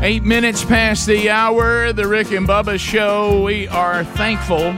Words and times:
Eight 0.00 0.22
minutes 0.22 0.64
past 0.64 1.08
the 1.08 1.28
hour, 1.28 1.92
the 1.92 2.06
Rick 2.06 2.30
and 2.30 2.46
Bubba 2.46 2.78
show. 2.78 3.42
We 3.42 3.66
are 3.66 4.04
thankful 4.04 4.72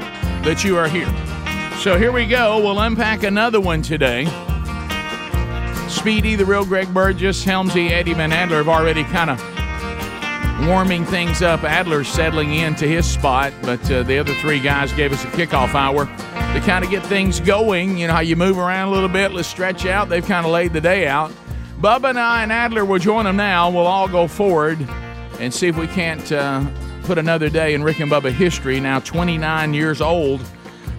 that 0.44 0.64
you 0.64 0.78
are 0.78 0.88
here. 0.88 1.12
So 1.80 1.98
here 1.98 2.10
we 2.10 2.24
go. 2.24 2.58
We'll 2.58 2.80
unpack 2.80 3.22
another 3.22 3.60
one 3.60 3.82
today. 3.82 4.24
Speedy, 5.90 6.36
the 6.36 6.46
real 6.46 6.64
Greg 6.64 6.92
Burgess, 6.94 7.44
Helmsy, 7.44 7.90
Eddie 7.90 8.14
Van 8.14 8.32
Adler 8.32 8.56
have 8.56 8.68
already 8.68 9.04
kind 9.04 9.28
of 9.28 10.66
warming 10.66 11.04
things 11.04 11.42
up. 11.42 11.64
Adler's 11.64 12.08
settling 12.08 12.54
into 12.54 12.86
his 12.86 13.04
spot, 13.04 13.52
but 13.60 13.90
uh, 13.90 14.02
the 14.02 14.18
other 14.18 14.32
three 14.36 14.58
guys 14.58 14.90
gave 14.94 15.12
us 15.12 15.22
a 15.24 15.28
kickoff 15.28 15.74
hour 15.74 16.06
to 16.06 16.60
kind 16.64 16.82
of 16.82 16.90
get 16.90 17.04
things 17.04 17.40
going. 17.40 17.98
You 17.98 18.06
know 18.06 18.14
how 18.14 18.20
you 18.20 18.36
move 18.36 18.56
around 18.56 18.88
a 18.88 18.92
little 18.92 19.08
bit, 19.10 19.32
let's 19.32 19.48
stretch 19.48 19.84
out. 19.84 20.08
They've 20.08 20.24
kind 20.24 20.46
of 20.46 20.52
laid 20.52 20.72
the 20.72 20.80
day 20.80 21.06
out. 21.06 21.30
Bubba 21.78 22.08
and 22.08 22.18
I 22.18 22.42
and 22.42 22.50
Adler 22.50 22.86
will 22.86 22.98
join 22.98 23.26
them 23.26 23.36
now. 23.36 23.68
We'll 23.70 23.86
all 23.86 24.08
go 24.08 24.26
forward 24.26 24.88
and 25.40 25.52
see 25.52 25.68
if 25.68 25.76
we 25.76 25.86
can't 25.88 26.30
uh, 26.30 26.64
put 27.04 27.18
another 27.18 27.48
day 27.48 27.74
in 27.74 27.82
Rick 27.82 28.00
and 28.00 28.10
Bubba 28.10 28.30
history, 28.30 28.78
now 28.78 29.00
29 29.00 29.74
years 29.74 30.00
old. 30.00 30.40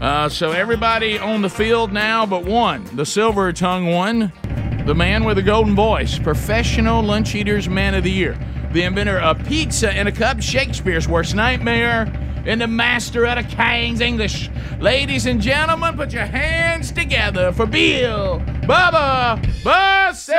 Uh, 0.02 0.28
so 0.28 0.52
everybody 0.52 1.20
on 1.20 1.44
the 1.44 1.50
field 1.50 1.94
now 1.94 2.26
but 2.26 2.44
one, 2.44 2.84
the 2.96 3.06
silver 3.06 3.54
tongue 3.54 3.86
one, 3.86 4.34
the 4.88 4.96
man 4.96 5.24
with 5.24 5.38
a 5.38 5.44
golden 5.44 5.76
voice, 5.76 6.18
professional 6.18 7.04
lunch 7.04 7.36
eaters 7.36 7.70
man 7.70 7.94
of 7.94 8.04
the 8.04 8.12
year, 8.12 8.36
the 8.72 8.82
inventor 8.82 9.20
of 9.20 9.46
pizza 9.46 9.96
in 9.98 10.08
a 10.08 10.12
cup, 10.12 10.42
Shakespeare's 10.42 11.08
worst 11.08 11.36
nightmare, 11.36 12.12
and 12.48 12.60
the 12.60 12.68
master 12.68 13.28
of 13.28 13.36
the 13.36 13.44
King's 13.56 14.02
English. 14.02 14.50
Ladies 14.80 15.28
and 15.28 15.40
gentlemen, 15.40 15.96
put 15.96 16.12
your 16.12 16.26
hands 16.26 16.92
together 16.92 17.52
for 17.52 17.68
Bill 17.68 18.40
Bubba 18.64 19.40
Bussey! 19.64 20.34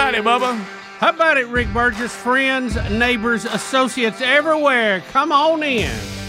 About 0.00 0.14
it, 0.14 0.24
Bubba? 0.24 0.56
How 0.98 1.10
about 1.10 1.36
it, 1.36 1.46
Rick 1.48 1.70
Burgess? 1.74 2.14
Friends, 2.14 2.74
neighbors, 2.90 3.44
associates 3.44 4.22
everywhere, 4.22 5.02
come 5.12 5.30
on 5.30 5.62
in. 5.62 6.19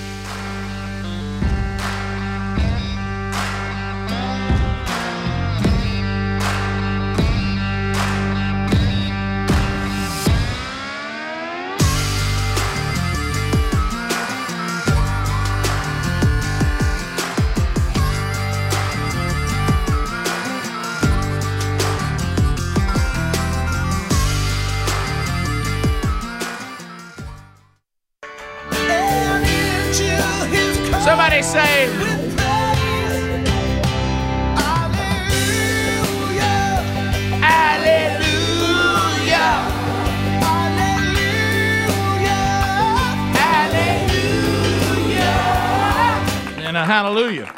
A 46.81 46.85
hallelujah. 46.85 47.53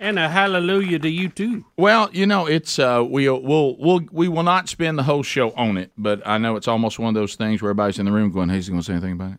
And 0.00 0.18
a 0.18 0.28
hallelujah 0.28 0.98
to 0.98 1.08
you 1.08 1.28
too. 1.28 1.64
Well, 1.76 2.10
you 2.12 2.26
know, 2.26 2.46
it's 2.46 2.78
uh, 2.78 3.04
we 3.08 3.28
will 3.28 3.76
we'll 3.78 4.00
we 4.10 4.28
will 4.28 4.42
not 4.42 4.68
spend 4.68 4.98
the 4.98 5.02
whole 5.02 5.22
show 5.22 5.52
on 5.52 5.76
it, 5.78 5.92
but 5.96 6.26
I 6.26 6.38
know 6.38 6.56
it's 6.56 6.68
almost 6.68 6.98
one 6.98 7.08
of 7.08 7.14
those 7.14 7.36
things 7.36 7.62
where 7.62 7.70
everybody's 7.70 7.98
in 7.98 8.06
the 8.06 8.12
room 8.12 8.30
going, 8.32 8.48
"Hey, 8.48 8.58
is 8.58 8.66
he 8.66 8.70
going 8.72 8.82
to 8.82 8.86
say 8.86 8.92
anything 8.94 9.12
about 9.12 9.32
it?" 9.32 9.38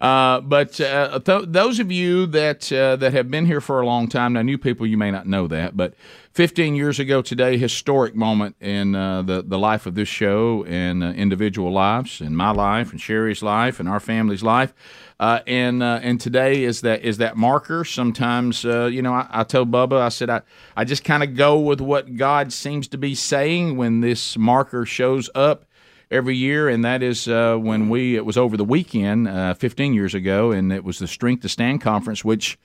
Uh, 0.00 0.40
but 0.40 0.80
uh, 0.80 1.18
th- 1.20 1.44
those 1.46 1.78
of 1.78 1.90
you 1.90 2.26
that 2.26 2.72
uh, 2.72 2.96
that 2.96 3.12
have 3.12 3.30
been 3.30 3.46
here 3.46 3.60
for 3.60 3.80
a 3.80 3.86
long 3.86 4.08
time, 4.08 4.32
now 4.32 4.42
new 4.42 4.58
people, 4.58 4.86
you 4.86 4.96
may 4.96 5.10
not 5.10 5.26
know 5.26 5.46
that, 5.46 5.76
but 5.76 5.94
15 6.32 6.74
years 6.74 6.98
ago 6.98 7.22
today, 7.22 7.56
historic 7.56 8.14
moment 8.14 8.56
in 8.60 8.94
uh, 8.94 9.22
the 9.22 9.42
the 9.42 9.58
life 9.58 9.86
of 9.86 9.94
this 9.94 10.08
show 10.08 10.64
and 10.64 11.02
uh, 11.02 11.08
individual 11.08 11.72
lives, 11.72 12.20
in 12.20 12.34
my 12.34 12.50
life, 12.50 12.90
and 12.90 13.00
Sherry's 13.00 13.42
life, 13.42 13.78
and 13.78 13.88
our 13.88 14.00
family's 14.00 14.42
life. 14.42 14.74
And 15.20 15.82
and 15.82 16.20
today 16.20 16.64
is 16.64 16.82
that 16.82 17.02
is 17.02 17.18
that 17.18 17.36
marker. 17.36 17.84
Sometimes 17.84 18.64
you 18.64 19.00
know 19.00 19.14
I, 19.14 19.26
I 19.30 19.44
told 19.44 19.70
Bubba 19.70 20.00
I 20.00 20.08
said 20.10 20.28
I 20.28 20.42
I 20.76 20.84
just 20.84 21.04
kind 21.04 21.22
of 21.22 21.34
go 21.34 21.58
with 21.58 21.80
what 21.80 22.16
God 22.16 22.52
seems 22.52 22.88
to 22.88 22.98
be 22.98 23.14
saying 23.14 23.76
when 23.76 24.00
this 24.00 24.36
marker 24.36 24.84
shows 24.84 25.30
up 25.34 25.64
every 26.14 26.36
year, 26.36 26.68
and 26.68 26.84
that 26.84 27.02
is 27.02 27.28
uh, 27.28 27.56
when 27.56 27.88
we 27.88 28.16
it 28.16 28.24
was 28.24 28.38
over 28.38 28.56
the 28.56 28.64
weekend 28.64 29.28
uh, 29.28 29.54
15 29.54 29.92
years 29.92 30.14
ago, 30.14 30.52
and 30.52 30.72
it 30.72 30.84
was 30.84 30.98
the 30.98 31.08
Strength 31.08 31.42
to 31.42 31.48
Stand 31.48 31.80
conference, 31.80 32.24
which 32.24 32.56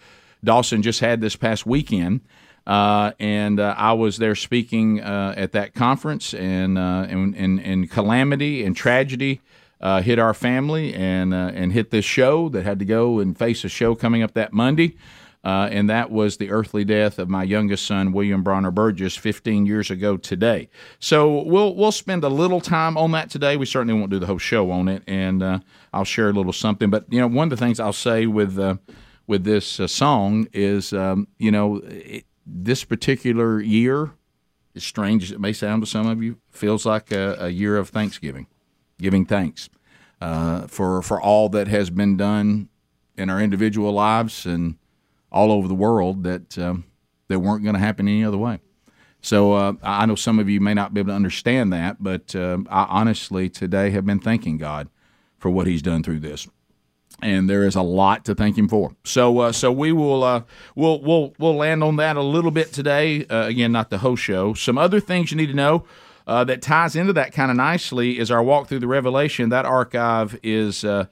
Dawson 0.43 0.81
just 0.81 0.99
had 0.99 1.19
this 1.19 1.35
past 1.35 1.65
weekend. 1.65 2.21
Uh, 2.67 3.13
and 3.19 3.59
uh, 3.59 3.73
I 3.77 3.93
was 3.93 4.17
there 4.17 4.35
speaking 4.35 5.01
uh, 5.01 5.33
at 5.35 5.53
that 5.53 5.73
conference, 5.73 6.35
and, 6.35 6.77
uh, 6.77 7.07
and, 7.09 7.35
and 7.35 7.59
and 7.59 7.89
calamity 7.89 8.63
and 8.63 8.75
tragedy 8.75 9.41
hit 9.81 10.19
our 10.19 10.35
family, 10.35 10.93
and 10.93 11.33
and 11.33 11.73
hit 11.73 11.89
this 11.89 12.05
show 12.05 12.49
that 12.49 12.63
had 12.63 12.77
to 12.79 12.85
go 12.85 13.19
and 13.19 13.37
face 13.37 13.63
a 13.63 13.69
show 13.69 13.95
coming 13.95 14.21
up 14.21 14.33
that 14.33 14.53
Monday. 14.53 14.95
Uh, 15.43 15.69
and 15.71 15.89
that 15.89 16.11
was 16.11 16.37
the 16.37 16.51
earthly 16.51 16.83
death 16.83 17.17
of 17.17 17.29
my 17.29 17.43
youngest 17.43 17.85
son, 17.85 18.11
William 18.11 18.43
Bronner 18.43 18.71
Burgess, 18.71 19.15
15 19.15 19.65
years 19.65 19.89
ago 19.89 20.17
today. 20.17 20.69
So 20.99 21.43
we'll 21.43 21.75
we'll 21.75 21.93
spend 21.93 22.25
a 22.25 22.29
little 22.29 22.59
time 22.59 22.97
on 22.97 23.11
that 23.11 23.29
today. 23.29 23.55
We 23.55 23.65
certainly 23.65 23.93
won't 23.93 24.11
do 24.11 24.19
the 24.19 24.25
whole 24.25 24.37
show 24.37 24.69
on 24.69 24.89
it, 24.89 25.01
and 25.07 25.41
uh, 25.41 25.59
I'll 25.93 26.03
share 26.03 26.29
a 26.29 26.33
little 26.33 26.51
something. 26.51 26.89
But 26.89 27.05
you 27.09 27.21
know, 27.21 27.27
one 27.27 27.51
of 27.51 27.57
the 27.57 27.65
things 27.65 27.79
I'll 27.79 27.93
say 27.93 28.25
with 28.25 28.59
uh, 28.59 28.75
with 29.27 29.45
this 29.45 29.79
uh, 29.79 29.87
song 29.87 30.47
is, 30.51 30.91
um, 30.91 31.27
you 31.37 31.51
know, 31.51 31.77
it, 31.85 32.25
this 32.45 32.83
particular 32.83 33.61
year, 33.61 34.11
as 34.75 34.83
strange 34.83 35.23
as 35.23 35.31
it 35.31 35.39
may 35.39 35.53
sound 35.53 35.83
to 35.83 35.87
some 35.87 36.07
of 36.07 36.21
you, 36.21 36.37
feels 36.49 36.85
like 36.85 37.11
a, 37.13 37.37
a 37.39 37.49
year 37.49 37.77
of 37.77 37.89
Thanksgiving, 37.89 38.47
giving 38.97 39.25
thanks 39.25 39.69
uh, 40.19 40.67
for 40.67 41.01
for 41.01 41.21
all 41.21 41.47
that 41.49 41.69
has 41.69 41.89
been 41.89 42.17
done 42.17 42.67
in 43.15 43.29
our 43.29 43.39
individual 43.39 43.93
lives 43.93 44.45
and 44.45 44.78
all 45.31 45.51
over 45.51 45.67
the 45.67 45.75
world 45.75 46.23
that 46.23 46.57
um, 46.57 46.85
that 47.27 47.39
weren't 47.39 47.63
going 47.63 47.75
to 47.75 47.79
happen 47.79 48.07
any 48.07 48.23
other 48.23 48.37
way. 48.37 48.59
So 49.21 49.53
uh, 49.53 49.73
I 49.83 50.05
know 50.05 50.15
some 50.15 50.39
of 50.39 50.49
you 50.49 50.61
may 50.61 50.73
not 50.73 50.93
be 50.93 51.01
able 51.01 51.09
to 51.09 51.15
understand 51.15 51.73
that, 51.73 52.01
but 52.01 52.35
um, 52.35 52.67
I 52.69 52.85
honestly 52.89 53.49
today 53.49 53.89
have 53.91 54.05
been 54.05 54.19
thanking 54.19 54.57
God 54.57 54.89
for 55.37 55.49
what 55.49 55.67
He's 55.67 55.81
done 55.81 56.03
through 56.03 56.19
this, 56.19 56.47
and 57.21 57.49
there 57.49 57.65
is 57.65 57.75
a 57.75 57.81
lot 57.81 58.25
to 58.25 58.35
thank 58.35 58.57
Him 58.57 58.69
for. 58.69 58.95
So 59.03 59.39
uh, 59.39 59.51
so 59.51 59.71
we 59.71 59.91
will 59.91 60.23
uh, 60.23 60.43
we'll 60.75 61.01
we'll 61.01 61.33
we'll 61.37 61.55
land 61.55 61.83
on 61.83 61.97
that 61.97 62.15
a 62.15 62.23
little 62.23 62.51
bit 62.51 62.71
today. 62.71 63.25
Uh, 63.25 63.45
again, 63.45 63.71
not 63.71 63.89
the 63.89 63.99
whole 63.99 64.15
show. 64.15 64.53
Some 64.53 64.77
other 64.77 64.99
things 64.99 65.31
you 65.31 65.37
need 65.37 65.47
to 65.47 65.53
know. 65.53 65.85
Uh, 66.27 66.43
that 66.43 66.61
ties 66.61 66.95
into 66.95 67.11
that 67.11 67.33
kind 67.33 67.49
of 67.49 67.57
nicely 67.57 68.19
is 68.19 68.29
our 68.29 68.43
walk 68.43 68.67
through 68.67 68.77
the 68.77 68.87
Revelation. 68.87 69.49
That 69.49 69.65
archive 69.65 70.39
is 70.43 70.85
uh, 70.85 71.07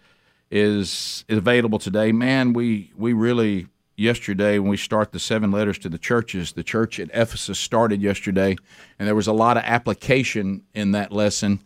is 0.52 1.25
is 1.28 1.38
available 1.40 1.80
today. 1.80 2.12
Man, 2.12 2.54
we 2.54 2.92
we 2.96 3.13
really 3.13 3.68
yesterday 3.98 4.60
when 4.60 4.70
we 4.70 4.78
start 4.78 5.12
the 5.12 5.20
seven 5.20 5.52
letters 5.52 5.78
to 5.80 5.90
the 5.90 5.98
churches. 5.98 6.54
The 6.54 6.64
church 6.64 7.00
at 7.00 7.10
Ephesus 7.14 7.60
started 7.60 8.02
yesterday, 8.02 8.56
and 8.98 9.08
there 9.08 9.16
was 9.16 9.28
a 9.28 9.34
lot 9.34 9.58
of 9.58 9.64
application 9.66 10.64
in 10.74 10.92
that 10.92 11.12
lesson. 11.12 11.60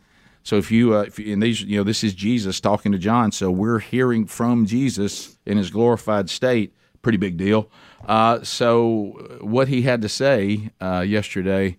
So 0.43 0.57
if 0.57 0.71
you, 0.71 0.95
uh, 0.95 1.01
if 1.01 1.19
and 1.19 1.43
these, 1.43 1.61
you 1.61 1.77
know, 1.77 1.83
this 1.83 2.03
is 2.03 2.15
Jesus 2.15 2.59
talking 2.59 2.91
to 2.93 2.97
John. 2.97 3.31
So 3.31 3.51
we're 3.51 3.79
hearing 3.79 4.25
from 4.25 4.65
Jesus 4.65 5.37
in 5.45 5.57
his 5.57 5.69
glorified 5.69 6.29
state. 6.29 6.73
Pretty 7.03 7.17
big 7.17 7.37
deal. 7.37 7.69
Uh, 8.07 8.41
so 8.43 9.39
what 9.41 9.67
he 9.67 9.83
had 9.83 10.01
to 10.01 10.09
say 10.09 10.71
uh, 10.79 11.01
yesterday, 11.01 11.77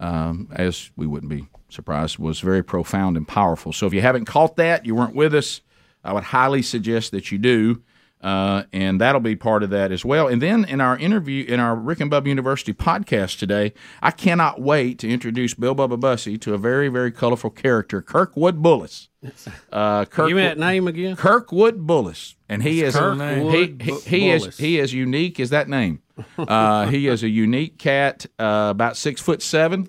um, 0.00 0.48
as 0.52 0.90
we 0.96 1.06
wouldn't 1.06 1.30
be 1.30 1.48
surprised, 1.68 2.18
was 2.18 2.40
very 2.40 2.62
profound 2.62 3.16
and 3.16 3.26
powerful. 3.26 3.72
So 3.72 3.86
if 3.86 3.92
you 3.92 4.00
haven't 4.00 4.26
caught 4.26 4.56
that, 4.56 4.86
you 4.86 4.94
weren't 4.94 5.14
with 5.14 5.34
us. 5.34 5.60
I 6.04 6.12
would 6.12 6.24
highly 6.24 6.62
suggest 6.62 7.10
that 7.10 7.30
you 7.32 7.38
do. 7.38 7.82
Uh, 8.20 8.64
and 8.72 9.00
that'll 9.00 9.20
be 9.20 9.36
part 9.36 9.62
of 9.62 9.70
that 9.70 9.92
as 9.92 10.04
well. 10.04 10.26
And 10.26 10.42
then 10.42 10.64
in 10.64 10.80
our 10.80 10.96
interview, 10.98 11.44
in 11.44 11.60
our 11.60 11.76
Rick 11.76 12.00
and 12.00 12.10
Bubba 12.10 12.26
University 12.26 12.72
podcast 12.72 13.38
today, 13.38 13.72
I 14.02 14.10
cannot 14.10 14.60
wait 14.60 14.98
to 15.00 15.08
introduce 15.08 15.54
Bill 15.54 15.74
Bubba 15.74 16.00
Bussey 16.00 16.36
to 16.38 16.52
a 16.54 16.58
very, 16.58 16.88
very 16.88 17.12
colorful 17.12 17.50
character, 17.50 18.02
Kirkwood 18.02 18.60
Bullis. 18.60 19.08
Uh, 19.72 20.04
Give 20.04 20.26
me 20.28 20.42
that 20.42 20.58
name 20.58 20.88
again. 20.88 21.16
Kirkwood 21.16 21.86
Bullis, 21.86 22.34
and 22.48 22.62
he 22.62 22.82
is 22.82 22.94
Kirkwood 22.94 23.82
he, 23.82 23.92
he, 23.92 24.00
he 24.00 24.30
is 24.30 24.56
he 24.58 24.78
is 24.78 24.92
unique 24.92 25.38
as 25.40 25.50
that 25.50 25.68
name. 25.68 26.02
Uh, 26.36 26.86
he 26.88 27.06
is 27.06 27.22
a 27.22 27.28
unique 27.28 27.78
cat, 27.78 28.26
uh, 28.40 28.68
about 28.70 28.96
six 28.96 29.20
foot 29.20 29.42
seven, 29.42 29.88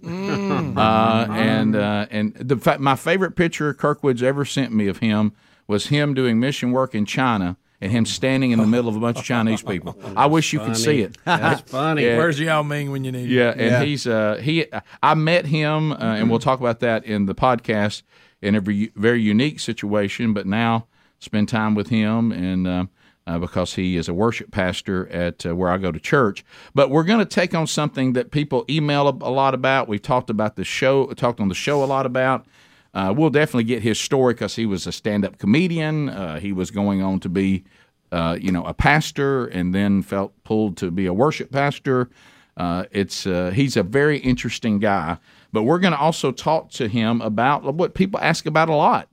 uh, 0.77 1.27
and 1.29 1.75
uh, 1.75 2.05
and 2.09 2.35
the 2.35 2.57
fa- 2.57 2.79
my 2.79 2.95
favorite 2.95 3.35
picture 3.35 3.73
Kirkwood's 3.73 4.23
ever 4.23 4.45
sent 4.45 4.71
me 4.73 4.87
of 4.87 4.97
him 4.97 5.33
was 5.67 5.87
him 5.87 6.13
doing 6.13 6.39
mission 6.39 6.71
work 6.71 6.95
in 6.95 7.05
China 7.05 7.57
and 7.81 7.91
him 7.91 8.05
standing 8.05 8.51
in 8.51 8.59
the 8.59 8.67
middle 8.67 8.89
of 8.89 8.95
a 8.95 8.99
bunch 8.99 9.19
of 9.19 9.23
Chinese 9.23 9.61
people. 9.61 9.97
I 10.17 10.25
wish 10.25 10.51
you 10.53 10.59
could 10.59 10.77
see 10.77 11.01
it. 11.01 11.17
That's 11.25 11.61
funny. 11.61 12.03
Yeah. 12.03 12.17
Where's 12.17 12.39
Yao 12.39 12.63
Ming 12.63 12.91
when 12.91 13.03
you 13.03 13.11
need 13.11 13.25
him? 13.25 13.29
Yeah, 13.29 13.53
and 13.55 13.85
he's 13.87 14.05
uh, 14.05 14.35
he. 14.41 14.65
I 15.01 15.13
met 15.13 15.45
him, 15.45 15.93
uh, 15.93 15.97
and 15.97 16.29
we'll 16.29 16.39
talk 16.39 16.59
about 16.59 16.79
that 16.81 17.05
in 17.05 17.25
the 17.25 17.35
podcast 17.35 18.03
in 18.41 18.55
a 18.55 18.61
very, 18.61 18.91
very 18.95 19.21
unique 19.21 19.59
situation. 19.59 20.33
But 20.33 20.45
now 20.45 20.87
spend 21.19 21.49
time 21.49 21.75
with 21.75 21.89
him, 21.89 22.31
and 22.31 22.67
uh, 22.67 22.85
uh, 23.27 23.37
because 23.37 23.75
he 23.75 23.95
is 23.95 24.09
a 24.09 24.13
worship 24.13 24.51
pastor 24.51 25.07
at 25.09 25.45
uh, 25.45 25.55
where 25.55 25.69
I 25.69 25.77
go 25.77 25.91
to 25.91 25.99
church. 25.99 26.43
But 26.73 26.89
we're 26.89 27.03
going 27.03 27.19
to 27.19 27.25
take 27.25 27.53
on 27.53 27.67
something 27.67 28.13
that 28.13 28.31
people 28.31 28.65
email 28.69 29.07
a, 29.07 29.11
a 29.11 29.31
lot 29.31 29.53
about. 29.53 29.87
We've 29.87 30.01
talked 30.01 30.29
about 30.29 30.55
the 30.55 30.63
show, 30.63 31.07
talked 31.13 31.39
on 31.39 31.47
the 31.47 31.55
show 31.55 31.83
a 31.83 31.85
lot 31.85 32.05
about. 32.05 32.45
Uh, 32.93 33.13
we'll 33.15 33.29
definitely 33.29 33.63
get 33.63 33.83
his 33.83 33.99
story 33.99 34.33
because 34.33 34.55
he 34.55 34.65
was 34.65 34.87
a 34.87 34.91
stand-up 34.91 35.37
comedian. 35.37 36.09
Uh, 36.09 36.39
he 36.39 36.51
was 36.51 36.71
going 36.71 37.01
on 37.01 37.19
to 37.19 37.29
be, 37.29 37.63
uh, 38.11 38.37
you 38.39 38.51
know, 38.51 38.65
a 38.65 38.73
pastor, 38.73 39.45
and 39.47 39.73
then 39.73 40.01
felt 40.01 40.33
pulled 40.43 40.77
to 40.77 40.91
be 40.91 41.05
a 41.05 41.13
worship 41.13 41.51
pastor. 41.51 42.09
Uh, 42.57 42.83
it's 42.91 43.25
uh, 43.25 43.51
he's 43.53 43.77
a 43.77 43.83
very 43.83 44.17
interesting 44.17 44.79
guy. 44.79 45.17
But 45.51 45.63
we're 45.63 45.79
going 45.79 45.93
to 45.93 45.99
also 45.99 46.31
talk 46.31 46.69
to 46.71 46.87
him 46.87 47.21
about 47.21 47.63
what 47.73 47.93
people 47.93 48.19
ask 48.19 48.45
about 48.45 48.69
a 48.69 48.75
lot. 48.75 49.07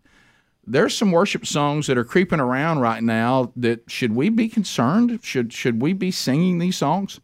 There's 0.67 0.97
some 0.97 1.13
worship 1.13 1.47
songs 1.47 1.87
that 1.87 1.97
are 1.97 2.05
creeping 2.05 2.41
around 2.41 2.81
right 2.81 3.03
now. 3.03 3.53
That 3.57 3.89
should 3.89 4.15
we 4.15 4.31
be 4.31 4.49
concerned? 4.49 5.21
Should 5.23 5.53
should 5.53 5.81
we 5.81 5.93
be 5.93 6.11
singing 6.11 6.59
these 6.59 6.77
songs? 6.77 7.21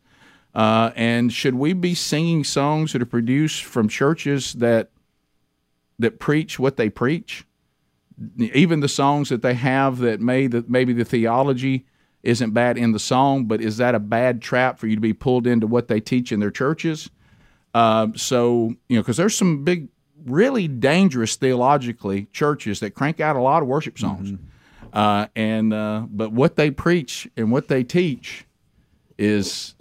Uh, 0.55 0.93
and 0.95 1.33
should 1.33 1.57
we 1.57 1.73
be 1.73 1.95
singing 1.95 2.45
songs 2.45 2.93
that 2.93 3.03
are 3.03 3.07
produced 3.07 3.65
from 3.65 3.89
churches 3.89 4.53
that 4.55 4.91
that 5.99 6.19
preach 6.19 6.59
what 6.59 6.77
they 6.77 6.91
preach? 6.91 7.45
Even 8.39 8.81
the 8.81 8.89
songs 8.89 9.29
that 9.31 9.43
they 9.43 9.55
have 9.55 9.99
that 9.99 10.21
may 10.21 10.47
that 10.47 10.69
maybe 10.69 10.93
the 10.93 11.05
theology 11.05 11.87
isn't 12.23 12.53
bad 12.53 12.79
in 12.79 12.93
the 12.93 12.99
song, 12.99 13.47
but 13.47 13.61
is 13.61 13.79
that 13.79 13.95
a 13.95 13.99
bad 13.99 14.41
trap 14.41 14.79
for 14.79 14.87
you 14.87 14.95
to 14.95 15.01
be 15.01 15.13
pulled 15.13 15.47
into 15.47 15.67
what 15.67 15.89
they 15.89 16.01
teach 16.01 16.31
in 16.31 16.41
their 16.41 16.51
churches? 16.51 17.11
Um, 17.75 18.17
so 18.17 18.75
you 18.89 18.97
know, 18.97 19.03
because 19.03 19.17
there's 19.17 19.37
some 19.37 19.65
big, 19.65 19.89
really 20.25 20.69
dangerous 20.69 21.37
theologically 21.37 22.29
churches 22.33 22.81
that 22.81 22.91
crank 22.95 23.21
out 23.21 23.37
a 23.37 23.41
lot 23.41 23.63
of 23.63 23.69
worship 23.69 23.99
songs, 23.99 24.39
uh, 24.93 25.27
and 25.35 25.73
uh, 25.73 26.07
but 26.11 26.33
what 26.33 26.57
they 26.57 26.71
preach 26.71 27.29
and 27.37 27.51
what 27.51 27.69
they 27.69 27.83
teach 27.83 28.45
is 29.19 29.75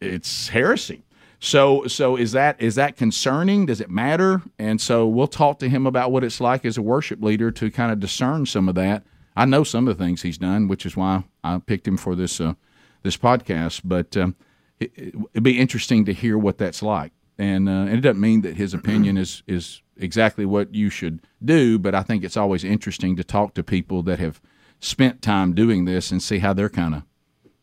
it's 0.00 0.48
heresy. 0.48 1.02
So 1.40 1.86
so 1.86 2.16
is 2.16 2.32
that 2.32 2.60
is 2.60 2.74
that 2.74 2.96
concerning? 2.96 3.66
Does 3.66 3.80
it 3.80 3.90
matter? 3.90 4.42
And 4.58 4.80
so 4.80 5.06
we'll 5.06 5.26
talk 5.26 5.58
to 5.60 5.68
him 5.68 5.86
about 5.86 6.12
what 6.12 6.22
it's 6.22 6.40
like 6.40 6.64
as 6.66 6.76
a 6.76 6.82
worship 6.82 7.22
leader 7.22 7.50
to 7.50 7.70
kind 7.70 7.90
of 7.90 7.98
discern 7.98 8.46
some 8.46 8.68
of 8.68 8.74
that. 8.74 9.04
I 9.34 9.46
know 9.46 9.64
some 9.64 9.88
of 9.88 9.96
the 9.96 10.04
things 10.04 10.22
he's 10.22 10.38
done, 10.38 10.68
which 10.68 10.84
is 10.84 10.96
why 10.96 11.24
I 11.42 11.58
picked 11.58 11.88
him 11.88 11.96
for 11.96 12.14
this 12.14 12.40
uh, 12.40 12.54
this 13.02 13.16
podcast. 13.16 13.80
But 13.84 14.16
um, 14.18 14.36
it, 14.78 14.92
it'd 14.96 15.42
be 15.42 15.58
interesting 15.58 16.04
to 16.04 16.12
hear 16.12 16.36
what 16.36 16.58
that's 16.58 16.82
like. 16.82 17.12
And, 17.38 17.70
uh, 17.70 17.72
and 17.72 17.94
it 17.94 18.00
doesn't 18.02 18.20
mean 18.20 18.42
that 18.42 18.56
his 18.56 18.74
opinion 18.74 19.16
is 19.16 19.42
is 19.46 19.80
exactly 19.96 20.44
what 20.44 20.74
you 20.74 20.90
should 20.90 21.20
do, 21.42 21.78
but 21.78 21.94
I 21.94 22.02
think 22.02 22.22
it's 22.22 22.36
always 22.36 22.64
interesting 22.64 23.16
to 23.16 23.24
talk 23.24 23.54
to 23.54 23.62
people 23.62 24.02
that 24.02 24.18
have 24.18 24.42
spent 24.78 25.22
time 25.22 25.54
doing 25.54 25.86
this 25.86 26.10
and 26.10 26.22
see 26.22 26.38
how 26.38 26.52
they're 26.52 26.68
kind 26.68 26.94
of 26.94 27.02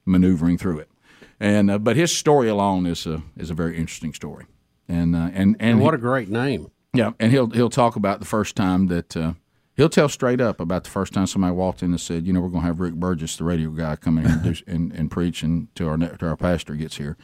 maneuvering 0.05 0.57
through 0.57 0.79
it. 0.79 0.89
And 1.39 1.69
uh, 1.71 1.77
but 1.77 1.95
his 1.95 2.15
story 2.15 2.49
alone 2.49 2.85
is 2.85 3.05
a 3.05 3.21
is 3.35 3.49
a 3.49 3.53
very 3.53 3.77
interesting 3.77 4.13
story. 4.13 4.45
And 4.87 5.15
uh, 5.15 5.29
and 5.33 5.55
and, 5.59 5.61
And 5.61 5.81
what 5.81 5.93
he- 5.93 5.97
a 5.97 6.01
great 6.01 6.29
name. 6.29 6.71
yeah, 6.93 7.11
and 7.19 7.31
he'll 7.31 7.49
he'll 7.49 7.69
talk 7.69 7.95
about 7.95 8.19
the 8.19 8.25
first 8.25 8.55
time 8.55 8.87
that 8.87 9.15
uh, 9.15 9.33
he'll 9.75 9.89
tell 9.89 10.09
straight 10.09 10.41
up 10.41 10.59
about 10.59 10.83
the 10.85 10.89
first 10.89 11.13
time 11.13 11.27
somebody 11.27 11.53
walked 11.53 11.83
in 11.83 11.91
and 11.91 12.01
said, 12.01 12.25
you 12.25 12.33
know, 12.33 12.41
we're 12.41 12.49
going 12.49 12.61
to 12.63 12.67
have 12.67 12.79
Rick 12.79 12.95
Burgess, 12.95 13.35
the 13.37 13.43
radio 13.43 13.69
guy, 13.69 13.95
come 13.97 14.17
in 14.17 14.25
and, 14.25 14.41
do, 14.43 14.55
and, 14.67 14.91
and 14.93 15.11
preach 15.11 15.43
until 15.43 15.89
our 15.89 15.97
ne- 15.97 16.09
till 16.17 16.29
our 16.29 16.37
pastor 16.37 16.73
gets 16.75 16.97
here. 16.97 17.17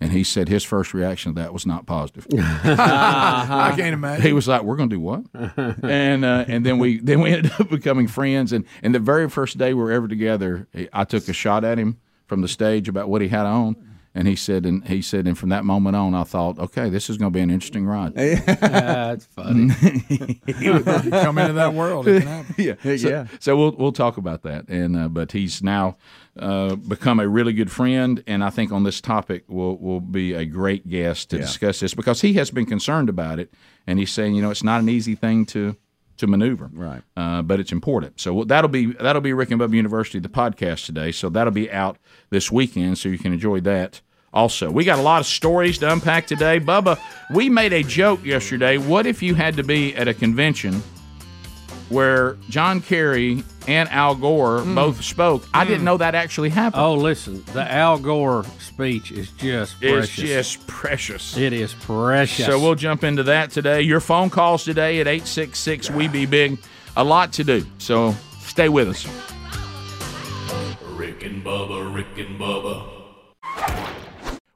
And 0.00 0.12
he 0.12 0.24
said 0.24 0.48
his 0.48 0.64
first 0.64 0.92
reaction 0.92 1.34
to 1.34 1.40
that 1.40 1.52
was 1.54 1.64
not 1.64 1.86
positive. 1.86 2.26
I 2.34 3.72
can't 3.76 3.94
imagine. 3.94 4.26
he 4.26 4.32
was 4.32 4.46
like, 4.48 4.62
"We're 4.62 4.76
going 4.76 4.90
to 4.90 4.96
do 4.96 5.00
what?" 5.00 5.22
and 5.82 6.24
uh, 6.24 6.44
and 6.48 6.66
then 6.66 6.78
we 6.78 6.98
then 6.98 7.20
we 7.20 7.30
ended 7.32 7.52
up 7.58 7.70
becoming 7.70 8.08
friends. 8.08 8.52
And 8.52 8.64
and 8.82 8.94
the 8.94 8.98
very 8.98 9.30
first 9.30 9.56
day 9.56 9.72
we 9.72 9.82
were 9.82 9.92
ever 9.92 10.08
together, 10.08 10.66
I 10.92 11.04
took 11.04 11.26
a 11.28 11.32
shot 11.32 11.64
at 11.64 11.78
him 11.78 11.98
from 12.34 12.42
the 12.42 12.48
stage 12.48 12.88
about 12.88 13.08
what 13.08 13.22
he 13.22 13.28
had 13.28 13.46
on. 13.46 13.76
And 14.16 14.26
he 14.26 14.34
said, 14.34 14.66
and 14.66 14.86
he 14.86 15.02
said, 15.02 15.26
and 15.26 15.38
from 15.38 15.50
that 15.50 15.64
moment 15.64 15.94
on, 15.94 16.14
I 16.14 16.24
thought, 16.24 16.58
okay, 16.58 16.88
this 16.88 17.08
is 17.08 17.16
going 17.16 17.32
to 17.32 17.36
be 17.36 17.40
an 17.40 17.50
interesting 17.50 17.86
ride. 17.86 18.14
That's 18.14 19.26
funny. 19.26 19.68
come 21.10 21.38
into 21.38 21.52
that 21.54 21.74
world. 21.74 22.08
It 22.08 22.22
can 22.22 22.28
happen. 22.28 22.54
yeah, 22.58 22.96
so, 22.96 23.26
So 23.40 23.56
we'll 23.56 23.72
we'll 23.72 23.92
talk 23.92 24.16
about 24.16 24.42
that. 24.42 24.68
And 24.68 24.96
uh, 24.96 25.08
but 25.08 25.32
he's 25.32 25.62
now 25.64 25.96
uh, 26.38 26.76
become 26.76 27.18
a 27.18 27.26
really 27.28 27.52
good 27.52 27.72
friend, 27.72 28.22
and 28.28 28.44
I 28.44 28.50
think 28.50 28.70
on 28.70 28.84
this 28.84 29.00
topic 29.00 29.44
will 29.48 29.76
will 29.78 30.00
be 30.00 30.32
a 30.32 30.44
great 30.44 30.88
guest 30.88 31.30
to 31.30 31.38
discuss 31.38 31.80
this 31.80 31.94
because 31.94 32.20
he 32.20 32.34
has 32.34 32.52
been 32.52 32.66
concerned 32.66 33.08
about 33.08 33.40
it, 33.40 33.52
and 33.84 33.98
he's 33.98 34.12
saying, 34.12 34.36
you 34.36 34.42
know, 34.42 34.50
it's 34.50 34.64
not 34.64 34.80
an 34.80 34.88
easy 34.88 35.16
thing 35.16 35.44
to 35.46 35.76
to 36.18 36.26
maneuver, 36.26 36.70
Right. 36.72 37.02
Uh, 37.16 37.42
but 37.42 37.60
it's 37.60 37.72
important. 37.72 38.20
So 38.20 38.44
that'll 38.44 38.68
be 38.68 38.86
that'll 38.86 39.22
be 39.22 39.32
Rick 39.32 39.50
and 39.50 39.60
Bubba 39.60 39.74
University 39.74 40.18
the 40.18 40.28
podcast 40.28 40.86
today. 40.86 41.12
So 41.12 41.28
that'll 41.28 41.52
be 41.52 41.70
out 41.70 41.98
this 42.30 42.50
weekend, 42.52 42.98
so 42.98 43.08
you 43.08 43.18
can 43.18 43.32
enjoy 43.32 43.60
that. 43.60 44.00
Also, 44.32 44.70
we 44.70 44.84
got 44.84 44.98
a 44.98 45.02
lot 45.02 45.20
of 45.20 45.26
stories 45.26 45.78
to 45.78 45.92
unpack 45.92 46.26
today. 46.26 46.58
Bubba, 46.58 46.98
we 47.32 47.48
made 47.48 47.72
a 47.72 47.84
joke 47.84 48.24
yesterday. 48.24 48.78
What 48.78 49.06
if 49.06 49.22
you 49.22 49.34
had 49.36 49.56
to 49.56 49.62
be 49.62 49.94
at 49.94 50.08
a 50.08 50.14
convention 50.14 50.82
where 51.88 52.36
John 52.48 52.80
Kerry 52.80 53.42
and 53.66 53.88
Al 53.90 54.14
Gore 54.14 54.62
both 54.62 55.02
spoke? 55.02 55.46
I 55.54 55.64
didn't 55.64 55.84
know 55.84 55.96
that 55.96 56.14
actually 56.14 56.50
happened. 56.50 56.82
Oh, 56.82 56.94
listen, 56.94 57.44
the 57.52 57.70
Al 57.70 57.98
Gore 57.98 58.44
speech 58.58 59.12
is 59.12 59.30
just 59.32 59.76
it's 59.80 59.92
precious. 59.92 60.16
just 60.16 60.66
precious. 60.66 61.36
it 61.36 61.52
is 61.52 61.74
precious. 61.74 62.46
So 62.46 62.60
we'll 62.60 62.74
jump 62.74 63.04
into 63.04 63.22
that 63.24 63.50
today. 63.50 63.82
Your 63.82 64.00
phone 64.00 64.30
calls 64.30 64.64
today 64.64 65.00
at 65.00 65.06
866 65.06 65.90
We 65.90 66.08
Be 66.08 66.26
Big. 66.26 66.58
A 66.96 67.04
lot 67.04 67.32
to 67.34 67.44
do. 67.44 67.66
So 67.78 68.14
stay 68.40 68.68
with 68.68 68.88
us. 68.88 69.06
Rick 70.90 71.24
and 71.24 71.44
Bubba, 71.44 71.94
Rick 71.94 72.06
and 72.18 72.38
Bubba. 72.38 72.90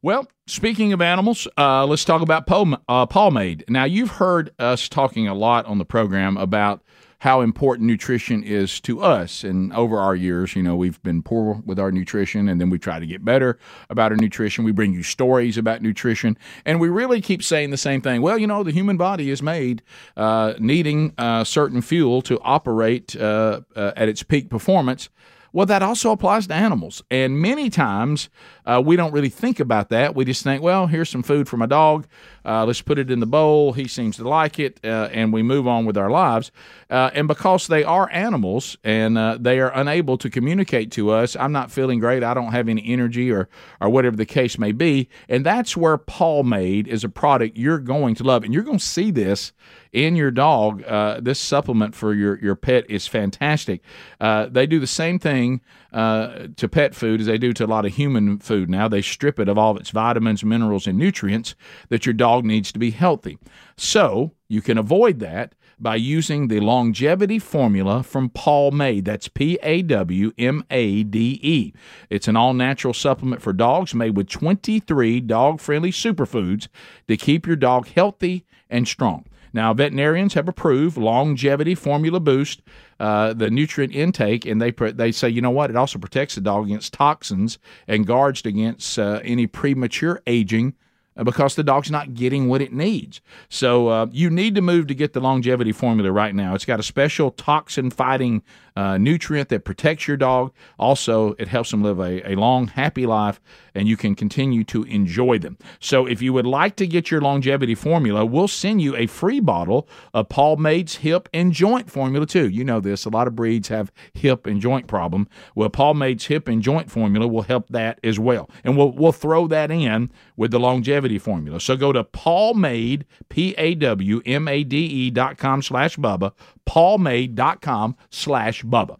Well, 0.01 0.29
speaking 0.47 0.93
of 0.93 1.03
animals, 1.03 1.49
uh, 1.59 1.85
let's 1.85 2.05
talk 2.05 2.23
about 2.23 2.47
pom- 2.47 2.81
uh, 2.89 3.07
Pawmade. 3.07 3.69
Now, 3.69 3.85
you've 3.85 4.13
heard 4.13 4.51
us 4.59 4.89
talking 4.89 5.27
a 5.27 5.35
lot 5.35 5.67
on 5.67 5.79
the 5.79 5.85
program 5.85 6.37
about 6.37 6.83
how 7.21 7.41
important 7.41 7.87
nutrition 7.87 8.43
is 8.45 8.81
to 8.81 9.01
us. 9.01 9.43
And 9.43 9.73
over 9.73 9.99
our 9.99 10.15
years, 10.15 10.55
you 10.55 10.63
know, 10.63 10.77
we've 10.77 11.03
been 11.03 11.23
poor 11.23 11.61
with 11.65 11.79
our 11.79 11.91
nutrition, 11.91 12.49
and 12.49 12.61
then 12.61 12.71
we 12.71 12.79
try 12.79 13.01
to 13.01 13.07
get 13.07 13.25
better 13.25 13.59
about 13.91 14.13
our 14.13 14.17
nutrition. 14.17 14.65
We 14.65 14.73
bring 14.73 14.93
you 14.93 15.03
stories 15.03 15.59
about 15.59 15.83
nutrition, 15.83 16.39
and 16.65 16.81
we 16.81 16.89
really 16.89 17.21
keep 17.21 17.43
saying 17.43 17.71
the 17.71 17.77
same 17.77 18.01
thing. 18.01 18.23
Well, 18.23 18.39
you 18.39 18.47
know, 18.47 18.63
the 18.63 18.73
human 18.73 18.97
body 18.97 19.31
is 19.31 19.43
made 19.43 19.83
uh, 20.17 20.55
needing 20.59 21.13
uh, 21.19 21.45
certain 21.45 21.83
fuel 21.83 22.23
to 22.23 22.41
operate 22.41 23.17
uh, 23.17 23.61
uh, 23.75 23.93
at 23.97 24.09
its 24.09 24.23
peak 24.23 24.49
performance. 24.49 25.09
Well, 25.53 25.67
that 25.67 25.83
also 25.83 26.13
applies 26.13 26.47
to 26.47 26.55
animals. 26.55 27.03
And 27.11 27.41
many 27.41 27.71
times 27.71 28.29
uh, 28.69 28.83
we 28.85 28.97
don't 28.97 29.13
really 29.13 29.31
think 29.31 29.61
about 29.61 29.89
that. 29.89 30.15
We 30.15 30.27
just 30.27 30.45
think, 30.45 30.63
well, 30.63 30.87
here's 30.87 31.09
some 31.09 31.23
food 31.23 31.49
for 31.49 31.57
my 31.57 31.65
dog. 31.65 32.07
Uh, 32.45 32.67
let's 32.67 32.83
put 32.83 32.99
it 32.99 33.11
in 33.11 33.19
the 33.19 33.27
bowl. 33.27 33.73
He 33.73 33.89
seems 33.89 34.17
to 34.17 34.29
like 34.29 34.59
it. 34.59 34.79
Uh, 34.85 35.09
and 35.11 35.33
we 35.33 35.43
move 35.43 35.67
on 35.67 35.87
with 35.87 35.97
our 35.97 36.11
lives. 36.11 36.53
Uh, 36.91 37.11
and 37.15 37.27
because 37.27 37.67
they 37.67 37.83
are 37.83 38.11
animals 38.11 38.77
and 38.85 39.17
uh, 39.17 39.39
they 39.41 39.59
are 39.59 39.73
unable 39.75 40.19
to 40.19 40.29
communicate 40.29 40.93
to 40.93 41.11
us, 41.11 41.35
I'm 41.35 41.53
not 41.53 41.71
feeling 41.71 41.99
great. 41.99 42.23
I 42.23 42.35
don't 42.35 42.53
have 42.53 42.69
any 42.69 42.87
energy 42.87 43.33
or, 43.33 43.49
or 43.81 43.89
whatever 43.89 44.17
the 44.17 44.27
case 44.27 44.59
may 44.59 44.73
be. 44.73 45.09
And 45.31 45.47
that's 45.47 45.75
where 45.75 45.97
Pawmade 45.97 46.89
is 46.89 47.05
a 47.05 47.09
product 47.09 47.57
you're 47.57 47.79
going 47.79 48.15
to 48.17 48.25
love. 48.25 48.45
And 48.45 48.53
you're 48.53 48.63
going 48.63 48.79
to 48.79 48.85
see 48.85 49.11
this 49.11 49.53
in 49.93 50.15
your 50.15 50.31
dog. 50.31 50.83
Uh, 50.85 51.21
this 51.21 51.39
supplement 51.39 51.95
for 51.95 52.13
your, 52.13 52.39
your 52.41 52.55
pet 52.55 52.85
is 52.91 53.07
fantastic. 53.07 53.81
They 54.21 54.67
do 54.67 54.79
the 54.79 54.87
same 54.87 55.19
thing 55.19 55.63
uh, 55.93 56.49
to 56.57 56.69
pet 56.69 56.95
food 56.95 57.21
as 57.21 57.27
they 57.27 57.39
do 57.39 57.53
to 57.55 57.65
a 57.65 57.67
lot 57.67 57.87
of 57.87 57.95
human 57.95 58.39
food 58.39 58.69
now. 58.69 58.89
They 58.89 59.03
strip 59.03 59.39
it 59.41 59.49
of 59.49 59.59
all 59.59 59.73
of 59.73 59.79
its 59.79 59.91
vitamins, 59.91 60.45
minerals, 60.45 60.87
and 60.87 60.99
nutrients 60.99 61.55
that 61.89 62.07
your 62.07 62.13
dog 62.13 62.45
needs 62.45 62.73
to 62.73 62.79
be 62.79 62.91
healthy. 62.91 63.39
So 63.77 64.33
you 64.49 64.61
can 64.61 64.79
avoid 64.79 65.21
that 65.21 65.55
by 65.81 65.97
using 65.97 66.49
the 66.49 66.61
longevity 66.61 67.39
formula 67.39 68.03
from 68.03 68.31
Pawmade. 68.31 69.05
That's 69.05 69.29
P 69.29 69.59
A 69.63 69.83
W 69.83 70.33
M 70.37 70.65
A 70.71 71.05
D 71.05 71.39
E. 71.43 71.73
It's 72.11 72.29
an 72.29 72.37
all 72.37 72.55
natural 72.55 72.95
supplement 72.95 73.43
for 73.43 73.53
dogs 73.53 73.95
made 73.95 74.17
with 74.17 74.29
23 74.29 75.21
dog 75.21 75.61
friendly 75.61 75.93
superfoods 75.93 76.69
to 77.07 77.17
keep 77.17 77.47
your 77.47 77.57
dog 77.57 77.87
healthy 77.89 78.45
and 78.69 78.87
strong. 78.87 79.25
Now, 79.53 79.75
veterinarians 79.75 80.35
have 80.35 80.49
approved 80.49 80.97
Longevity 80.97 81.75
Formula 81.75 82.21
Boost, 82.21 82.63
uh, 83.01 83.33
the 83.33 83.51
nutrient 83.51 83.95
intake, 83.95 84.45
and 84.47 84.61
they 84.61 84.71
they 84.71 85.13
say, 85.13 85.29
you 85.29 85.41
know 85.41 85.51
what? 85.51 85.71
It 85.71 85.77
also 85.77 85.99
protects 85.99 86.35
the 86.35 86.41
dog 86.41 86.67
against 86.67 86.93
toxins 86.93 87.59
and 87.87 88.07
guards 88.07 88.45
against 88.45 88.99
uh, 88.99 89.21
any 89.23 89.47
premature 89.47 90.23
aging 90.27 90.75
uh, 91.19 91.25
because 91.25 91.55
the 91.57 91.65
dog's 91.65 91.91
not 91.91 92.15
getting 92.15 92.49
what 92.49 92.63
it 92.63 92.73
needs. 92.73 93.21
So 93.49 93.89
uh, 93.89 94.07
you 94.11 94.31
need 94.31 94.55
to 94.55 94.63
move 94.63 94.87
to 94.87 94.95
get 94.95 95.13
the 95.13 95.21
longevity 95.21 95.73
formula 95.73 96.13
right 96.13 96.35
now. 96.35 96.55
It's 96.55 96.65
got 96.65 96.81
a 96.81 96.85
special 96.85 97.31
toxin 97.33 97.91
fighting 97.91 98.43
uh, 98.79 98.97
nutrient 98.97 99.49
that 99.49 99.65
protects 99.65 100.07
your 100.07 100.17
dog. 100.17 100.53
Also, 100.79 101.35
it 101.39 101.49
helps 101.49 101.71
them 101.73 101.83
live 101.83 101.99
a, 101.99 102.33
a 102.33 102.35
long, 102.37 102.69
happy 102.69 103.07
life, 103.07 103.41
and 103.75 103.89
you 103.89 103.97
can 103.97 104.15
continue 104.15 104.63
to 104.65 104.85
enjoy 104.85 105.37
them. 105.39 105.59
So 105.81 106.07
if 106.07 106.23
you 106.23 106.33
would 106.33 106.47
like 106.47 106.77
to 106.77 106.87
get 106.87 107.11
your 107.11 107.21
longevity 107.21 107.75
formula, 107.75 108.25
we'll 108.25 108.47
send 108.47 108.81
you 108.81 108.95
a 108.95 109.07
free 109.07 109.41
bottle 109.41 109.89
of 110.15 110.29
Pawmade's 110.29 110.97
hip 110.97 111.29
and 111.35 111.53
joint 111.53 111.91
formula 111.91 112.25
too. 112.25 112.49
You 112.49 112.65
know 112.65 112.81
this. 112.81 113.05
A 113.05 113.11
lot 113.11 113.27
of 113.27 113.35
breeds 113.35 113.69
have 113.69 113.91
hip 114.13 114.47
and 114.47 114.61
joint 114.61 114.87
problem. 114.87 115.27
Well, 115.57 115.71
Pawmade's 115.71 116.27
hip 116.27 116.47
and 116.47 116.63
joint 116.63 116.89
formula 116.89 117.27
will 117.27 117.43
help 117.43 117.69
that 117.71 117.99
as 118.05 118.19
well. 118.21 118.49
And 118.63 118.77
we'll 118.77 118.93
we'll 118.93 119.13
throw 119.13 119.49
that 119.49 119.71
in 119.73 120.11
with 120.37 120.53
the 120.53 120.61
longevity 120.61 121.19
formula. 121.19 121.61
So 121.61 121.77
go 121.77 121.93
to 121.93 122.05
pawmade, 122.05 123.03
P 123.29 123.57
A 123.59 123.75
W 123.75 124.23
M 124.25 124.47
A 124.47 124.63
D 124.63 124.77
E 124.77 125.11
dot 125.11 125.37
com 125.37 125.63
slash 125.63 125.97
Bubba, 125.97 126.33
pawmade.com 126.69 127.97
slash 128.11 128.63
Bubba. 128.63 128.99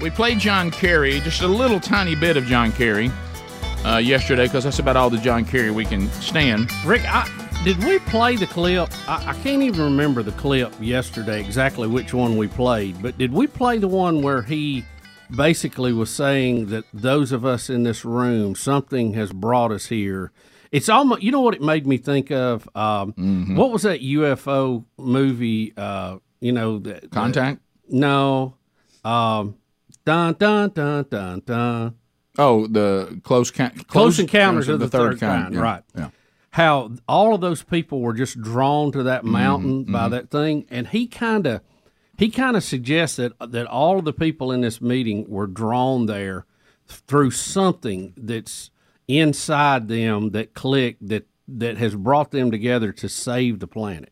We 0.00 0.10
played 0.10 0.38
John 0.38 0.70
Kerry, 0.70 1.20
just 1.20 1.42
a 1.42 1.48
little 1.48 1.80
tiny 1.80 2.14
bit 2.14 2.36
of 2.36 2.44
John 2.44 2.72
Kerry 2.72 3.10
uh, 3.84 3.98
yesterday 3.98 4.44
because 4.44 4.64
that's 4.64 4.78
about 4.78 4.96
all 4.96 5.10
the 5.10 5.18
John 5.18 5.44
Kerry 5.44 5.70
we 5.70 5.84
can 5.84 6.08
stand. 6.12 6.70
Rick, 6.84 7.02
I, 7.06 7.28
did 7.64 7.82
we 7.84 7.98
play 8.00 8.36
the 8.36 8.46
clip? 8.46 8.88
I, 9.08 9.30
I 9.30 9.34
can't 9.42 9.62
even 9.62 9.82
remember 9.82 10.22
the 10.22 10.32
clip 10.32 10.72
yesterday 10.80 11.40
exactly 11.40 11.88
which 11.88 12.14
one 12.14 12.36
we 12.36 12.46
played, 12.46 13.02
but 13.02 13.18
did 13.18 13.32
we 13.32 13.46
play 13.46 13.78
the 13.78 13.88
one 13.88 14.22
where 14.22 14.42
he 14.42 14.84
basically 15.34 15.92
was 15.92 16.10
saying 16.10 16.66
that 16.66 16.84
those 16.92 17.32
of 17.32 17.44
us 17.44 17.68
in 17.68 17.82
this 17.82 18.04
room, 18.04 18.54
something 18.54 19.14
has 19.14 19.32
brought 19.32 19.72
us 19.72 19.86
here? 19.86 20.30
It's 20.74 20.88
almost, 20.88 21.22
you 21.22 21.30
know 21.30 21.40
what 21.40 21.54
it 21.54 21.62
made 21.62 21.86
me 21.86 21.96
think 21.98 22.30
of? 22.30 22.68
Um, 22.74 23.12
Mm-hmm. 23.12 23.56
What 23.56 23.70
was 23.70 23.82
that 23.82 24.00
UFO 24.02 24.84
movie? 24.98 25.72
Uh, 25.76 26.18
you 26.40 26.52
know, 26.52 26.82
Contact? 27.10 27.60
no. 27.88 28.54
Um, 29.04 29.56
dun, 30.04 30.34
dun, 30.38 30.70
dun, 30.70 31.06
dun, 31.10 31.42
dun. 31.46 31.94
Oh, 32.38 32.66
the 32.66 33.20
close 33.22 33.50
ca- 33.50 33.70
Close 33.86 34.18
Encounters 34.18 34.68
of 34.68 34.80
the 34.80 34.88
Third 34.88 35.20
Kind, 35.20 35.54
yeah, 35.54 35.60
right. 35.60 35.82
Yeah. 35.96 36.08
how 36.50 36.90
all 37.08 37.34
of 37.34 37.40
those 37.40 37.62
people 37.62 38.00
were 38.00 38.14
just 38.14 38.40
drawn 38.40 38.90
to 38.92 38.98
Mm-hmm, 38.98 39.06
that 39.06 39.24
mountain 39.24 39.84
by 39.84 40.08
that 40.08 40.30
thing 40.30 40.66
and 40.70 40.88
he 40.88 41.06
kind 41.06 41.46
of 41.46 41.60
he 42.18 42.30
kind 42.30 42.56
of 42.56 42.64
suggests 42.64 43.16
that 43.18 43.32
that 43.40 43.66
all 43.66 43.98
of 43.98 44.04
the 44.04 44.12
people 44.12 44.50
in 44.52 44.60
this 44.62 44.80
meeting 44.80 45.26
were 45.28 45.46
drawn 45.46 46.06
there 46.06 46.44
through 46.86 47.30
something 47.30 48.14
that's 48.16 48.70
inside 49.08 49.88
them 49.88 50.30
that 50.30 50.54
click 50.54 50.96
that 51.00 51.26
that 51.46 51.76
has 51.76 51.94
brought 51.94 52.30
them 52.30 52.50
together 52.50 52.90
to 52.92 53.08
save 53.08 53.58
the 53.60 53.66
planet 53.66 54.10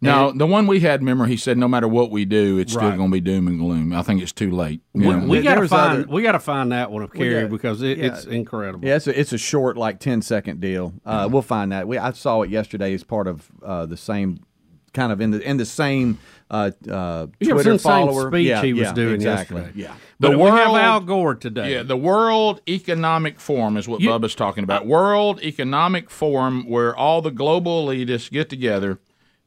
Now, 0.00 0.32
the 0.32 0.48
one 0.48 0.66
we 0.66 0.80
had, 0.80 0.98
remember, 1.00 1.26
he 1.26 1.36
said 1.36 1.56
no 1.56 1.68
matter 1.68 1.86
what 1.86 2.10
we 2.10 2.24
do, 2.24 2.58
it's 2.58 2.72
still 2.72 2.90
going 2.96 3.08
to 3.10 3.12
be 3.12 3.20
doom 3.20 3.46
and 3.46 3.60
gloom. 3.60 3.92
I 3.92 4.02
think 4.02 4.20
it's 4.20 4.32
too 4.32 4.50
late. 4.50 4.80
we, 4.92 5.14
we 5.14 5.42
got 5.42 5.54
to 5.60 5.68
find 5.68 5.98
other- 6.02 6.12
we 6.12 6.22
got 6.22 6.32
to 6.32 6.40
find 6.40 6.72
that 6.72 6.90
one 6.90 7.04
of 7.04 7.12
Kerry 7.12 7.42
got- 7.42 7.50
because 7.50 7.82
it, 7.82 7.98
yeah. 7.98 8.06
it's 8.06 8.24
incredible 8.24 8.84
Yeah, 8.84 8.96
it's 8.96 9.06
a, 9.06 9.18
it's 9.18 9.32
a 9.32 9.38
short, 9.38 9.76
like 9.76 10.00
10 10.00 10.22
second 10.22 10.60
deal. 10.60 10.92
Uh, 11.06 11.28
We'll 11.30 11.42
find 11.42 11.70
that. 11.70 11.86
We 11.86 11.98
I 11.98 12.10
saw 12.12 12.42
it 12.42 12.50
yesterday 12.50 12.92
as 12.94 13.04
part 13.04 13.28
of 13.28 13.48
uh, 13.64 13.86
the 13.86 13.96
same 13.96 14.40
kind 14.92 15.12
of 15.12 15.20
in 15.20 15.30
the 15.30 15.40
in 15.40 15.56
the 15.56 15.64
same 15.64 16.18
uh, 16.52 16.70
uh, 16.88 17.26
Yeah, 17.40 17.50
it 17.50 17.54
was 17.54 17.62
Twitter 17.64 17.72
in 17.72 17.78
follower. 17.78 18.30
speech 18.30 18.46
yeah, 18.46 18.62
he 18.62 18.72
was 18.74 18.82
yeah, 18.88 18.92
doing 18.92 19.14
exactly. 19.14 19.56
yesterday. 19.62 19.80
Yeah. 19.80 19.94
but 20.20 20.30
The 20.32 20.38
we 20.38 20.44
have 20.50 20.70
world- 20.70 20.76
Al 20.78 21.00
Gore 21.00 21.34
today 21.34 21.72
Yeah, 21.72 21.82
the 21.82 21.96
World 21.96 22.60
Economic 22.68 23.40
Forum 23.40 23.76
is 23.76 23.88
what 23.88 24.00
You- 24.00 24.10
Bubba's 24.10 24.34
talking 24.34 24.62
about. 24.62 24.86
World 24.86 25.40
Economic 25.42 26.10
Forum, 26.10 26.68
where 26.68 26.94
all 26.94 27.22
the 27.22 27.30
global 27.32 27.86
elitists 27.86 28.30
get 28.30 28.48
together 28.50 28.98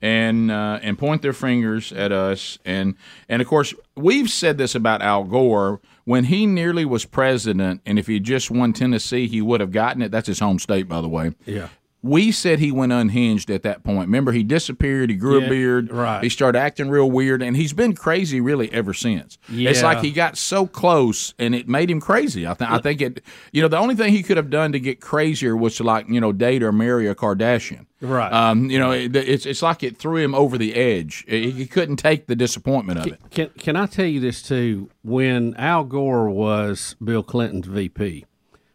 and 0.02 0.52
uh, 0.52 0.80
and 0.84 0.98
point 1.00 1.22
their 1.22 1.34
fingers 1.34 1.92
at 1.94 2.12
us, 2.12 2.60
and 2.66 2.96
and 3.30 3.42
of 3.42 3.48
course 3.48 3.74
we've 3.96 4.30
said 4.30 4.58
this 4.58 4.76
about 4.76 5.02
Al 5.02 5.24
Gore 5.24 5.80
when 6.04 6.26
he 6.26 6.46
nearly 6.46 6.84
was 6.86 7.06
president, 7.06 7.82
and 7.86 7.98
if 7.98 8.06
he 8.08 8.20
just 8.20 8.52
won 8.52 8.74
Tennessee, 8.74 9.26
he 9.28 9.42
would 9.42 9.62
have 9.62 9.72
gotten 9.72 10.02
it. 10.02 10.12
That's 10.12 10.28
his 10.28 10.40
home 10.40 10.60
state, 10.60 10.88
by 10.90 11.02
the 11.02 11.08
way. 11.08 11.32
yeah 11.46 11.70
We 12.06 12.32
said 12.32 12.60
he 12.60 12.72
went 12.72 12.92
unhinged 12.92 13.50
at 13.50 13.64
that 13.64 13.84
point. 13.84 14.02
Remember, 14.02 14.32
he 14.32 14.44
disappeared. 14.44 15.10
He 15.10 15.16
grew 15.16 15.40
Yeah, 15.40 15.48
a 15.48 15.50
beard. 15.50 15.92
right. 15.92 16.22
He 16.24 16.30
started 16.30 16.60
acting 16.60 16.88
real 16.90 17.10
weird, 17.10 17.42
and 17.42 17.58
he's 17.58 17.74
been 17.74 17.96
crazy 17.96 18.40
really 18.40 18.72
ever 18.72 18.94
since. 18.94 19.40
Yeah. 19.50 19.72
It's 19.72 19.82
like 19.82 20.02
he 20.02 20.12
got 20.12 20.38
so 20.38 20.68
close, 20.68 21.34
and 21.40 21.56
it 21.56 21.68
made 21.68 21.90
him 21.90 22.00
crazy. 22.00 22.46
I 22.46 22.54
think. 22.54 22.70
I 22.70 22.78
think 22.78 23.02
it. 23.02 23.22
You 23.52 23.64
know, 23.64 23.68
the 23.68 23.78
only 23.80 23.96
thing 23.96 24.14
he 24.14 24.22
could 24.22 24.38
have 24.38 24.52
done 24.52 24.72
to 24.74 24.80
get 24.80 25.02
crazier 25.02 25.58
was 25.58 25.78
to 25.78 25.84
like 25.84 26.08
you 26.08 26.22
know 26.22 26.32
date 26.32 26.62
or 26.62 26.72
marry 26.72 27.08
a 27.08 27.16
Kardashian. 27.16 27.88
Right. 28.02 28.32
Um. 28.32 28.70
You 28.70 28.78
know, 28.78 28.92
it, 28.92 29.16
it's 29.16 29.48
it's 29.48 29.64
like 29.64 29.82
it 29.82 29.98
threw 29.98 30.18
him 30.18 30.36
over 30.36 30.60
the 30.60 30.76
edge. 30.76 31.26
He, 31.28 31.50
he 31.50 31.66
couldn't 31.66 31.98
take 31.98 32.28
the 32.28 32.36
disappointment 32.36 33.00
of 33.00 33.08
it. 33.08 33.20
Can 33.32 33.50
can 33.58 33.76
I 33.76 33.88
tell 33.88 34.06
you 34.06 34.20
this 34.20 34.44
too? 34.44 34.92
When 35.02 35.56
Al 35.56 35.84
Gore 35.84 36.30
was 36.30 36.96
Bill 37.04 37.24
Clinton's 37.24 37.66
VP, 37.66 38.26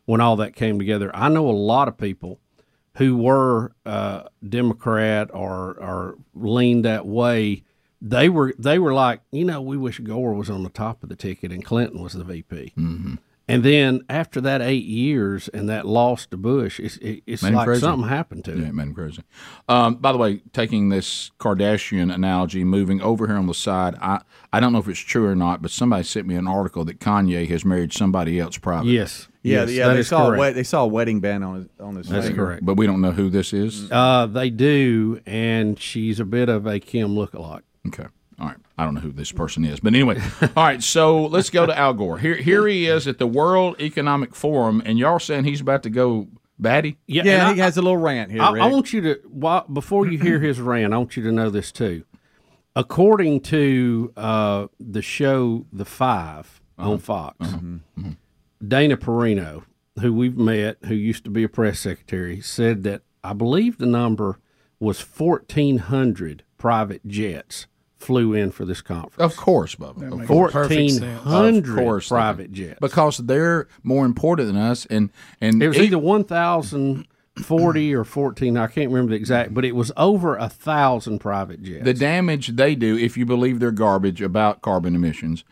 when 0.07 0.21
all 0.21 0.35
that 0.37 0.57
came 0.57 0.81
together, 0.81 1.13
I 1.15 1.29
know 1.29 1.49
a 1.49 1.53
lot 1.53 1.87
of 1.87 1.97
people 1.97 2.41
who 3.01 3.17
were 3.17 3.73
uh, 3.87 4.25
Democrat 4.47 5.31
or 5.33 5.73
or 5.81 6.19
leaned 6.35 6.85
that 6.85 7.07
way. 7.07 7.65
They 8.03 8.29
were 8.29 8.55
they 8.59 8.79
were 8.79 8.93
like, 8.93 9.23
you 9.33 9.47
know, 9.47 9.63
we 9.63 9.79
wish 9.79 9.99
Gore 10.01 10.35
was 10.35 10.51
on 10.51 10.65
the 10.65 10.69
top 10.69 11.03
of 11.03 11.09
the 11.09 11.17
ticket 11.17 11.51
and 11.51 11.65
Clinton 11.65 12.03
was 12.03 12.13
the 12.13 12.25
VP. 12.25 12.75
Mm-hmm. 12.77 13.15
And 13.51 13.63
then 13.65 14.01
after 14.09 14.41
that 14.43 14.61
eight 14.63 14.85
years 14.85 15.49
and 15.49 15.69
that 15.69 15.87
loss 15.87 16.27
to 16.27 16.37
Bush, 16.37 16.79
it's 16.81 16.99
it's 17.01 17.43
like 17.43 17.65
crazy. 17.65 17.81
something 17.81 18.09
happened 18.09 18.45
to 18.47 18.53
Yeah, 18.53 18.57
him. 18.59 18.65
it 18.67 18.75
made 18.75 18.83
him 18.85 18.95
crazy. 18.95 19.23
Um, 19.69 19.97
by 19.97 20.13
the 20.13 20.19
way, 20.19 20.43
taking 20.53 20.89
this 20.89 21.31
Kardashian 21.41 22.13
analogy, 22.15 22.65
moving 22.65 23.01
over 23.03 23.27
here 23.27 23.37
on 23.37 23.47
the 23.47 23.55
side, 23.55 23.95
I, 24.01 24.21
I 24.53 24.61
don't 24.61 24.73
know 24.73 24.79
if 24.79 24.89
it's 24.89 25.01
true 25.01 25.27
or 25.27 25.35
not, 25.35 25.63
but 25.63 25.71
somebody 25.71 26.05
sent 26.05 26.27
me 26.27 26.35
an 26.37 26.47
article 26.47 26.85
that 26.87 27.01
Kanye 27.01 27.49
has 27.49 27.65
married 27.65 27.93
somebody 27.93 28.39
else 28.39 28.57
private. 28.59 28.87
Yes. 28.89 29.29
Yeah, 29.43 29.61
yes, 29.63 29.71
yeah. 29.71 29.89
that 29.89 29.95
They 29.95 30.03
saw 30.03 30.25
a 30.25 30.29
correct. 30.29 30.39
wed- 30.41 30.55
they 30.55 30.63
saw 30.65 30.85
a 30.85 30.87
wedding 30.87 31.21
band 31.21 31.45
on 31.45 31.55
his 31.57 31.67
on 31.81 31.97
his 31.97 32.09
That's 32.09 32.27
finger. 32.27 32.45
correct. 32.45 32.65
But 32.67 32.75
we 32.77 32.87
don't 32.87 33.01
know 33.01 33.13
who 33.13 33.31
this 33.31 33.53
is. 33.55 33.91
Uh, 33.91 34.27
they 34.27 34.51
do, 34.51 35.21
and 35.25 35.81
she's 35.81 36.21
a 36.21 36.27
bit 36.27 36.49
of 36.51 36.67
a 36.67 36.79
Kim 36.79 37.15
lookalike. 37.15 37.63
Okay. 37.89 38.07
All 38.41 38.47
right. 38.47 38.57
I 38.79 38.85
don't 38.85 38.95
know 38.95 39.01
who 39.01 39.13
this 39.13 39.33
person 39.33 39.65
is. 39.65 39.81
But 39.81 39.95
anyway, 39.95 40.21
all 40.43 40.65
right. 40.65 40.83
So 40.83 41.27
let's 41.27 41.51
go 41.51 41.67
to 41.67 41.79
Al 41.79 41.93
Gore. 41.93 42.19
Here, 42.19 42.37
here 42.37 42.67
he 42.67 42.87
is 42.87 43.07
at 43.07 43.19
the 43.19 43.27
World 43.27 43.81
Economic 43.81 44.35
Forum, 44.35 44.83
and 44.85 44.99
y'all 44.99 45.19
saying 45.19 45.45
he's 45.45 45.61
about 45.61 45.83
to 45.83 45.91
go 45.91 46.29
batty? 46.61 46.99
Yeah, 47.07 47.23
Yeah, 47.25 47.55
he 47.55 47.61
I, 47.61 47.65
has 47.65 47.77
a 47.77 47.83
little 47.83 47.97
rant 47.97 48.31
here. 48.31 48.43
I, 48.43 48.53
Rick. 48.53 48.63
I 48.63 48.67
want 48.67 48.93
you 48.93 49.01
to 49.03 49.21
while, 49.29 49.67
before 49.67 50.07
you 50.07 50.19
hear 50.19 50.39
his 50.39 50.61
rant. 50.61 50.95
I 50.95 50.99
want 50.99 51.17
you 51.17 51.23
to 51.25 51.33
know 51.33 51.51
this 51.51 51.73
too. 51.73 52.05
According 52.77 53.41
to 53.41 54.13
uh, 54.17 54.67
the 54.79 55.03
show 55.03 55.67
The 55.73 55.85
5 55.85 56.61
uh-huh. 56.79 56.91
on 56.91 56.99
Fox, 56.99 57.37
uh-huh. 57.41 57.57
mm-hmm. 57.57 58.11
Dana 58.67 58.97
Perino, 58.97 59.65
who 60.01 60.13
we've 60.13 60.37
met, 60.37 60.79
who 60.85 60.95
used 60.95 61.25
to 61.25 61.31
be 61.31 61.43
a 61.43 61.49
press 61.49 61.81
secretary, 61.81 62.41
said 62.41 62.85
that 62.85 63.03
I 63.25 63.33
believe 63.33 63.79
the 63.79 63.87
number 63.87 64.39
was 64.79 65.01
fourteen 65.01 65.79
hundred 65.79 66.43
private 66.57 67.07
jets 67.07 67.67
flew 68.01 68.35
in 68.35 68.51
for 68.51 68.65
this 68.65 68.81
conference. 68.83 69.19
Of 69.19 69.37
course, 69.37 69.77
Bubba. 69.77 70.11
Of 70.11 70.19
makes 70.19 70.29
course. 70.29 70.53
perfect 70.53 70.73
Fourteen 70.75 70.91
sense. 70.91 71.69
Of 71.69 71.75
course 71.77 72.09
private 72.09 72.53
do. 72.53 72.65
jets. 72.67 72.79
because 72.81 73.19
they're 73.19 73.69
more 73.83 74.05
important 74.07 74.49
than 74.49 74.57
us, 74.57 74.87
and 74.87 75.11
and 75.41 75.63
It 75.63 75.69
was 75.69 75.79
e- 75.79 75.83
either 75.85 75.99
one 75.99 76.25
thousand 76.25 77.07
forty 77.43 77.95
or 77.95 78.05
fourteen. 78.05 78.57
I 78.57 78.67
can't 78.67 78.91
remember 78.91 79.11
the 79.11 79.17
exact, 79.17 79.55
but 79.55 79.65
it 79.65 79.75
was 79.77 79.93
over 79.97 80.37
a 80.37 80.49
thousand 80.49 81.19
private 81.21 81.63
jets. 81.63 81.85
the 81.85 81.95
damage 81.95 82.49
they 82.57 82.75
do, 82.75 82.97
if 82.99 83.17
you 83.17 83.25
believe 83.27 83.61
their 83.61 83.71
garbage 83.71 84.21
about 84.23 84.63
carbon 84.63 84.95
emissions, 84.95 85.45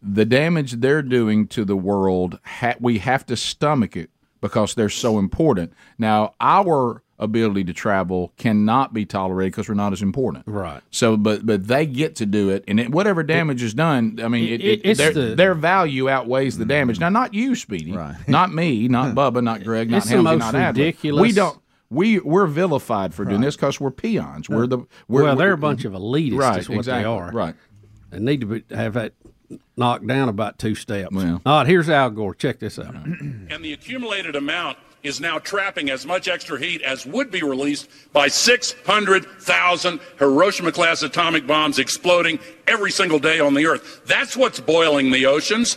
the 0.00 0.24
damage 0.24 0.74
they're 0.74 1.02
doing 1.02 1.46
to 1.48 1.64
the 1.64 1.76
world, 1.76 2.38
ha- 2.44 2.74
we 2.80 2.98
have 2.98 3.26
to 3.26 3.36
stomach 3.36 3.96
it 3.96 4.10
because 4.40 4.74
they're 4.74 4.88
so 4.88 5.18
important. 5.18 5.72
Now, 5.98 6.34
our 6.40 7.02
ability 7.18 7.64
to 7.64 7.72
travel 7.72 8.32
cannot 8.36 8.92
be 8.92 9.04
tolerated 9.06 9.52
because 9.52 9.68
we're 9.68 9.74
not 9.74 9.92
as 9.92 10.02
important. 10.02 10.44
Right. 10.46 10.82
So, 10.90 11.16
but 11.16 11.46
but 11.46 11.66
they 11.66 11.86
get 11.86 12.16
to 12.16 12.26
do 12.26 12.50
it, 12.50 12.64
and 12.68 12.78
it, 12.78 12.90
whatever 12.90 13.22
damage 13.22 13.62
is 13.62 13.74
done, 13.74 14.18
I 14.22 14.28
mean, 14.28 14.44
it, 14.52 14.60
it- 14.62 14.80
it, 14.84 14.96
their, 14.98 15.12
the- 15.12 15.34
their 15.34 15.54
value 15.54 16.08
outweighs 16.08 16.58
the 16.58 16.64
mm-hmm. 16.64 16.68
damage. 16.68 17.00
Now, 17.00 17.08
not 17.08 17.34
you, 17.34 17.54
Speedy, 17.54 17.92
Right. 17.92 18.16
not 18.28 18.52
me, 18.52 18.88
not 18.88 19.14
Bubba, 19.16 19.42
not 19.42 19.62
Greg, 19.64 19.90
not 19.90 19.98
It's 19.98 20.08
the 20.08 20.16
Helmsy, 20.16 20.22
most 20.24 20.38
not 20.40 20.54
Adler. 20.54 20.84
ridiculous- 20.84 21.22
We 21.22 21.32
don't. 21.32 21.58
We 21.88 22.18
we're 22.18 22.46
vilified 22.48 23.14
for 23.14 23.24
doing 23.24 23.40
this 23.42 23.54
because 23.54 23.80
we're 23.80 23.92
peons. 23.92 24.48
We're 24.48 24.66
the 24.66 24.78
we're, 25.06 25.22
well, 25.22 25.36
they're 25.36 25.48
we're- 25.48 25.54
a 25.54 25.56
bunch 25.56 25.84
of 25.84 25.92
elitists. 25.92 26.36
right. 26.38 26.58
is 26.58 26.68
what 26.68 26.78
exactly. 26.78 27.04
they 27.04 27.08
are. 27.08 27.30
Right. 27.30 27.54
They 28.10 28.18
need 28.18 28.40
to 28.40 28.46
be, 28.46 28.74
have 28.74 28.94
that 28.94 29.12
knocked 29.76 30.06
down 30.06 30.28
about 30.28 30.58
two 30.58 30.74
steps. 30.74 31.14
Well. 31.14 31.40
All 31.46 31.58
right, 31.58 31.66
here's 31.66 31.88
Al 31.88 32.10
Gore. 32.10 32.34
Check 32.34 32.58
this 32.58 32.78
out. 32.78 32.94
and 32.94 33.64
the 33.64 33.72
accumulated 33.72 34.34
amount 34.36 34.78
is 35.06 35.20
now 35.20 35.38
trapping 35.38 35.90
as 35.90 36.04
much 36.04 36.28
extra 36.28 36.58
heat 36.58 36.82
as 36.82 37.06
would 37.06 37.30
be 37.30 37.42
released 37.42 37.88
by 38.12 38.28
600,000 38.28 40.00
Hiroshima 40.18 40.72
class 40.72 41.02
atomic 41.02 41.46
bombs 41.46 41.78
exploding 41.78 42.38
every 42.66 42.90
single 42.90 43.18
day 43.18 43.40
on 43.40 43.54
the 43.54 43.66
Earth. 43.66 44.02
That's 44.06 44.36
what's 44.36 44.60
boiling 44.60 45.10
the 45.10 45.26
oceans, 45.26 45.76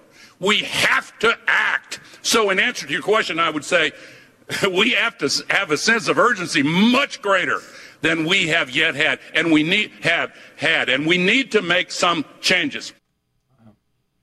We 0.41 0.57
have 0.59 1.17
to 1.19 1.37
act. 1.47 1.99
So, 2.23 2.49
in 2.49 2.59
answer 2.59 2.87
to 2.87 2.91
your 2.91 3.01
question, 3.03 3.39
I 3.39 3.49
would 3.49 3.63
say 3.63 3.91
we 4.71 4.91
have 4.91 5.17
to 5.19 5.29
have 5.49 5.71
a 5.71 5.77
sense 5.77 6.07
of 6.07 6.17
urgency 6.17 6.63
much 6.63 7.21
greater 7.21 7.61
than 8.01 8.25
we 8.25 8.47
have 8.47 8.71
yet 8.71 8.95
had, 8.95 9.19
and 9.35 9.51
we 9.51 9.61
need 9.61 9.91
have 10.01 10.35
had, 10.57 10.89
and 10.89 11.05
we 11.05 11.17
need 11.19 11.51
to 11.51 11.61
make 11.61 11.91
some 11.91 12.25
changes. 12.41 12.91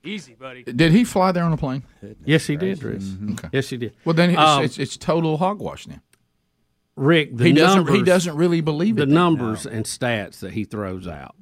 Easy, 0.03 0.33
buddy. 0.33 0.63
Did 0.63 0.91
he 0.91 1.03
fly 1.03 1.31
there 1.31 1.43
on 1.43 1.53
a 1.53 1.57
plane? 1.57 1.83
Yes, 2.25 2.47
he 2.47 2.55
did, 2.55 2.81
Rick. 2.83 3.01
Okay. 3.31 3.49
Yes, 3.51 3.69
he 3.69 3.77
did. 3.77 3.93
Well, 4.05 4.13
then 4.13 4.29
it's, 4.31 4.39
Um, 4.39 4.63
it's, 4.63 4.77
it's 4.77 4.97
total 4.97 5.37
hogwash 5.37 5.87
now. 5.87 6.01
Rick, 6.95 7.37
the 7.37 7.45
He 7.45 7.53
doesn't. 7.53 7.89
He 7.89 8.03
doesn't 8.03 8.35
really 8.35 8.61
believe 8.61 8.97
the 8.97 9.03
it. 9.03 9.09
numbers 9.09 9.65
and 9.65 9.85
stats 9.85 10.39
that 10.39 10.51
he 10.51 10.65
throws 10.65 11.07
out. 11.07 11.35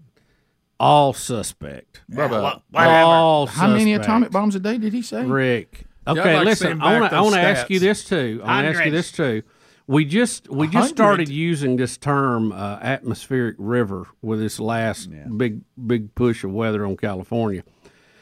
All 0.79 1.13
suspect. 1.13 2.01
Bubba, 2.11 2.61
All 2.73 3.47
how 3.47 3.67
many 3.67 3.93
atomic 3.93 4.31
bombs 4.31 4.55
a 4.55 4.59
day 4.59 4.77
did 4.77 4.93
he 4.93 5.01
say? 5.01 5.25
Rick. 5.25 5.85
I'd 6.05 6.17
Okay, 6.17 6.35
like 6.35 6.45
listen. 6.45 6.81
I 6.81 6.99
want 6.99 7.11
to. 7.11 7.17
I 7.17 7.21
want 7.21 7.35
to 7.35 7.41
those 7.41 7.57
ask 7.57 7.69
you 7.69 7.79
this 7.79 8.03
too. 8.05 8.41
I 8.43 8.47
want 8.47 8.65
to 8.65 8.79
ask 8.79 8.85
you 8.85 8.91
this 8.91 9.11
too. 9.11 9.43
We 9.87 10.05
just 10.05 10.49
we 10.49 10.67
just 10.67 10.89
started 10.89 11.29
using 11.29 11.77
this 11.77 11.97
term 11.97 12.51
uh, 12.51 12.77
atmospheric 12.81 13.55
river 13.57 14.05
with 14.21 14.39
this 14.39 14.59
last 14.59 15.09
big 15.37 15.61
big 15.85 16.13
push 16.15 16.43
of 16.43 16.51
weather 16.51 16.85
on 16.85 16.97
California. 16.97 17.63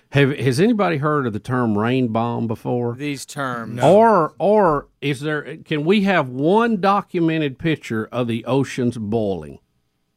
Have 0.09 0.37
has 0.37 0.59
anybody 0.59 0.97
heard 0.97 1.27
of 1.27 1.33
the 1.33 1.39
term 1.39 1.77
rain 1.77 2.07
bomb 2.09 2.47
before? 2.47 2.95
These 2.95 3.25
terms. 3.25 3.81
Or 3.83 4.33
or 4.39 4.87
is 5.01 5.21
there 5.21 5.57
can 5.57 5.83
we 5.85 6.03
have 6.03 6.29
one 6.29 6.79
documented 6.79 7.59
picture 7.59 8.07
of 8.11 8.27
the 8.27 8.45
oceans 8.45 8.97
boiling? 8.97 9.59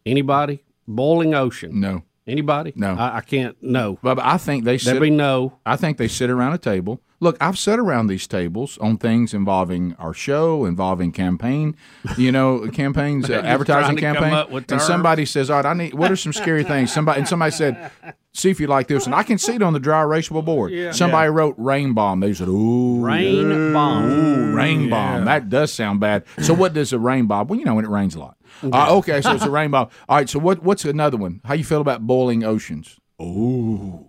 Anybody? 0.06 0.64
Boiling 0.86 1.34
ocean. 1.34 1.80
No, 1.80 2.04
Anybody? 2.28 2.72
No. 2.76 2.94
I, 2.94 3.16
I 3.16 3.20
can't 3.22 3.56
no. 3.62 3.98
but 4.02 4.18
I 4.18 4.36
think 4.36 4.64
they 4.64 4.76
sit. 4.76 5.00
be 5.00 5.10
no. 5.10 5.58
I 5.64 5.76
think 5.76 5.96
they 5.96 6.08
sit 6.08 6.28
around 6.28 6.52
a 6.52 6.58
table. 6.58 7.00
Look, 7.20 7.36
I've 7.40 7.58
sat 7.58 7.80
around 7.80 8.06
these 8.06 8.28
tables 8.28 8.78
on 8.78 8.96
things 8.96 9.34
involving 9.34 9.96
our 9.98 10.14
show, 10.14 10.64
involving 10.66 11.10
campaign, 11.10 11.74
you 12.16 12.30
know, 12.30 12.68
campaigns, 12.72 13.28
uh, 13.28 13.42
advertising 13.44 13.96
trying 13.96 14.14
to 14.14 14.20
come 14.20 14.30
campaign. 14.30 14.64
and 14.70 14.80
somebody 14.80 15.24
says, 15.24 15.50
"All 15.50 15.56
right, 15.56 15.66
I 15.66 15.72
need. 15.74 15.94
What 15.94 16.12
are 16.12 16.16
some 16.16 16.32
scary 16.32 16.62
things?" 16.62 16.92
Somebody 16.92 17.20
and 17.20 17.28
somebody 17.28 17.50
said, 17.50 17.90
"See 18.38 18.50
if 18.50 18.60
you 18.60 18.66
like 18.66 18.88
this." 18.88 19.06
And 19.06 19.14
I 19.14 19.22
can 19.22 19.38
see 19.38 19.54
it 19.54 19.62
on 19.62 19.72
the 19.72 19.80
dry 19.80 20.02
erasable 20.02 20.44
board. 20.44 20.94
Somebody 20.94 21.30
wrote 21.30 21.54
"rain 21.58 21.94
bomb." 21.94 22.20
They 22.20 22.32
said, 22.34 22.48
"Ooh, 22.48 23.04
Rain 23.04 23.50
yeah, 23.50 23.72
bomb. 23.72 24.10
Ooh, 24.10 24.54
rain 24.54 24.88
bomb. 24.88 25.24
That 25.24 25.48
does 25.48 25.72
sound 25.72 26.00
bad." 26.00 26.24
So 26.40 26.54
what 26.54 26.72
does 26.72 26.92
a 26.92 26.98
rain 26.98 27.26
bomb? 27.26 27.48
Well, 27.48 27.58
you 27.58 27.64
know 27.64 27.74
when 27.74 27.84
it 27.84 27.90
rains 27.90 28.14
a 28.14 28.20
lot. 28.20 28.36
Uh, 28.62 28.96
okay, 28.96 29.20
so 29.20 29.32
it's 29.32 29.44
a 29.44 29.50
rain 29.50 29.70
bomb. 29.70 29.88
All 30.08 30.16
right, 30.16 30.28
so 30.28 30.38
what? 30.38 30.62
What's 30.62 30.84
another 30.84 31.16
one? 31.16 31.40
How 31.44 31.54
you 31.54 31.64
feel 31.64 31.80
about 31.80 32.06
boiling 32.06 32.44
oceans? 32.44 32.98
Ooh 33.20 34.08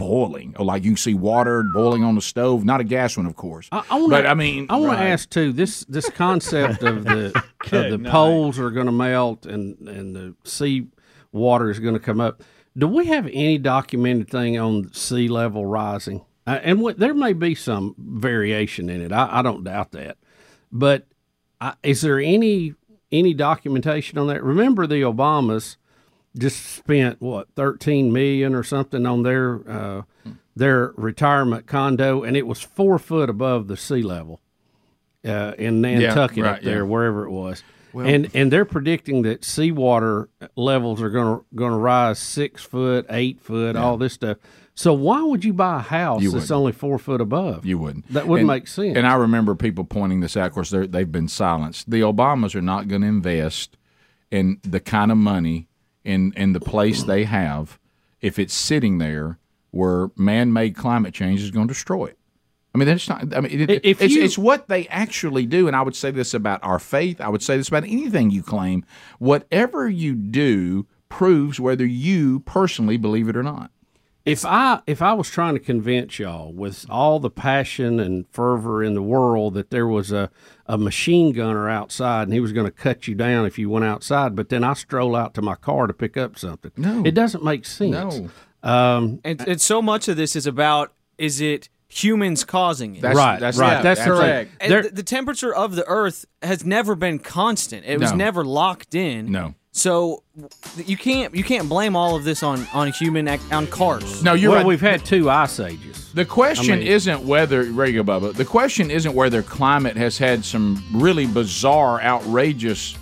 boiling. 0.00 0.54
Oh, 0.58 0.64
like 0.64 0.82
you 0.82 0.92
can 0.92 0.96
see 0.96 1.14
water 1.14 1.62
boiling 1.62 2.02
on 2.02 2.14
the 2.14 2.22
stove. 2.22 2.64
Not 2.64 2.80
a 2.80 2.84
gas 2.84 3.16
one, 3.16 3.26
of 3.26 3.36
course. 3.36 3.68
I, 3.70 3.84
I 3.90 3.94
wanna, 4.00 4.08
but 4.08 4.26
I 4.26 4.34
mean, 4.34 4.66
I 4.70 4.76
want 4.76 4.92
right. 4.92 5.04
to 5.04 5.10
ask 5.10 5.28
too. 5.28 5.52
This 5.52 5.84
this 5.84 6.08
concept 6.10 6.82
of 6.82 7.04
the 7.04 7.26
of 7.72 8.02
the 8.02 8.08
poles 8.10 8.58
are 8.58 8.70
going 8.70 8.86
to 8.86 8.92
melt 8.92 9.46
and 9.46 9.76
and 9.86 10.16
the 10.16 10.34
sea 10.44 10.88
water 11.32 11.70
is 11.70 11.78
going 11.78 11.94
to 11.94 12.00
come 12.00 12.20
up. 12.20 12.42
Do 12.76 12.86
we 12.86 13.06
have 13.06 13.26
any 13.26 13.58
documented 13.58 14.30
thing 14.30 14.58
on 14.58 14.92
sea 14.92 15.28
level 15.28 15.66
rising? 15.66 16.24
Uh, 16.46 16.60
and 16.62 16.80
what, 16.80 16.98
there 16.98 17.14
may 17.14 17.32
be 17.32 17.54
some 17.54 17.94
variation 17.98 18.88
in 18.88 19.00
it. 19.00 19.12
I, 19.12 19.38
I 19.38 19.42
don't 19.42 19.64
doubt 19.64 19.92
that. 19.92 20.16
But 20.72 21.06
I, 21.60 21.74
is 21.82 22.00
there 22.00 22.18
any 22.18 22.74
any 23.12 23.34
documentation 23.34 24.18
on 24.18 24.28
that? 24.28 24.42
Remember, 24.42 24.86
the 24.86 25.02
Obamas 25.02 25.76
just 26.38 26.64
spent 26.64 27.20
what 27.20 27.48
thirteen 27.56 28.12
million 28.12 28.54
or 28.54 28.62
something 28.62 29.04
on 29.04 29.24
their 29.24 29.68
uh, 29.68 30.02
their 30.54 30.92
retirement 30.96 31.66
condo, 31.66 32.22
and 32.22 32.36
it 32.36 32.46
was 32.46 32.60
four 32.60 32.98
foot 32.98 33.28
above 33.28 33.66
the 33.66 33.76
sea 33.76 34.02
level 34.02 34.40
uh, 35.24 35.54
in 35.58 35.80
Nantucket 35.80 36.44
right, 36.44 36.56
up 36.56 36.62
there, 36.62 36.78
yeah. 36.78 36.82
wherever 36.82 37.26
it 37.26 37.30
was. 37.30 37.62
And 37.94 38.30
and 38.34 38.52
they're 38.52 38.64
predicting 38.64 39.22
that 39.22 39.44
seawater 39.44 40.28
levels 40.56 41.00
are 41.02 41.10
going 41.10 41.38
to 41.38 41.44
going 41.54 41.72
to 41.72 41.78
rise 41.78 42.18
six 42.18 42.62
foot, 42.62 43.06
eight 43.10 43.40
foot, 43.40 43.76
all 43.76 43.96
this 43.96 44.12
stuff. 44.12 44.38
So 44.74 44.94
why 44.94 45.22
would 45.22 45.44
you 45.44 45.52
buy 45.52 45.76
a 45.76 45.82
house 45.82 46.22
You 46.22 46.30
that's 46.30 46.44
wouldn't. 46.44 46.58
only 46.58 46.72
four 46.72 46.98
foot 46.98 47.20
above? 47.20 47.66
You 47.66 47.76
wouldn't. 47.78 48.10
That 48.12 48.26
wouldn't 48.26 48.48
And- 48.50 48.56
make 48.58 48.66
sense. 48.66 48.96
And 48.96 49.06
I 49.06 49.14
remember 49.14 49.54
people 49.54 49.84
pointing 49.84 50.20
this 50.20 50.36
out. 50.36 50.46
Of 50.46 50.52
course, 50.54 50.70
they've 50.70 51.10
been 51.12 51.28
silenced. 51.28 51.90
The 51.90 52.00
Obamas 52.00 52.54
are 52.54 52.62
not 52.62 52.88
going 52.88 53.02
to 53.02 53.08
invest 53.08 53.76
in 54.30 54.58
the 54.62 54.80
kind 54.80 55.10
of 55.12 55.18
money 55.18 55.68
in 56.04 56.32
in 56.36 56.52
the 56.54 56.60
place 56.60 57.02
they 57.02 57.24
have 57.24 57.78
if 58.22 58.38
it's 58.38 58.54
sitting 58.54 58.98
there 58.98 59.38
where 59.70 60.10
man-made 60.16 60.74
climate 60.76 61.12
change 61.14 61.42
is 61.42 61.50
going 61.50 61.68
to 61.68 61.74
destroy 61.74 62.06
it. 62.06 62.18
I 62.74 62.78
mean, 62.78 62.86
that's 62.86 63.08
not. 63.08 63.34
I 63.36 63.40
mean, 63.40 63.60
it, 63.68 63.84
If 63.84 64.00
it's, 64.00 64.14
you- 64.14 64.22
it's 64.22 64.38
what 64.38 64.68
they 64.68 64.86
actually 64.88 65.44
do. 65.46 65.66
And 65.66 65.74
I 65.74 65.82
would 65.82 65.96
say 65.96 66.10
this 66.12 66.34
about 66.34 66.60
our 66.62 66.78
faith. 66.78 67.20
I 67.20 67.28
would 67.28 67.42
say 67.42 67.56
this 67.56 67.68
about 67.68 67.82
anything 67.84 68.30
you 68.30 68.42
claim. 68.42 68.84
Whatever 69.18 69.88
you 69.88 70.14
do 70.14 70.86
proves 71.08 71.58
whether 71.58 71.84
you 71.84 72.40
personally 72.40 72.96
believe 72.96 73.28
it 73.28 73.36
or 73.36 73.42
not. 73.42 73.72
if 74.24 74.44
I 74.44 74.80
if 74.86 75.02
I 75.02 75.12
was 75.14 75.28
trying 75.28 75.54
to 75.54 75.60
convince 75.60 76.20
y'all 76.20 76.52
with 76.52 76.86
all 76.88 77.18
the 77.18 77.30
passion 77.30 77.98
and 77.98 78.26
fervor 78.30 78.84
in 78.84 78.94
the 78.94 79.02
world 79.02 79.54
that 79.54 79.70
there 79.70 79.88
was 79.88 80.12
a, 80.12 80.30
a 80.66 80.78
machine 80.78 81.32
gunner 81.32 81.68
outside 81.68 82.24
and 82.24 82.32
he 82.32 82.38
was 82.38 82.52
going 82.52 82.66
to 82.66 82.70
cut 82.70 83.08
you 83.08 83.16
down 83.16 83.46
if 83.46 83.58
you 83.58 83.68
went 83.68 83.84
outside, 83.84 84.36
but 84.36 84.48
then 84.50 84.62
I 84.62 84.74
stroll 84.74 85.16
out 85.16 85.34
to 85.34 85.42
my 85.42 85.56
car 85.56 85.88
to 85.88 85.92
pick 85.92 86.16
up 86.16 86.38
something. 86.38 86.70
No. 86.76 87.02
it 87.04 87.12
doesn't 87.16 87.42
make 87.42 87.64
sense. 87.66 87.90
No. 88.62 88.70
Um, 88.70 89.20
And, 89.24 89.40
and 89.48 89.60
so 89.60 89.82
much 89.82 90.06
of 90.06 90.16
this 90.16 90.36
is 90.36 90.46
about 90.46 90.92
is 91.18 91.40
it 91.40 91.68
humans 91.90 92.44
causing 92.44 92.96
it? 92.96 93.02
That's- 93.02 93.16
right, 93.16 93.38
that's- 93.40 93.58
right. 93.58 93.72
yeah, 93.72 93.82
that's 93.82 94.00
the 94.00 94.06
thing. 94.06 94.14
correct. 94.16 94.50
And 94.60 94.72
the, 94.84 94.88
the 94.90 95.02
temperature 95.02 95.54
of 95.54 95.74
the 95.76 95.84
Earth 95.86 96.24
has 96.42 96.64
never 96.64 96.94
been 96.94 97.18
constant. 97.18 97.84
It 97.84 98.00
was 98.00 98.14
never 98.14 98.44
locked 98.44 98.94
in. 98.94 99.30
No. 99.30 99.54
So 99.72 100.24
you 100.84 100.96
can't 100.96 101.32
you 101.32 101.44
can't 101.44 101.68
blame 101.68 101.94
all 101.94 102.16
of 102.16 102.24
this 102.24 102.42
on 102.42 102.66
on 102.72 102.90
human 102.90 103.28
ac- 103.28 103.52
on 103.52 103.68
cars. 103.68 104.20
No, 104.22 104.32
you're 104.34 104.50
well, 104.50 104.58
right. 104.60 104.66
we've 104.66 104.80
had 104.80 105.04
two 105.04 105.30
ice 105.30 105.60
ages. 105.60 106.12
The 106.12 106.24
question 106.24 106.74
I 106.74 106.78
mean- 106.78 106.88
isn't 106.88 107.20
whether 107.24 107.62
ready 107.64 107.92
Bubba. 107.94 108.34
The 108.34 108.44
question 108.44 108.90
isn't 108.90 109.14
whether 109.14 109.42
climate 109.42 109.96
has 109.96 110.18
had 110.18 110.44
some 110.44 110.82
really 110.92 111.26
bizarre, 111.26 112.00
outrageous 112.02 112.96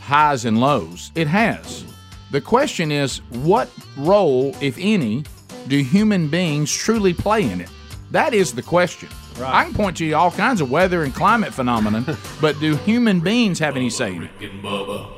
highs 0.00 0.46
and 0.46 0.58
lows. 0.60 1.10
It 1.14 1.26
has. 1.28 1.84
The 2.30 2.40
question 2.40 2.90
is, 2.90 3.18
what 3.30 3.68
role, 3.98 4.56
if 4.62 4.76
any, 4.78 5.24
do 5.68 5.76
human 5.82 6.28
beings 6.28 6.72
truly 6.72 7.12
play 7.12 7.42
in 7.50 7.60
it? 7.60 7.70
That 8.14 8.32
is 8.32 8.54
the 8.54 8.62
question. 8.62 9.08
I 9.40 9.64
can 9.64 9.74
point 9.74 9.96
to 9.96 10.04
you 10.04 10.14
all 10.14 10.30
kinds 10.30 10.60
of 10.60 10.70
weather 10.70 11.02
and 11.02 11.12
climate 11.12 11.52
phenomenon, 11.52 12.16
but 12.40 12.60
do 12.60 12.76
human 12.76 13.18
beings 13.18 13.58
have 13.58 13.76
any 13.76 13.90
say? 13.90 14.14
in 14.14 14.22
it? 14.22 14.30
Rick 14.40 14.52
and 14.52 14.62
Bubba. 14.62 15.10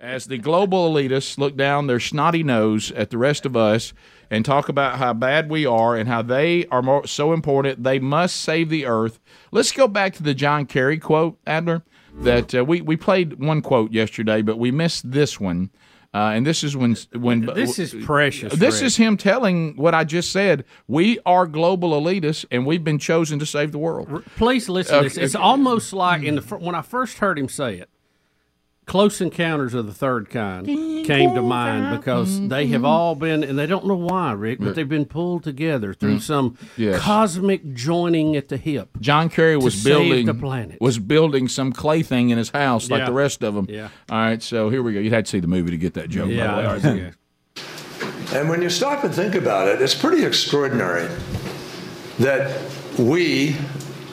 As 0.00 0.24
the 0.24 0.38
global 0.38 0.90
elitists 0.90 1.36
look 1.36 1.54
down 1.54 1.86
their 1.86 2.00
snotty 2.00 2.42
nose 2.42 2.92
at 2.92 3.10
the 3.10 3.18
rest 3.18 3.44
of 3.44 3.58
us 3.58 3.92
and 4.30 4.42
talk 4.42 4.70
about 4.70 4.96
how 4.96 5.12
bad 5.12 5.50
we 5.50 5.66
are 5.66 5.96
and 5.96 6.08
how 6.08 6.22
they 6.22 6.64
are 6.68 6.80
more, 6.80 7.06
so 7.06 7.34
important, 7.34 7.84
they 7.84 7.98
must 7.98 8.36
save 8.36 8.70
the 8.70 8.86
earth. 8.86 9.20
Let's 9.52 9.72
go 9.72 9.86
back 9.86 10.14
to 10.14 10.22
the 10.22 10.32
John 10.32 10.64
Kerry 10.64 10.96
quote, 10.96 11.38
Adler. 11.46 11.82
That 12.14 12.54
uh, 12.54 12.64
we 12.64 12.80
we 12.80 12.96
played 12.96 13.38
one 13.38 13.60
quote 13.60 13.92
yesterday, 13.92 14.40
but 14.40 14.58
we 14.58 14.70
missed 14.70 15.12
this 15.12 15.38
one. 15.38 15.70
Uh, 16.12 16.32
and 16.34 16.44
this 16.44 16.64
is 16.64 16.76
when 16.76 16.96
when 17.12 17.46
This 17.46 17.78
is 17.78 17.94
precious. 18.04 18.52
This 18.54 18.80
Rick. 18.80 18.86
is 18.86 18.96
him 18.96 19.16
telling 19.16 19.76
what 19.76 19.94
I 19.94 20.02
just 20.02 20.32
said. 20.32 20.64
We 20.88 21.20
are 21.24 21.46
global 21.46 21.90
elitists, 21.90 22.44
and 22.50 22.66
we've 22.66 22.82
been 22.82 22.98
chosen 22.98 23.38
to 23.38 23.46
save 23.46 23.70
the 23.70 23.78
world. 23.78 24.24
Please 24.36 24.68
listen 24.68 24.96
to 24.96 25.04
this. 25.04 25.16
It's 25.16 25.34
almost 25.36 25.92
like 25.92 26.22
in 26.24 26.34
the 26.36 26.42
when 26.42 26.74
I 26.74 26.82
first 26.82 27.18
heard 27.18 27.38
him 27.38 27.48
say 27.48 27.76
it, 27.76 27.88
Close 28.90 29.20
Encounters 29.20 29.72
of 29.72 29.86
the 29.86 29.94
Third 29.94 30.30
Kind 30.30 30.66
came 30.66 31.32
to 31.36 31.42
mind 31.42 31.96
because 31.96 32.48
they 32.48 32.66
have 32.66 32.84
all 32.84 33.14
been, 33.14 33.44
and 33.44 33.56
they 33.56 33.66
don't 33.66 33.86
know 33.86 33.94
why, 33.94 34.32
Rick, 34.32 34.58
but 34.58 34.74
they've 34.74 34.88
been 34.88 35.04
pulled 35.04 35.44
together 35.44 35.94
through 35.94 36.16
mm. 36.16 36.20
some 36.20 36.58
Yes. 36.76 37.00
cosmic 37.00 37.72
joining 37.72 38.34
at 38.34 38.48
the 38.48 38.56
hip. 38.56 38.88
John 38.98 39.28
Kerry 39.28 39.56
was 39.56 39.84
building 39.84 40.26
the 40.26 40.34
planet. 40.34 40.80
was 40.80 40.98
building 40.98 41.46
some 41.46 41.72
clay 41.72 42.02
thing 42.02 42.30
in 42.30 42.38
his 42.38 42.50
house 42.50 42.90
like 42.90 43.02
Yeah. 43.02 43.06
the 43.06 43.12
rest 43.12 43.44
of 43.44 43.54
them. 43.54 43.66
Yeah. 43.68 43.90
All 44.10 44.18
right, 44.18 44.42
so 44.42 44.70
here 44.70 44.82
we 44.82 44.92
go. 44.92 44.98
You 44.98 45.10
had 45.10 45.26
to 45.26 45.30
see 45.30 45.38
the 45.38 45.46
movie 45.46 45.70
to 45.70 45.78
get 45.78 45.94
that 45.94 46.08
joke. 46.08 46.28
by 46.36 46.78
the 46.78 46.88
way. 46.90 46.98
Yeah. 46.98 47.10
And 48.36 48.48
when 48.48 48.60
you 48.60 48.70
stop 48.70 49.04
and 49.04 49.14
think 49.14 49.36
about 49.36 49.68
it, 49.68 49.80
it's 49.80 49.94
pretty 49.94 50.24
extraordinary 50.24 51.08
that 52.18 52.60
we, 52.98 53.54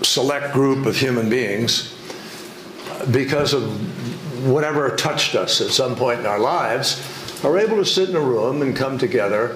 select 0.03 0.53
group 0.53 0.85
of 0.85 0.95
human 0.95 1.31
beings, 1.31 1.95
because 3.11 3.53
of 3.53 3.63
whatever 4.47 4.89
touched 4.95 5.35
us 5.35 5.61
at 5.61 5.69
some 5.69 5.95
point 5.95 6.19
in 6.21 6.25
our 6.25 6.39
lives, 6.39 7.01
are 7.43 7.57
able 7.57 7.77
to 7.77 7.85
sit 7.85 8.09
in 8.09 8.15
a 8.15 8.19
room 8.21 8.61
and 8.61 8.75
come 8.75 8.97
together 8.97 9.55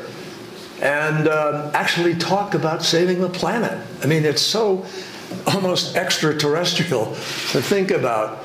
and 0.82 1.28
um, 1.28 1.72
actually 1.74 2.16
talk 2.16 2.54
about 2.54 2.84
saving 2.84 3.22
the 3.22 3.30
planet. 3.30 3.86
I 4.04 4.08
mean, 4.08 4.26
it's 4.26 4.42
so 4.42 4.86
almost 5.48 5.96
extraterrestrial 5.96 7.06
to 7.06 7.62
think 7.62 7.92
about, 7.92 8.44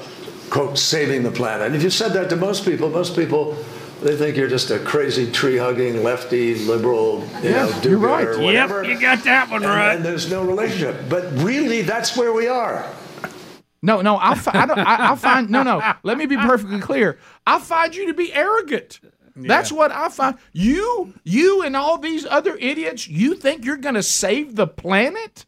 quote, 0.50 0.78
saving 0.78 1.22
the 1.22 1.30
planet. 1.30 1.66
And 1.66 1.74
If 1.76 1.82
you 1.82 1.90
said 1.90 2.12
that 2.12 2.30
to 2.30 2.36
most 2.36 2.64
people, 2.64 2.88
most 2.90 3.16
people, 3.16 3.56
they 4.02 4.16
think 4.16 4.36
you're 4.36 4.48
just 4.48 4.70
a 4.70 4.78
crazy 4.78 5.30
tree 5.32 5.56
hugging, 5.56 6.02
lefty, 6.02 6.54
liberal, 6.66 7.26
you 7.42 7.50
know, 7.50 7.68
you're 7.68 7.80
do-gooder, 7.80 7.96
right. 8.06 8.26
or 8.28 8.52
Yep, 8.52 8.86
you 8.86 9.00
got 9.00 9.24
that 9.24 9.50
one 9.50 9.62
And- 9.64 9.72
right. 9.72 9.96
And 9.96 10.04
there's 10.04 10.30
no 10.30 10.42
relationship. 10.44 11.08
But 11.08 11.24
really, 11.38 11.80
that's 11.82 12.16
where 12.16 12.32
we 12.32 12.46
are. 12.48 12.84
No, 13.82 14.00
no, 14.00 14.16
I, 14.16 14.34
fi- 14.34 14.58
I 14.58 14.66
don't. 14.66 14.78
I, 14.78 15.12
I 15.12 15.16
find 15.16 15.50
no, 15.50 15.62
no. 15.62 15.82
Let 16.02 16.18
me 16.18 16.26
be 16.26 16.36
perfectly 16.36 16.80
clear. 16.80 17.18
I 17.46 17.58
find 17.58 17.94
you 17.94 18.06
to 18.08 18.14
be 18.14 18.32
arrogant. 18.32 19.00
That's 19.36 19.70
what 19.70 19.92
I 19.92 20.08
find. 20.08 20.38
You, 20.52 21.12
you, 21.24 21.62
and 21.62 21.76
all 21.76 21.98
these 21.98 22.24
other 22.24 22.56
idiots. 22.56 23.06
You 23.06 23.34
think 23.34 23.64
you're 23.66 23.76
going 23.76 23.94
to 23.94 24.02
save 24.02 24.56
the 24.56 24.66
planet? 24.66 25.44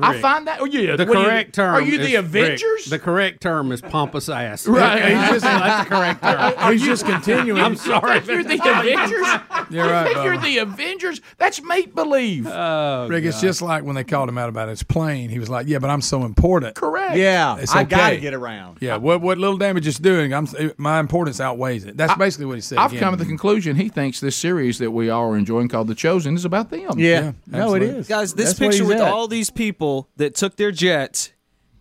I 0.00 0.20
find 0.20 0.46
that. 0.46 0.60
Oh, 0.60 0.64
yeah. 0.64 0.96
The 0.96 1.04
what 1.04 1.16
are 1.16 1.20
you- 1.20 1.26
correct 1.26 1.54
term. 1.54 1.74
Are 1.74 1.82
you 1.82 1.98
the 1.98 2.14
Avengers? 2.14 2.62
Rick, 2.62 2.84
the 2.86 2.98
correct 2.98 3.40
term 3.42 3.72
is 3.72 3.80
pompous 3.80 4.28
ass. 4.28 4.66
Right. 4.66 5.04
He's 5.04 5.28
just, 5.30 5.44
that's 5.44 5.88
the 5.88 5.94
correct 5.94 6.22
term. 6.22 6.54
Oh, 6.58 6.70
He's 6.72 6.82
just 6.82 7.04
continuing. 7.04 7.60
I'm 7.60 7.76
sorry. 7.76 8.20
You 8.20 8.32
you're 8.32 8.44
the 8.44 8.54
Avengers? 8.54 9.26
You're 9.70 9.86
right, 9.86 10.04
think 10.12 10.24
you're 10.24 10.36
the 10.36 10.58
Avengers? 10.58 11.20
That's 11.38 11.62
make 11.62 11.94
believe. 11.94 12.46
Oh, 12.46 13.06
Rick, 13.08 13.24
it's 13.24 13.40
just 13.40 13.62
like 13.62 13.84
when 13.84 13.94
they 13.94 14.04
called 14.04 14.28
him 14.28 14.36
out 14.36 14.50
about 14.50 14.68
his 14.68 14.82
plane. 14.82 15.30
He 15.30 15.38
was 15.38 15.48
like, 15.48 15.66
"Yeah, 15.66 15.78
but 15.78 15.88
I'm 15.88 16.02
so 16.02 16.24
important." 16.24 16.74
Correct. 16.74 17.16
Yeah, 17.16 17.56
It's 17.56 17.74
I 17.74 17.84
got 17.84 18.10
to 18.10 18.18
get 18.18 18.34
around. 18.34 18.78
Yeah, 18.82 18.96
what 18.96 19.22
what 19.22 19.38
little 19.38 19.56
damage 19.56 19.86
it's 19.86 19.98
doing, 19.98 20.34
I'm 20.34 20.46
my 20.76 21.00
importance 21.00 21.40
outweighs 21.40 21.84
it. 21.86 21.96
That's 21.96 22.14
basically 22.16 22.46
what 22.46 22.56
he 22.56 22.60
said. 22.60 22.78
I've 22.78 22.90
again. 22.90 23.00
come 23.02 23.12
to 23.14 23.16
the 23.18 23.24
conclusion 23.24 23.76
he 23.76 23.88
thinks 23.88 24.20
this 24.20 24.36
series 24.36 24.76
that 24.78 24.90
we 24.90 25.08
all 25.08 25.30
are 25.32 25.38
enjoying 25.38 25.68
called 25.68 25.88
The 25.88 25.94
Chosen 25.94 26.34
is 26.34 26.44
about 26.44 26.68
them. 26.68 26.98
Yeah, 26.98 27.32
no, 27.46 27.74
it 27.74 27.82
is, 27.82 28.08
Guys, 28.08 28.34
this 28.34 28.48
That's 28.48 28.58
picture 28.58 28.84
with 28.84 28.98
at. 29.00 29.10
all 29.10 29.26
these 29.26 29.48
people 29.48 29.81
that 30.16 30.34
took 30.34 30.56
their 30.56 30.70
jets, 30.72 31.32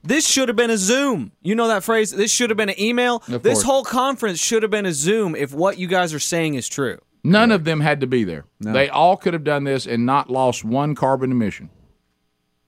this 0.03 0.27
should 0.27 0.47
have 0.49 0.55
been 0.55 0.69
a 0.71 0.77
Zoom. 0.77 1.31
You 1.41 1.55
know 1.55 1.67
that 1.67 1.83
phrase? 1.83 2.11
This 2.11 2.31
should 2.31 2.49
have 2.49 2.57
been 2.57 2.69
an 2.69 2.79
email. 2.81 3.17
Of 3.27 3.43
this 3.43 3.55
course. 3.59 3.63
whole 3.63 3.83
conference 3.83 4.39
should 4.39 4.63
have 4.63 4.71
been 4.71 4.85
a 4.85 4.93
Zoom 4.93 5.35
if 5.35 5.53
what 5.53 5.77
you 5.77 5.87
guys 5.87 6.13
are 6.13 6.19
saying 6.19 6.55
is 6.55 6.67
true. 6.67 6.97
None 7.23 7.51
of 7.51 7.65
them 7.65 7.81
had 7.81 7.99
to 8.01 8.07
be 8.07 8.23
there. 8.23 8.45
They 8.59 8.89
all 8.89 9.15
could 9.15 9.33
have 9.33 9.43
done 9.43 9.63
this 9.63 9.85
and 9.85 10.05
not 10.07 10.29
lost 10.31 10.63
one 10.65 10.95
carbon 10.95 11.31
emission. 11.31 11.69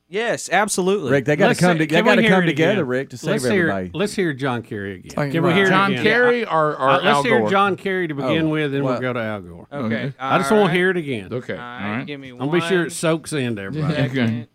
Yes, 0.08 0.48
absolutely. 0.52 1.10
Rick, 1.10 1.26
they 1.26 1.36
got 1.36 1.56
to 1.56 1.56
come. 1.56 1.78
see- 1.80 1.88
To, 1.88 1.96
they 1.96 2.02
got 2.04 2.16
to 2.16 2.28
come 2.28 2.46
together, 2.46 2.72
again? 2.82 2.88
Rick, 2.88 3.10
to 3.12 3.18
save 3.18 3.32
let's 3.32 3.46
hear, 3.46 3.70
everybody. 3.72 3.92
Let's 3.98 4.14
hear 4.14 4.32
John 4.34 4.62
Kerry 4.62 4.96
again. 5.00 5.10
Can 5.16 5.32
you, 5.34 5.42
we 5.42 5.48
right. 5.48 5.56
hear 5.56 5.66
it 5.66 5.70
John 5.70 5.92
again? 5.94 6.04
Kerry 6.04 6.46
or, 6.46 6.74
or 6.76 6.80
Uh, 6.90 6.94
let's 6.98 7.06
Al 7.08 7.24
hear 7.24 7.40
Gore? 7.40 7.50
John 7.50 7.76
Kerry 7.78 8.08
to 8.08 8.14
begin 8.14 8.46
Oh, 8.46 8.50
with, 8.50 8.72
then 8.74 8.84
we'll 8.84 9.00
go 9.00 9.12
to 9.12 9.20
Al 9.20 9.42
Gore. 9.42 9.68
Okay. 9.74 10.14
I 10.20 10.38
just 10.38 10.52
want 10.52 10.68
to 10.68 10.72
hear 10.74 10.92
it 10.92 10.98
again. 10.98 11.34
Okay. 11.34 11.54
All 11.56 11.60
All 11.60 11.66
right, 11.66 11.98
right. 11.98 12.06
give 12.06 12.20
me 12.20 12.30
I'm 12.30 12.38
one. 12.38 12.50
gonna 12.50 12.62
be 12.62 12.68
sure 12.68 12.86
it 12.86 12.92
soaks 12.92 13.34
into 13.34 13.60
everybody. 13.64 13.94
Okay. 14.04 14.48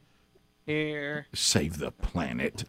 Here. 0.69 1.27
Save 1.33 1.79
the 1.79 1.93
planet. 1.93 2.65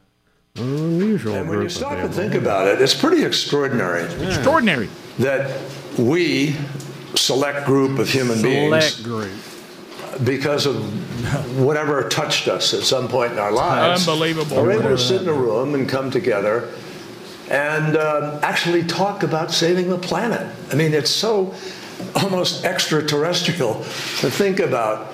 Unusual 0.55 1.35
And 1.35 1.49
when 1.49 1.61
you 1.63 1.67
stop 1.67 1.91
and 1.97 2.13
think 2.13 2.33
about 2.33 2.65
it, 2.65 2.81
it's 2.81 2.93
pretty 2.93 3.25
extraordinary 3.25 4.03
Extraordinary. 4.25 4.87
that 5.19 5.59
we, 5.97 6.55
select 7.15 7.65
group 7.65 7.99
of 7.99 8.09
human 8.09 8.41
beings, 8.41 8.85
Select 8.95 9.03
group. 9.03 10.23
because 10.23 10.65
of 10.65 10.77
whatever 11.59 12.07
touched 12.07 12.47
us 12.47 12.73
at 12.73 12.83
some 12.83 13.09
point 13.09 13.33
in 13.33 13.37
our 13.37 13.51
lives, 13.51 14.07
Unbelievable. 14.07 14.63
We're 14.63 14.71
able 14.71 14.83
to 14.91 14.97
sit 14.97 15.23
in 15.23 15.27
a 15.27 15.33
room 15.33 15.75
and 15.75 15.87
come 15.89 16.09
together 16.09 16.69
and 17.49 17.97
um, 17.97 18.39
actually 18.43 18.85
talk 18.85 19.23
about 19.23 19.51
saving 19.51 19.89
the 19.89 19.97
planet. 19.97 20.47
I 20.71 20.75
mean, 20.75 20.93
it's 20.93 21.11
so 21.11 21.53
almost 22.15 22.63
extraterrestrial 22.63 23.73
to 23.73 24.29
think 24.31 24.59
about, 24.61 25.13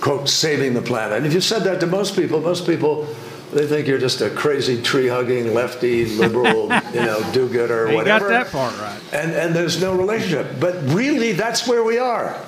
quote, 0.00 0.28
saving 0.28 0.74
the 0.74 0.82
planet. 0.82 1.18
And 1.18 1.26
if 1.26 1.32
you 1.32 1.40
said 1.40 1.60
that 1.64 1.80
to 1.80 1.86
most 1.86 2.16
people, 2.16 2.40
most 2.40 2.66
people, 2.66 3.04
they 3.52 3.66
think 3.66 3.86
you're 3.86 3.98
just 3.98 4.20
a 4.20 4.30
crazy 4.30 4.80
tree 4.82 5.08
hugging, 5.08 5.54
lefty, 5.54 6.04
liberal, 6.06 6.64
you 6.94 7.00
know, 7.00 7.22
do 7.32 7.48
gooder, 7.48 7.86
You 7.86 7.92
got 8.04 8.20
whatever. 8.22 8.28
that 8.28 8.46
part 8.50 8.78
right. 8.78 9.00
And, 9.12 9.32
and 9.32 9.54
there's 9.54 9.80
no 9.80 9.96
relationship. 9.96 10.60
But 10.60 10.74
really, 10.92 11.32
that's 11.32 11.66
where 11.66 11.84
we 11.84 11.98
are. 11.98 12.38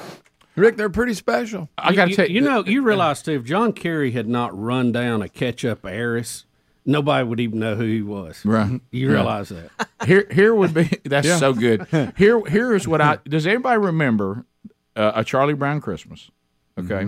Rick, 0.57 0.77
they're 0.77 0.91
pretty 0.91 1.15
special. 1.15 1.69
I 1.79 1.95
got 1.95 2.09
to 2.09 2.17
tell 2.17 2.27
you, 2.29 2.35
you 2.37 2.41
know, 2.41 2.65
you 2.65 2.83
realize 2.83 3.23
too, 3.23 3.33
if 3.33 3.45
John 3.45 3.73
Kerry 3.73 4.11
had 4.11 4.27
not 4.29 4.59
run 4.59 4.91
down 4.91 5.23
a 5.23 5.29
ketchup 5.29 5.87
heiress, 5.87 6.47
nobody 6.85 7.23
would 7.23 7.39
even 7.39 7.61
know 7.61 7.77
who 7.77 7.85
he 7.85 8.03
was. 8.03 8.45
Right. 8.45 8.81
You 8.91 9.11
realize 9.13 9.51
that? 9.51 9.71
here 10.07 10.27
here 10.33 10.53
would 10.53 10.75
be 10.75 10.85
that's 11.05 11.39
so 11.39 11.53
good. 11.53 11.87
Here 12.17 12.45
here 12.47 12.75
is 12.75 12.89
what 12.89 13.01
I 13.01 13.19
does 13.29 13.47
anybody 13.47 13.79
remember 13.79 14.45
uh, 14.97 15.13
a 15.15 15.23
Charlie 15.23 15.55
Brown 15.55 15.81
Christmas? 15.81 16.29
Okay. 16.77 17.07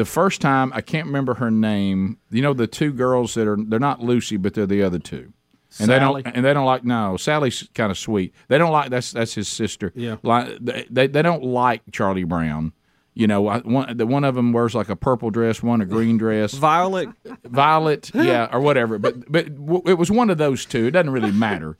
The 0.00 0.06
first 0.06 0.40
time 0.40 0.72
I 0.74 0.80
can't 0.80 1.06
remember 1.08 1.34
her 1.34 1.50
name. 1.50 2.16
You 2.30 2.40
know 2.40 2.54
the 2.54 2.66
two 2.66 2.90
girls 2.90 3.34
that 3.34 3.46
are 3.46 3.58
they're 3.58 3.78
not 3.78 4.00
Lucy, 4.00 4.38
but 4.38 4.54
they're 4.54 4.64
the 4.64 4.82
other 4.82 4.98
two. 4.98 5.34
And 5.78 5.88
Sally? 5.88 6.22
they 6.22 6.30
don't 6.30 6.36
and 6.36 6.44
they 6.46 6.54
don't 6.54 6.64
like 6.64 6.84
no 6.84 7.18
Sally's 7.18 7.68
kind 7.74 7.90
of 7.90 7.98
sweet. 7.98 8.32
They 8.48 8.56
don't 8.56 8.72
like 8.72 8.88
that's 8.88 9.12
that's 9.12 9.34
his 9.34 9.46
sister. 9.46 9.92
Yeah. 9.94 10.16
like 10.22 10.56
they 10.58 10.86
they, 10.88 11.06
they 11.06 11.20
don't 11.20 11.44
like 11.44 11.82
Charlie 11.92 12.24
Brown. 12.24 12.72
You 13.12 13.26
know, 13.26 13.46
I- 13.48 13.58
one 13.58 13.94
the 13.94 14.06
one 14.06 14.24
of 14.24 14.34
them 14.36 14.54
wears 14.54 14.74
like 14.74 14.88
a 14.88 14.96
purple 14.96 15.28
dress, 15.30 15.62
one 15.62 15.82
a 15.82 15.84
green 15.84 16.16
dress. 16.16 16.54
Violet. 16.54 17.10
Violet, 17.44 18.10
yeah, 18.14 18.48
or 18.50 18.60
whatever. 18.60 18.98
But 18.98 19.30
but 19.30 19.54
w- 19.54 19.82
it 19.84 19.98
was 19.98 20.10
one 20.10 20.30
of 20.30 20.38
those 20.38 20.64
two. 20.64 20.86
It 20.86 20.92
doesn't 20.92 21.10
really 21.10 21.30
matter. 21.32 21.76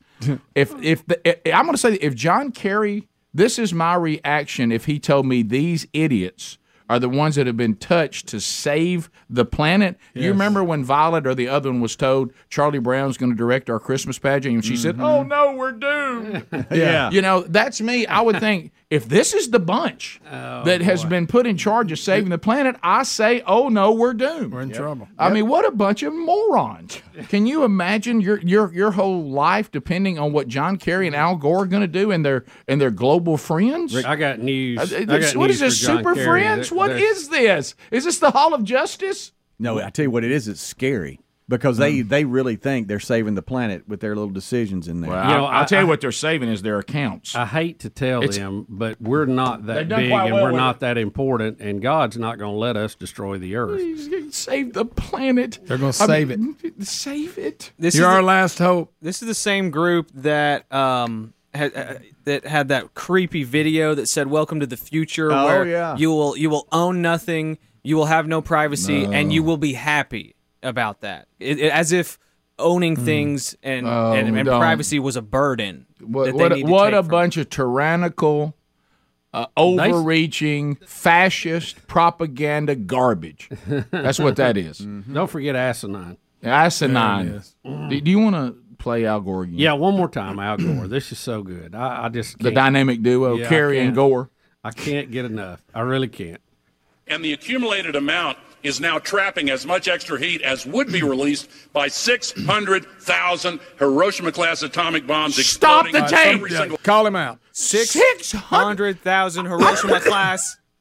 If 0.55 0.75
if 0.83 1.07
the, 1.07 1.57
I'm 1.57 1.65
going 1.65 1.73
to 1.73 1.79
say 1.79 1.95
if 1.95 2.15
John 2.15 2.53
Kerry, 2.53 3.09
this 3.33 3.59
is 3.59 3.73
my 3.73 3.95
reaction 3.95 4.71
if 4.73 4.85
he 4.85 4.99
told 4.99 5.25
me 5.25 5.43
these 5.43 5.87
idiots 5.95 6.59
are 6.91 6.99
the 6.99 7.09
ones 7.09 7.37
that 7.37 7.47
have 7.47 7.57
been 7.57 7.77
touched 7.77 8.27
to 8.27 8.41
save 8.41 9.09
the 9.31 9.45
planet. 9.45 9.97
You 10.13 10.29
remember 10.31 10.65
when 10.65 10.83
Violet 10.83 11.25
or 11.25 11.37
the 11.37 11.47
other 11.47 11.71
one 11.71 11.81
was 11.81 11.95
told 11.95 12.33
Charlie 12.49 12.81
Brown's 12.81 13.17
going 13.17 13.31
to 13.31 13.37
direct 13.37 13.71
our 13.71 13.79
Christmas 13.79 14.19
pageant, 14.19 14.57
and 14.57 14.65
she 14.65 14.77
said, 14.77 14.97
mm-hmm. 14.97 15.05
"Oh 15.05 15.23
no, 15.23 15.55
we're 15.55 15.71
doomed." 15.73 16.47
Yeah. 16.71 17.11
You 17.11 17.23
know, 17.23 17.43
that's 17.43 17.81
me. 17.81 18.07
I 18.07 18.21
would 18.21 18.41
think 18.41 18.73
if 18.91 19.09
this 19.09 19.33
is 19.35 19.51
the 19.51 19.61
bunch 19.61 20.21
that 20.25 20.81
has 20.83 21.05
been 21.05 21.27
put 21.29 21.47
in 21.47 21.57
charge 21.57 21.93
of 21.93 21.99
saving 21.99 22.29
the 22.31 22.39
planet, 22.39 22.77
I 22.83 23.05
say, 23.05 23.43
oh 23.47 23.69
no, 23.69 23.93
we're 23.93 24.15
doomed. 24.15 24.53
We're 24.53 24.63
in 24.63 24.73
trouble. 24.73 25.09
I 25.19 25.31
mean, 25.31 25.47
what 25.49 25.65
a 25.65 25.71
bunch 25.71 26.03
of 26.03 26.13
morons! 26.13 27.01
Can 27.29 27.47
you 27.47 27.65
imagine 27.65 28.21
your 28.21 28.39
your 28.41 28.73
your 28.75 28.91
whole 28.91 29.31
life 29.31 29.71
depending 29.71 30.19
on 30.19 30.33
what 30.33 30.49
John 30.49 30.77
Kerry 30.77 31.07
and 31.07 31.15
Al 31.15 31.37
Gore 31.37 31.63
are 31.63 31.67
going 31.67 31.83
to 31.83 31.87
do 31.89 32.11
and 32.11 32.25
their 32.25 32.45
and 32.67 32.81
their 32.81 32.91
global 32.91 33.37
friends? 33.37 33.95
I 33.97 34.17
got 34.17 34.41
news. 34.41 34.79
Uh, 34.93 34.97
I 34.99 35.05
got 35.05 35.37
what 35.37 35.47
news 35.49 35.63
is 35.63 35.79
this? 35.79 35.81
for 35.81 35.87
John 35.87 35.97
Super 35.99 36.15
Kerry. 36.15 36.27
Friends? 36.27 36.69
There- 36.71 36.79
What 36.79 36.89
there's- 36.89 37.19
is 37.19 37.29
this? 37.29 37.75
Is 37.91 38.05
this 38.05 38.19
the 38.19 38.31
Hall 38.33 38.55
of 38.55 38.65
Justice? 38.65 39.33
No, 39.59 39.79
I 39.79 39.91
tell 39.91 40.05
you 40.05 40.11
what 40.11 40.25
it 40.25 40.31
is. 40.33 40.49
It's 40.49 40.61
scary. 40.61 41.21
Because 41.51 41.77
they 41.77 42.01
they 42.01 42.25
really 42.25 42.57
think 42.57 42.89
they're 42.89 42.99
saving 43.01 43.35
the 43.35 43.43
planet 43.43 43.87
with 43.87 44.01
their 44.01 44.15
little 44.15 44.31
decisions 44.31 44.89
in 44.89 45.03
there. 45.03 45.11
Well, 45.11 45.29
You 45.29 45.35
know, 45.35 45.45
I'll, 45.45 45.59
I'll 45.61 45.67
tell 45.67 45.81
you 45.81 45.87
I- 45.87 45.89
what 45.91 46.01
they're 46.01 46.13
saving 46.13 46.49
is 46.49 46.63
their 46.63 46.79
accounts. 46.79 47.35
I 47.37 47.45
hate 47.45 47.81
to 47.81 47.91
tell 47.91 48.23
It's- 48.23 48.39
them, 48.39 48.65
but 48.69 48.99
we're 49.03 49.27
not 49.27 49.67
that 49.67 49.89
big 49.89 49.99
and 49.99 50.11
well 50.13 50.33
we're 50.33 50.53
with 50.53 50.57
not 50.57 50.81
that 50.81 50.97
important, 50.97 51.61
and 51.61 51.83
God's 51.83 52.17
not 52.17 52.39
going 52.39 52.53
to 52.55 52.59
let 52.59 52.77
us 52.77 52.95
destroy 52.95 53.37
the 53.39 53.57
earth. 53.57 54.33
save 54.33 54.73
the 54.73 54.85
planet. 54.87 55.59
They're 55.67 55.77
going 55.77 55.93
to 55.93 56.03
I 56.03 56.07
save 56.07 56.29
mean, 56.29 56.57
it. 56.63 56.83
Save 56.87 57.37
it. 57.37 57.73
This 57.79 57.95
You're 57.97 58.09
is 58.09 58.15
our 58.15 58.21
the, 58.23 58.27
last 58.27 58.59
hope. 58.59 58.95
this 59.03 59.21
is 59.21 59.29
the 59.29 59.35
same 59.35 59.71
group 59.71 60.11
that 60.15 60.73
um 60.73 61.35
had, 61.53 61.77
uh, 61.77 61.95
that 62.25 62.47
had 62.47 62.69
that 62.69 62.95
creepy 62.95 63.43
video 63.43 63.93
that 63.97 64.09
said 64.09 64.29
"Welcome 64.29 64.61
to 64.61 64.67
the 64.67 64.77
future," 64.77 65.33
Oh, 65.33 65.47
where 65.47 65.67
yeah. 65.67 65.97
you 65.97 66.11
will 66.11 66.37
you 66.37 66.49
will 66.49 66.69
own 66.71 67.03
nothing, 67.03 67.59
you 67.83 67.97
will 67.97 68.07
have 68.07 68.29
no 68.29 68.41
privacy, 68.41 69.05
and 69.05 69.33
you 69.33 69.43
will 69.43 69.57
be 69.57 69.73
happy 69.73 70.37
about 70.63 71.01
that, 71.03 71.29
it, 71.39 71.59
it- 71.59 71.73
as 71.73 71.93
if 71.93 72.19
owning 72.59 72.95
hmm. 72.97 73.05
things 73.05 73.57
and 73.63 73.87
Oh, 73.87 74.13
and, 74.13 74.37
and 74.37 74.47
privacy 74.49 74.99
was 74.99 75.17
a 75.17 75.23
burden. 75.23 75.87
What, 76.01 76.27
that 76.27 76.33
they 76.33 76.39
what, 76.39 76.53
need 76.53 76.67
to 76.67 76.71
what 76.71 76.91
take 76.91 76.95
a 76.99 77.03
from- 77.03 77.11
bunch 77.11 77.37
of 77.39 77.49
tyrannical, 77.51 78.55
uh, 79.33 79.47
overreaching, 79.57 80.77
fascist 80.87 81.87
propaganda 81.87 82.75
garbage. 82.75 83.49
That's 83.91 84.19
what 84.19 84.37
that 84.37 84.57
is. 84.57 84.81
Mm-hmm. 84.81 85.15
Don't 85.15 85.31
forget 85.31 85.57
asinine. 85.57 86.17
Asinine. 86.43 87.43
Mm. 87.65 87.91
Do, 87.91 88.01
do 88.01 88.11
you 88.11 88.19
want 88.19 88.37
to 88.37 88.57
play 88.79 89.05
Al 89.07 89.21
Gore 89.21 89.43
again? 89.45 89.59
Yeah, 89.59 89.73
one 89.75 89.95
more 89.97 90.09
time, 90.09 90.39
Al 90.39 90.57
Gore. 90.57 90.89
This 90.89 91.13
is 91.13 91.19
so 91.19 91.43
good. 91.43 91.75
I, 91.75 92.07
I 92.07 92.09
just 92.09 92.39
The 92.39 92.45
can't, 92.45 92.55
dynamic 92.57 93.03
duo, 93.03 93.37
Yeah, 93.37 93.49
Kerry 93.49 93.79
and. 93.81 93.95
Gore. 93.95 94.31
I 94.63 94.71
can't 94.73 95.11
get 95.11 95.25
enough. 95.25 95.63
I 95.75 95.81
really 95.81 96.09
can't. 96.09 96.41
and 97.07 97.25
the 97.25 97.33
accumulated 97.33 97.97
amount 97.97 98.37
is 98.63 98.81
now 98.81 98.99
trapping 98.99 99.51
as 99.51 99.65
much 99.67 99.89
extra 99.89 100.19
heat 100.19 100.43
as 100.43 100.67
would 100.67 100.93
be 100.93 101.03
released 101.03 101.49
by 101.73 101.89
600,000 101.89 103.61
Hiroshima 103.79 104.33
class 104.33 104.63
atomic 104.63 105.07
bombs 105.07 105.35
Stop 105.47 105.87
exploding 105.87 105.93
the 105.93 106.17
tape! 106.17 106.35
every 106.37 106.51
single 106.51 106.79
Call 106.79 107.07
him 107.07 107.17
out. 107.17 107.39
six 107.53 107.91
Six 107.91 108.33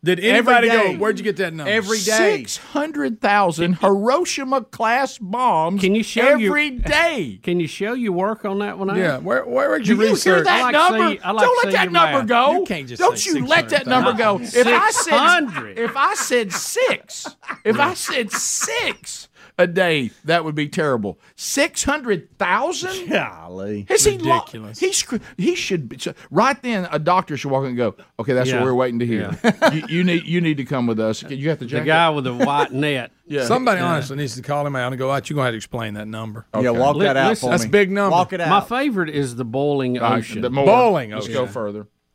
hundred. 0.05 0.23
hundred 0.23 0.31
thousand 0.31 0.53
Hiroshima 0.53 0.61
class. 0.61 0.61
Did 0.61 0.65
anybody 0.65 0.69
day. 0.69 0.93
go? 0.93 0.99
Where'd 0.99 1.17
you 1.17 1.23
get 1.23 1.37
that 1.37 1.53
number? 1.53 1.71
Every 1.71 1.97
day. 1.97 2.37
Six 2.37 2.57
hundred 2.57 3.21
thousand 3.21 3.73
Hiroshima 3.79 4.63
class 4.63 5.17
bombs. 5.17 5.81
Can 5.81 5.95
you 5.95 6.03
show 6.03 6.25
every 6.25 6.65
you- 6.65 6.79
day? 6.79 7.39
Can 7.43 7.59
you 7.59 7.67
show 7.67 7.93
your 7.93 8.13
work 8.13 8.45
on 8.45 8.59
that 8.59 8.77
one? 8.77 8.89
Al? 8.89 8.97
Yeah. 8.97 9.17
Where 9.17 9.45
where 9.45 9.69
would 9.71 9.83
Do 9.83 9.89
you 9.89 9.95
you 9.95 10.01
hear 10.01 10.11
research? 10.11 10.45
that 10.45 10.59
I 10.59 10.63
like 10.63 10.73
number? 10.73 11.09
see- 11.11 11.19
I 11.19 11.31
like 11.31 11.45
Don't 11.45 11.65
let 11.65 11.73
that 11.73 11.91
number 11.91 12.19
math. 12.19 12.27
go. 12.27 12.51
You 12.59 12.65
can't 12.65 12.87
just 12.87 12.99
Don't 13.01 13.17
say 13.17 13.39
you 13.39 13.45
let 13.45 13.69
that 13.69 13.87
number 13.87 14.13
go. 14.13 14.39
If 14.41 14.55
I 14.67 14.91
said 14.91 15.39
600. 15.49 15.79
if 15.79 15.95
I 15.95 16.13
said 16.15 16.51
six, 16.53 17.35
if 17.65 17.79
I 17.79 17.93
said 17.93 18.31
six 18.31 19.28
a 19.59 19.67
day, 19.67 20.09
that 20.25 20.43
would 20.43 20.55
be 20.55 20.67
terrible. 20.67 21.19
Six 21.35 21.83
hundred 21.83 22.35
thousand. 22.39 23.09
Golly. 23.09 23.85
Has 23.89 24.05
he 24.05 24.17
lo- 24.17 24.35
Ridiculous. 24.39 24.79
He 24.79 24.91
scr- 24.91 25.17
he 25.37 25.53
should 25.53 25.87
be 25.89 25.99
so- 25.99 26.15
right 26.31 26.59
then. 26.63 26.87
A 26.91 26.97
doctor 26.97 27.37
should 27.37 27.51
walk 27.51 27.63
in 27.63 27.69
and 27.69 27.77
go, 27.77 27.95
"Okay, 28.19 28.33
that's 28.33 28.49
Yeah. 28.49 28.55
what 28.57 28.65
we're 28.65 28.73
waiting 28.73 28.99
to 28.99 29.05
hear. 29.05 29.37
you, 29.73 29.83
you 29.89 30.03
need 30.03 30.23
you 30.25 30.41
need 30.41 30.57
to 30.57 30.65
come 30.65 30.87
with 30.87 30.99
us. 30.99 31.21
You 31.23 31.45
got 31.45 31.59
the 31.59 31.65
The 31.65 31.81
guy 31.81 32.09
with 32.09 32.23
the 32.23 32.33
white 32.33 32.71
net. 32.73 33.11
yeah. 33.27 33.45
Somebody 33.45 33.81
honestly 33.81 34.15
needs 34.17 34.35
to 34.37 34.41
call 34.41 34.65
him 34.65 34.75
out 34.75 34.91
and 34.91 34.97
go, 34.97 35.11
"Out, 35.11 35.29
you're 35.29 35.35
gonna 35.35 35.45
have 35.47 35.53
to 35.53 35.57
explain 35.57 35.93
that 35.95 36.07
number." 36.07 36.47
Yeah, 36.59 36.71
walk 36.71 36.95
Li- 36.95 37.05
that 37.05 37.17
out 37.17 37.29
listen- 37.29 37.47
for 37.49 37.51
That's 37.51 37.63
me. 37.63 37.69
a 37.69 37.71
big 37.71 37.91
number. 37.91 38.11
Walk 38.11 38.33
it 38.33 38.41
out. 38.41 38.49
My 38.49 38.61
favorite 38.61 39.09
is 39.09 39.35
the 39.35 39.45
boiling 39.45 39.99
All 39.99 40.09
right, 40.09 40.17
ocean. 40.19 40.41
the 40.41 40.49
more. 40.49 40.65
Bowling 40.65 41.11
Let's 41.11 41.25
ocean. 41.25 41.33
go 41.35 41.45
further. 41.47 41.87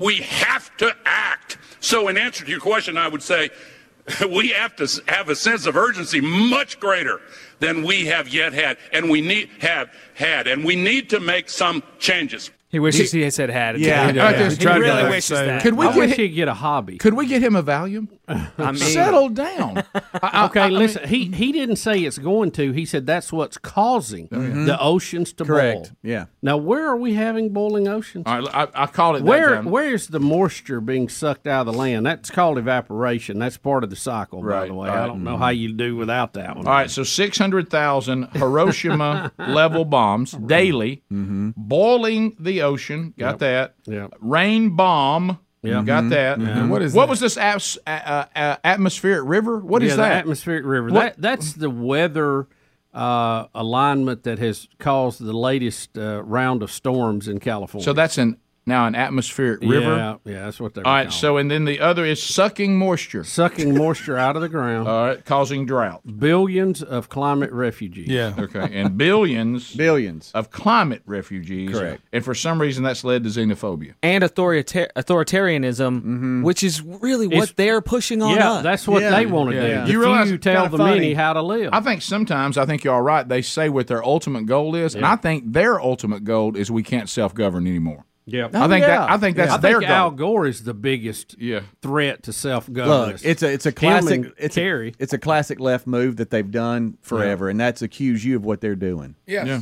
We 0.00 0.16
have 0.16 0.76
to 0.78 0.96
act. 1.04 1.58
So, 1.80 2.08
in 2.08 2.16
answer 2.16 2.44
to 2.44 2.50
your 2.50 2.58
question, 2.58 2.96
I 2.96 3.06
would 3.06 3.22
say 3.22 3.50
we 4.28 4.48
have 4.48 4.74
to 4.76 4.88
have 5.06 5.28
a 5.28 5.36
sense 5.36 5.66
of 5.66 5.76
urgency 5.76 6.20
much 6.20 6.80
greater 6.80 7.20
than 7.60 7.84
we 7.84 8.06
have 8.06 8.28
yet 8.28 8.54
had, 8.54 8.78
and 8.92 9.10
we 9.10 9.20
need 9.20 9.50
have 9.60 9.90
had, 10.14 10.46
and 10.46 10.64
we 10.64 10.74
need 10.74 11.10
to 11.10 11.20
make 11.20 11.50
some 11.50 11.82
changes. 11.98 12.50
He 12.70 12.78
wishes 12.78 13.10
he 13.10 13.22
had 13.22 13.34
said 13.34 13.50
had. 13.50 13.78
Yeah. 13.78 14.10
Yeah. 14.12 14.48
he 14.48 14.54
He 14.56 14.66
really 14.66 15.04
wishes 15.04 15.24
say 15.24 15.46
that. 15.46 15.62
Could 15.62 15.74
we 15.74 15.86
I 15.86 15.92
get 15.92 15.98
wish 15.98 16.10
hi- 16.10 16.22
he'd 16.22 16.28
get 16.28 16.46
a 16.46 16.54
hobby. 16.54 16.98
could 16.98 17.14
we 17.14 17.26
get 17.26 17.42
him 17.42 17.56
a 17.56 17.62
Valium? 17.64 18.06
I 18.28 18.48
mean, 18.58 18.76
Settle 18.76 19.28
down. 19.28 19.78
I- 19.94 20.02
I- 20.22 20.46
Okay, 20.46 20.60
I 20.60 20.68
mean- 20.68 20.78
listen. 20.78 21.08
he 21.08 21.26
he 21.26 21.50
didn't 21.50 21.76
say 21.76 21.98
it's 21.98 22.18
going 22.18 22.52
to. 22.52 22.70
He 22.70 22.84
said 22.84 23.06
that's 23.06 23.32
what's 23.32 23.58
causing 23.58 24.28
oh, 24.30 24.64
the 24.64 24.80
oceans 24.80 25.32
to 25.34 25.44
Correct. 25.44 25.88
boil. 25.88 25.96
Yeah. 26.02 26.26
Now, 26.42 26.56
where 26.56 26.86
are 26.86 26.96
we 26.96 27.14
having 27.14 27.52
boiling 27.52 27.88
oceans? 27.88 28.24
All 28.26 28.40
right, 28.40 28.68
I, 28.74 28.84
I 28.84 28.86
called 28.86 29.16
it 29.16 29.22
Where 29.22 29.56
time. 29.56 29.64
where's 29.64 30.06
the 30.06 30.20
moisture 30.20 30.80
being 30.80 31.08
sucked 31.08 31.48
out 31.48 31.66
of 31.66 31.72
the 31.74 31.78
land? 31.78 32.06
That's 32.06 32.30
called 32.30 32.56
evaporation. 32.56 33.38
That's 33.40 33.56
part 33.56 33.82
of 33.82 33.90
the 33.90 33.96
cycle, 33.96 34.42
by 34.42 34.66
the 34.66 34.74
way. 34.74 34.88
all 34.88 34.96
I 34.96 35.06
don't 35.06 35.24
know 35.24 35.32
mm-hmm. 35.32 35.42
how 35.42 35.48
you 35.50 35.72
do 35.72 35.96
without 35.96 36.34
that 36.34 36.56
one. 36.56 36.66
All 36.66 36.72
right, 36.72 36.90
so 36.90 37.02
600,000 37.02 38.28
Hiroshima 38.34 39.32
level 39.38 39.84
bombs 39.84 40.32
daily, 40.32 41.02
mm-hmm. 41.12 41.50
boiling 41.56 42.36
the 42.38 42.59
ocean. 42.62 43.14
Got 43.18 43.38
that. 43.40 43.74
Yeah. 43.86 44.08
Rain 44.20 44.76
bomb. 44.76 45.38
Yeah. 45.62 45.82
Got 45.82 46.08
that. 46.10 46.38
What 46.68 46.80
is 46.82 46.94
What 46.94 47.06
that? 47.06 47.10
was 47.10 47.20
this 47.20 47.36
abs- 47.36 47.78
uh, 47.86 48.24
uh, 48.34 48.56
atmospheric 48.64 49.28
river? 49.28 49.58
What 49.58 49.82
is 49.82 49.90
yeah, 49.90 49.96
the 49.96 50.02
that? 50.02 50.12
atmospheric 50.18 50.64
river. 50.64 50.88
What- 50.90 51.16
That 51.16 51.20
that's 51.20 51.52
the 51.52 51.68
weather 51.70 52.46
uh, 52.94 53.46
alignment 53.54 54.22
that 54.24 54.38
has 54.38 54.68
caused 54.78 55.22
the 55.24 55.32
latest 55.32 55.96
uh, 55.98 56.22
round 56.24 56.62
of 56.62 56.72
storms 56.72 57.28
in 57.28 57.38
California. 57.38 57.84
so 57.84 57.92
that's 57.92 58.18
an 58.18 58.36
now 58.66 58.86
an 58.86 58.94
atmospheric 58.94 59.60
river. 59.62 59.96
Yeah, 59.96 60.16
yeah, 60.24 60.44
that's 60.44 60.60
what 60.60 60.74
they're 60.74 60.86
All 60.86 60.92
right, 60.92 61.04
called. 61.04 61.14
so 61.14 61.36
and 61.38 61.50
then 61.50 61.64
the 61.64 61.80
other 61.80 62.04
is 62.04 62.22
sucking 62.22 62.78
moisture. 62.78 63.24
sucking 63.24 63.76
moisture 63.76 64.16
out 64.16 64.36
of 64.36 64.42
the 64.42 64.48
ground. 64.48 64.86
All 64.86 65.06
right, 65.06 65.24
causing 65.24 65.66
drought. 65.66 66.02
Billions 66.18 66.82
of 66.82 67.08
climate 67.08 67.50
refugees. 67.52 68.08
Yeah. 68.08 68.34
Okay, 68.38 68.68
and 68.72 68.96
billions 68.96 69.74
Billions. 69.80 70.30
of 70.34 70.50
climate 70.50 71.02
refugees. 71.06 71.70
Correct. 71.70 72.02
And 72.12 72.24
for 72.24 72.34
some 72.34 72.60
reason, 72.60 72.84
that's 72.84 73.02
led 73.04 73.24
to 73.24 73.30
xenophobia. 73.30 73.94
and 74.02 74.22
authorita- 74.22 74.92
authoritarianism, 74.94 75.96
mm-hmm. 76.02 76.42
which 76.42 76.62
is 76.62 76.82
really 76.82 77.26
what 77.26 77.34
It's- 77.36 77.52
they're 77.56 77.80
pushing 77.80 78.22
on 78.22 78.36
Yeah, 78.36 78.52
us. 78.52 78.62
that's 78.62 78.86
what 78.88 79.02
Yeah. 79.02 79.10
they 79.10 79.26
want 79.26 79.50
to 79.50 79.56
Yeah. 79.56 79.84
do. 79.86 79.92
You 79.92 79.98
The 79.98 80.04
realize 80.06 80.26
few 80.28 80.34
it's 80.36 80.44
tell 80.44 80.62
kinda 80.64 80.76
the 80.76 80.84
many 80.84 81.14
how 81.14 81.32
to 81.32 81.42
live. 81.42 81.70
I 81.72 81.80
think 81.80 82.02
sometimes 82.02 82.56
I 82.58 82.66
think 82.66 82.84
you're 82.84 82.94
all 82.94 83.02
right. 83.02 83.26
They 83.28 83.42
say 83.42 83.68
what 83.68 83.86
their 83.86 84.04
ultimate 84.04 84.46
goal 84.46 84.74
is, 84.74 84.94
and 84.94 85.04
I 85.04 85.16
think 85.16 85.52
their 85.52 85.80
ultimate 85.80 86.24
goal 86.24 86.56
is 86.56 86.70
we 86.70 86.82
can't 86.82 87.08
self 87.08 87.34
govern 87.34 87.66
anymore. 87.66 88.04
Oh, 88.32 88.36
yeah. 88.36 88.46
I 88.52 88.68
think 88.68 88.82
yeah. 88.82 88.86
that 88.88 89.10
I 89.10 89.16
think 89.18 89.36
that's 89.36 89.52
I 89.52 89.56
their 89.58 89.78
think 89.78 89.88
goal. 89.88 89.96
Al 89.96 90.10
Gore 90.10 90.46
is 90.46 90.64
the 90.64 90.74
biggest 90.74 91.36
Yeah. 91.38 91.60
threat 91.82 92.22
to 92.24 92.32
self 92.32 92.68
Look, 92.68 92.74
governance. 92.76 93.22
it's 93.24 93.42
a 93.42 93.52
it's 93.52 93.66
a 93.66 93.72
classic 93.72 94.24
and 94.24 94.32
it's 94.38 94.54
Kerry. 94.54 94.88
a, 94.90 94.92
it's 95.02 95.12
a 95.12 95.18
classic 95.18 95.60
left 95.60 95.86
move 95.86 96.16
that 96.16 96.30
they've 96.30 96.50
done 96.50 96.98
forever, 97.02 97.48
and 97.48 97.58
that's 97.60 97.82
accuse 97.82 98.24
you 98.24 98.36
of 98.36 98.44
what 98.44 98.60
they're 98.60 98.74
doing. 98.76 99.14
Yes. 99.26 99.46
Yeah, 99.46 99.60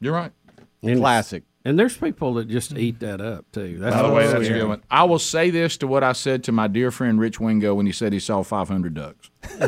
you're 0.00 0.14
right. 0.14 0.32
And- 0.82 0.98
Classic. 0.98 1.42
And 1.62 1.78
there's 1.78 1.94
people 1.94 2.32
that 2.34 2.48
just 2.48 2.72
eat 2.74 3.00
that 3.00 3.20
up 3.20 3.44
too. 3.52 3.76
That's 3.78 3.94
By 3.94 4.02
the 4.08 4.14
way, 4.14 4.26
that's 4.26 4.48
a 4.48 4.52
good 4.52 4.66
one. 4.66 4.82
I 4.90 5.04
will 5.04 5.18
say 5.18 5.50
this 5.50 5.76
to 5.78 5.86
what 5.86 6.02
I 6.02 6.12
said 6.12 6.42
to 6.44 6.52
my 6.52 6.68
dear 6.68 6.90
friend 6.90 7.20
Rich 7.20 7.38
Wingo 7.38 7.74
when 7.74 7.84
he 7.84 7.92
said 7.92 8.14
he 8.14 8.18
saw 8.18 8.42
500 8.42 8.94
ducks. 8.94 9.30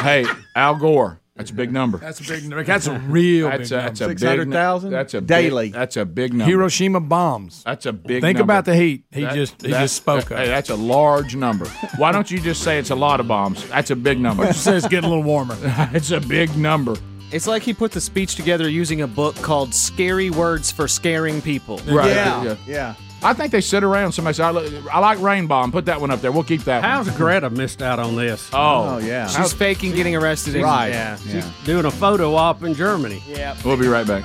hey, 0.00 0.24
Al 0.56 0.76
Gore, 0.76 1.20
that's 1.36 1.50
a 1.50 1.54
big 1.54 1.72
number. 1.72 1.98
That's 1.98 2.20
a 2.20 2.22
big. 2.32 2.42
number. 2.44 2.62
That's 2.62 2.86
a 2.86 2.98
real 2.98 3.48
That's 3.50 3.70
big 3.70 3.78
a, 3.78 3.82
that's 3.82 4.00
number. 4.00 4.12
600,000? 4.18 4.90
That's 4.90 5.14
a 5.14 5.20
big- 5.20 5.26
Daily. 5.26 5.68
that's 5.70 5.96
a 5.96 6.04
big 6.04 6.32
number. 6.32 6.50
Hiroshima 6.50 7.00
bombs. 7.00 7.62
That's 7.64 7.86
a 7.86 7.92
big. 7.92 8.02
Number. 8.02 8.20
Think 8.26 8.38
number. 8.38 8.52
about 8.52 8.64
the 8.66 8.76
heat. 8.76 9.04
He 9.10 9.22
That- 9.22 9.34
just 9.34 9.62
he 9.62 9.70
just 9.70 9.96
spoke 9.96 10.28
Hey, 10.28 10.46
that's 10.46 10.70
a 10.70 10.76
large 10.76 11.34
number. 11.34 11.66
Why 11.96 12.12
don't 12.12 12.30
you 12.30 12.38
just 12.38 12.62
say 12.62 12.78
it's 12.78 12.90
a 12.90 12.94
lot 12.94 13.18
of 13.20 13.26
bombs? 13.26 13.66
That's 13.68 13.90
a 13.90 13.96
big 13.96 14.20
number. 14.20 14.52
Says 14.52 14.84
it's 14.84 14.88
getting 14.88 15.06
a 15.10 15.12
little 15.12 15.24
warmer. 15.24 15.56
it's 15.92 16.10
a 16.12 16.20
big 16.20 16.56
number. 16.56 16.94
It's 17.32 17.48
like 17.48 17.62
he 17.62 17.74
put 17.74 17.90
the 17.90 18.00
speech 18.00 18.36
together 18.36 18.68
using 18.68 19.00
a 19.00 19.08
book 19.08 19.34
called 19.36 19.74
"Scary 19.74 20.30
Words 20.30 20.70
for 20.70 20.86
Scaring 20.86 21.42
People." 21.42 21.78
Right. 21.78 22.10
Yeah, 22.10 22.56
yeah. 22.64 22.94
I 23.24 23.32
think 23.32 23.52
they 23.52 23.60
sit 23.62 23.82
around. 23.82 24.12
Somebody 24.12 24.34
said, 24.36 24.44
I, 24.46 24.50
li- 24.50 24.82
I 24.92 24.98
like 24.98 25.18
Rain 25.20 25.46
Bomb. 25.46 25.72
Put 25.72 25.86
that 25.86 26.00
one 26.00 26.10
up 26.10 26.20
there. 26.20 26.30
We'll 26.30 26.44
keep 26.44 26.64
that 26.64 26.82
How's 26.84 27.08
one. 27.08 27.16
Greta 27.16 27.48
missed 27.50 27.80
out 27.82 27.98
on 27.98 28.16
this? 28.16 28.50
Oh, 28.52 28.96
Oh 28.96 28.98
yeah. 28.98 29.26
She's 29.26 29.52
faking 29.52 29.92
getting 29.94 30.14
arrested. 30.14 30.56
in- 30.56 30.62
right. 30.62 30.88
Yeah. 30.88 31.18
Yeah. 31.26 31.50
Doing 31.64 31.86
a 31.86 31.90
photo 31.90 32.34
op 32.34 32.62
in 32.62 32.74
Germany. 32.74 33.22
Yeah. 33.26 33.56
We'll 33.64 33.78
be 33.78 33.88
right 33.88 34.06
back. 34.06 34.24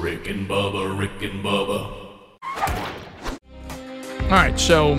Rick 0.00 0.28
and 0.28 0.48
Bubba, 0.48 0.98
Rick 0.98 1.22
and 1.22 1.44
Bubba. 1.44 1.96
All 4.22 4.36
right, 4.36 4.58
so 4.58 4.94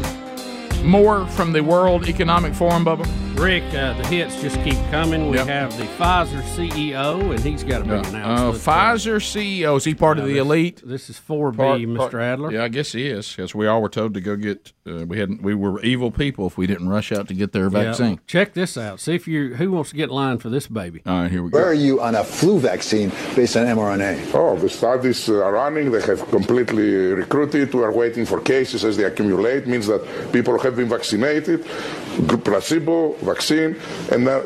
more 0.83 1.25
from 1.27 1.53
the 1.53 1.61
World 1.63 2.07
Economic 2.09 2.53
Forum, 2.53 2.83
Bubba. 2.83 3.05
Rick, 3.41 3.63
uh, 3.73 3.93
the 3.97 4.05
hits 4.05 4.39
just 4.39 4.55
keep 4.63 4.77
coming. 4.91 5.31
We 5.31 5.37
Yep. 5.37 5.47
have 5.47 5.77
the 5.77 5.85
Pfizer 5.97 6.43
CEO, 6.55 7.31
and 7.31 7.39
he's 7.39 7.63
got 7.63 7.81
a 7.81 7.85
big 7.85 8.05
Uh, 8.05 8.09
announcement. 8.09 8.63
Pfizer 8.63 9.19
CEO 9.19 9.75
is 9.77 9.83
he 9.83 9.95
part 9.95 10.19
of 10.19 10.25
the 10.27 10.37
elite? 10.37 10.79
This 10.85 11.09
is 11.09 11.17
4B, 11.17 11.57
Part- 11.57 11.81
Mr. 11.81 11.97
part- 11.97 12.13
Adler. 12.13 12.51
Yeah, 12.51 12.63
I 12.65 12.67
guess 12.67 12.91
he 12.91 13.07
is 13.07 13.27
because 13.35 13.55
we 13.55 13.65
all 13.65 13.81
were 13.81 13.89
told 13.89 14.13
to 14.13 14.21
go 14.21 14.35
get. 14.35 14.73
Uh, 14.87 15.05
we 15.07 15.17
hadn't. 15.17 15.41
We 15.41 15.55
were 15.55 15.81
evil 15.81 16.11
people 16.11 16.45
if 16.45 16.55
we 16.57 16.67
didn't 16.67 16.87
rush 16.89 17.11
out 17.11 17.27
to 17.29 17.33
get 17.33 17.51
their 17.51 17.63
Yeah, 17.63 17.69
vaccine. 17.69 18.19
check 18.27 18.53
this 18.53 18.77
out. 18.77 18.99
See 18.99 19.15
if 19.15 19.27
you 19.27 19.55
who 19.55 19.71
wants 19.71 19.89
to 19.89 19.95
get 19.95 20.09
in 20.09 20.15
line 20.15 20.37
for 20.37 20.49
this 20.49 20.67
baby. 20.67 21.01
All 21.07 21.21
right, 21.21 21.31
here 21.31 21.41
we 21.41 21.49
go. 21.49 21.57
Where 21.57 21.67
are 21.67 21.73
you 21.73 21.99
on 21.99 22.13
a 22.13 22.23
flu 22.23 22.59
vaccine 22.59 23.11
based 23.35 23.57
on 23.57 23.65
mRNA? 23.65 24.19
Oh, 24.35 24.55
the 24.55 24.69
studies 24.69 25.27
uh, 25.29 25.43
are 25.43 25.53
running. 25.53 25.91
They 25.91 26.01
have 26.01 26.29
completely 26.29 26.91
recruited. 27.13 27.73
We 27.73 27.81
are 27.81 27.91
waiting 27.91 28.25
for 28.25 28.39
cases 28.39 28.83
as 28.85 28.97
they 28.97 29.03
accumulate. 29.03 29.65
Means 29.67 29.87
that 29.87 30.01
people 30.31 30.59
have 30.59 30.75
been 30.75 30.89
vaccinated, 30.89 31.63
g- 31.63 32.10
placebo, 32.27 33.13
vaccine, 33.13 33.75
and 34.11 34.25
now 34.25 34.41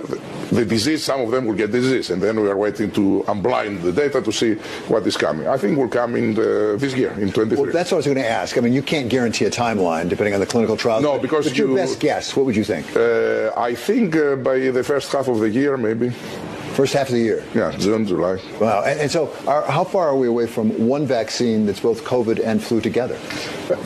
the 0.51 0.65
disease. 0.65 1.03
Some 1.03 1.21
of 1.21 1.31
them 1.31 1.45
will 1.45 1.55
get 1.55 1.71
disease, 1.71 2.09
and 2.09 2.21
then 2.21 2.39
we 2.39 2.49
are 2.49 2.57
waiting 2.57 2.91
to 2.91 3.23
unblind 3.27 3.81
the 3.81 3.91
data 3.91 4.21
to 4.21 4.31
see 4.31 4.55
what 4.87 5.05
is 5.07 5.17
coming. 5.17 5.47
I 5.47 5.57
think 5.57 5.77
will 5.77 5.87
come 5.89 6.15
in 6.15 6.33
the, 6.33 6.75
this 6.79 6.93
year 6.95 7.11
in 7.19 7.31
23. 7.31 7.63
Well, 7.63 7.71
that's 7.73 7.91
what 7.91 7.97
I 7.97 7.97
was 7.97 8.05
going 8.05 8.17
to 8.17 8.29
ask. 8.29 8.57
I 8.57 8.61
mean, 8.61 8.73
you 8.73 8.81
can't 8.81 9.09
guarantee 9.09 9.45
a 9.45 9.51
timeline 9.51 10.09
depending 10.09 10.33
on 10.33 10.39
the 10.39 10.45
clinical 10.45 10.77
trial. 10.77 11.01
No, 11.01 11.13
but- 11.13 11.21
because 11.23 11.47
but 11.47 11.57
your 11.57 11.69
you- 11.69 11.75
best 11.75 11.99
guess, 11.99 12.35
what 12.35 12.45
would 12.45 12.55
you 12.55 12.63
think? 12.63 12.95
Uh, 12.95 13.51
I 13.57 13.75
think 13.75 14.15
uh, 14.15 14.35
by 14.35 14.59
the 14.59 14.83
first 14.83 15.11
half 15.11 15.27
of 15.27 15.39
the 15.39 15.49
year, 15.49 15.77
maybe. 15.77 16.11
First 16.75 16.93
half 16.93 17.07
of 17.07 17.13
the 17.13 17.21
year. 17.21 17.41
Yeah, 17.53 17.71
June, 17.77 18.05
July. 18.05 18.37
Wow. 18.59 18.83
And, 18.83 18.99
and 18.99 19.09
so, 19.09 19.31
are, 19.47 19.63
how 19.71 19.85
far 19.85 20.09
are 20.09 20.17
we 20.17 20.27
away 20.27 20.45
from 20.45 20.87
one 20.87 21.05
vaccine 21.07 21.65
that's 21.65 21.79
both 21.79 22.03
COVID 22.03 22.45
and 22.45 22.61
flu 22.61 22.81
together? 22.81 23.15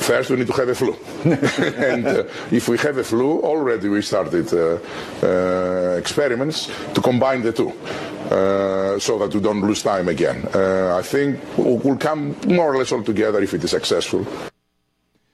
First, 0.09 0.31
we 0.31 0.37
need 0.37 0.47
to 0.47 0.53
have 0.53 0.69
a 0.69 0.73
flu. 0.73 0.95
and 1.23 2.07
uh, 2.07 2.23
if 2.51 2.67
we 2.67 2.79
have 2.79 2.97
a 2.97 3.03
flu, 3.03 3.41
already 3.41 3.89
we 3.89 4.01
started 4.01 4.51
uh, 4.51 4.79
uh, 5.21 5.97
experiments 5.97 6.71
to 6.95 7.01
combine 7.01 7.43
the 7.43 7.53
two. 7.53 7.71
Uh, 8.31 8.99
so 8.99 9.17
that 9.17 9.33
we 9.33 9.39
don't 9.39 9.61
lose 9.61 9.81
time 9.81 10.07
again. 10.07 10.47
Uh, 10.53 10.95
I 10.95 11.01
think 11.01 11.39
we'll, 11.57 11.77
we'll 11.77 11.97
come 11.97 12.35
more 12.47 12.73
or 12.73 12.77
less 12.77 12.91
all 12.91 13.03
together 13.03 13.41
if 13.41 13.53
it 13.53 13.63
is 13.63 13.71
successful. 13.71 14.25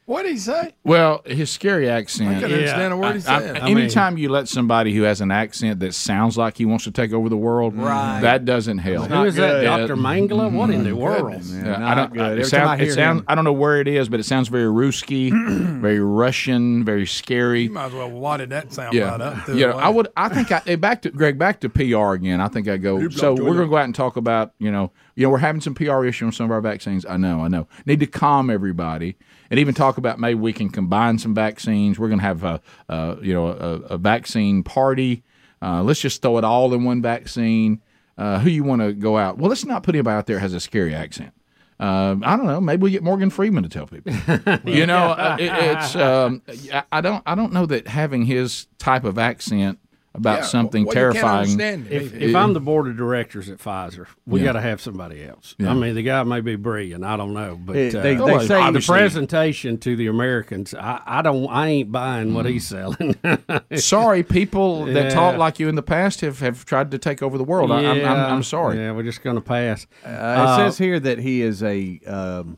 What 0.07 0.21
did 0.21 0.33
he 0.33 0.37
say? 0.37 0.75
Well, 0.83 1.23
his 1.25 1.49
scary 1.49 1.89
accent. 1.89 2.29
I 2.29 2.39
couldn't 2.41 2.53
understand 2.59 2.93
a 2.93 2.97
word 2.97 3.15
he 3.15 3.27
I- 3.27 3.35
I- 3.37 3.39
said. 3.41 3.57
I 3.57 3.65
mean- 3.65 3.77
anytime 3.79 4.19
you 4.19 4.29
let 4.29 4.47
somebody 4.47 4.93
who 4.93 5.01
has 5.01 5.19
an 5.19 5.31
accent 5.31 5.79
that 5.79 5.95
sounds 5.95 6.37
like 6.37 6.57
he 6.57 6.65
wants 6.65 6.83
to 6.83 6.91
take 6.91 7.11
over 7.11 7.27
the 7.27 7.35
world, 7.37 7.75
Right. 7.75 8.19
that 8.21 8.45
doesn't 8.45 8.77
help. 8.77 9.07
Who 9.09 9.23
is 9.23 9.33
that, 9.35 9.63
Yeah. 9.63 9.77
Dr. 9.79 9.95
Mangala? 9.95 10.51
What 10.51 10.69
in 10.69 10.83
the 10.83 10.95
world? 10.95 11.33
Yeah, 11.43 11.89
I 11.89 11.95
don't. 11.95 12.19
I, 12.19 12.33
it 12.33 12.35
time 12.35 12.45
sound- 12.45 12.69
I 12.69 12.83
it 12.83 12.91
sound- 12.93 13.23
I 13.27 13.33
don't 13.33 13.45
know 13.45 13.53
where 13.53 13.81
it 13.81 13.87
is, 13.87 14.07
but 14.07 14.19
it 14.19 14.23
sounds 14.25 14.47
very 14.47 14.65
Ruski, 14.71 15.31
very 15.81 15.99
Russian, 15.99 16.83
very 16.85 17.07
scary. 17.07 17.63
You 17.63 17.71
might 17.71 17.85
as 17.87 17.93
well 17.93 18.11
wadded 18.11 18.51
that 18.51 18.71
sound 18.73 18.93
Yeah, 18.93 19.09
right 19.09 19.21
up. 19.21 19.45
to 19.45 19.57
yeah. 19.57 19.67
the 19.69 19.75
I 19.77 19.89
way. 19.89 19.95
would. 19.95 20.07
I 20.15 20.29
think. 20.29 20.51
I, 20.51 20.61
eh, 20.67 20.75
back 20.75 21.01
to 21.01 21.09
Greg. 21.09 21.39
Back 21.39 21.61
to 21.61 21.69
PR 21.69 22.13
again. 22.13 22.41
I 22.41 22.47
think 22.47 22.67
I 22.67 22.77
go. 22.77 23.09
So 23.09 23.33
we're 23.33 23.55
going 23.55 23.57
to 23.61 23.67
go 23.69 23.77
out 23.77 23.85
and 23.85 23.95
talk 23.95 24.17
about. 24.17 24.51
You 24.59 24.71
know. 24.71 24.91
You 25.15 25.25
know. 25.25 25.29
We're 25.29 25.39
having 25.39 25.61
some 25.61 25.75
PR 25.75 26.05
issue 26.05 26.25
on 26.25 26.31
some 26.31 26.45
of 26.45 26.51
our 26.51 26.61
vaccines. 26.61 27.05
I 27.05 27.17
know. 27.17 27.41
I 27.41 27.47
know. 27.47 27.67
Need 27.85 27.99
to 28.01 28.07
calm 28.07 28.49
everybody 28.49 29.15
and 29.49 29.59
even 29.59 29.73
talk 29.73 29.97
about 29.97 30.19
maybe 30.19 30.39
we 30.39 30.53
can 30.53 30.69
combine 30.69 31.17
some 31.19 31.33
vaccines. 31.33 31.99
We're 31.99 32.09
going 32.09 32.19
to 32.19 32.25
have 32.25 32.43
a, 32.43 32.61
a 32.89 33.17
you 33.21 33.33
know 33.33 33.47
a, 33.47 33.93
a 33.93 33.97
vaccine 33.97 34.63
party. 34.63 35.23
Uh, 35.61 35.83
let's 35.83 35.99
just 35.99 36.21
throw 36.21 36.37
it 36.37 36.43
all 36.43 36.73
in 36.73 36.83
one 36.83 37.01
vaccine. 37.01 37.81
Uh, 38.17 38.39
who 38.39 38.49
you 38.49 38.63
want 38.63 38.81
to 38.81 38.93
go 38.93 39.17
out? 39.17 39.37
Well, 39.37 39.49
let's 39.49 39.65
not 39.65 39.83
put 39.83 39.95
anybody 39.95 40.15
out 40.15 40.25
there 40.25 40.37
who 40.37 40.43
has 40.43 40.53
a 40.53 40.59
scary 40.59 40.95
accent. 40.95 41.33
Uh, 41.77 42.15
I 42.23 42.37
don't 42.37 42.45
know. 42.45 42.61
Maybe 42.61 42.83
we 42.83 42.91
get 42.91 43.03
Morgan 43.03 43.29
Freeman 43.29 43.63
to 43.63 43.69
tell 43.69 43.87
people. 43.87 44.13
you 44.63 44.85
know, 44.85 45.11
uh, 45.11 45.35
it, 45.37 45.51
it's. 45.51 45.95
Um, 45.95 46.41
I, 46.71 46.83
I 46.93 47.01
don't. 47.01 47.21
I 47.25 47.35
don't 47.35 47.51
know 47.51 47.65
that 47.65 47.87
having 47.87 48.25
his 48.25 48.67
type 48.77 49.03
of 49.03 49.17
accent 49.17 49.79
about 50.15 50.39
Yeah, 50.39 50.45
something 50.45 50.85
well, 50.85 50.93
terrifying. 50.93 51.59
If, 51.59 52.13
if 52.13 52.35
I'm 52.35 52.53
the 52.53 52.59
board 52.59 52.87
of 52.87 52.95
directors 52.97 53.49
at 53.49 53.57
Pfizer, 53.59 54.07
we 54.25 54.39
Yeah. 54.39 54.45
got 54.47 54.53
to 54.53 54.61
have 54.61 54.79
somebody 54.81 55.23
else. 55.23 55.55
Yeah. 55.59 55.71
I 55.71 55.73
mean, 55.73 55.93
the 55.95 56.01
guy 56.03 56.23
may 56.23 56.41
be 56.41 56.55
brilliant. 56.55 57.03
I 57.03 57.17
don't 57.17 57.33
know, 57.33 57.59
but 57.63 57.73
They- 57.73 57.89
uh, 57.89 58.01
they- 58.01 58.15
they 58.15 58.21
uh, 58.35 58.39
say- 58.39 58.71
the 58.71 58.79
presentation 58.85 59.77
to 59.79 59.95
the 59.95 60.07
Americans, 60.07 60.73
I, 60.73 61.01
I 61.05 61.21
don't, 61.21 61.47
I 61.49 61.67
ain't 61.67 61.91
buying 61.91 62.33
what 62.33 62.45
he's 62.45 62.67
selling. 62.67 63.15
Sorry, 63.75 64.23
people 64.23 64.85
that 64.85 64.93
Yeah. 65.05 65.09
talk 65.09 65.37
like 65.37 65.59
you 65.59 65.67
in 65.69 65.75
the 65.75 65.83
past 65.83 66.21
have, 66.21 66.39
have 66.39 66.65
tried 66.65 66.91
to 66.91 66.97
take 66.97 67.21
over 67.21 67.37
the 67.37 67.43
world. 67.43 67.71
I, 67.71 67.79
I'm, 67.85 68.05
I'm, 68.05 68.33
I'm 68.35 68.43
sorry. 68.43 68.77
Yeah, 68.77 68.91
we're 68.93 69.03
just 69.03 69.21
going 69.23 69.35
to 69.35 69.41
pass. 69.41 69.85
Uh, 70.05 70.09
it 70.09 70.55
says 70.57 70.77
here 70.77 70.99
that 70.99 71.19
he 71.19 71.41
is 71.41 71.61
a 71.61 71.99
um, 72.07 72.57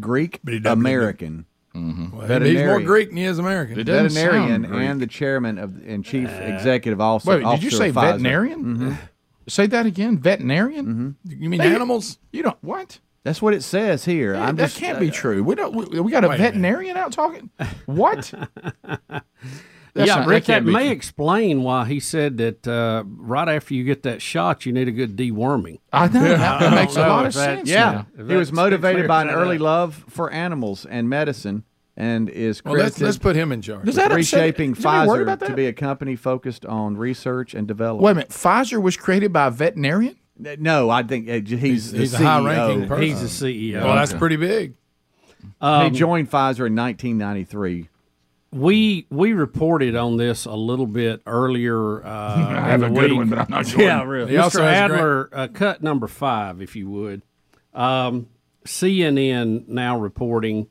Greek 0.00 0.40
But 0.44 0.54
he 1.74 1.80
doesn't- 1.80 2.16
Well, 2.16 2.40
he's 2.40 2.58
more. 2.60 2.80
Greek 2.80 3.08
than 3.08 3.16
he 3.18 3.24
is 3.24 3.38
American. 3.38 3.78
It 3.80 3.84
veterinarian 3.86 4.64
and 4.64 5.00
the 5.00 5.06
chairman 5.06 5.58
of 5.58 5.76
and 5.86 6.04
chief 6.04 6.28
uh, 6.28 6.32
executive 6.42 7.00
officer. 7.00 7.38
Wait, 7.38 7.44
did 7.44 7.62
you 7.62 7.70
say 7.70 7.88
of 7.88 7.96
Pfizer. 7.96 8.02
veterinarian? 8.12 8.64
Mm-hmm. 8.64 8.92
Say 9.48 9.66
that 9.66 9.84
again. 9.84 10.18
Veterinarian. 10.18 10.86
Mm-hmm. 11.26 11.42
You 11.42 11.48
mean 11.50 11.60
Hey, 11.60 11.74
animals? 11.74 12.18
You 12.32 12.42
don't 12.44 12.56
what? 12.62 13.00
That's 13.24 13.40
what 13.42 13.54
it 13.54 13.62
says 13.62 14.04
here. 14.04 14.34
Yeah, 14.34 14.44
I'm 14.46 14.56
that 14.56 14.66
just, 14.66 14.78
can't 14.78 14.98
uh, 14.98 15.00
be 15.00 15.10
true. 15.10 15.42
We 15.42 15.54
don't. 15.54 15.74
We, 15.74 16.00
we 16.00 16.12
got 16.12 16.24
a 16.24 16.28
Wait 16.28 16.34
a 16.40 16.42
veterinarian 16.42 16.96
out 16.96 17.12
talking. 17.12 17.50
What? 17.86 18.32
That's 19.94 20.08
yeah, 20.08 20.16
not- 20.16 20.26
Rick, 20.26 20.44
that, 20.46 20.52
can't 20.54 20.66
may 20.66 20.86
true. 20.86 20.90
explain 20.90 21.62
why 21.62 21.84
he 21.84 22.00
said 22.00 22.36
that 22.38 22.66
uh, 22.66 23.04
right 23.06 23.48
after 23.48 23.74
you 23.74 23.84
get 23.84 24.02
that 24.02 24.20
shot, 24.20 24.66
you 24.66 24.72
need 24.72 24.88
a 24.88 24.92
good 24.92 25.16
deworming. 25.16 25.78
I 25.92 26.08
know 26.08 26.20
that, 26.20 26.62
I 26.62 26.74
makes 26.74 26.96
a 26.96 27.00
lot 27.06 27.26
of 27.26 27.32
that- 27.34 27.58
sense. 27.58 27.68
Yeah, 27.68 28.04
now. 28.16 28.24
He 28.26 28.34
was 28.34 28.50
motivated 28.52 29.06
by 29.06 29.22
an 29.22 29.28
clears 29.28 29.38
that 29.38 29.42
early 29.46 29.58
love 29.58 30.04
for 30.08 30.32
animals 30.32 30.84
and 30.84 31.08
medicine, 31.08 31.62
and 31.96 32.28
is 32.28 32.64
Well, 32.64 32.74
let's, 32.74 32.82
credited 32.96 33.02
let's 33.04 33.18
put 33.18 33.36
him 33.36 33.52
in 33.52 33.62
charge. 33.62 33.86
Does 33.86 33.94
that 33.94 34.12
reshaping 34.12 34.72
is 34.72 34.78
Pfizer 34.78 35.38
to 35.46 35.54
be 35.54 35.66
a 35.66 35.72
company 35.72 36.16
focused 36.16 36.66
on 36.66 36.96
research 36.96 37.54
and 37.54 37.68
development. 37.68 38.02
Wait 38.02 38.10
a 38.10 38.14
minute. 38.16 38.30
Pfizer 38.30 38.82
was 38.82 38.96
created 38.96 39.32
by 39.32 39.46
a 39.46 39.50
veterinarian. 39.52 40.16
No, 40.36 40.90
I 40.90 41.04
think 41.04 41.28
uh, 41.28 41.34
he's, 41.34 41.60
He's- 41.60 41.90
the 41.92 41.98
he's 41.98 42.14
a 42.14 42.18
high-ranking 42.18 42.88
person. 42.88 43.04
He's 43.04 43.38
the 43.38 43.46
CEO. 43.72 43.84
well, 43.84 43.94
that's 43.94 44.12
pretty 44.12 44.34
big. 44.34 44.74
he 45.40 45.90
joined 45.90 46.28
Pfizer 46.32 46.66
in 46.66 46.74
1993. 46.74 47.88
We 48.54 49.06
we 49.10 49.32
reported 49.32 49.96
on 49.96 50.16
this 50.16 50.44
a 50.44 50.52
little 50.54 50.86
bit 50.86 51.20
earlier. 51.26 52.04
Uh, 52.04 52.08
I 52.48 52.68
have 52.68 52.82
a 52.82 52.88
good 52.90 53.10
week. 53.10 53.18
one, 53.18 53.28
but 53.28 53.38
I'm 53.40 53.50
not 53.50 53.66
sure. 53.66 53.82
Yeah, 53.82 54.02
really. 54.04 54.30
He 54.32 54.36
Mr. 54.36 54.42
has 54.42 54.52
great- 54.56 54.66
Adler, 54.68 55.28
uh, 55.32 55.48
cut 55.48 55.82
number 55.82 56.06
five, 56.06 56.62
if 56.62 56.76
you 56.76 56.88
would. 56.88 57.22
Um, 57.74 58.28
CNN 58.64 59.68
now 59.68 59.98
reporting, 59.98 60.68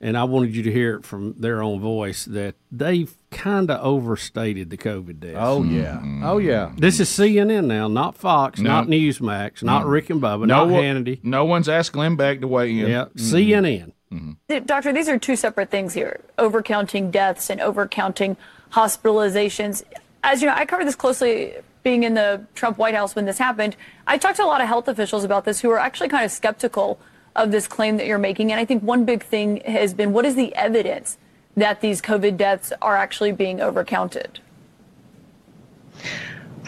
and 0.00 0.16
I 0.16 0.24
wanted 0.24 0.56
you 0.56 0.62
to 0.64 0.72
hear 0.72 0.96
it 0.96 1.04
from 1.04 1.34
their 1.38 1.62
own 1.62 1.80
voice 1.80 2.24
that 2.24 2.54
they've 2.72 3.14
kind 3.30 3.70
of 3.70 3.84
overstated 3.84 4.70
the 4.70 4.76
COVID 4.76 5.20
deaths. 5.20 5.36
Oh 5.38 5.62
yeah, 5.62 6.00
oh 6.24 6.38
yeah. 6.38 6.72
This 6.76 6.98
is 7.00 7.08
CNN 7.08 7.66
now, 7.66 7.86
not 7.88 8.16
Fox, 8.16 8.58
No. 8.58 8.70
not 8.70 8.86
Newsmax, 8.88 9.62
not 9.62 9.86
Rick 9.86 10.10
and 10.10 10.20
Bubba, 10.20 10.40
No 10.46 10.64
not 10.64 10.68
one- 10.70 10.82
Hannity. 10.82 11.22
No 11.22 11.44
one's 11.44 11.68
asked 11.68 11.92
Glenn 11.92 12.16
Beck 12.16 12.40
to 12.40 12.48
weigh 12.48 12.70
in. 12.70 12.88
Yeah, 12.88 13.06
CNN. 13.16 13.92
Mm-hmm. 14.12 14.64
Doctor, 14.64 14.92
these 14.92 15.08
are 15.08 15.18
two 15.18 15.36
separate 15.36 15.70
things 15.70 15.94
here 15.94 16.20
overcounting 16.38 17.10
deaths 17.10 17.50
and 17.50 17.60
overcounting 17.60 18.36
hospitalizations. 18.72 19.82
As 20.22 20.42
you 20.42 20.48
know, 20.48 20.54
I 20.54 20.64
covered 20.64 20.86
this 20.86 20.94
closely 20.94 21.54
being 21.82 22.02
in 22.02 22.14
the 22.14 22.44
Trump 22.54 22.78
White 22.78 22.94
House 22.94 23.14
when 23.14 23.26
this 23.26 23.38
happened. 23.38 23.76
I 24.06 24.18
talked 24.18 24.36
to 24.36 24.44
a 24.44 24.46
lot 24.46 24.60
of 24.60 24.68
health 24.68 24.88
officials 24.88 25.24
about 25.24 25.44
this 25.44 25.60
who 25.60 25.70
are 25.70 25.78
actually 25.78 26.08
kind 26.08 26.24
of 26.24 26.30
skeptical 26.30 26.98
of 27.34 27.50
this 27.50 27.68
claim 27.68 27.96
that 27.98 28.06
you're 28.06 28.18
making. 28.18 28.50
And 28.50 28.60
I 28.60 28.64
think 28.64 28.82
one 28.82 29.04
big 29.04 29.22
thing 29.22 29.60
has 29.60 29.94
been 29.94 30.12
what 30.12 30.24
is 30.24 30.34
the 30.34 30.54
evidence 30.54 31.18
that 31.56 31.80
these 31.80 32.02
COVID 32.02 32.36
deaths 32.36 32.72
are 32.82 32.96
actually 32.96 33.32
being 33.32 33.58
overcounted? 33.58 34.38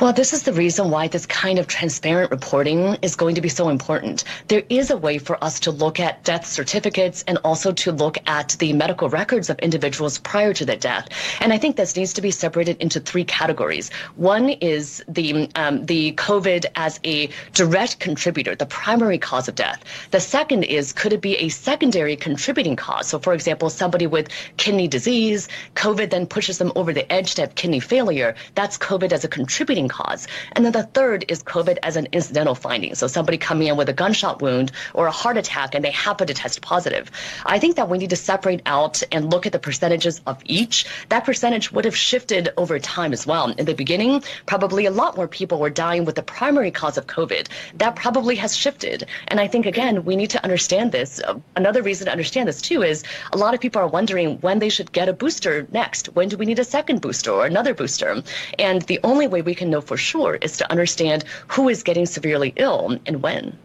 Well, 0.00 0.12
this 0.12 0.32
is 0.32 0.44
the 0.44 0.52
reason 0.52 0.90
why 0.90 1.08
this 1.08 1.26
kind 1.26 1.58
of 1.58 1.66
transparent 1.66 2.30
reporting 2.30 2.96
is 3.02 3.16
going 3.16 3.34
to 3.34 3.40
be 3.40 3.48
so 3.48 3.68
important. 3.68 4.22
There 4.46 4.62
is 4.68 4.92
a 4.92 4.96
way 4.96 5.18
for 5.18 5.42
us 5.42 5.58
to 5.60 5.72
look 5.72 5.98
at 5.98 6.22
death 6.22 6.46
certificates 6.46 7.24
and 7.26 7.36
also 7.38 7.72
to 7.72 7.90
look 7.90 8.16
at 8.28 8.54
the 8.60 8.72
medical 8.74 9.08
records 9.08 9.50
of 9.50 9.58
individuals 9.58 10.18
prior 10.18 10.54
to 10.54 10.64
their 10.64 10.76
death. 10.76 11.08
And 11.40 11.52
I 11.52 11.58
think 11.58 11.74
this 11.74 11.96
needs 11.96 12.12
to 12.12 12.22
be 12.22 12.30
separated 12.30 12.76
into 12.80 13.00
three 13.00 13.24
categories. 13.24 13.90
One 14.14 14.50
is 14.50 15.02
the 15.08 15.50
um, 15.56 15.84
the 15.84 16.12
COVID 16.12 16.66
as 16.76 17.00
a 17.02 17.28
direct 17.54 17.98
contributor, 17.98 18.54
the 18.54 18.66
primary 18.66 19.18
cause 19.18 19.48
of 19.48 19.56
death. 19.56 19.82
The 20.12 20.20
second 20.20 20.62
is 20.62 20.92
could 20.92 21.12
it 21.12 21.20
be 21.20 21.34
a 21.38 21.48
secondary 21.48 22.14
contributing 22.14 22.76
cause? 22.76 23.08
So, 23.08 23.18
for 23.18 23.34
example, 23.34 23.68
somebody 23.68 24.06
with 24.06 24.28
kidney 24.58 24.86
disease, 24.86 25.48
COVID 25.74 26.10
then 26.10 26.28
pushes 26.28 26.58
them 26.58 26.70
over 26.76 26.92
the 26.92 27.10
edge 27.12 27.34
to 27.34 27.42
have 27.42 27.56
kidney 27.56 27.80
failure. 27.80 28.36
That's 28.54 28.78
COVID 28.78 29.10
as 29.10 29.24
a 29.24 29.28
contributing 29.28 29.87
cause. 29.88 30.26
And 30.52 30.64
then 30.64 30.72
the 30.72 30.84
third 30.84 31.24
is 31.28 31.42
COVID 31.42 31.78
as 31.82 31.96
an 31.96 32.08
incidental 32.12 32.54
finding. 32.54 32.94
So 32.94 33.06
somebody 33.06 33.38
coming 33.38 33.68
in 33.68 33.76
with 33.76 33.88
a 33.88 33.92
gunshot 33.92 34.42
wound 34.42 34.72
or 34.94 35.06
a 35.06 35.10
heart 35.10 35.36
attack 35.36 35.74
and 35.74 35.84
they 35.84 35.90
happen 35.90 36.26
to 36.26 36.34
test 36.34 36.60
positive. 36.62 37.10
I 37.46 37.58
think 37.58 37.76
that 37.76 37.88
we 37.88 37.98
need 37.98 38.10
to 38.10 38.16
separate 38.16 38.62
out 38.66 39.02
and 39.12 39.30
look 39.30 39.46
at 39.46 39.52
the 39.52 39.58
percentages 39.58 40.20
of 40.26 40.40
each. 40.44 40.86
That 41.08 41.24
percentage 41.24 41.72
would 41.72 41.84
have 41.84 41.96
shifted 41.96 42.50
over 42.56 42.78
time 42.78 43.12
as 43.12 43.26
well. 43.26 43.50
In 43.52 43.66
the 43.66 43.74
beginning, 43.74 44.22
probably 44.46 44.86
a 44.86 44.90
lot 44.90 45.16
more 45.16 45.28
people 45.28 45.58
were 45.58 45.70
dying 45.70 46.04
with 46.04 46.16
the 46.16 46.22
primary 46.22 46.70
cause 46.70 46.98
of 46.98 47.06
COVID. 47.06 47.48
That 47.74 47.96
probably 47.96 48.36
has 48.36 48.56
shifted. 48.56 49.06
And 49.28 49.40
I 49.40 49.46
think, 49.46 49.66
again, 49.66 50.04
we 50.04 50.16
need 50.16 50.30
to 50.30 50.42
understand 50.42 50.92
this. 50.92 51.20
Another 51.56 51.82
reason 51.82 52.06
to 52.06 52.12
understand 52.12 52.48
this, 52.48 52.60
too, 52.60 52.82
is 52.82 53.04
a 53.32 53.38
lot 53.38 53.54
of 53.54 53.60
people 53.60 53.80
are 53.80 53.88
wondering 53.88 54.38
when 54.40 54.58
they 54.58 54.68
should 54.68 54.92
get 54.92 55.08
a 55.08 55.12
booster 55.12 55.66
next. 55.72 56.06
When 56.14 56.28
do 56.28 56.36
we 56.36 56.46
need 56.46 56.58
a 56.58 56.64
second 56.64 57.00
booster 57.00 57.30
or 57.30 57.46
another 57.46 57.74
booster? 57.74 58.22
And 58.58 58.82
the 58.82 59.00
only 59.04 59.26
way 59.26 59.42
we 59.42 59.54
can 59.54 59.70
know 59.70 59.77
for 59.80 59.96
sure 59.96 60.36
is 60.36 60.56
to 60.58 60.70
understand 60.70 61.24
who 61.48 61.68
is 61.68 61.82
getting 61.82 62.06
severely 62.06 62.52
ill 62.56 62.98
and 63.06 63.22
when. 63.22 63.58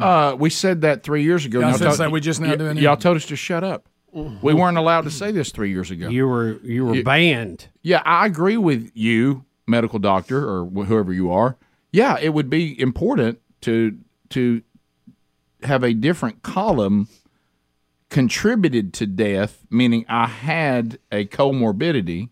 Uh, 0.00 0.34
we 0.38 0.48
said 0.50 0.80
that 0.80 1.02
three 1.02 1.22
years 1.22 1.44
ago. 1.44 1.60
Yeah, 1.60 1.66
I 1.66 1.70
Y'all 1.70 1.78
told- 1.78 1.96
say, 1.96 2.06
we 2.08 2.20
just 2.20 2.40
now 2.40 2.48
y- 2.50 2.56
doing. 2.56 2.76
Y'all 2.78 2.96
told 2.96 3.16
us 3.16 3.26
to 3.26 3.36
shut 3.36 3.62
up. 3.64 3.88
We 4.12 4.54
weren't 4.54 4.78
allowed 4.78 5.02
to 5.02 5.10
say 5.10 5.30
this 5.32 5.50
three 5.52 5.70
years 5.70 5.90
ago. 5.90 6.08
You 6.08 6.26
were 6.26 6.58
you 6.62 6.86
were 6.86 7.02
banned. 7.02 7.68
Yeah, 7.82 8.02
I 8.06 8.24
agree 8.26 8.56
with 8.56 8.90
you, 8.94 9.44
medical 9.66 9.98
doctor 9.98 10.38
or 10.48 10.64
wh- 10.64 10.86
whoever 10.86 11.12
you 11.12 11.30
are. 11.30 11.56
Yeah, 11.92 12.18
it 12.18 12.30
would 12.30 12.48
be 12.48 12.80
important 12.80 13.38
to 13.62 13.98
to 14.30 14.62
have 15.62 15.84
a 15.84 15.92
different 15.92 16.42
column 16.42 17.08
contributed 18.08 18.92
to 18.94 19.06
death, 19.06 19.66
meaning 19.70 20.04
I 20.08 20.26
had 20.26 20.98
a 21.12 21.26
comorbidity, 21.26 22.30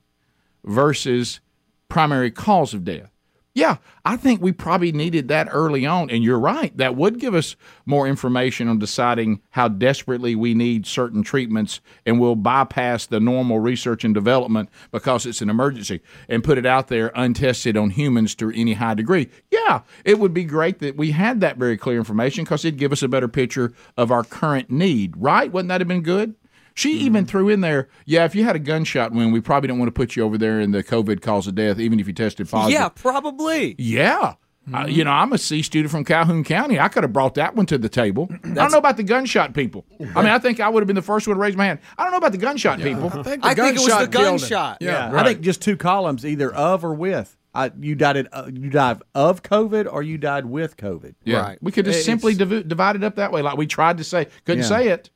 versus 0.65 1.41
primary 1.89 2.31
cause 2.31 2.73
of 2.75 2.85
death. 2.85 3.13
Yeah, 3.57 3.79
I 4.05 4.19
think 4.19 4.43
we 4.43 4.53
probably 4.53 4.93
needed 4.93 5.29
that 5.29 5.49
early 5.51 5.87
on. 5.87 6.11
And 6.11 6.23
you're 6.23 6.39
right. 6.39 6.77
That 6.77 6.95
would 6.95 7.19
give 7.19 7.35
us 7.35 7.57
more 7.87 8.07
information 8.07 8.69
on 8.69 8.79
deciding 8.79 9.41
how 9.49 9.69
desperately 9.69 10.35
we 10.37 10.53
need 10.53 10.87
certain 10.87 11.23
treatments 11.23 11.81
and 12.05 12.21
we'll 12.21 12.37
bypass 12.37 13.07
the 13.07 13.19
normal 13.19 13.59
research 13.59 14.05
and 14.05 14.13
development 14.13 14.69
because 14.93 15.25
it's 15.25 15.41
an 15.41 15.49
emergency 15.49 16.03
and 16.29 16.45
put 16.45 16.59
it 16.59 16.67
out 16.67 16.89
there 16.89 17.11
untested 17.15 17.79
on 17.79 17.89
humans 17.89 18.35
to 18.35 18.51
any 18.51 18.75
high 18.75 18.93
degree. 18.93 19.31
Yeah, 19.51 19.81
it 20.05 20.19
would 20.19 20.35
be 20.35 20.45
great 20.45 20.81
that 20.81 20.99
we 20.99 21.13
had 21.13 21.41
that 21.41 21.57
very 21.57 21.79
clear 21.79 21.97
information 21.97 22.45
because 22.45 22.63
it'd 22.63 22.79
give 22.79 22.93
us 22.93 23.03
a 23.03 23.09
better 23.09 23.27
picture 23.27 23.73
of 23.97 24.11
our 24.11 24.23
current 24.23 24.71
need, 24.71 25.15
right? 25.17 25.51
Wouldn't 25.51 25.71
that 25.71 25.81
have 25.81 25.89
been 25.89 26.03
good? 26.03 26.35
She 26.77 26.93
even 26.99 27.25
threw 27.27 27.49
in 27.49 27.63
there, 27.63 27.89
yeah, 28.05 28.25
if 28.27 28.35
you 28.35 28.45
had 28.45 28.55
a 28.55 28.59
gunshot 28.61 29.11
wound, 29.11 29.33
we 29.33 29.41
probably 29.41 29.67
don't 29.67 29.79
want 29.79 29.89
to 29.89 29.93
put 29.93 30.15
you 30.15 30.23
over 30.23 30.37
there 30.39 30.61
in 30.61 30.71
the 30.73 30.85
COVID 30.85 31.23
cause 31.23 31.47
of 31.47 31.55
death, 31.55 31.79
even 31.81 31.99
if 31.99 32.07
you 32.07 32.13
tested 32.13 32.49
positive. 32.49 32.79
Yeah, 32.79 32.89
probably. 32.91 33.75
Yeah. 33.79 34.35
Uh, 34.75 34.85
you 34.89 35.05
know, 35.05 35.13
I'm 35.13 35.33
a 35.33 35.39
C 35.39 35.63
student 35.63 35.91
from 35.93 36.05
Calhoun 36.05 36.43
County. 36.45 36.79
I 36.79 36.89
could 36.89 37.05
have 37.05 37.13
brought 37.13 37.35
that 37.37 37.55
one 37.55 37.67
to 37.67 37.79
the 37.79 37.89
table. 37.89 38.29
I 38.45 38.49
don't 38.49 38.73
know 38.73 38.79
about 38.79 38.97
the 38.97 39.05
gunshot 39.05 39.55
people. 39.55 39.87
I 40.01 40.23
mean, 40.23 40.27
I 40.33 40.39
think 40.41 40.59
I 40.61 40.69
would 40.69 40.81
have 40.83 40.87
been 40.89 40.97
the 40.97 41.03
first 41.03 41.27
one 41.27 41.37
to 41.37 41.41
raise 41.41 41.57
my 41.57 41.67
hand. 41.67 41.79
I 41.97 42.03
don't 42.03 42.11
know 42.11 42.19
about 42.19 42.33
the 42.33 42.39
gunshot 42.39 42.81
people. 42.81 43.07
I 43.11 43.23
think, 43.23 43.45
I 43.45 43.55
think 43.55 43.77
it 43.77 43.81
was 43.81 43.87
the 43.87 44.07
gunshot 44.09 44.13
killed 44.13 44.25
him. 44.27 44.39
gunshot. 44.39 44.79
Yeah, 44.81 45.13
I 45.15 45.25
think 45.25 45.41
just 45.41 45.63
two 45.63 45.77
columns, 45.77 46.27
either 46.27 46.53
of 46.53 46.85
or 46.85 46.93
with. 46.95 47.37
I, 47.55 47.71
you 47.81 47.95
died 47.95 48.17
it, 48.19 48.27
uh, 48.33 48.51
you 48.53 48.69
died 48.69 49.01
of 49.15 49.43
COVID 49.43 49.91
or 49.91 50.03
you 50.03 50.19
died 50.19 50.45
with 50.45 50.77
COVID. 50.77 51.15
Yeah. 51.25 51.41
Right. 51.41 51.59
We 51.63 51.73
could 51.73 51.87
just 51.87 52.01
It's- 52.01 52.05
simply 52.05 52.35
div- 52.35 52.69
divide 52.69 52.97
it 52.97 53.05
up 53.05 53.15
that 53.17 53.33
way, 53.33 53.41
like 53.41 53.57
we 53.57 53.67
tried 53.67 53.97
to 53.99 54.05
say. 54.05 54.27
Couldn't 54.45 54.65
Yeah. 54.65 54.69
say 54.69 54.89
it. 54.89 55.09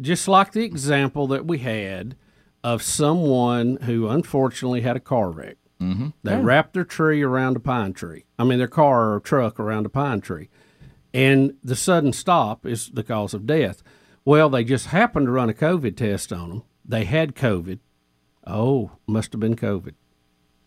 Just 0.00 0.28
like 0.28 0.52
the 0.52 0.64
example 0.64 1.26
that 1.28 1.46
we 1.46 1.58
had 1.58 2.16
of 2.62 2.82
someone 2.82 3.78
who 3.82 4.08
unfortunately 4.08 4.82
had 4.82 4.96
a 4.96 5.00
car 5.00 5.30
wreck. 5.30 5.56
Mm-hmm. 5.80 6.08
They 6.22 6.36
wrapped 6.36 6.74
their 6.74 6.84
tree 6.84 7.22
around 7.22 7.56
a 7.56 7.60
pine 7.60 7.94
tree. 7.94 8.26
I 8.38 8.44
mean, 8.44 8.58
their 8.58 8.68
car 8.68 9.14
or 9.14 9.20
truck 9.20 9.58
around 9.58 9.86
a 9.86 9.88
pine 9.88 10.20
tree. 10.20 10.50
And 11.14 11.54
the 11.64 11.74
sudden 11.74 12.12
stop 12.12 12.66
is 12.66 12.90
the 12.90 13.02
cause 13.02 13.32
of 13.32 13.46
death. 13.46 13.82
Well, 14.24 14.50
they 14.50 14.62
just 14.62 14.86
happened 14.86 15.26
to 15.26 15.32
run 15.32 15.48
a 15.48 15.54
COVID 15.54 15.96
test 15.96 16.32
on 16.32 16.48
them. 16.50 16.62
They 16.84 17.04
had 17.04 17.34
COVID. 17.34 17.78
Oh, 18.46 18.92
must 19.06 19.32
have 19.32 19.40
been 19.40 19.56
COVID. 19.56 19.94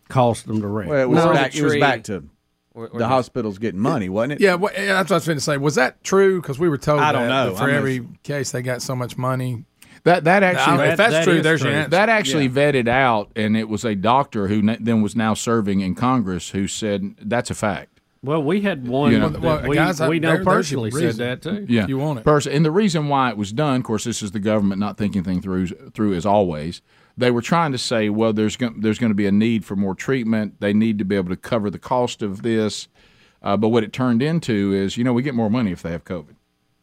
Caused 0.08 0.46
them 0.46 0.60
to 0.60 0.66
wreck. 0.66 0.88
Well, 0.88 1.00
it 1.00 1.08
was, 1.08 1.24
No, 1.24 1.32
back, 1.32 1.52
the 1.52 1.58
it 1.60 1.62
was 1.62 1.76
back 1.76 2.02
to 2.04 2.28
Or- 2.74 2.88
or 2.88 2.98
the 2.98 3.06
hospitals 3.06 3.58
getting 3.58 3.78
money, 3.80 4.08
wasn't 4.08 4.32
it? 4.32 4.40
Yeah, 4.40 4.56
well, 4.56 4.72
yeah, 4.74 4.94
that's 4.94 5.10
what 5.10 5.14
I 5.14 5.18
was 5.18 5.26
going 5.26 5.38
to 5.38 5.44
say. 5.44 5.56
Was 5.58 5.76
that 5.76 6.02
true? 6.02 6.40
Because 6.40 6.58
we 6.58 6.68
were 6.68 6.76
told 6.78 7.00
I 7.00 7.12
don't 7.12 7.22
that, 7.22 7.28
know. 7.28 7.50
that 7.52 7.58
for 7.58 7.64
I'm 7.70 7.74
every 7.74 8.04
case 8.24 8.50
they 8.50 8.62
got 8.62 8.82
so 8.82 8.96
much 8.96 9.16
money. 9.16 9.64
That 10.02 10.24
that 10.24 10.42
I 10.42 10.48
actually 10.48 10.78
mean, 10.78 10.86
if 10.90 10.96
that's 10.98 11.12
that 11.12 11.24
true, 11.24 11.40
there's 11.40 11.60
true. 11.60 11.70
your 11.70 11.78
answer. 11.78 11.90
that 11.90 12.08
actually 12.08 12.48
vetted 12.50 12.88
out, 12.88 13.30
and 13.36 13.56
it 13.56 13.68
was 13.68 13.84
a 13.84 13.94
doctor 13.94 14.48
who 14.48 14.60
na- 14.60 14.76
then 14.80 15.00
was 15.02 15.14
now 15.16 15.34
serving 15.34 15.80
in 15.80 15.94
Congress 15.94 16.50
who 16.50 16.66
said 16.66 17.14
that's 17.22 17.48
a 17.50 17.54
fact. 17.54 18.00
well, 18.22 18.42
we 18.42 18.60
had 18.62 18.88
one 18.88 19.12
You 19.12 19.18
know- 19.20 19.28
that 19.28 19.40
Well, 19.40 19.68
we, 19.68 19.76
guys, 19.76 20.00
I- 20.00 20.08
we 20.08 20.18
know 20.18 20.34
there- 20.34 20.44
personally 20.44 20.90
said 20.90 21.14
that 21.16 21.42
too. 21.42 21.64
Yeah, 21.68 21.86
you 21.86 21.96
want 21.98 22.18
it. 22.18 22.24
Person, 22.24 22.52
and 22.52 22.64
the 22.64 22.70
reason 22.72 23.08
why 23.08 23.30
it 23.30 23.36
was 23.36 23.52
done, 23.52 23.76
of 23.76 23.82
course, 23.84 24.04
this 24.04 24.20
is 24.22 24.32
the 24.32 24.40
government 24.40 24.80
not 24.80 24.98
thinking 24.98 25.22
things 25.22 25.44
through 25.44 25.68
through 25.94 26.14
as 26.14 26.26
always. 26.26 26.82
They 27.16 27.30
were 27.30 27.42
trying 27.42 27.72
to 27.72 27.78
say, 27.78 28.08
well, 28.08 28.32
there's 28.32 28.56
going, 28.56 28.80
there's 28.80 28.98
going 28.98 29.10
to 29.10 29.14
be 29.14 29.26
a 29.26 29.32
need 29.32 29.64
for 29.64 29.76
more 29.76 29.94
treatment. 29.94 30.60
They 30.60 30.72
need 30.72 30.98
to 30.98 31.04
be 31.04 31.14
able 31.16 31.28
to 31.30 31.36
cover 31.36 31.70
the 31.70 31.78
cost 31.78 32.22
of 32.22 32.42
this. 32.42 32.88
Uh, 33.42 33.56
but 33.56 33.68
what 33.68 33.84
it 33.84 33.92
turned 33.92 34.22
into 34.22 34.72
is, 34.72 34.96
you 34.96 35.04
know, 35.04 35.12
we 35.12 35.22
get 35.22 35.34
more 35.34 35.50
money 35.50 35.70
if 35.70 35.82
they 35.82 35.90
have 35.92 36.02
COVID, 36.04 36.34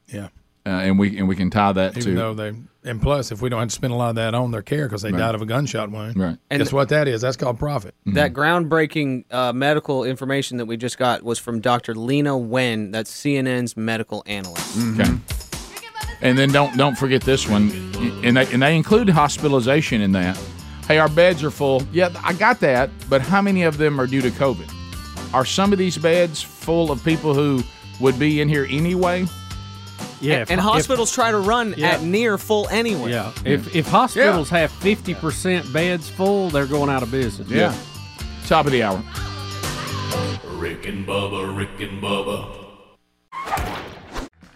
Yeah. 0.08 0.28
uh, 0.66 0.70
and 0.70 1.00
we 1.00 1.18
and 1.18 1.28
we 1.28 1.36
can 1.36 1.50
tie 1.50 1.72
that 1.74 1.98
Even 1.98 2.14
to 2.14 2.16
though 2.16 2.34
they, 2.36 2.54
and 2.84 3.02
plus, 3.02 3.32
if 3.32 3.42
we 3.42 3.50
don't 3.50 3.60
have 3.60 3.70
to 3.70 3.74
spend 3.76 3.92
a 3.94 3.96
lot 3.96 4.10
of 4.12 4.16
that 4.18 4.36
on 4.36 4.52
their 4.52 4.62
care 4.62 4.88
because 4.88 5.02
they 5.02 5.12
died 5.12 5.34
of 5.36 5.42
a 5.42 5.46
gunshot 5.48 5.90
wound, 5.92 6.18
right. 6.18 6.38
And 6.52 6.62
guess 6.62 6.72
what 6.72 6.90
that 6.90 7.08
is? 7.08 7.22
That's 7.22 7.36
called 7.36 7.58
profit. 7.60 7.96
That 8.06 8.32
groundbreaking 8.34 9.26
uh, 9.32 9.54
medical 9.54 10.04
information 10.04 10.58
that 10.58 10.66
we 10.66 10.78
just 10.78 10.98
got 11.00 11.24
was 11.24 11.40
from 11.40 11.62
Dr. 11.62 11.94
Leana 11.96 12.40
Wen, 12.40 12.92
that's 12.92 13.12
CNN's 13.12 13.76
medical 13.76 14.22
analyst. 14.28 14.78
Okay. 15.00 15.12
And 16.22 16.38
then 16.38 16.50
don't 16.52 16.78
don't 16.78 16.96
forget 16.98 17.22
this 17.22 17.48
one, 17.48 17.72
and 18.24 18.38
they 18.38 18.52
and 18.54 18.62
they 18.62 18.76
include 18.76 19.10
hospitalization 19.10 20.02
in 20.02 20.12
that. 20.12 20.38
Hey, 20.88 20.98
our 21.00 21.10
beds 21.10 21.44
are 21.44 21.52
full. 21.52 21.82
Yeah, 21.92 22.10
I 22.24 22.34
got 22.34 22.60
that, 22.60 22.90
but 23.10 23.22
how 23.22 23.42
many 23.42 23.64
of 23.64 23.78
them 23.78 24.00
are 24.00 24.06
due 24.08 24.22
to 24.22 24.30
COVID? 24.30 24.72
Are 25.34 25.46
some 25.46 25.72
of 25.74 25.80
these 25.80 25.98
beds 25.98 26.42
full 26.42 26.92
of 26.92 27.04
people 27.04 27.34
who 27.34 27.64
would 28.00 28.20
be 28.20 28.42
in 28.42 28.50
here 28.50 28.68
anyway? 28.70 29.26
Yeah, 30.20 30.36
and 30.42 30.44
if- 30.44 30.52
if- 30.52 30.60
hospitals 30.60 31.12
try 31.12 31.32
to 31.32 31.38
run 31.40 31.74
Yeah. 31.78 31.92
at 31.92 32.04
near 32.04 32.38
full 32.38 32.68
anyway. 32.70 33.12
Yeah, 33.12 33.32
if 33.46 33.76
if 33.76 33.88
hospitals 33.88 34.50
have 34.50 34.72
fifty 34.72 35.16
percent 35.16 35.72
beds 35.74 36.08
full, 36.10 36.50
they're 36.52 36.66
going 36.68 36.90
out 36.92 37.02
of 37.02 37.10
business. 37.10 37.48
Yeah. 37.50 37.74
Top 38.48 38.66
of 38.68 38.72
the 38.72 38.84
hour. 38.84 39.02
Rick 40.58 40.86
and 40.88 41.08
Bubba, 41.08 41.58
Rick 41.58 41.80
and 41.80 42.00
Bubba. 42.02 42.58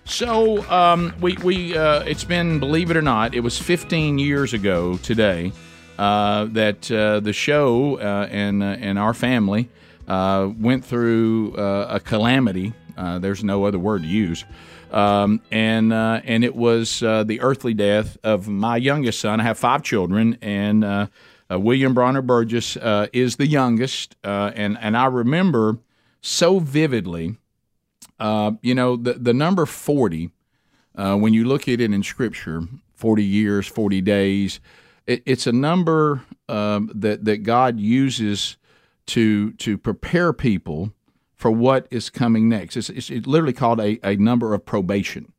So 0.06 0.64
um, 0.70 1.14
we 1.20 1.34
we 1.44 1.76
uh, 1.76 2.02
it's 2.02 2.24
been 2.24 2.60
believe 2.60 2.92
it 2.92 2.98
or 2.98 3.02
not, 3.02 3.34
it 3.34 3.40
was 3.40 3.58
15 3.58 4.20
years 4.20 4.54
ago 4.54 4.98
today 4.98 5.52
uh, 5.98 6.46
that 6.46 6.92
uh, 6.92 7.20
the 7.22 7.34
show 7.34 7.98
uh, 8.00 8.28
and 8.30 8.62
uh, 8.62 8.78
and 8.80 9.00
our 9.00 9.14
family 9.14 9.70
uh, 10.08 10.50
went 10.60 10.86
through 10.86 11.56
a 11.58 12.00
calamity. 12.00 12.74
There's 12.96 13.44
no 13.44 13.66
other 13.66 13.80
word 13.80 14.04
to 14.04 14.08
use. 14.08 14.46
Um, 14.92 15.42
and 15.52 15.92
and 15.92 16.44
it 16.44 16.56
was 16.56 17.00
the 17.00 17.40
earthly 17.42 17.74
death 17.74 18.18
of 18.24 18.48
my 18.48 18.78
youngest 18.78 19.20
son. 19.20 19.40
I 19.40 19.44
have 19.44 19.58
five 19.58 19.82
children, 19.82 20.38
and 20.42 21.10
William 21.50 21.94
Bronner 21.96 22.22
Burgess 22.22 22.78
is 23.12 23.38
the 23.38 23.48
youngest. 23.48 24.16
And 24.24 24.78
and 24.80 24.96
I 24.96 25.06
remember 25.06 25.80
so 26.22 26.60
vividly 26.60 27.38
uh, 28.20 28.52
you 28.62 28.76
know, 28.76 28.96
the, 28.96 29.14
the 29.14 29.34
number 29.34 29.66
40, 29.66 30.30
uh, 30.96 31.16
when 31.16 31.34
you 31.34 31.46
look 31.46 31.68
at 31.68 31.82
it 31.82 31.94
in 31.94 32.04
Scripture, 32.04 32.64
40 32.96 33.24
years, 33.24 33.68
40 33.68 34.02
days, 34.02 34.60
it, 35.06 35.22
it's 35.26 35.48
a 35.48 35.52
number 35.52 36.24
um, 36.48 36.92
that, 36.96 37.26
that 37.26 37.44
God 37.44 37.80
uses 37.80 38.58
to, 39.08 39.52
to 39.54 39.78
prepare 39.78 40.34
people 40.34 40.94
for 41.36 41.52
what 41.52 41.88
is 41.92 42.10
coming 42.10 42.48
next. 42.50 42.78
It's, 42.78 42.90
it's, 42.90 43.10
it's 43.10 43.28
literally 43.28 43.54
called 43.54 43.80
a, 43.80 44.00
a 44.04 44.16
number 44.16 44.54
of 44.54 44.66
probation, 44.66 45.32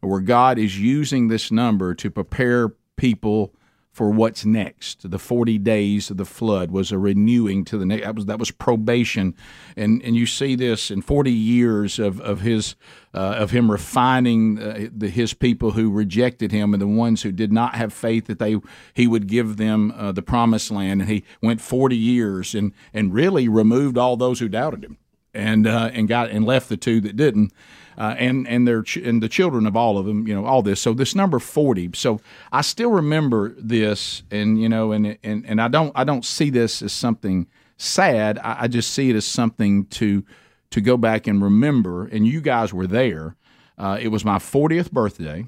where 0.00 0.20
God 0.20 0.58
is 0.58 0.80
using 0.80 1.28
this 1.28 1.50
number 1.50 1.94
to 1.94 2.10
prepare 2.10 2.70
people 2.96 3.54
for 3.92 4.10
what's 4.10 4.44
next. 4.44 5.10
The 5.10 5.18
40 5.18 5.58
days 5.58 6.10
of 6.10 6.16
the 6.16 6.24
flood 6.24 6.70
was 6.70 6.92
a 6.92 6.98
renewing 6.98 7.64
to 7.66 7.76
the 7.76 7.84
next. 7.84 8.04
That 8.04 8.14
was, 8.14 8.26
that 8.26 8.38
was 8.38 8.50
probation. 8.50 9.34
And, 9.76 10.00
and 10.02 10.14
you 10.14 10.26
see 10.26 10.54
this 10.54 10.90
in 10.90 11.02
40 11.02 11.32
years 11.32 11.98
of, 11.98 12.20
of 12.20 12.40
his, 12.40 12.76
uh, 13.12 13.34
of 13.38 13.50
him 13.50 13.70
refining 13.70 14.60
uh, 14.60 14.88
the, 14.96 15.08
his 15.08 15.34
people 15.34 15.72
who 15.72 15.90
rejected 15.90 16.52
him 16.52 16.72
and 16.72 16.80
the 16.80 16.86
ones 16.86 17.22
who 17.22 17.32
did 17.32 17.52
not 17.52 17.74
have 17.74 17.92
faith 17.92 18.26
that 18.26 18.38
they, 18.38 18.56
he 18.94 19.08
would 19.08 19.26
give 19.26 19.56
them 19.56 19.92
uh, 19.96 20.12
the 20.12 20.22
promised 20.22 20.70
land. 20.70 21.00
And 21.00 21.10
he 21.10 21.24
went 21.42 21.60
40 21.60 21.96
years 21.96 22.54
and, 22.54 22.72
and 22.94 23.12
really 23.12 23.48
removed 23.48 23.98
all 23.98 24.16
those 24.16 24.38
who 24.38 24.48
doubted 24.48 24.84
him 24.84 24.98
and, 25.34 25.66
uh, 25.66 25.90
and 25.92 26.08
got, 26.08 26.30
and 26.30 26.44
left 26.44 26.68
the 26.68 26.76
two 26.76 27.00
that 27.02 27.16
didn't 27.16 27.52
uh, 28.00 28.14
and 28.18 28.48
and 28.48 28.66
their 28.66 28.82
ch- 28.82 28.96
and 28.96 29.22
the 29.22 29.28
children 29.28 29.66
of 29.66 29.76
all 29.76 29.98
of 29.98 30.06
them, 30.06 30.26
you 30.26 30.34
know, 30.34 30.46
all 30.46 30.62
this. 30.62 30.80
So 30.80 30.94
this 30.94 31.14
number 31.14 31.38
forty. 31.38 31.90
So 31.94 32.18
I 32.50 32.62
still 32.62 32.90
remember 32.90 33.54
this, 33.58 34.22
and 34.30 34.60
you 34.60 34.70
know, 34.70 34.92
and 34.92 35.18
and 35.22 35.44
and 35.46 35.60
I 35.60 35.68
don't 35.68 35.92
I 35.94 36.04
don't 36.04 36.24
see 36.24 36.48
this 36.48 36.80
as 36.80 36.94
something 36.94 37.46
sad. 37.76 38.38
I, 38.38 38.62
I 38.62 38.68
just 38.68 38.92
see 38.92 39.10
it 39.10 39.16
as 39.16 39.26
something 39.26 39.84
to 39.86 40.24
to 40.70 40.80
go 40.80 40.96
back 40.96 41.26
and 41.26 41.42
remember. 41.42 42.06
And 42.06 42.26
you 42.26 42.40
guys 42.40 42.72
were 42.72 42.86
there. 42.86 43.36
Uh, 43.76 43.98
it 44.00 44.08
was 44.08 44.24
my 44.24 44.36
40th 44.38 44.92
birthday, 44.92 45.46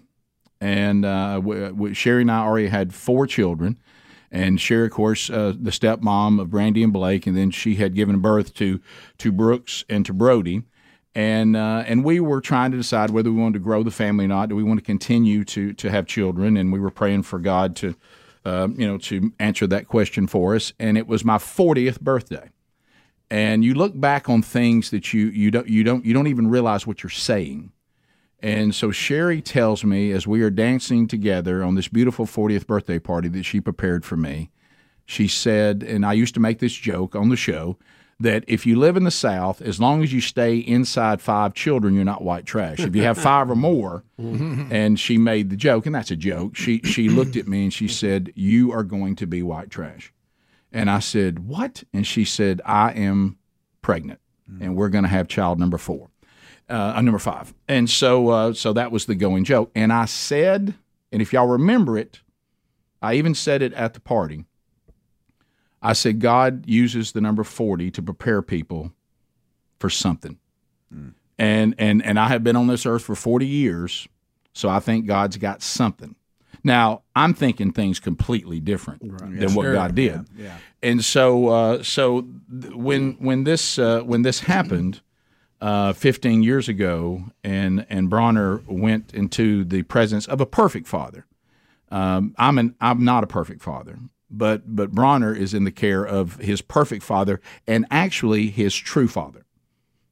and 0.61 1.05
uh, 1.07 1.35
w- 1.37 1.69
w- 1.69 1.95
Sherry 1.95 2.23
and 2.23 2.31
I 2.31 2.41
already 2.41 2.69
had 2.69 2.95
four 2.95 3.27
children. 3.27 3.79
And 4.33 4.61
Sherry, 4.61 4.87
of 4.87 4.93
course, 4.93 5.31
uh, 5.31 5.53
the 5.61 5.71
stepmom 5.71 6.41
of 6.41 6.51
Brandy 6.51 6.83
and 6.83 6.93
Blake, 6.93 7.27
and 7.27 7.37
then 7.37 7.51
she 7.51 7.77
had 7.77 7.95
given 7.95 8.19
birth 8.19 8.55
to 8.55 8.81
to 9.19 9.31
Brooks 9.31 9.85
and 9.89 10.05
to 10.07 10.13
Brody 10.13 10.63
and 11.15 11.57
uh, 11.57 11.85
and 11.87 12.05
we 12.05 12.21
were 12.21 12.41
trying 12.41 12.71
to 12.71 12.77
decide 12.77 13.11
whether 13.11 13.31
we 13.31 13.41
wanted 13.41 13.55
to 13.55 13.59
grow 13.65 13.83
the 13.83 13.91
family 13.91 14.25
or 14.25 14.29
not. 14.29 14.49
Do 14.49 14.57
we 14.57 14.63
want 14.63 14.81
to 14.81 14.85
continue 14.85 15.45
to 15.45 15.73
to 15.75 15.91
have 15.91 16.07
children? 16.07 16.57
And 16.57 16.73
we 16.73 16.81
were 16.81 16.91
praying 16.91 17.25
for 17.25 17.39
God 17.39 17.77
to, 17.77 17.95
uh, 18.45 18.69
you 18.75 18.87
know, 18.87 18.97
to 18.99 19.33
answer 19.39 19.67
that 19.67 19.89
question 19.89 20.27
for 20.27 20.55
us. 20.55 20.73
And 20.79 20.97
it 20.97 21.07
was 21.07 21.25
my 21.25 21.37
40th 21.37 22.01
birthday. 22.01 22.49
And 23.31 23.65
you 23.65 23.75
look 23.75 23.99
back 23.99 24.29
on 24.29 24.43
things 24.43 24.91
that 24.91 25.13
you 25.13 25.27
you 25.27 25.51
don't 25.51 25.69
you 25.69 25.85
don't 25.85 26.05
you 26.05 26.15
don't 26.15 26.29
even 26.29 26.49
realize 26.49 26.87
what 26.87 27.03
you're 27.03 27.11
saying. 27.11 27.73
And 28.43 28.75
so 28.75 28.91
Sherry 28.91 29.41
tells 29.41 29.85
me 29.85 30.11
as 30.11 30.27
we 30.27 30.43
are 30.43 30.51
dancing 30.51 31.07
together 31.07 31.63
on 31.63 31.77
this 31.77 31.89
beautiful 31.89 32.27
40th 32.27 32.67
birthday 32.67 32.99
party 32.99 33.29
that 33.29 33.45
she 33.45 33.61
prepared 33.61 34.05
for 34.05 34.17
me, 34.17 34.51
she 35.07 35.29
said, 35.29 35.83
and 35.83 36.05
I 36.05 36.13
used 36.15 36.35
to 36.35 36.41
make 36.41 36.59
this 36.59 36.73
joke 36.73 37.15
on 37.15 37.29
the 37.29 37.37
show 37.37 37.79
that 38.23 38.45
if 38.47 38.67
you 38.67 38.79
live 38.79 38.97
in 38.97 39.05
the 39.05 39.11
South, 39.11 39.61
as 39.61 39.81
long 39.81 40.03
as 40.03 40.13
you 40.13 40.21
stay 40.21 40.57
inside 40.57 41.21
five 41.21 41.55
children, 41.55 41.95
you're 41.95 42.05
not 42.05 42.23
white 42.23 42.47
trash. 42.47 42.81
If 42.81 42.95
you 42.95 43.03
have 43.03 43.19
five 43.31 43.51
or 43.51 43.57
more, 43.57 44.05
mm-hmm. 44.21 44.73
and 44.73 44.99
she 44.99 45.19
made 45.19 45.51
the 45.51 45.57
joke, 45.57 45.87
and 45.87 45.95
that's 45.95 46.11
a 46.11 46.17
joke. 46.17 46.57
She 46.57 46.79
she 46.81 47.09
looked 47.09 47.37
at 47.37 47.49
me 47.49 47.65
and 47.65 47.73
she 47.73 47.89
said, 47.89 48.33
"You 48.35 48.73
are 48.73 48.85
going 48.85 49.17
to 49.17 49.27
be 49.27 49.43
white 49.43 49.71
trash," 49.71 50.13
and 50.73 50.89
I 50.89 51.01
said, 51.01 51.41
"What?" 51.41 51.85
And 51.93 52.07
she 52.07 52.25
said, 52.25 52.61
"I 52.65 52.93
am 52.93 53.39
pregnant, 53.83 54.21
and 54.61 54.77
we're 54.77 54.89
going 54.89 55.05
to 55.05 55.11
have 55.11 55.27
child 55.27 55.59
number 55.59 55.79
four, 55.79 56.11
uh, 56.73 57.01
number 57.01 57.19
five. 57.19 57.53
And 57.69 57.89
so 57.89 58.29
uh, 58.29 58.53
so 58.53 58.73
that 58.73 58.91
was 58.91 59.07
the 59.07 59.15
going 59.15 59.45
joke. 59.45 59.71
And 59.75 59.93
I 59.93 60.07
said, 60.07 60.75
and 61.11 61.23
if 61.23 61.33
y'all 61.33 61.47
remember 61.47 61.99
it, 61.99 62.21
I 63.01 63.15
even 63.15 63.35
said 63.35 63.63
it 63.63 63.73
at 63.75 63.95
the 63.95 64.01
party. 64.01 64.45
I 65.83 65.93
said, 65.95 66.21
God 66.21 66.65
uses 66.67 67.13
the 67.13 67.21
number 67.21 67.43
40 67.43 67.91
to 67.91 68.03
prepare 68.03 68.41
people 68.41 68.93
for 69.81 69.91
something. 69.91 70.39
And, 71.39 71.75
and, 71.79 72.05
and 72.05 72.21
I 72.21 72.29
have 72.29 72.45
been 72.45 72.55
on 72.55 72.69
this 72.69 72.87
earth 72.87 73.03
for 73.03 73.17
40 73.17 73.47
years, 73.47 74.07
so 74.53 74.69
I 74.69 74.79
think 74.79 75.07
God's 75.07 75.39
got 75.39 75.61
something. 75.61 76.15
Now, 76.63 77.03
I'm 77.17 77.35
thinking 77.35 77.73
things 77.73 77.99
completely 77.99 78.61
different 78.61 79.01
than 79.01 79.41
Yes, 79.41 79.55
what 79.57 79.65
sure. 79.65 79.73
God 79.73 79.95
did. 79.97 80.27
Yeah, 80.37 80.45
yeah. 80.45 80.57
And 80.83 81.05
so, 81.05 81.49
uh, 81.49 81.83
so 81.83 82.29
th- 82.61 82.75
when 82.75 83.15
when 83.15 83.43
this 83.43 83.79
uh, 83.79 84.03
when 84.03 84.23
this 84.23 84.41
happened, 84.41 85.01
uh, 85.63 85.93
15 85.93 86.43
years 86.43 86.69
ago, 86.69 87.23
and 87.45 87.87
and 87.89 88.11
Bronner 88.11 88.63
went 88.67 89.15
into 89.15 89.65
the 89.65 89.83
presence 89.85 90.27
of 90.27 90.41
a 90.41 90.47
perfect 90.47 90.89
father. 90.89 91.25
Um, 91.89 92.35
I'm 92.37 92.59
an 92.59 92.75
I'm 92.81 93.05
not 93.05 93.23
a 93.23 93.29
perfect 93.29 93.63
father, 93.63 94.01
but 94.29 94.75
but 94.75 94.91
Bronner 94.91 95.33
is 95.33 95.55
in 95.55 95.63
the 95.63 95.71
care 95.71 96.05
of 96.05 96.37
his 96.39 96.63
perfect 96.63 97.05
father 97.05 97.41
and 97.65 97.87
actually 97.93 98.49
his 98.49 98.75
true 98.75 99.07
father, 99.07 99.47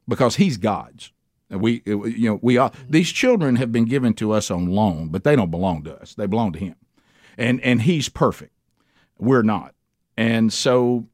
because 0.07 0.37
he's 0.37 0.55
God's. 0.55 1.11
We 1.49 1.81
you 1.85 2.29
know 2.29 2.39
we 2.41 2.57
are 2.57 2.71
these 2.89 3.11
children 3.11 3.57
have 3.57 3.73
been 3.73 3.85
given 3.85 4.13
to 4.15 4.31
us 4.31 4.49
on 4.49 4.67
loan, 4.67 5.09
but 5.09 5.25
they 5.25 5.35
don't 5.35 5.51
belong 5.51 5.83
to 5.83 6.01
us. 6.01 6.15
They 6.15 6.27
belong 6.27 6.53
to 6.53 6.59
him, 6.59 6.75
and 7.37 7.59
and 7.59 7.81
he's 7.81 8.07
perfect. 8.07 8.53
We're 9.19 9.43
not, 9.43 9.75
and 10.15 10.53
so 10.53 11.07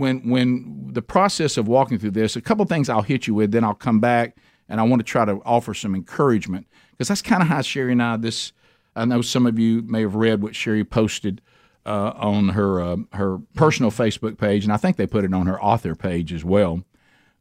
when 0.00 0.28
when 0.28 0.88
the 0.92 1.02
process 1.02 1.56
of 1.56 1.68
walking 1.68 1.98
through 1.98 2.12
this, 2.12 2.34
a 2.34 2.40
couple 2.40 2.64
things 2.64 2.88
I'll 2.88 3.02
hit 3.02 3.26
you 3.26 3.34
with, 3.34 3.52
then 3.52 3.62
I'll 3.62 3.74
come 3.74 4.00
back 4.00 4.36
and 4.68 4.80
I 4.80 4.84
want 4.84 5.00
to 5.00 5.04
try 5.04 5.24
to 5.24 5.40
offer 5.44 5.74
some 5.74 5.94
encouragement 5.94 6.66
because 6.92 7.08
that's 7.08 7.22
kind 7.22 7.42
of 7.42 7.48
how 7.48 7.62
Sherry 7.62 7.92
and 7.92 8.02
I 8.02 8.16
this. 8.16 8.52
I 8.96 9.04
know 9.04 9.22
some 9.22 9.46
of 9.46 9.58
you 9.58 9.82
may 9.82 10.00
have 10.00 10.16
read 10.16 10.42
what 10.42 10.56
Sherry 10.56 10.84
posted 10.84 11.40
uh, 11.86 12.12
on 12.16 12.50
her 12.50 12.80
uh, 12.80 12.96
her 13.12 13.38
personal 13.54 13.90
Facebook 13.90 14.38
page, 14.38 14.64
and 14.64 14.72
I 14.72 14.76
think 14.76 14.96
they 14.96 15.06
put 15.06 15.24
it 15.24 15.32
on 15.32 15.46
her 15.46 15.62
author 15.62 15.94
page 15.94 16.32
as 16.32 16.44
well. 16.44 16.82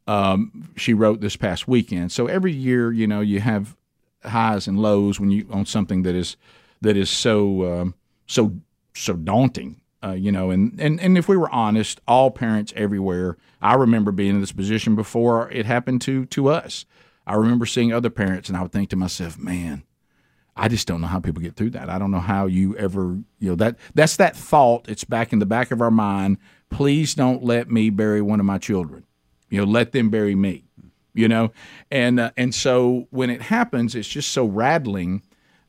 Um, 0.08 0.72
she 0.76 0.94
wrote 0.94 1.22
this 1.22 1.36
past 1.36 1.68
weekend. 1.68 2.12
So 2.12 2.28
every 2.28 2.52
year, 2.52 2.92
you 2.92 3.06
know, 3.06 3.22
you 3.22 3.42
have 3.42 3.76
highs 4.24 4.68
and 4.68 4.80
lows 4.80 5.20
when 5.20 5.32
you 5.32 5.48
on 5.52 5.66
something 5.66 6.04
that 6.04 6.16
is 6.16 6.36
that 6.82 6.98
is 6.98 7.10
so 7.10 7.82
um, 7.82 7.96
so 8.26 8.54
so 8.96 9.14
daunting. 9.14 9.79
Uh, 10.02 10.12
you 10.14 10.32
know, 10.32 10.50
and, 10.50 10.80
and 10.80 11.00
and 11.02 11.18
if 11.18 11.28
we 11.28 11.36
were 11.36 11.50
honest, 11.50 12.00
all 12.08 12.32
parents 12.32 12.72
everywhere. 12.76 13.38
I 13.62 13.74
remember 13.76 14.12
being 14.14 14.36
in 14.36 14.40
this 14.40 14.54
position 14.54 14.96
before 14.96 15.52
it 15.52 15.66
happened 15.66 16.02
to 16.04 16.26
to 16.28 16.48
us. 16.48 16.86
I 17.28 17.36
remember 17.36 17.66
seeing 17.66 17.92
other 17.92 18.10
parents, 18.10 18.48
and 18.48 18.58
I 18.58 18.62
would 18.62 18.72
think 18.72 18.90
to 18.92 18.96
myself, 18.96 19.38
"Man, 19.38 19.84
I 20.60 20.68
just 20.68 20.88
don't 20.88 21.00
know 21.02 21.08
how 21.08 21.20
people 21.20 21.42
get 21.42 21.56
through 21.56 21.72
that. 21.72 21.90
I 21.90 21.98
don't 21.98 22.12
know 22.12 22.20
how 22.20 22.46
you 22.46 22.76
ever, 22.76 23.18
you 23.40 23.50
know, 23.50 23.56
that 23.56 23.78
that's 23.96 24.18
that 24.18 24.36
thought. 24.36 24.90
It's 24.90 25.06
back 25.06 25.32
in 25.32 25.40
the 25.40 25.46
back 25.46 25.72
of 25.72 25.82
our 25.82 25.92
mind. 25.92 26.38
Please 26.70 27.16
don't 27.16 27.44
let 27.44 27.72
me 27.72 27.90
bury 27.90 28.22
one 28.22 28.40
of 28.40 28.46
my 28.46 28.58
children. 28.58 29.06
You 29.50 29.60
know, 29.60 29.72
let 29.72 29.94
them 29.94 30.10
bury 30.10 30.36
me. 30.36 30.66
You 31.14 31.28
know, 31.28 31.52
and 31.90 32.20
uh, 32.20 32.32
and 32.38 32.54
so 32.54 33.08
when 33.10 33.30
it 33.30 33.42
happens, 33.42 33.96
it's 33.96 34.08
just 34.08 34.32
so 34.32 34.46
rattling 34.46 35.24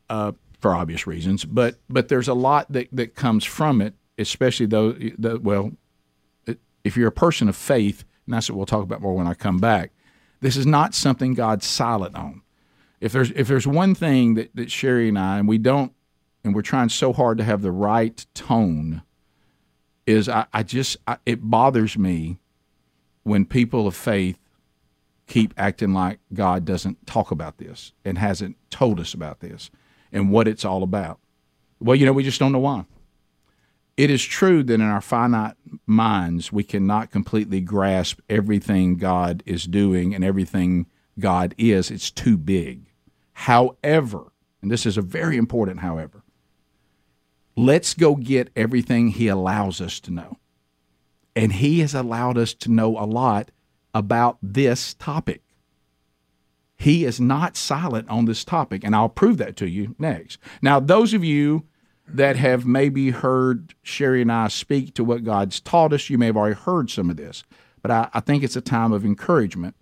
uh, 0.09 0.33
for 0.61 0.75
obvious 0.75 1.07
reasons. 1.07 1.45
But 1.45 1.77
but 1.89 2.09
there's 2.09 2.29
a 2.29 2.35
lot 2.35 2.71
that 2.73 2.89
that 2.93 3.15
comes 3.15 3.45
from 3.45 3.81
it, 3.81 3.95
especially 4.21 4.67
though. 4.67 4.93
The, 4.93 5.39
well, 5.41 5.73
if 6.85 6.97
you're 6.97 7.09
a 7.09 7.13
person 7.13 7.49
of 7.49 7.57
faith, 7.57 8.05
and 8.27 8.35
that's 8.35 8.49
what 8.49 8.57
we'll 8.57 8.67
talk 8.67 8.83
about 8.83 9.03
more 9.03 9.15
when 9.15 9.27
I 9.27 9.35
come 9.35 9.59
back. 9.59 9.93
This 10.41 10.57
is 10.57 10.65
not 10.65 10.95
something 10.95 11.35
God's 11.35 11.67
silent 11.67 12.17
on 12.17 12.43
if 13.01 13.13
there's 13.13 13.31
if 13.33 13.49
there's 13.49 13.67
one 13.67 13.95
thing 13.95 14.35
that, 14.35 14.55
that 14.55 14.71
Sherry 14.71 15.09
and 15.09 15.19
I 15.19 15.39
and 15.39 15.49
we 15.49 15.59
don't 15.59 15.93
and 16.45 16.55
we're 16.55 16.63
trying 16.63 16.89
so 16.89 17.13
hard 17.13 17.39
to 17.39 17.45
have 17.45 17.63
the 17.63 17.73
right 17.73 18.25
tone 18.35 19.03
is 20.07 20.29
I, 20.29 20.47
I 20.53 20.63
just 20.63 20.99
I, 21.07 21.17
it 21.25 21.39
bothers 21.43 21.97
me 21.97 22.39
when 23.23 23.45
people 23.45 23.87
of 23.87 23.97
faith 23.97 24.39
keep 25.27 25.55
acting 25.57 25.95
like 25.95 26.19
God 26.33 26.65
doesn't 26.65 27.07
talk 27.07 27.31
about 27.31 27.59
this 27.59 27.93
and 28.05 28.19
hasn't 28.19 28.57
told 28.69 29.01
us 29.01 29.15
about 29.15 29.41
this 29.41 29.71
and 30.13 30.31
what 30.31 30.49
it's 30.49 30.65
all 30.65 30.83
about. 30.83 31.21
Well, 31.79 31.97
you 31.97 32.05
know, 32.05 32.13
we 32.13 32.25
just 32.25 32.41
don't 32.41 32.53
know 32.53 32.59
why. 32.59 32.85
It 34.01 34.09
is 34.09 34.25
true 34.25 34.63
that 34.63 34.73
in 34.73 34.81
our 34.81 35.03
finite 35.03 35.57
minds, 35.87 36.51
we 36.51 36.65
cannot 36.65 37.11
completely 37.11 37.61
grasp 37.61 38.21
everything 38.31 38.97
God 38.97 39.43
is 39.45 39.65
doing 39.65 40.15
and 40.15 40.25
everything 40.25 40.87
God 41.19 41.55
is. 41.59 41.91
It's 41.91 42.11
too 42.11 42.39
big. 42.39 42.87
However, 43.35 44.33
and 44.63 44.71
this 44.71 44.87
is 44.87 44.97
a 44.97 45.03
very 45.03 45.37
important 45.37 45.81
however, 45.81 46.23
let's 47.59 47.93
go 47.93 48.15
get 48.15 48.49
everything 48.57 49.09
He 49.09 49.29
allows 49.29 49.83
us 49.83 50.01
to 50.01 50.11
know. 50.11 50.39
And 51.37 51.53
He 51.53 51.81
has 51.81 51.93
allowed 51.95 52.39
us 52.39 52.55
to 52.55 52.73
know 52.73 52.97
a 52.97 53.05
lot 53.05 53.51
about 53.93 54.39
this 54.43 54.95
topic. 54.95 55.43
He 56.75 57.05
is 57.05 57.21
not 57.21 57.55
silent 57.55 58.09
on 58.09 58.25
this 58.25 58.47
topic, 58.47 58.83
and 58.83 58.97
I'll 58.97 59.11
prove 59.11 59.37
that 59.37 59.57
to 59.57 59.69
you 59.69 59.95
next. 59.99 60.39
Now, 60.63 60.81
those 60.81 61.13
of 61.13 61.23
you 61.23 61.67
that 62.17 62.37
have 62.37 62.67
maybe 62.67 63.11
heard 63.11 63.75
Sherry 63.83 64.23
and 64.23 64.33
I 64.33 64.49
speak 64.49 64.95
to 64.95 65.05
what 65.05 65.25
God's 65.25 65.61
taught 65.61 65.93
us, 65.93 66.11
you 66.11 66.19
may 66.19 66.27
have 66.27 66.37
already 66.37 66.55
heard 66.57 66.91
some 66.91 67.11
of 67.11 67.17
this, 67.17 67.45
but 67.83 67.91
I, 67.91 68.09
I 68.13 68.21
think 68.21 68.43
it's 68.43 68.57
a 68.57 68.61
time 68.61 68.93
of 68.93 69.05
encouragement 69.05 69.75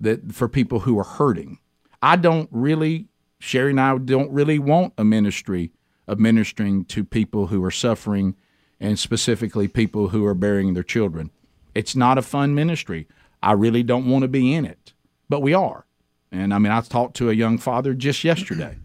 that 0.00 0.32
for 0.32 0.48
people 0.48 0.80
who 0.80 0.98
are 0.98 1.04
hurting. 1.04 1.58
I 2.02 2.16
don't 2.16 2.48
really, 2.52 3.08
Sherry 3.38 3.70
and 3.70 3.80
I 3.80 3.98
don't 3.98 4.30
really 4.30 4.58
want 4.58 4.94
a 4.96 5.04
ministry 5.04 5.72
of 6.06 6.18
ministering 6.18 6.84
to 6.86 7.04
people 7.04 7.48
who 7.48 7.62
are 7.64 7.70
suffering 7.70 8.36
and 8.80 8.98
specifically 8.98 9.68
people 9.68 10.08
who 10.08 10.24
are 10.24 10.34
burying 10.34 10.74
their 10.74 10.82
children. 10.82 11.30
It's 11.74 11.96
not 11.96 12.18
a 12.18 12.22
fun 12.22 12.54
ministry. 12.54 13.06
I 13.42 13.52
really 13.52 13.82
don't 13.82 14.06
want 14.06 14.22
to 14.22 14.28
be 14.28 14.54
in 14.54 14.64
it, 14.64 14.92
but 15.28 15.42
we 15.42 15.54
are. 15.54 15.84
And 16.30 16.52
I 16.52 16.58
mean, 16.58 16.72
I 16.72 16.80
talked 16.80 17.16
to 17.16 17.30
a 17.30 17.34
young 17.34 17.58
father 17.58 17.94
just 17.94 18.24
yesterday. 18.24 18.78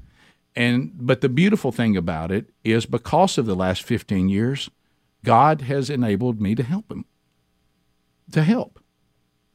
And 0.55 0.91
but 0.95 1.21
the 1.21 1.29
beautiful 1.29 1.71
thing 1.71 1.97
about 1.97 2.31
it 2.31 2.49
is 2.63 2.85
because 2.85 3.37
of 3.37 3.45
the 3.45 3.55
last 3.55 3.83
15 3.83 4.29
years, 4.29 4.69
God 5.23 5.61
has 5.61 5.89
enabled 5.89 6.41
me 6.41 6.53
to 6.55 6.63
help 6.63 6.91
him. 6.91 7.05
To 8.31 8.43
help. 8.43 8.79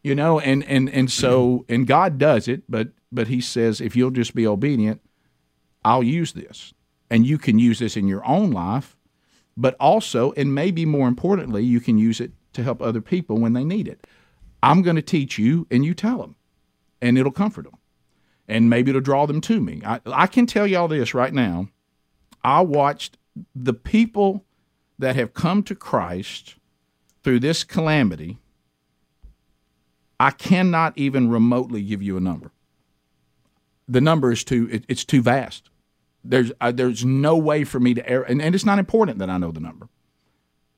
You 0.03 0.15
know, 0.15 0.41
and 0.41 0.65
and 0.65 0.89
and 0.91 1.11
so 1.11 1.65
and 1.69 1.87
God 1.87 2.19
does 2.19 2.49
it, 2.49 2.63
but 2.69 2.89
but 3.13 3.29
he 3.29 3.41
says 3.41 3.81
if 3.81 3.95
you'll 3.95 4.11
just 4.11 4.35
be 4.35 4.47
obedient, 4.47 5.01
I'll 5.85 6.03
use 6.03 6.33
this. 6.33 6.73
And 7.11 7.27
you 7.27 7.39
can 7.39 7.59
use 7.59 7.79
this 7.79 7.97
in 7.97 8.07
your 8.07 8.25
own 8.27 8.51
life, 8.51 8.97
but 9.57 9.75
also 9.81 10.33
and 10.33 10.55
maybe 10.55 10.85
more 10.85 11.09
importantly, 11.09 11.65
you 11.65 11.81
can 11.81 11.99
use 11.99 12.21
it 12.21 12.33
to 12.55 12.63
help 12.63 12.83
other 12.83 13.01
people 13.01 13.39
when 13.39 13.53
they 13.53 13.65
need 13.65 13.89
it. 13.89 14.07
I'm 14.63 14.83
going 14.83 14.97
to 14.97 15.03
teach 15.03 15.39
you 15.39 15.67
and 15.71 15.85
you 15.85 15.95
tell 15.95 16.19
them. 16.19 16.37
And 17.01 17.17
it'll 17.17 17.31
comfort 17.31 17.65
them 17.65 17.78
and 18.49 18.71
maybe 18.71 18.91
it'll 18.91 19.01
draw 19.01 19.27
them 19.27 19.41
to 19.43 19.61
me. 19.61 19.83
I, 19.85 20.01
I 20.07 20.27
can 20.27 20.47
tell 20.47 20.67
y'all 20.67 20.89
this 20.89 21.15
right 21.15 21.33
now. 21.33 21.69
I 22.43 22.63
watched 22.63 23.19
the 23.55 23.75
people 23.75 24.45
that 24.99 25.17
have 25.17 25.35
come 25.35 25.63
to 25.65 25.75
Christ 25.75 26.57
through 27.23 27.41
this 27.41 27.65
calamity, 27.65 28.39
I 30.19 30.31
cannot 30.31 30.97
even 30.97 31.31
remotely 31.31 31.83
give 31.83 32.03
you 32.03 32.17
a 32.17 32.21
number. 32.21 32.51
The 33.87 34.01
number 34.01 34.33
is 34.33 34.45
too 34.45 34.69
it, 34.71 34.85
it's 34.89 35.05
too 35.05 35.23
vast. 35.23 35.71
There's 36.25 36.53
uh, 36.61 36.73
there's 36.73 37.05
no 37.05 37.37
way 37.37 37.65
for 37.65 37.81
me 37.81 37.95
to 37.95 38.09
err, 38.09 38.23
and, 38.23 38.43
and 38.43 38.55
it's 38.55 38.65
not 38.65 38.79
important 38.79 39.19
that 39.19 39.31
I 39.31 39.39
know 39.39 39.51
the 39.51 39.61
number. 39.61 39.89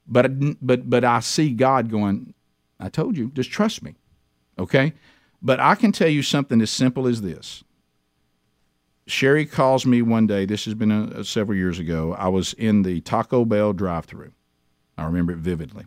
But 0.06 0.64
but 0.64 0.88
but 0.90 1.04
I 1.04 1.20
see 1.20 1.50
God 1.50 1.90
going. 1.90 2.34
I 2.78 2.88
told 2.88 3.16
you, 3.16 3.30
just 3.34 3.50
trust 3.50 3.82
me, 3.82 3.94
okay? 4.58 4.94
But 5.42 5.60
I 5.60 5.74
can 5.74 5.92
tell 5.92 6.08
you 6.08 6.22
something 6.22 6.60
as 6.60 6.70
simple 6.70 7.06
as 7.06 7.22
this. 7.22 7.64
Sherry 9.06 9.46
calls 9.46 9.86
me 9.86 10.02
one 10.02 10.26
day. 10.26 10.44
This 10.44 10.64
has 10.66 10.74
been 10.74 10.92
uh 10.92 11.22
several 11.24 11.56
years 11.56 11.78
ago. 11.78 12.14
I 12.14 12.28
was 12.28 12.52
in 12.54 12.82
the 12.82 13.00
Taco 13.00 13.44
Bell 13.44 13.72
drive-through. 13.72 14.32
I 14.96 15.04
remember 15.04 15.32
it 15.32 15.38
vividly. 15.38 15.86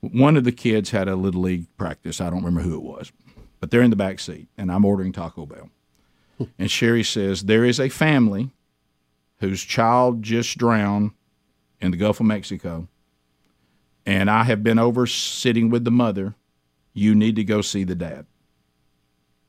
One 0.00 0.36
of 0.36 0.44
the 0.44 0.52
kids 0.52 0.90
had 0.90 1.08
a 1.08 1.16
little 1.16 1.40
league 1.40 1.66
practice. 1.76 2.20
I 2.20 2.30
don't 2.30 2.44
remember 2.44 2.60
who 2.60 2.76
it 2.76 2.82
was, 2.82 3.10
but 3.60 3.70
they're 3.70 3.82
in 3.82 3.90
the 3.90 3.96
back 3.96 4.20
seat, 4.20 4.48
and 4.56 4.70
I'm 4.70 4.84
ordering 4.84 5.12
Taco 5.12 5.46
Bell. 5.46 5.70
and 6.58 6.70
Sherry 6.70 7.02
says 7.02 7.42
there 7.42 7.64
is 7.64 7.80
a 7.80 7.88
family 7.88 8.50
whose 9.40 9.62
child 9.62 10.22
just 10.22 10.56
drowned 10.58 11.12
in 11.80 11.90
the 11.90 11.96
Gulf 11.96 12.20
of 12.20 12.26
Mexico, 12.26 12.88
and 14.04 14.30
I 14.30 14.44
have 14.44 14.62
been 14.62 14.78
over 14.78 15.06
sitting 15.06 15.70
with 15.70 15.84
the 15.84 15.90
mother. 15.90 16.34
You 16.92 17.14
need 17.14 17.36
to 17.36 17.44
go 17.44 17.60
see 17.62 17.84
the 17.84 17.94
dad. 17.94 18.26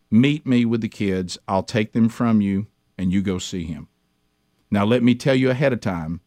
Meet 0.10 0.46
me 0.46 0.66
with 0.66 0.82
the 0.82 0.90
kids. 0.90 1.38
I'll 1.48 1.64
take 1.64 1.94
them 1.94 2.10
from 2.10 2.42
you, 2.42 2.68
and 2.98 3.12
you 3.12 3.22
go 3.22 3.38
see 3.38 3.66
him. 3.66 3.88
Now, 4.72 4.86
let 4.86 5.04
me 5.04 5.16
tell 5.16 5.36
you 5.36 5.50
ahead 5.50 5.74
of 5.74 5.82
time, 5.82 6.22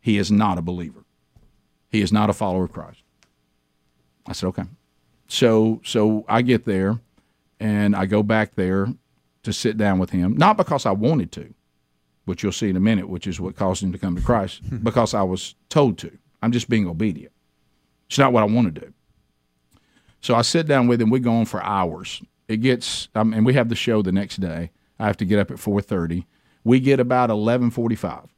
he 0.00 0.18
is 0.18 0.30
not 0.30 0.58
a 0.58 0.62
believer. 0.62 1.04
He 1.88 2.00
is 2.00 2.12
not 2.12 2.30
a 2.30 2.32
follower 2.32 2.64
of 2.64 2.72
Christ. 2.72 3.02
I 4.26 4.32
said, 4.32 4.48
okay. 4.48 4.64
So 5.26 5.80
so 5.84 6.24
I 6.28 6.42
get 6.42 6.64
there 6.64 7.00
and 7.60 7.94
I 7.94 8.06
go 8.06 8.22
back 8.22 8.54
there 8.54 8.88
to 9.42 9.52
sit 9.52 9.76
down 9.76 9.98
with 9.98 10.10
him, 10.10 10.36
not 10.36 10.56
because 10.56 10.86
I 10.86 10.90
wanted 10.92 11.32
to, 11.32 11.52
which 12.24 12.42
you'll 12.42 12.52
see 12.52 12.68
in 12.68 12.76
a 12.76 12.80
minute, 12.80 13.08
which 13.08 13.26
is 13.26 13.40
what 13.40 13.56
caused 13.56 13.82
him 13.82 13.92
to 13.92 13.98
come 13.98 14.16
to 14.16 14.22
Christ, 14.22 14.62
hmm. 14.68 14.78
because 14.78 15.14
I 15.14 15.22
was 15.22 15.54
told 15.68 15.98
to. 15.98 16.16
I'm 16.42 16.52
just 16.52 16.68
being 16.68 16.86
obedient. 16.86 17.32
It's 18.08 18.18
not 18.18 18.32
what 18.32 18.42
I 18.42 18.46
want 18.46 18.74
to 18.74 18.80
do. 18.80 18.92
So 20.20 20.34
I 20.34 20.42
sit 20.42 20.66
down 20.66 20.86
with 20.88 21.00
him. 21.00 21.10
We 21.10 21.20
go 21.20 21.32
on 21.32 21.44
for 21.44 21.62
hours. 21.62 22.22
It 22.48 22.58
gets, 22.58 23.08
um, 23.14 23.34
and 23.34 23.44
we 23.44 23.54
have 23.54 23.68
the 23.68 23.76
show 23.76 24.00
the 24.00 24.10
next 24.10 24.40
day. 24.40 24.70
I 24.98 25.06
have 25.06 25.18
to 25.18 25.24
get 25.26 25.38
up 25.38 25.50
at 25.50 25.58
4:30. 25.58 26.26
We 26.64 26.80
get 26.80 26.98
about 26.98 27.30
11:45, 27.30 28.30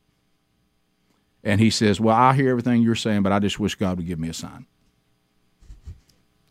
and 1.45 1.61
he 1.61 1.71
says, 1.71 2.01
"Well, 2.01 2.17
I 2.17 2.35
hear 2.35 2.51
everything 2.51 2.83
you're 2.83 2.97
saying, 2.97 3.23
but 3.23 3.33
I 3.33 3.39
just 3.39 3.61
wish 3.61 3.77
God 3.77 3.97
would 3.97 4.07
give 4.07 4.19
me 4.19 4.29
a 4.29 4.35
sign." 4.35 4.67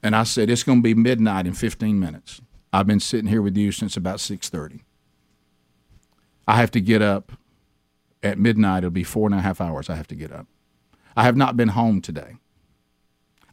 And 0.01 0.15
I 0.15 0.23
said, 0.23 0.49
"It's 0.49 0.63
going 0.63 0.79
to 0.79 0.83
be 0.83 0.93
midnight 0.93 1.45
in 1.45 1.53
15 1.53 1.99
minutes. 1.99 2.41
I've 2.71 2.87
been 2.87 3.01
sitting 3.01 3.29
here 3.29 3.41
with 3.41 3.57
you 3.57 3.71
since 3.71 3.97
about 3.97 4.19
6:30. 4.19 4.83
I 6.47 6.55
have 6.55 6.71
to 6.71 6.81
get 6.81 7.01
up 7.01 7.33
at 8.23 8.39
midnight. 8.39 8.79
It'll 8.79 8.89
be 8.89 9.03
four 9.03 9.27
and 9.27 9.35
a 9.35 9.41
half 9.41 9.59
hours. 9.61 9.89
I 9.89 9.95
have 9.95 10.07
to 10.07 10.15
get 10.15 10.31
up. 10.31 10.47
I 11.15 11.23
have 11.23 11.35
not 11.35 11.57
been 11.57 11.69
home 11.69 12.01
today. 12.01 12.37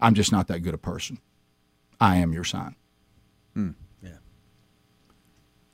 I'm 0.00 0.14
just 0.14 0.30
not 0.30 0.46
that 0.46 0.60
good 0.60 0.74
a 0.74 0.78
person. 0.78 1.18
I 2.00 2.16
am 2.16 2.32
your 2.32 2.44
sign." 2.44 2.76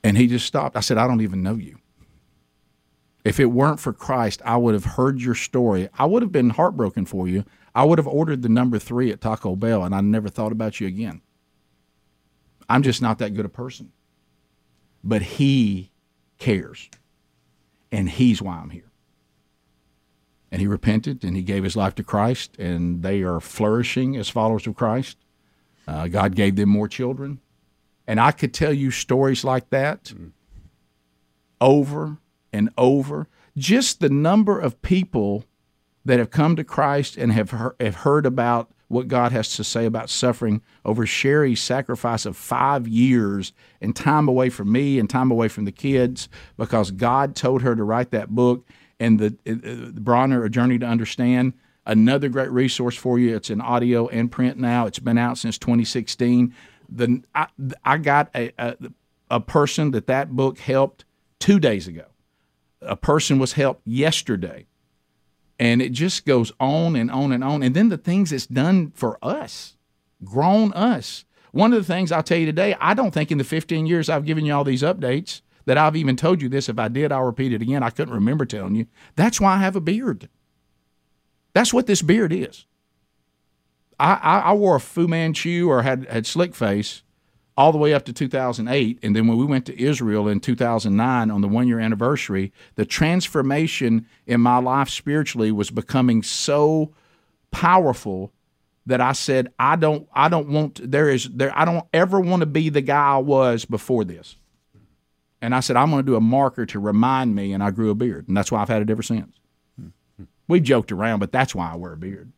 And 0.03 0.17
he 0.17 0.27
just 0.27 0.45
stopped. 0.45 0.75
I 0.75 0.81
said, 0.81 0.97
I 0.97 1.07
don't 1.07 1.21
even 1.21 1.43
know 1.43 1.55
you. 1.55 1.77
If 3.23 3.39
it 3.39 3.45
weren't 3.45 3.79
for 3.79 3.93
Christ, 3.93 4.41
I 4.43 4.57
would 4.57 4.73
have 4.73 4.83
heard 4.83 5.21
your 5.21 5.35
story. 5.35 5.87
I 5.97 6.05
would 6.05 6.21
have 6.21 6.31
been 6.31 6.49
heartbroken 6.49 7.05
for 7.05 7.27
you. 7.27 7.45
I 7.73 7.85
would 7.85 7.97
have 7.97 8.07
ordered 8.07 8.41
the 8.41 8.49
number 8.49 8.79
three 8.79 9.11
at 9.11 9.21
Taco 9.21 9.55
Bell, 9.55 9.83
and 9.83 9.95
I 9.95 10.01
never 10.01 10.27
thought 10.27 10.51
about 10.51 10.79
you 10.79 10.87
again. 10.87 11.21
I'm 12.67 12.83
just 12.83 13.01
not 13.01 13.19
that 13.19 13.33
good 13.33 13.45
a 13.45 13.49
person. 13.49 13.91
But 15.03 15.21
he 15.21 15.91
cares, 16.37 16.89
and 17.91 18.09
he's 18.09 18.41
why 18.41 18.57
I'm 18.57 18.69
here. 18.71 18.91
And 20.51 20.61
he 20.61 20.67
repented, 20.67 21.23
and 21.23 21.35
he 21.35 21.43
gave 21.43 21.63
his 21.63 21.75
life 21.75 21.95
to 21.95 22.03
Christ, 22.03 22.57
and 22.59 23.01
they 23.03 23.21
are 23.23 23.39
flourishing 23.39 24.15
as 24.17 24.29
followers 24.29 24.67
of 24.67 24.75
Christ. 24.75 25.17
Uh, 25.87 26.07
God 26.07 26.35
gave 26.35 26.55
them 26.55 26.69
more 26.69 26.87
children. 26.87 27.39
And 28.07 28.19
I 28.19 28.31
could 28.31 28.53
tell 28.53 28.73
you 28.73 28.91
stories 28.91 29.43
like 29.43 29.69
that 29.69 30.13
over 31.61 32.17
and 32.51 32.69
over. 32.77 33.27
Just 33.57 33.99
the 33.99 34.09
number 34.09 34.59
of 34.59 34.81
people 34.81 35.45
that 36.05 36.19
have 36.19 36.31
come 36.31 36.55
to 36.55 36.63
Christ 36.63 37.17
and 37.17 37.31
have 37.31 37.51
heard, 37.51 37.75
have 37.79 37.95
heard 37.95 38.25
about 38.25 38.71
what 38.89 39.07
God 39.07 39.31
has 39.31 39.55
to 39.55 39.63
say 39.63 39.85
about 39.85 40.09
suffering 40.09 40.61
over 40.85 41.05
Sherry's 41.05 41.61
sacrifice 41.61 42.25
of 42.25 42.37
five 42.37 42.87
years 42.87 43.53
and 43.81 43.95
time 43.95 44.27
away 44.27 44.49
from 44.49 44.71
me 44.71 44.99
and 44.99 45.09
time 45.09 45.31
away 45.31 45.47
from 45.47 45.65
the 45.65 45.71
kids 45.71 46.29
because 46.57 46.91
God 46.91 47.35
told 47.35 47.63
her 47.63 47.75
to 47.75 47.83
write 47.83 48.11
that 48.11 48.29
book 48.29 48.67
and 48.99 49.19
the, 49.19 49.27
uh, 49.47 49.91
the 49.91 50.01
Bronner, 50.01 50.43
A 50.43 50.49
Journey 50.49 50.77
to 50.79 50.85
Understand. 50.85 51.53
Another 51.85 52.29
great 52.29 52.51
resource 52.51 52.95
for 52.95 53.17
you. 53.17 53.35
It's 53.35 53.49
in 53.49 53.59
audio 53.59 54.07
and 54.07 54.31
print 54.31 54.57
now. 54.57 54.85
It's 54.85 54.99
been 54.99 55.17
out 55.17 55.37
since 55.37 55.57
2016 55.57 56.53
the 56.95 57.23
I, 57.33 57.47
I 57.83 57.97
got 57.97 58.29
a, 58.35 58.51
a 58.57 58.75
a 59.29 59.39
person 59.39 59.91
that 59.91 60.07
that 60.07 60.31
book 60.31 60.59
helped 60.59 61.05
two 61.39 61.59
days 61.59 61.87
ago. 61.87 62.05
A 62.81 62.95
person 62.95 63.39
was 63.39 63.53
helped 63.53 63.81
yesterday, 63.85 64.67
and 65.57 65.81
it 65.81 65.91
just 65.91 66.25
goes 66.25 66.51
on 66.59 66.95
and 66.95 67.09
on 67.09 67.31
and 67.31 67.43
on. 67.43 67.63
And 67.63 67.75
then 67.75 67.89
the 67.89 67.97
things 67.97 68.31
it's 68.31 68.45
done 68.45 68.91
for 68.91 69.17
us, 69.23 69.75
grown 70.23 70.71
us. 70.73 71.25
One 71.51 71.71
of 71.73 71.85
the 71.85 71.93
things 71.93 72.11
I'll 72.11 72.23
tell 72.23 72.37
you 72.37 72.45
today, 72.45 72.75
I 72.79 72.93
don't 72.93 73.13
think 73.13 73.31
in 73.31 73.37
the 73.37 73.43
15 73.43 73.85
years 73.85 74.09
I've 74.09 74.25
given 74.25 74.45
you 74.45 74.53
all 74.53 74.63
these 74.63 74.81
updates 74.81 75.41
that 75.65 75.77
I've 75.77 75.95
even 75.95 76.15
told 76.15 76.41
you 76.41 76.49
this. 76.49 76.67
If 76.67 76.79
I 76.79 76.87
did, 76.87 77.11
I'll 77.11 77.23
repeat 77.23 77.53
it 77.53 77.61
again. 77.61 77.83
I 77.83 77.89
couldn't 77.89 78.13
remember 78.13 78.45
telling 78.45 78.75
you. 78.75 78.87
That's 79.15 79.39
why 79.39 79.55
I 79.55 79.59
have 79.59 79.75
a 79.75 79.81
beard. 79.81 80.29
That's 81.53 81.73
what 81.73 81.87
this 81.87 82.01
beard 82.01 82.33
is. 82.33 82.65
I, 83.99 84.13
I, 84.13 84.39
I 84.39 84.53
wore 84.53 84.75
a 84.75 84.79
Fu 84.79 85.07
Manchu 85.07 85.69
or 85.69 85.81
had, 85.81 86.07
had 86.07 86.25
slick 86.25 86.55
face 86.55 87.03
all 87.55 87.71
the 87.71 87.77
way 87.77 87.93
up 87.93 88.05
to 88.05 88.13
2008. 88.13 88.99
And 89.03 89.15
then 89.15 89.27
when 89.27 89.37
we 89.37 89.45
went 89.45 89.65
to 89.67 89.81
Israel 89.81 90.27
in 90.27 90.39
2009 90.39 91.29
on 91.29 91.41
the 91.41 91.47
one 91.47 91.67
year 91.67 91.79
anniversary, 91.79 92.51
the 92.75 92.85
transformation 92.85 94.07
in 94.25 94.41
my 94.41 94.57
life 94.57 94.89
spiritually 94.89 95.51
was 95.51 95.69
becoming 95.69 96.23
so 96.23 96.93
powerful 97.51 98.31
that 98.85 98.99
I 98.99 99.13
said, 99.13 99.53
I 99.59 99.75
don't, 99.75 100.07
I 100.13 100.29
don't 100.29 100.49
want, 100.49 100.79
there 100.91 101.09
is, 101.09 101.29
there, 101.29 101.57
I 101.57 101.63
don't 101.63 101.85
ever 101.93 102.19
want 102.19 102.41
to 102.41 102.45
be 102.45 102.69
the 102.69 102.81
guy 102.81 103.13
I 103.13 103.17
was 103.17 103.65
before 103.65 104.03
this. 104.03 104.35
And 105.41 105.53
I 105.53 105.59
said, 105.59 105.75
I'm 105.75 105.89
going 105.89 106.03
to 106.03 106.11
do 106.11 106.15
a 106.15 106.21
marker 106.21 106.65
to 106.67 106.79
remind 106.79 107.35
me. 107.35 107.53
And 107.53 107.61
I 107.61 107.71
grew 107.71 107.89
a 107.89 107.95
beard. 107.95 108.27
And 108.27 108.35
that's 108.35 108.51
why 108.51 108.61
I've 108.61 108.69
had 108.69 108.81
it 108.81 108.89
ever 108.89 109.03
since. 109.03 109.35
We 110.47 110.59
joked 110.59 110.91
around, 110.91 111.19
but 111.19 111.31
that's 111.31 111.53
why 111.53 111.71
I 111.71 111.75
wear 111.75 111.93
a 111.93 111.97
beard 111.97 112.31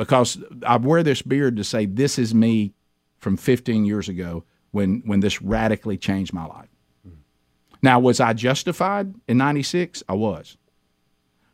because 0.00 0.42
I 0.66 0.78
wear 0.78 1.02
this 1.02 1.20
beard 1.20 1.58
to 1.58 1.64
say 1.64 1.84
this 1.84 2.18
is 2.18 2.34
me 2.34 2.72
from 3.18 3.36
15 3.36 3.84
years 3.84 4.08
ago 4.08 4.44
when 4.70 5.02
when 5.04 5.20
this 5.20 5.42
radically 5.42 5.98
changed 5.98 6.32
my 6.32 6.46
life. 6.46 6.70
Now, 7.82 8.00
was 8.00 8.18
I 8.18 8.32
justified 8.32 9.14
in 9.28 9.36
96? 9.36 10.02
I 10.08 10.14
was. 10.14 10.56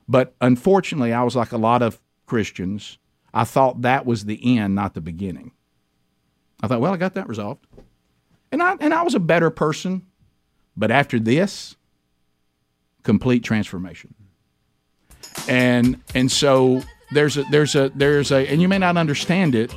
But 0.09 0.37
unfortunately, 0.41 1.13
I 1.13 1.25
was 1.25 1.35
like 1.35 1.51
a 1.51 1.57
lot 1.57 1.83
of 1.83 2.01
Christians. 2.27 2.99
I 3.35 3.43
thought 3.43 3.83
that 3.83 4.07
was 4.07 4.27
the 4.27 4.59
end, 4.59 4.77
not 4.77 4.95
the 4.95 5.01
beginning. 5.01 5.51
I 6.63 6.69
thought, 6.69 6.81
well, 6.81 6.93
I 6.93 6.99
got 6.99 7.15
that 7.15 7.29
resolved. 7.29 7.67
And 8.53 8.63
I 8.63 8.77
and 8.79 8.95
I 8.95 9.03
was 9.03 9.17
a 9.17 9.21
better 9.21 9.51
person. 9.51 10.07
But 10.77 10.93
after 10.93 11.19
this, 11.19 11.75
complete 13.03 13.43
transformation. 13.43 14.15
And 15.49 16.01
and 16.15 16.31
so 16.31 16.85
there's 17.13 17.37
a 17.37 17.45
there's 17.45 17.75
a 17.75 17.91
there's 17.95 18.33
a 18.33 18.47
and 18.51 18.61
you 18.61 18.69
may 18.69 18.79
not 18.79 18.97
understand 18.97 19.55
it, 19.55 19.75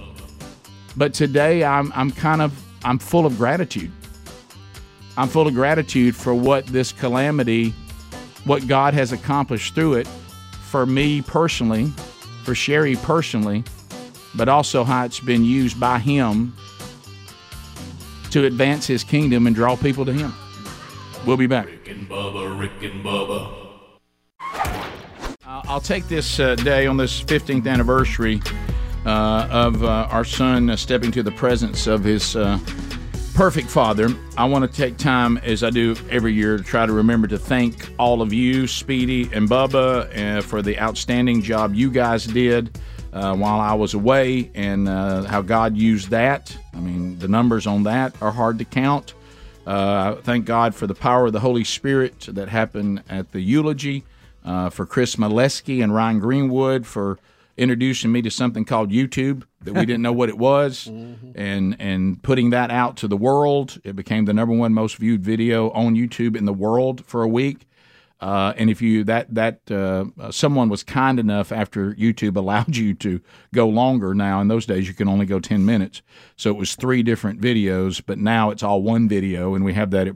but 0.95 1.13
today 1.13 1.63
I'm 1.63 1.91
I'm 1.95 2.11
kind 2.11 2.41
of 2.41 2.53
I'm 2.83 2.99
full 2.99 3.25
of 3.25 3.37
gratitude. 3.37 3.91
I'm 5.17 5.27
full 5.27 5.47
of 5.47 5.53
gratitude 5.53 6.15
for 6.15 6.33
what 6.33 6.65
this 6.67 6.91
calamity, 6.91 7.73
what 8.45 8.67
God 8.67 8.93
has 8.93 9.11
accomplished 9.11 9.75
through 9.75 9.95
it, 9.95 10.07
for 10.07 10.85
me 10.85 11.21
personally, 11.21 11.87
for 12.45 12.55
Sherry 12.55 12.95
personally, 12.95 13.65
but 14.35 14.47
also 14.47 14.83
how 14.83 15.03
it's 15.03 15.19
been 15.19 15.43
used 15.43 15.77
by 15.79 15.99
Him 15.99 16.55
to 18.31 18.45
advance 18.45 18.87
His 18.87 19.03
kingdom 19.03 19.45
and 19.45 19.55
draw 19.55 19.75
people 19.75 20.05
to 20.05 20.13
Him. 20.13 20.33
We'll 21.25 21.37
be 21.37 21.47
back. 21.47 21.65
Rick 21.65 21.89
and 21.89 22.07
Bubba, 22.07 22.57
Rick 22.57 22.81
and 22.81 23.03
Bubba. 23.03 23.58
I'll 25.69 25.79
take 25.79 26.07
this 26.07 26.39
uh, 26.39 26.55
day 26.55 26.87
on 26.87 26.97
this 26.97 27.21
15th 27.21 27.67
anniversary 27.67 28.41
uh, 29.05 29.47
of 29.51 29.83
uh, 29.83 30.07
our 30.09 30.25
son 30.25 30.71
uh, 30.71 30.75
stepping 30.75 31.11
to 31.11 31.21
the 31.21 31.31
presence 31.31 31.85
of 31.85 32.03
his 32.03 32.35
uh, 32.35 32.57
perfect 33.35 33.69
father. 33.69 34.09
I 34.35 34.45
want 34.45 34.65
to 34.65 34.75
take 34.75 34.97
time, 34.97 35.37
as 35.37 35.63
I 35.63 35.69
do 35.69 35.95
every 36.09 36.33
year, 36.33 36.57
to 36.57 36.63
try 36.63 36.87
to 36.87 36.91
remember 36.91 37.27
to 37.27 37.37
thank 37.37 37.87
all 37.99 38.23
of 38.23 38.33
you, 38.33 38.65
Speedy 38.65 39.29
and 39.31 39.47
Bubba, 39.47 40.39
uh, 40.39 40.41
for 40.41 40.63
the 40.63 40.79
outstanding 40.79 41.43
job 41.43 41.75
you 41.75 41.91
guys 41.91 42.25
did 42.25 42.75
while 43.11 43.59
I 43.59 43.75
was 43.75 43.93
away 43.93 44.49
and 44.55 44.87
how 44.87 45.43
God 45.43 45.77
used 45.77 46.09
that. 46.09 46.57
I 46.73 46.79
mean, 46.79 47.19
the 47.19 47.27
numbers 47.27 47.67
on 47.67 47.83
that 47.83 48.19
are 48.23 48.31
hard 48.31 48.57
to 48.57 48.65
count. 48.65 49.13
Thank 49.67 50.45
God 50.45 50.73
for 50.73 50.87
the 50.87 50.95
power 50.95 51.27
of 51.27 51.33
the 51.33 51.41
Holy 51.41 51.63
Spirit 51.63 52.21
that 52.31 52.49
happened 52.49 53.03
at 53.07 53.31
the 53.31 53.39
eulogy, 53.39 54.03
uh, 54.43 54.69
for 54.69 54.85
Chris 54.85 55.15
Molesky 55.15 55.83
and 55.83 55.93
Ryan 55.93 56.19
Greenwood 56.19 56.85
for 56.85 57.19
introducing 57.57 58.11
me 58.11 58.21
to 58.21 58.31
something 58.31 58.63
called 58.63 58.89
YouTube 58.89 59.43
that 59.61 59.73
we 59.73 59.85
didn't 59.85 60.01
know 60.01 60.13
what 60.13 60.29
it 60.29 60.37
was, 60.37 60.87
and 61.35 61.75
and 61.79 62.23
putting 62.23 62.49
that 62.51 62.71
out 62.71 62.97
to 62.97 63.07
the 63.07 63.17
world. 63.17 63.79
It 63.83 63.95
became 63.95 64.25
the 64.25 64.33
number 64.33 64.55
one 64.55 64.73
most 64.73 64.95
viewed 64.95 65.23
video 65.23 65.69
on 65.71 65.95
YouTube 65.95 66.35
in 66.35 66.45
the 66.45 66.53
world 66.53 67.05
for 67.05 67.21
a 67.21 67.27
week. 67.27 67.65
Uh, 68.21 68.53
and 68.57 68.69
if 68.69 68.81
you 68.81 69.03
that 69.05 69.33
that 69.33 69.59
uh, 69.71 70.05
uh, 70.19 70.29
someone 70.29 70.67
was 70.67 70.83
kind 70.83 71.19
enough 71.19 71.51
after 71.51 71.93
YouTube 71.93 72.35
allowed 72.37 72.75
you 72.75 72.93
to 72.93 73.21
go 73.53 73.67
longer. 73.67 74.13
Now 74.13 74.41
in 74.41 74.47
those 74.47 74.65
days 74.65 74.87
you 74.87 74.93
can 74.93 75.07
only 75.07 75.25
go 75.25 75.39
ten 75.39 75.65
minutes, 75.65 76.01
so 76.35 76.49
it 76.49 76.57
was 76.57 76.75
three 76.75 77.03
different 77.03 77.39
videos. 77.39 78.01
But 78.05 78.17
now 78.17 78.49
it's 78.49 78.63
all 78.63 78.81
one 78.81 79.07
video, 79.07 79.55
and 79.55 79.63
we 79.63 79.73
have 79.73 79.91
that 79.91 80.07
at 80.07 80.15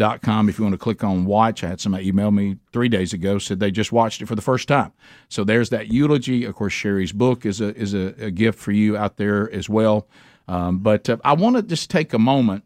BurgessMinistries.com. 0.00 0.48
If 0.48 0.58
you 0.58 0.64
want 0.64 0.74
to 0.74 0.78
click 0.78 1.04
on 1.04 1.24
watch, 1.24 1.64
I 1.64 1.68
had 1.68 1.80
somebody 1.80 2.08
email 2.08 2.30
me 2.30 2.56
three 2.72 2.88
days 2.88 3.12
ago 3.12 3.38
said 3.38 3.60
they 3.60 3.70
just 3.70 3.92
watched 3.92 4.22
it 4.22 4.26
for 4.26 4.34
the 4.34 4.42
first 4.42 4.68
time. 4.68 4.92
So 5.28 5.44
there's 5.44 5.70
that 5.70 5.88
eulogy. 5.88 6.44
Of 6.44 6.54
course, 6.54 6.72
Sherry's 6.72 7.12
book 7.12 7.46
is 7.46 7.60
a 7.60 7.74
is 7.76 7.94
a, 7.94 8.14
a 8.18 8.30
gift 8.30 8.58
for 8.58 8.72
you 8.72 8.96
out 8.96 9.16
there 9.16 9.50
as 9.52 9.68
well. 9.68 10.06
Um, 10.48 10.78
but 10.78 11.08
uh, 11.08 11.18
I 11.24 11.34
want 11.34 11.56
to 11.56 11.62
just 11.62 11.90
take 11.90 12.12
a 12.12 12.18
moment 12.18 12.64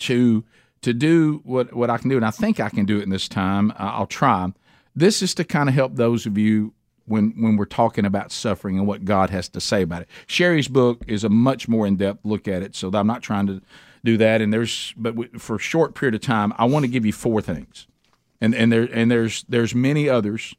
to 0.00 0.44
to 0.82 0.92
do 0.92 1.40
what 1.44 1.72
what 1.74 1.90
I 1.90 1.98
can 1.98 2.10
do, 2.10 2.16
and 2.16 2.26
I 2.26 2.30
think 2.30 2.60
I 2.60 2.68
can 2.68 2.84
do 2.84 2.98
it 2.98 3.02
in 3.02 3.10
this 3.10 3.28
time. 3.28 3.70
Uh, 3.72 3.74
I'll 3.78 4.06
try. 4.06 4.52
This 4.96 5.22
is 5.22 5.34
to 5.34 5.44
kind 5.44 5.68
of 5.68 5.74
help 5.74 5.96
those 5.96 6.24
of 6.24 6.38
you 6.38 6.72
when 7.06 7.32
when 7.36 7.56
we're 7.56 7.64
talking 7.66 8.04
about 8.04 8.32
suffering 8.32 8.78
and 8.78 8.86
what 8.86 9.04
God 9.04 9.30
has 9.30 9.48
to 9.50 9.60
say 9.60 9.82
about 9.82 10.02
it. 10.02 10.08
Sherry's 10.26 10.68
book 10.68 11.04
is 11.06 11.24
a 11.24 11.28
much 11.28 11.68
more 11.68 11.86
in 11.86 11.96
depth 11.96 12.24
look 12.24 12.48
at 12.48 12.62
it, 12.62 12.74
so 12.74 12.90
I'm 12.94 13.06
not 13.06 13.22
trying 13.22 13.46
to 13.48 13.60
do 14.04 14.16
that. 14.18 14.40
And 14.40 14.52
there's 14.52 14.94
but 14.96 15.16
we, 15.16 15.26
for 15.38 15.56
a 15.56 15.58
short 15.60 15.94
period 15.94 16.14
of 16.14 16.20
time, 16.20 16.52
I 16.56 16.66
want 16.66 16.84
to 16.84 16.90
give 16.90 17.04
you 17.04 17.12
four 17.12 17.40
things, 17.40 17.86
and 18.40 18.54
and 18.54 18.70
there 18.70 18.88
and 18.92 19.10
there's 19.10 19.44
there's 19.48 19.74
many 19.74 20.08
others, 20.08 20.54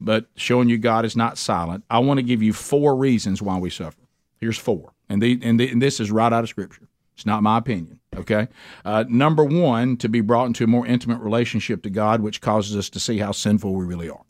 but 0.00 0.26
showing 0.34 0.68
you 0.68 0.78
God 0.78 1.04
is 1.04 1.14
not 1.16 1.38
silent. 1.38 1.84
I 1.90 2.00
want 2.00 2.18
to 2.18 2.22
give 2.24 2.42
you 2.42 2.52
four 2.52 2.96
reasons 2.96 3.40
why 3.40 3.58
we 3.58 3.70
suffer. 3.70 4.08
Here's 4.38 4.58
four, 4.58 4.92
and 5.08 5.22
the 5.22 5.38
and, 5.42 5.60
the, 5.60 5.68
and 5.70 5.80
this 5.80 6.00
is 6.00 6.10
right 6.10 6.32
out 6.32 6.42
of 6.42 6.48
Scripture. 6.48 6.88
It's 7.14 7.26
not 7.26 7.42
my 7.42 7.58
opinion. 7.58 7.98
Okay. 8.16 8.46
Uh, 8.84 9.04
number 9.08 9.44
one, 9.44 9.96
to 9.96 10.08
be 10.08 10.20
brought 10.20 10.46
into 10.46 10.64
a 10.64 10.68
more 10.68 10.86
intimate 10.86 11.20
relationship 11.20 11.82
to 11.82 11.90
God, 11.90 12.20
which 12.20 12.40
causes 12.40 12.76
us 12.76 12.88
to 12.90 13.00
see 13.00 13.18
how 13.18 13.32
sinful 13.32 13.74
we 13.74 13.84
really 13.84 14.08
are. 14.08 14.22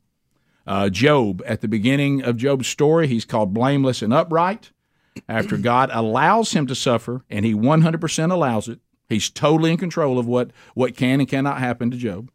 Uh, 0.67 0.89
Job, 0.89 1.43
at 1.47 1.61
the 1.61 1.69
beginning 1.69 2.23
of 2.23 2.37
Job's 2.37 2.67
story, 2.67 3.07
he's 3.07 3.25
called 3.25 3.55
blameless 3.55 4.03
and 4.03 4.13
upright. 4.13 4.73
After 5.29 5.57
God 5.57 5.91
allows 5.93 6.53
him 6.53 6.67
to 6.67 6.75
suffer, 6.75 7.25
and 7.31 7.45
he 7.45 7.55
100% 7.55 8.33
allows 8.33 8.69
it, 8.69 8.81
he's 9.09 9.31
totally 9.31 9.71
in 9.71 9.77
control 9.77 10.19
of 10.19 10.27
what, 10.27 10.51
what 10.75 10.97
can 10.97 11.21
and 11.21 11.29
cannot 11.29 11.59
happen 11.59 11.91
to 11.91 11.97
Job. 11.97 12.31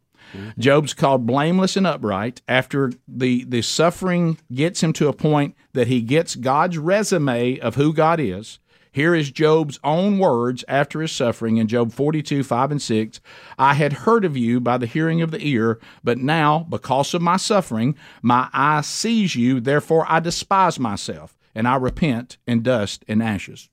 Job's 0.58 0.94
called 0.94 1.26
blameless 1.26 1.76
and 1.76 1.86
upright 1.86 2.42
after 2.48 2.92
the, 3.06 3.44
the 3.44 3.62
suffering 3.62 4.38
gets 4.52 4.82
him 4.82 4.92
to 4.94 5.08
a 5.08 5.12
point 5.12 5.54
that 5.74 5.86
he 5.86 6.00
gets 6.00 6.34
God's 6.34 6.78
resume 6.78 7.58
of 7.60 7.76
who 7.76 7.92
God 7.92 8.18
is. 8.20 8.58
Here 8.90 9.14
is 9.14 9.32
Job's 9.32 9.80
own 9.82 10.20
words 10.20 10.64
after 10.68 11.00
his 11.00 11.10
suffering 11.10 11.56
in 11.56 11.66
Job 11.66 11.92
42, 11.92 12.44
5 12.44 12.70
and 12.70 12.80
6. 12.80 13.20
I 13.58 13.74
had 13.74 13.92
heard 13.92 14.24
of 14.24 14.36
you 14.36 14.60
by 14.60 14.78
the 14.78 14.86
hearing 14.86 15.20
of 15.20 15.32
the 15.32 15.44
ear, 15.44 15.80
but 16.04 16.18
now, 16.18 16.60
because 16.70 17.12
of 17.12 17.20
my 17.20 17.36
suffering, 17.36 17.96
my 18.22 18.48
eye 18.52 18.82
sees 18.82 19.34
you, 19.34 19.58
therefore 19.58 20.06
I 20.08 20.20
despise 20.20 20.78
myself, 20.78 21.36
and 21.54 21.68
I 21.68 21.76
repent 21.76 22.38
in 22.46 22.62
dust 22.62 23.04
and 23.08 23.22
ashes. 23.22 23.68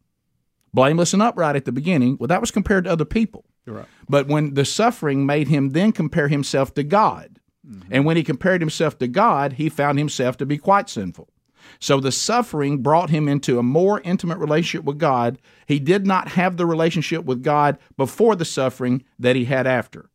Blameless 0.73 1.13
and 1.13 1.21
upright 1.21 1.55
at 1.55 1.65
the 1.65 1.71
beginning, 1.71 2.17
well, 2.19 2.27
that 2.27 2.41
was 2.41 2.51
compared 2.51 2.85
to 2.85 2.91
other 2.91 3.05
people. 3.05 3.45
Right. 3.65 3.85
But 4.07 4.27
when 4.27 4.53
the 4.53 4.65
suffering 4.65 5.25
made 5.25 5.47
him 5.47 5.69
then 5.69 5.91
compare 5.91 6.27
himself 6.27 6.73
to 6.75 6.83
God, 6.83 7.39
mm-hmm. 7.67 7.93
and 7.93 8.05
when 8.05 8.17
he 8.17 8.23
compared 8.23 8.61
himself 8.61 8.97
to 8.99 9.07
God, 9.07 9.53
he 9.53 9.69
found 9.69 9.97
himself 9.97 10.37
to 10.37 10.45
be 10.45 10.57
quite 10.57 10.89
sinful. 10.89 11.29
So 11.79 11.99
the 11.99 12.11
suffering 12.11 12.79
brought 12.79 13.09
him 13.09 13.27
into 13.27 13.59
a 13.59 13.63
more 13.63 14.01
intimate 14.01 14.39
relationship 14.39 14.83
with 14.83 14.97
God. 14.97 15.37
He 15.67 15.79
did 15.79 16.05
not 16.05 16.29
have 16.29 16.57
the 16.57 16.65
relationship 16.65 17.25
with 17.25 17.43
God 17.43 17.77
before 17.97 18.35
the 18.35 18.45
suffering 18.45 19.03
that 19.19 19.35
he 19.35 19.45
had 19.45 19.67
after. 19.67 20.09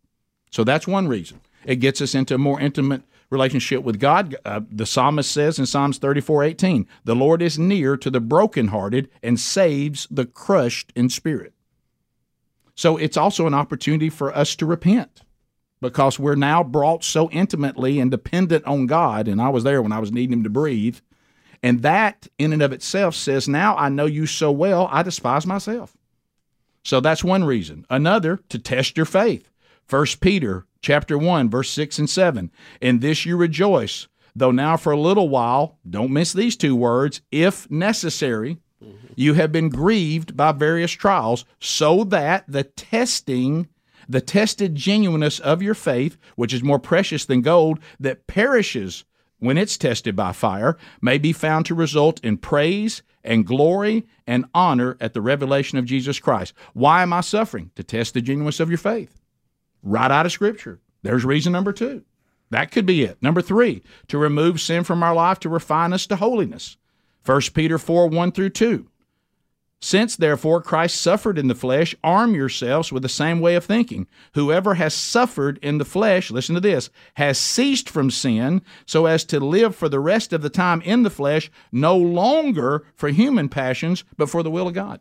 So 0.51 0.65
that's 0.65 0.87
one 0.87 1.09
reason. 1.09 1.41
It 1.65 1.77
gets 1.77 2.01
us 2.01 2.15
into 2.15 2.35
a 2.35 2.39
more 2.39 2.61
intimate 2.61 3.03
relationship 3.31 3.83
with 3.83 3.99
God. 3.99 4.37
Uh, 4.45 4.61
the 4.71 4.87
psalmist 4.87 5.31
says 5.31 5.59
in 5.59 5.67
Psalms 5.67 5.99
34 5.99 6.45
18, 6.45 6.87
the 7.05 7.17
Lord 7.17 7.43
is 7.43 7.59
near 7.59 7.97
to 7.97 8.11
the 8.11 8.21
brokenhearted 8.21 9.09
and 9.23 9.39
saves 9.39 10.07
the 10.11 10.27
crushed 10.27 10.93
in 10.95 11.09
spirit. 11.09 11.53
So 12.75 12.97
it's 12.97 13.17
also 13.17 13.47
an 13.47 13.55
opportunity 13.55 14.11
for 14.11 14.37
us 14.37 14.55
to 14.57 14.67
repent 14.67 15.23
because 15.81 16.19
we're 16.19 16.35
now 16.35 16.63
brought 16.63 17.05
so 17.05 17.31
intimately 17.31 18.01
and 18.01 18.11
dependent 18.11 18.65
on 18.67 18.87
God. 18.87 19.29
And 19.29 19.41
I 19.41 19.49
was 19.49 19.65
there 19.65 19.83
when 19.83 19.93
I 19.93 19.99
was 19.99 20.13
needing 20.13 20.35
Him 20.35 20.45
to 20.45 20.51
breathe. 20.51 20.99
And 21.63 21.83
that 21.83 22.29
in 22.39 22.53
and 22.53 22.63
of 22.63 22.73
itself 22.73 23.15
says, 23.15 23.49
Now 23.49 23.77
I 23.77 23.89
know 23.89 24.07
you 24.07 24.27
so 24.27 24.53
well, 24.53 24.89
I 24.91 25.03
despise 25.03 25.47
myself. 25.47 25.97
So 26.85 27.01
that's 27.01 27.25
one 27.25 27.45
reason. 27.45 27.85
Another, 27.91 28.39
to 28.51 28.59
test 28.59 28.97
your 28.97 29.07
faith. 29.07 29.51
1 29.89 30.07
Peter 30.21 30.67
chapter 30.81 31.17
1, 31.17 31.49
verse 31.49 31.71
6 31.71 31.99
and 32.01 32.11
7. 32.11 32.51
In 32.81 32.99
this 32.99 33.25
you 33.25 33.37
rejoice, 33.37 34.09
though 34.35 34.51
now 34.51 34.77
for 34.77 34.93
a 34.93 35.01
little 35.01 35.29
while, 35.29 35.79
don't 35.89 36.13
miss 36.13 36.33
these 36.33 36.57
two 36.57 36.75
words, 36.75 37.21
if 37.31 37.71
necessary, 37.71 38.59
you 39.15 39.35
have 39.35 39.53
been 39.53 39.69
grieved 39.69 40.37
by 40.37 40.53
various 40.53 40.93
trials, 40.93 41.45
so 41.61 42.05
that 42.05 42.45
the 42.47 42.65
testing, 42.65 43.69
the 44.09 44.21
tested 44.21 44.75
genuineness 44.75 45.41
of 45.41 45.63
your 45.63 45.75
faith, 45.75 46.17
which 46.35 46.53
is 46.53 46.63
more 46.63 46.79
precious 46.79 47.25
than 47.25 47.41
gold, 47.41 47.79
that 47.99 48.27
perishes 48.27 49.05
when 49.39 49.59
it's 49.59 49.77
tested 49.77 50.17
by 50.17 50.33
fire, 50.33 50.77
may 51.01 51.19
be 51.19 51.33
found 51.33 51.67
to 51.67 51.75
result 51.75 52.21
in 52.25 52.37
praise 52.37 53.03
and 53.23 53.47
glory 53.47 54.07
and 54.27 54.45
honor 54.55 54.97
at 55.01 55.15
the 55.15 55.21
revelation 55.21 55.79
of 55.79 55.85
Jesus 55.85 56.19
Christ. 56.19 56.55
Why 56.75 57.03
am 57.03 57.13
I 57.13 57.21
suffering? 57.21 57.71
To 57.77 57.83
test 57.83 58.15
the 58.15 58.23
genuineness 58.23 58.61
of 58.61 58.69
your 58.69 58.79
faith. 58.79 59.16
Right 59.87 60.11
out 60.11 60.27
of 60.27 60.33
Scripture. 60.33 60.81
There's 61.03 61.25
reason 61.25 61.53
number 61.53 61.73
two. 61.73 62.03
That 62.51 62.73
could 62.73 62.87
be 62.87 63.05
it. 63.05 63.23
Number 63.23 63.41
three, 63.41 63.85
to 64.09 64.19
remove 64.19 64.61
sin 64.61 64.83
from 64.83 65.01
our 65.05 65.15
life 65.15 65.39
to 65.41 65.49
refine 65.49 65.93
us 65.93 66.09
to 66.09 66.17
holiness. 66.17 66.77
1 67.25 67.41
Peter 67.55 67.79
4 67.79 68.09
1 68.09 68.33
through 68.33 68.51
2. 68.51 68.89
Since 69.81 70.17
therefore 70.17 70.61
Christ 70.61 71.01
suffered 71.01 71.39
in 71.39 71.47
the 71.47 71.55
flesh, 71.55 71.95
arm 72.03 72.35
yourselves 72.35 72.91
with 72.91 73.05
the 73.05 73.09
same 73.09 73.39
way 73.39 73.55
of 73.55 73.65
thinking. 73.65 74.09
Whoever 74.35 74.75
has 74.75 74.93
suffered 74.93 75.61
in 75.63 75.79
the 75.79 75.85
flesh, 75.85 76.33
listen 76.33 76.57
to 76.57 76.61
this, 76.61 76.91
has 77.15 77.39
ceased 77.39 77.89
from 77.89 78.11
sin, 78.11 78.63
so 78.87 79.07
as 79.07 79.25
to 79.27 79.39
live 79.39 79.77
for 79.77 79.89
the 79.89 80.01
rest 80.01 80.33
of 80.33 80.43
the 80.43 80.51
time 80.51 80.81
in 80.83 81.05
the 81.05 81.11
flesh, 81.11 81.49
no 81.71 81.97
longer 81.97 82.85
for 82.97 83.09
human 83.11 83.49
passions, 83.49 84.03
but 84.17 84.29
for 84.29 84.43
the 84.43 84.51
will 84.51 84.67
of 84.67 84.75
God. 84.75 85.01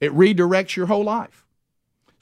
It 0.00 0.12
redirects 0.12 0.76
your 0.76 0.86
whole 0.86 1.02
life. 1.02 1.41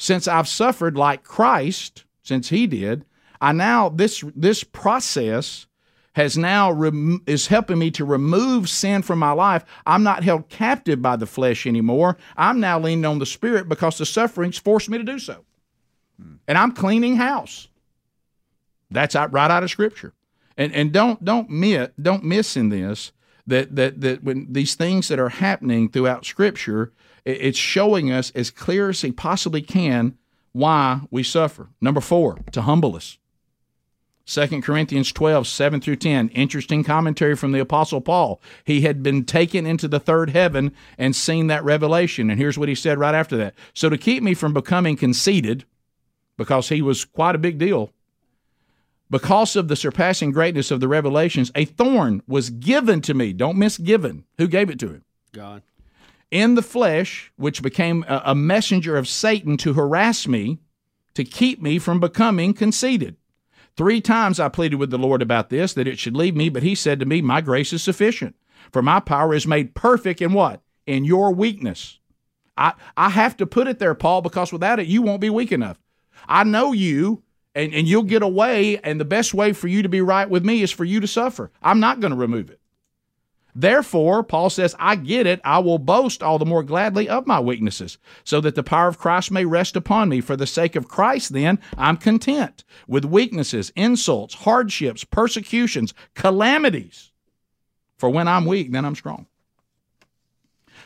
Since 0.00 0.26
I've 0.26 0.48
suffered 0.48 0.96
like 0.96 1.24
Christ, 1.24 2.04
since 2.22 2.48
he 2.48 2.66
did, 2.66 3.04
I 3.38 3.52
now 3.52 3.90
this 3.90 4.24
this 4.34 4.64
process 4.64 5.66
has 6.14 6.38
now 6.38 6.72
rem- 6.72 7.22
is 7.26 7.48
helping 7.48 7.78
me 7.78 7.90
to 7.90 8.06
remove 8.06 8.70
sin 8.70 9.02
from 9.02 9.18
my 9.18 9.32
life. 9.32 9.62
I'm 9.84 10.02
not 10.02 10.24
held 10.24 10.48
captive 10.48 11.02
by 11.02 11.16
the 11.16 11.26
flesh 11.26 11.66
anymore. 11.66 12.16
I'm 12.34 12.60
now 12.60 12.80
leaning 12.80 13.04
on 13.04 13.18
the 13.18 13.26
spirit 13.26 13.68
because 13.68 13.98
the 13.98 14.06
sufferings 14.06 14.56
forced 14.56 14.88
me 14.88 14.96
to 14.96 15.04
do 15.04 15.18
so. 15.18 15.44
And 16.48 16.56
I'm 16.56 16.72
cleaning 16.72 17.16
house. 17.16 17.68
That's 18.90 19.14
out, 19.14 19.34
right 19.34 19.50
out 19.50 19.64
of 19.64 19.70
scripture. 19.70 20.14
And 20.56 20.74
and 20.74 20.92
don't 20.92 21.22
don't 21.22 21.50
miss 21.50 21.90
don't 22.00 22.24
miss 22.24 22.56
in 22.56 22.70
this 22.70 23.12
that 23.46 23.76
that 23.76 24.00
that 24.00 24.24
when 24.24 24.50
these 24.50 24.74
things 24.74 25.08
that 25.08 25.18
are 25.18 25.28
happening 25.28 25.90
throughout 25.90 26.24
scripture, 26.24 26.90
it's 27.24 27.58
showing 27.58 28.10
us 28.10 28.30
as 28.34 28.50
clear 28.50 28.90
as 28.90 29.02
he 29.02 29.12
possibly 29.12 29.62
can 29.62 30.16
why 30.52 31.00
we 31.10 31.22
suffer. 31.22 31.68
Number 31.80 32.00
4, 32.00 32.38
to 32.52 32.62
humble 32.62 32.96
us. 32.96 33.18
2 34.26 34.62
Corinthians 34.62 35.10
12, 35.10 35.46
7 35.46 35.80
through 35.80 35.96
10. 35.96 36.28
Interesting 36.28 36.84
commentary 36.84 37.34
from 37.34 37.50
the 37.50 37.58
Apostle 37.58 38.00
Paul. 38.00 38.40
He 38.64 38.82
had 38.82 39.02
been 39.02 39.24
taken 39.24 39.66
into 39.66 39.88
the 39.88 39.98
third 39.98 40.30
heaven 40.30 40.72
and 40.96 41.16
seen 41.16 41.48
that 41.48 41.64
revelation. 41.64 42.30
And 42.30 42.38
here's 42.38 42.56
what 42.56 42.68
he 42.68 42.76
said 42.76 42.98
right 42.98 43.14
after 43.14 43.36
that. 43.38 43.54
So, 43.74 43.88
to 43.88 43.98
keep 43.98 44.22
me 44.22 44.34
from 44.34 44.52
becoming 44.52 44.96
conceited, 44.96 45.64
because 46.36 46.68
he 46.68 46.80
was 46.80 47.04
quite 47.04 47.34
a 47.34 47.38
big 47.38 47.58
deal, 47.58 47.90
because 49.10 49.56
of 49.56 49.66
the 49.66 49.74
surpassing 49.74 50.30
greatness 50.30 50.70
of 50.70 50.78
the 50.78 50.86
revelations, 50.86 51.50
a 51.56 51.64
thorn 51.64 52.22
was 52.28 52.50
given 52.50 53.00
to 53.02 53.14
me. 53.14 53.32
Don't 53.32 53.58
miss 53.58 53.78
given. 53.78 54.24
Who 54.38 54.46
gave 54.46 54.70
it 54.70 54.78
to 54.78 54.90
him? 54.90 55.04
God. 55.32 55.62
In 56.30 56.54
the 56.54 56.62
flesh, 56.62 57.32
which 57.36 57.62
became 57.62 58.04
a, 58.08 58.34
messenger 58.34 58.96
of 58.96 59.08
Satan 59.08 59.56
to 59.58 59.72
harass 59.72 60.28
me, 60.28 60.58
to 61.14 61.24
keep 61.24 61.60
me 61.60 61.78
from 61.78 61.98
becoming 61.98 62.54
conceited. 62.54 63.16
Three 63.76 64.00
times 64.00 64.38
I 64.38 64.48
pleaded 64.48 64.76
with 64.76 64.90
the 64.90 64.98
Lord 64.98 65.22
about 65.22 65.50
this, 65.50 65.74
that 65.74 65.88
it 65.88 65.98
should 65.98 66.16
leave 66.16 66.36
me, 66.36 66.48
but 66.48 66.62
he 66.62 66.74
said 66.74 67.00
to 67.00 67.06
me, 67.06 67.20
My 67.20 67.40
grace 67.40 67.72
is 67.72 67.82
sufficient. 67.82 68.36
For 68.72 68.82
my 68.82 69.00
power 69.00 69.34
is 69.34 69.46
made 69.46 69.74
perfect 69.74 70.22
in 70.22 70.32
what? 70.32 70.60
In 70.86 71.04
your 71.04 71.32
weakness. 71.32 71.98
I, 72.56 72.74
I 72.96 73.08
have 73.10 73.36
to 73.38 73.46
put 73.46 73.66
it 73.66 73.78
there, 73.78 73.94
Paul, 73.94 74.22
because 74.22 74.52
without 74.52 74.78
it, 74.78 74.86
you 74.86 75.02
won't 75.02 75.20
be 75.20 75.30
weak 75.30 75.50
enough. 75.50 75.80
I 76.28 76.44
know 76.44 76.72
you, 76.72 77.22
and, 77.54 77.72
and 77.74 77.88
you'll 77.88 78.02
get 78.02 78.22
away, 78.22 78.78
and 78.78 79.00
the 79.00 79.04
best 79.04 79.34
way 79.34 79.52
for 79.52 79.66
you 79.66 79.82
to 79.82 79.88
be 79.88 80.02
right 80.02 80.28
with 80.28 80.44
me 80.44 80.62
is 80.62 80.70
for 80.70 80.84
you 80.84 81.00
to 81.00 81.06
suffer. 81.06 81.50
I'm 81.62 81.80
not 81.80 82.00
going 82.00 82.12
to 82.12 82.18
remove 82.18 82.50
it. 82.50 82.59
Therefore, 83.54 84.22
Paul 84.22 84.50
says, 84.50 84.74
I 84.78 84.96
get 84.96 85.26
it. 85.26 85.40
I 85.44 85.58
will 85.58 85.78
boast 85.78 86.22
all 86.22 86.38
the 86.38 86.46
more 86.46 86.62
gladly 86.62 87.08
of 87.08 87.26
my 87.26 87.40
weaknesses, 87.40 87.98
so 88.24 88.40
that 88.40 88.54
the 88.54 88.62
power 88.62 88.88
of 88.88 88.98
Christ 88.98 89.30
may 89.30 89.44
rest 89.44 89.76
upon 89.76 90.08
me. 90.08 90.20
For 90.20 90.36
the 90.36 90.46
sake 90.46 90.76
of 90.76 90.88
Christ, 90.88 91.32
then, 91.32 91.58
I'm 91.76 91.96
content 91.96 92.64
with 92.86 93.04
weaknesses, 93.04 93.72
insults, 93.74 94.34
hardships, 94.34 95.04
persecutions, 95.04 95.94
calamities. 96.14 97.10
For 97.98 98.08
when 98.08 98.28
I'm 98.28 98.46
weak, 98.46 98.72
then 98.72 98.84
I'm 98.84 98.94
strong. 98.94 99.26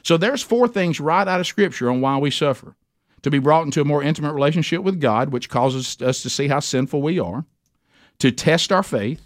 So 0.03 0.17
there's 0.17 0.43
four 0.43 0.69
things 0.69 1.01
right 1.01 1.27
out 1.27 1.41
of 1.41 1.47
Scripture 1.47 1.91
on 1.91 2.01
why 2.01 2.19
we 2.19 2.31
suffer. 2.31 2.77
To 3.23 3.31
be 3.31 3.39
brought 3.39 3.65
into 3.65 3.81
a 3.81 3.87
more 3.87 4.03
intimate 4.03 4.35
relationship 4.35 4.83
with 4.83 5.01
God, 5.01 5.33
which 5.33 5.49
causes 5.49 5.97
us 6.03 6.23
to 6.23 6.29
see 6.29 6.49
how 6.49 6.61
sinful 6.61 7.01
we 7.01 7.19
are, 7.19 7.47
to 8.19 8.31
test 8.31 8.71
our 8.71 8.83
faith, 8.83 9.24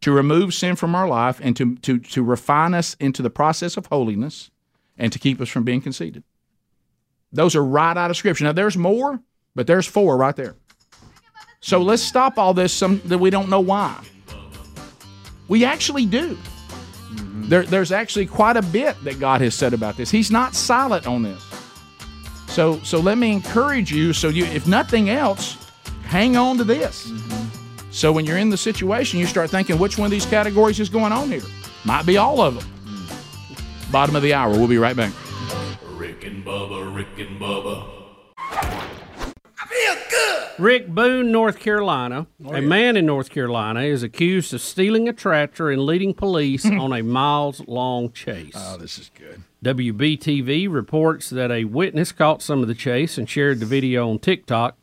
to 0.00 0.12
remove 0.12 0.54
sin 0.54 0.76
from 0.76 0.94
our 0.94 1.08
life, 1.08 1.40
and 1.42 1.56
to, 1.56 1.76
to, 1.76 1.98
to 1.98 2.22
refine 2.22 2.74
us 2.74 2.96
into 3.00 3.22
the 3.22 3.30
process 3.30 3.76
of 3.76 3.86
holiness, 3.86 4.50
and 4.96 5.12
to 5.12 5.18
keep 5.18 5.40
us 5.40 5.48
from 5.48 5.64
being 5.64 5.80
conceited. 5.80 6.22
Those 7.32 7.54
are 7.54 7.64
right 7.64 7.96
out 7.96 8.10
of 8.10 8.16
Scripture. 8.16 8.44
Now, 8.44 8.52
there's 8.52 8.76
more, 8.76 9.20
but 9.54 9.66
there's 9.66 9.86
four 9.86 10.16
right 10.16 10.34
there. 10.34 10.56
So 11.60 11.82
let's 11.82 12.02
stop 12.02 12.38
all 12.38 12.54
this 12.54 12.72
some, 12.72 13.00
that 13.04 13.18
we 13.18 13.30
don't 13.30 13.50
know 13.50 13.60
why. 13.60 14.02
We 15.48 15.64
actually 15.64 16.06
do. 16.06 16.38
There, 17.48 17.64
there's 17.64 17.92
actually 17.92 18.26
quite 18.26 18.56
a 18.56 18.62
bit 18.62 19.02
that 19.04 19.20
God 19.20 19.40
has 19.40 19.54
said 19.54 19.74
about 19.74 19.96
this. 19.96 20.10
He's 20.10 20.30
not 20.30 20.54
silent 20.54 21.06
on 21.06 21.22
this. 21.22 21.42
So, 22.48 22.78
so 22.80 22.98
let 22.98 23.18
me 23.18 23.32
encourage 23.32 23.92
you. 23.92 24.12
So, 24.12 24.28
you, 24.28 24.44
if 24.46 24.66
nothing 24.66 25.10
else, 25.10 25.56
hang 26.04 26.36
on 26.36 26.56
to 26.58 26.64
this. 26.64 27.10
So, 27.92 28.12
when 28.12 28.24
you're 28.24 28.38
in 28.38 28.50
the 28.50 28.56
situation, 28.56 29.18
you 29.18 29.26
start 29.26 29.50
thinking, 29.50 29.78
which 29.78 29.98
one 29.98 30.06
of 30.06 30.12
these 30.12 30.26
categories 30.26 30.78
is 30.78 30.88
going 30.88 31.12
on 31.12 31.28
here? 31.28 31.42
Might 31.84 32.06
be 32.06 32.18
all 32.18 32.40
of 32.40 32.54
them. 32.54 32.64
Bottom 33.90 34.14
of 34.14 34.22
the 34.22 34.32
hour. 34.32 34.50
We'll 34.50 34.68
be 34.68 34.78
right 34.78 34.94
back. 34.94 35.12
Rick 35.94 36.24
and 36.24 36.44
Bubba, 36.44 36.94
Rick 36.94 37.18
and 37.18 37.40
Bubba. 37.40 37.84
I 38.38 39.66
feel 39.66 39.94
good. 40.08 40.62
Rick 40.62 40.88
Boone, 40.88 41.32
North 41.32 41.58
Carolina. 41.58 42.28
Oh, 42.44 42.54
a 42.54 42.60
man 42.60 42.96
in 42.96 43.06
North 43.06 43.30
Carolina 43.30 43.80
is 43.80 44.04
accused 44.04 44.54
of 44.54 44.60
stealing 44.60 45.08
a 45.08 45.12
tractor 45.12 45.70
and 45.70 45.84
leading 45.84 46.14
police 46.14 46.64
on 46.70 46.92
a 46.92 47.02
miles 47.02 47.60
long 47.66 48.12
chase. 48.12 48.54
Oh, 48.54 48.76
this 48.76 48.98
is 48.98 49.10
good. 49.18 49.42
WBTV 49.64 50.72
reports 50.72 51.28
that 51.30 51.50
a 51.50 51.64
witness 51.64 52.12
caught 52.12 52.40
some 52.40 52.62
of 52.62 52.68
the 52.68 52.74
chase 52.74 53.18
and 53.18 53.28
shared 53.28 53.58
the 53.58 53.66
video 53.66 54.08
on 54.08 54.20
TikTok 54.20 54.76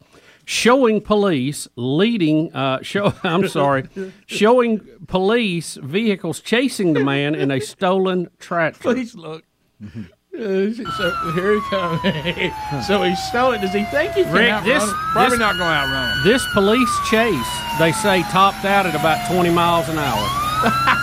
showing 0.48 1.02
police 1.02 1.68
leading 1.76 2.54
uh 2.54 2.82
show 2.82 3.14
I'm 3.24 3.48
sorry 3.50 3.84
showing 4.28 4.80
police 5.08 5.76
vehicles 5.76 6.40
chasing 6.40 6.94
the 6.94 7.04
man 7.04 7.36
in 7.36 7.52
a 7.52 7.60
stolen 7.60 8.30
tractor. 8.40 8.94
Please 8.94 9.14
look. 9.14 9.44
Uh, 9.84 10.72
so 10.72 11.32
here 11.34 11.54
he 11.54 11.62
comes. 11.70 12.02
so 12.88 13.02
he 13.04 13.16
stole 13.16 13.54
it. 13.54 13.62
Does 13.62 13.74
he 13.74 13.84
think 13.86 14.14
he 14.14 14.24
can 14.24 14.32
Rick, 14.32 14.52
outrun 14.52 14.70
this 14.70 14.84
him? 14.84 14.90
Probably 15.12 15.30
this, 15.32 15.40
not 15.40 15.58
going 15.58 15.70
to 15.70 15.76
outrun 15.76 16.18
him. 16.18 16.24
this 16.24 16.46
police 16.54 17.00
chase, 17.10 17.52
they 17.80 17.92
say, 17.92 18.22
topped 18.30 18.64
out 18.64 18.86
at 18.86 18.94
about 18.94 19.30
20 19.32 19.50
miles 19.50 19.90
an 19.90 19.98
hour. 19.98 20.94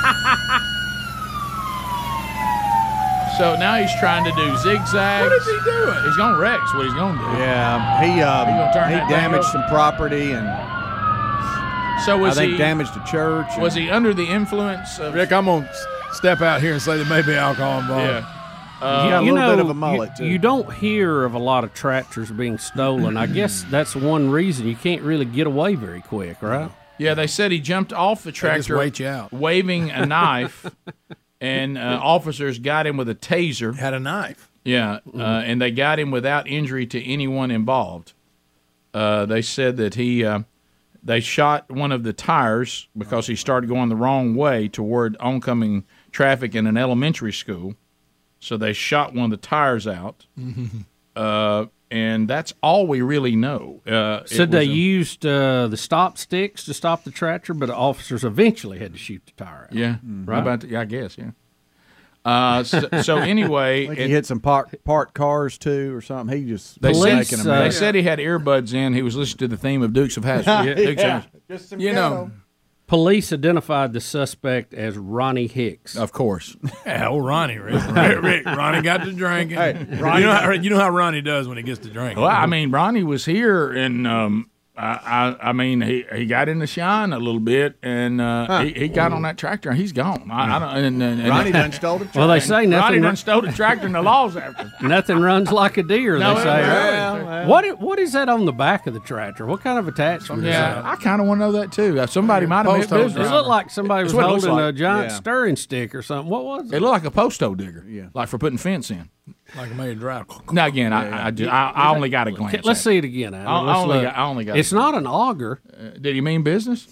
So 3.39 3.57
now 3.57 3.75
he's 3.77 3.91
trying 3.99 4.25
to 4.25 4.31
do 4.33 4.57
zigzags. 4.59 5.25
What 5.29 5.33
is 5.33 5.45
he 5.47 5.59
doing? 5.71 6.05
He's 6.05 6.17
going 6.17 6.35
to 6.35 6.39
wreck. 6.41 6.61
Is 6.63 6.75
what 6.75 6.85
he's 6.85 6.95
going 6.95 7.17
to 7.19 7.21
do. 7.25 7.31
Yeah, 7.39 8.01
he 8.03 8.21
um, 8.23 8.47
He 8.47 8.73
turn 8.73 8.91
he 8.93 9.13
damaged 9.13 9.47
some 9.49 9.65
property 9.69 10.31
and 10.33 10.47
So 12.05 12.19
was 12.19 12.39
I 12.39 12.43
think 12.43 12.53
he 12.53 12.59
damaged 12.59 12.95
the 12.95 13.03
church. 13.05 13.49
was 13.59 13.75
he 13.75 13.91
under 13.91 14.15
the 14.15 14.25
influence 14.27 14.99
of? 14.99 15.15
Rick, 15.15 15.33
I'm 15.33 15.47
going 15.47 15.65
to 15.65 15.75
step 16.13 16.41
out 16.43 16.61
here 16.61 16.73
and 16.75 16.83
say 16.83 16.97
there 16.97 17.07
may 17.07 17.23
be 17.23 17.35
alcohol 17.35 17.81
involved. 17.81 18.05
Yeah. 18.05 18.31
He 18.79 18.81
got 19.11 19.23
a 19.23 19.25
you 19.25 19.33
little 19.33 19.49
know, 19.49 19.57
bit 19.57 19.61
of 19.61 19.67
a 19.67 19.69
you- 19.71 19.75
mullet 19.75 20.17
too. 20.17 20.27
You, 20.27 20.39
don't 20.39 20.71
hear 20.75 21.25
of 21.25 21.35
a 21.35 21.39
lot 21.39 21.65
of 21.65 21.73
tractors 21.75 22.31
being 22.31 22.59
stolen. 22.59 23.17
I 23.17 23.27
guess 23.27 23.65
that's 23.71 23.97
one 23.97 24.31
reason 24.31 24.69
you 24.69 24.77
can't 24.77 25.03
really 25.03 25.25
get 25.25 25.47
away 25.47 25.75
very 25.75 26.03
quick, 26.03 26.43
right? 26.43 26.71
Yeah, 26.99 27.15
they 27.15 27.27
said 27.27 27.51
he 27.51 27.59
jumped 27.61 27.93
off 27.93 28.23
the 28.23 28.31
just 28.31 28.39
tractor, 28.41 28.77
wait 28.77 29.01
you 29.01 29.07
out. 29.09 29.33
waving 29.33 29.91
a 29.91 30.07
knife, 30.07 30.67
and 31.41 31.77
uh, 31.79 32.01
officers 32.03 32.59
got 32.59 32.87
him 32.87 32.97
with 32.97 33.09
a 33.09 33.15
taser. 33.15 33.77
Had 33.77 33.95
a 33.95 34.01
knife. 34.01 34.51
Yeah, 34.65 35.01
uh, 35.15 35.43
and 35.45 35.61
they 35.61 35.71
got 35.71 35.99
him 35.99 36.11
without 36.11 36.49
injury 36.49 36.87
to 36.87 37.03
anyone 37.05 37.51
involved. 37.51 38.15
Uh, 38.95 39.27
they 39.27 39.43
said 39.43 39.77
that 39.77 39.95
he 39.95 40.25
uh, 40.25 40.41
they 41.03 41.21
shot 41.21 41.71
one 41.71 41.93
of 41.93 42.03
the 42.03 42.15
tires 42.15 42.89
because 42.97 43.27
he 43.27 43.37
started 43.37 43.69
going 43.69 43.91
the 43.91 43.97
wrong 43.97 44.35
way 44.35 44.69
toward 44.69 45.17
oncoming 45.19 45.85
traffic 46.13 46.55
in 46.55 46.67
an 46.67 46.79
elementary 46.79 47.33
school. 47.33 47.75
So 48.41 48.57
they 48.57 48.73
shot 48.73 49.15
one 49.15 49.27
of 49.27 49.31
the 49.31 49.37
tires 49.37 49.87
out, 49.87 50.27
uh, 51.17 51.67
and 51.95 52.27
that's 52.29 52.53
all 52.63 52.87
we 52.87 53.01
really 53.03 53.37
know. 53.37 53.81
Uh, 53.87 54.21
it 54.25 54.29
Said 54.29 54.51
they 54.51 54.61
a- 54.61 54.63
used 54.63 55.25
uh, 55.25 55.69
the 55.69 55.77
stop 55.77 56.19
sticks 56.19 56.65
to 56.65 56.75
stop 56.75 57.05
the 57.05 57.11
tractor, 57.11 57.55
but 57.55 57.71
officers 57.71 58.25
eventually 58.25 58.79
had 58.81 58.93
to 58.93 58.99
shoot 58.99 59.23
the 59.27 59.45
tire 59.45 59.69
out. 59.71 59.73
Yeah, 59.73 59.97
Right. 60.03 60.35
How 60.37 60.43
about 60.43 60.61
the, 60.61 60.69
yeah, 60.69 60.81
I 60.81 60.85
guess 60.87 61.17
yeah. 61.17 61.31
Uh, 62.25 62.65
so, 62.65 62.89
so 63.03 63.17
anyway, 63.35 63.85
I 63.85 63.87
think 63.89 64.01
it- 64.01 64.07
he 64.07 64.13
hit 64.13 64.27
some 64.27 64.41
park, 64.41 64.75
parked 64.85 65.15
cars 65.15 65.59
too, 65.59 65.95
or 65.95 66.01
something. 66.01 66.37
He 66.37 66.45
just 66.49 66.81
they, 66.81 66.89
was 66.89 67.29
said, 67.29 67.39
they 67.45 67.51
mess. 67.51 67.79
said 67.79 67.95
he 67.95 68.03
had 68.03 68.19
earbuds 68.19 68.73
in. 68.75 68.95
He 68.95 69.03
was 69.03 69.15
listening 69.15 69.39
to 69.39 69.49
the 69.49 69.57
theme 69.57 69.83
of 69.83 69.93
Dukes 69.93 70.17
of 70.17 70.25
Hazzard. 70.25 70.77
Dukes 70.77 71.03
of 71.03 71.07
yeah, 71.07 71.23
just 71.51 71.69
some 71.69 71.81
You 71.81 71.93
know, 71.93 72.31
Police 72.95 73.33
identified 73.33 73.93
the 73.93 74.01
suspect 74.01 74.73
as 74.73 74.97
Ronnie 74.97 75.49
Hicks. 75.49 75.97
Of 75.97 76.13
course. 76.13 76.57
yeah, 76.87 77.09
old 77.09 77.27
Ronnie, 77.27 77.59
Rick. 77.59 77.85
Rick, 77.91 78.23
Rick, 78.23 78.47
Ronnie 78.47 78.83
got 78.83 78.99
to 78.99 79.13
drinking. 79.13 79.59
you, 79.59 79.97
know 79.97 80.33
how, 80.33 80.53
you 80.53 80.71
know 80.71 80.79
how 80.79 80.91
Ronnie 80.91 81.21
does 81.21 81.49
when 81.49 81.57
he 81.57 81.65
gets 81.65 81.81
to 81.81 81.91
drinking. 81.91 82.23
Well, 82.23 82.31
I 82.31 82.47
mean, 82.47 82.71
Ronnie 82.71 83.03
was 83.03 83.25
here, 83.25 83.73
and 83.73 84.07
um, 84.07 84.49
I, 84.77 85.37
I, 85.41 85.51
I 85.51 85.53
mean, 85.53 85.83
he, 85.83 86.05
he 86.13 86.27
got 86.27 86.49
in 86.49 86.59
the 86.59 86.67
shine 86.67 87.13
a 87.13 87.19
little 87.21 87.39
bit, 87.39 87.77
and 87.81 88.21
uh, 88.21 88.63
he, 88.63 88.73
he 88.73 88.89
got 88.89 89.13
on 89.13 89.23
that 89.23 89.39
tractor, 89.39 89.71
and 89.71 89.79
he's 89.79 89.93
gone. 89.93 90.29
I, 90.33 90.57
I 90.57 90.59
don't. 90.59 90.69
And, 90.85 91.01
and, 91.03 91.21
and 91.21 91.29
Ronnie 91.29 91.53
done 91.53 91.71
stole 91.81 91.99
the 91.99 92.09
Well, 92.13 92.27
they 92.27 92.39
train. 92.41 92.49
say 92.49 92.55
Ronnie 92.55 92.67
nothing. 92.71 93.03
done 93.03 93.15
stole 93.17 93.41
the 93.43 93.53
tractor, 93.53 93.87
and 93.87 93.95
the 93.95 94.03
law's 94.03 94.37
after. 94.37 94.73
Nothing 94.87 95.19
runs 95.21 95.53
like 95.53 95.77
a 95.77 95.85
deer. 95.85 96.19
No, 96.19 96.35
they 96.35 96.41
it 96.41 96.43
say. 96.43 96.57
really- 96.63 97.25
right? 97.25 97.47
What 97.47 97.81
what 97.81 97.99
is 98.01 98.15
that 98.15 98.29
on 98.29 98.47
the 98.47 98.53
back 98.53 98.87
of 98.89 98.95
the 98.95 99.01
tractor? 99.01 99.47
What 99.47 99.61
kind 99.61 99.79
of 99.79 99.87
attachment 99.87 100.43
is 100.43 100.49
Yeah, 100.49 100.75
that? 100.75 100.85
I 100.85 100.97
kind 100.97 101.21
of 101.21 101.29
want 101.29 101.41
to 101.41 101.47
know 101.47 101.53
that 101.53 101.71
too. 101.71 102.01
Uh, 102.01 102.07
Somebody 102.07 102.47
might 102.47 102.67
have 102.67 102.75
Post 102.75 102.91
been 102.91 103.11
hole 103.11 103.25
It 103.27 103.31
looked 103.31 103.49
like 103.49 103.71
somebody 103.71 104.03
was 104.05 104.13
That's 104.13 104.17
what 104.25 104.29
it 104.29 104.33
looks 104.33 104.45
holding 104.47 104.65
a 104.65 104.73
giant 104.73 105.11
Yeah. 105.11 105.17
stirring 105.17 105.57
stick 105.57 105.95
or 105.95 106.03
something. 106.03 106.29
What 106.31 106.45
was 106.45 106.73
It 106.73 106.77
it? 106.77 106.81
looked 106.81 106.93
like 106.95 107.05
a 107.05 107.11
posto 107.13 107.55
digger, 107.55 107.85
Yeah. 107.89 108.07
like 108.15 108.29
for 108.29 108.39
putting 108.39 108.59
fence 108.59 108.91
in. 108.91 109.09
Like 109.57 109.71
a 109.71 109.75
made 109.75 109.99
drive. 110.01 110.27
Now 110.53 110.67
again, 110.67 110.93
I, 110.93 111.27
I, 111.27 111.31
ju- 111.31 111.49
I, 111.49 111.71
I 111.71 111.95
only 111.95 112.09
got 112.09 112.29
a 112.29 112.33
glance. 112.33 112.65
Let's 112.65 112.81
at 112.81 112.85
see 112.85 112.99
it 112.99 113.05
again. 113.05 113.35
Adam. 113.35 113.49
I- 113.49 113.73
I 113.73 113.77
only 113.79 114.03
got- 114.03 114.17
I 114.17 114.25
only 114.25 114.45
got 114.45 114.59
It's 114.59 114.73
it. 114.73 114.75
not 114.77 114.95
an 114.95 115.07
auger. 115.07 115.61
Uh, 115.73 115.91
Did 116.01 116.15
he 116.15 116.21
mean 116.21 116.43
business? 116.43 116.87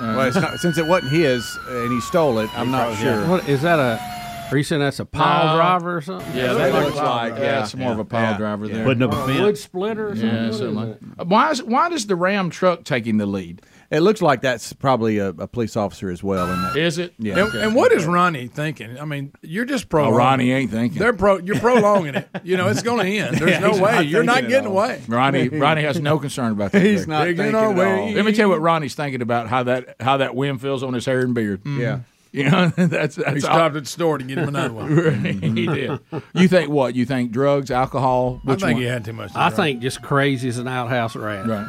well, 0.00 0.22
it's 0.22 0.36
not, 0.36 0.58
since 0.60 0.78
it 0.78 0.86
wasn't 0.86 1.12
his 1.12 1.58
and 1.68 1.92
he 1.92 2.00
stole 2.00 2.38
it, 2.38 2.48
I'm 2.58 2.70
not 2.70 2.96
sure. 2.96 3.26
What 3.26 3.48
is 3.48 3.60
that? 3.62 3.78
A? 3.78 4.19
Are 4.52 4.56
you 4.56 4.62
saying 4.64 4.80
that's 4.80 4.98
a 5.00 5.04
pile 5.04 5.46
No. 5.48 5.56
driver 5.56 5.96
or 5.96 6.00
something? 6.00 6.36
Yeah, 6.36 6.52
that 6.54 6.72
that 6.72 6.84
looks 6.84 6.96
like, 6.96 7.34
yeah, 7.34 7.40
yeah, 7.40 7.62
it's 7.62 7.74
more 7.74 7.92
of 7.92 7.98
a 7.98 8.04
pile 8.04 8.32
yeah, 8.32 8.36
driver 8.38 8.66
yeah. 8.66 8.74
there. 8.74 8.84
Putting 8.84 9.02
up 9.02 9.12
a 9.12 9.16
A 9.22 9.26
fence. 9.26 9.40
wood 9.40 9.58
splitter 9.58 10.08
or 10.08 10.16
something? 10.16 10.28
Yeah, 10.28 10.50
something 10.50 10.68
is 10.68 10.74
like? 10.74 10.98
Uh, 11.18 11.24
Why 11.24 11.50
is 11.50 11.62
why 11.62 11.88
does 11.88 12.06
the 12.06 12.16
Ram 12.16 12.50
truck 12.50 12.84
taking 12.84 13.18
the 13.18 13.26
lead? 13.26 13.62
It 13.90 14.00
looks 14.00 14.22
like 14.22 14.40
that's 14.40 14.72
probably 14.72 15.18
a, 15.18 15.30
a 15.30 15.48
police 15.48 15.76
officer 15.76 16.10
as 16.10 16.22
well. 16.22 16.46
In 16.52 16.62
that. 16.62 16.76
Is 16.76 16.98
it? 16.98 17.12
Yeah. 17.18 17.44
And, 17.44 17.54
and 17.56 17.74
what 17.74 17.90
is 17.90 18.06
Ronnie 18.06 18.46
thinking? 18.46 18.96
I 19.00 19.04
mean, 19.04 19.32
you're 19.42 19.64
just 19.64 19.86
Oh, 19.86 19.88
prolonging. 19.88 20.16
Ronnie 20.16 20.52
ain't 20.52 20.70
thinking. 20.70 20.98
They're 21.00 21.12
pro. 21.12 21.38
You're 21.38 21.58
prolonging 21.58 22.14
it. 22.14 22.28
You 22.44 22.56
know, 22.56 22.68
it's 22.68 22.82
going 22.82 23.04
to 23.04 23.12
end. 23.12 23.38
There's 23.38 23.50
Yeah, 23.50 23.58
no 23.58 23.72
way. 23.72 23.92
not 23.96 24.06
You're 24.06 24.22
not 24.22 24.46
getting 24.46 24.66
away. 24.68 25.02
Ronnie 25.08 25.48
Ronnie 25.52 25.82
has 25.82 26.00
no 26.00 26.20
concern 26.20 26.52
about 26.52 26.70
that. 26.70 26.82
He's 26.82 27.00
Rick. 27.00 27.08
not 27.08 27.24
Big 27.24 27.30
in 27.30 27.36
thinking 27.46 27.58
at 27.58 27.64
all. 27.98 28.12
Let 28.12 28.24
me 28.24 28.32
tell 28.32 28.46
you 28.46 28.50
what 28.50 28.60
Ronnie's 28.60 28.94
thinking 28.94 29.22
about 29.22 29.48
how 29.48 29.64
that 29.64 29.96
how 29.98 30.18
that 30.18 30.36
wind 30.36 30.60
feels 30.60 30.84
on 30.84 30.94
his 30.94 31.04
hair 31.04 31.20
and 31.22 31.34
beard. 31.34 31.62
Yeah. 31.66 32.00
You 32.32 32.48
know, 32.50 32.68
that's 32.76 33.16
He 33.16 33.22
that's 33.22 33.44
all. 33.44 33.54
stopped 33.54 33.76
at 33.76 33.84
the 33.84 33.88
store 33.90 34.18
to 34.18 34.24
get 34.24 34.38
him 34.38 34.48
another 34.48 34.72
one. 34.74 35.24
he 35.24 35.66
did. 35.66 35.98
You 36.34 36.48
think 36.48 36.70
what? 36.70 36.94
You 36.94 37.04
think 37.04 37.32
drugs, 37.32 37.70
alcohol? 37.70 38.40
I 38.46 38.50
think 38.56 38.62
one? 38.62 38.76
he 38.76 38.84
had 38.84 39.04
too 39.04 39.12
much. 39.12 39.32
To 39.32 39.38
I 39.38 39.48
drink. 39.48 39.56
think 39.56 39.80
just 39.82 40.02
crazy 40.02 40.48
as 40.48 40.58
an 40.58 40.68
outhouse 40.68 41.16
rat. 41.16 41.46
Right. 41.46 41.66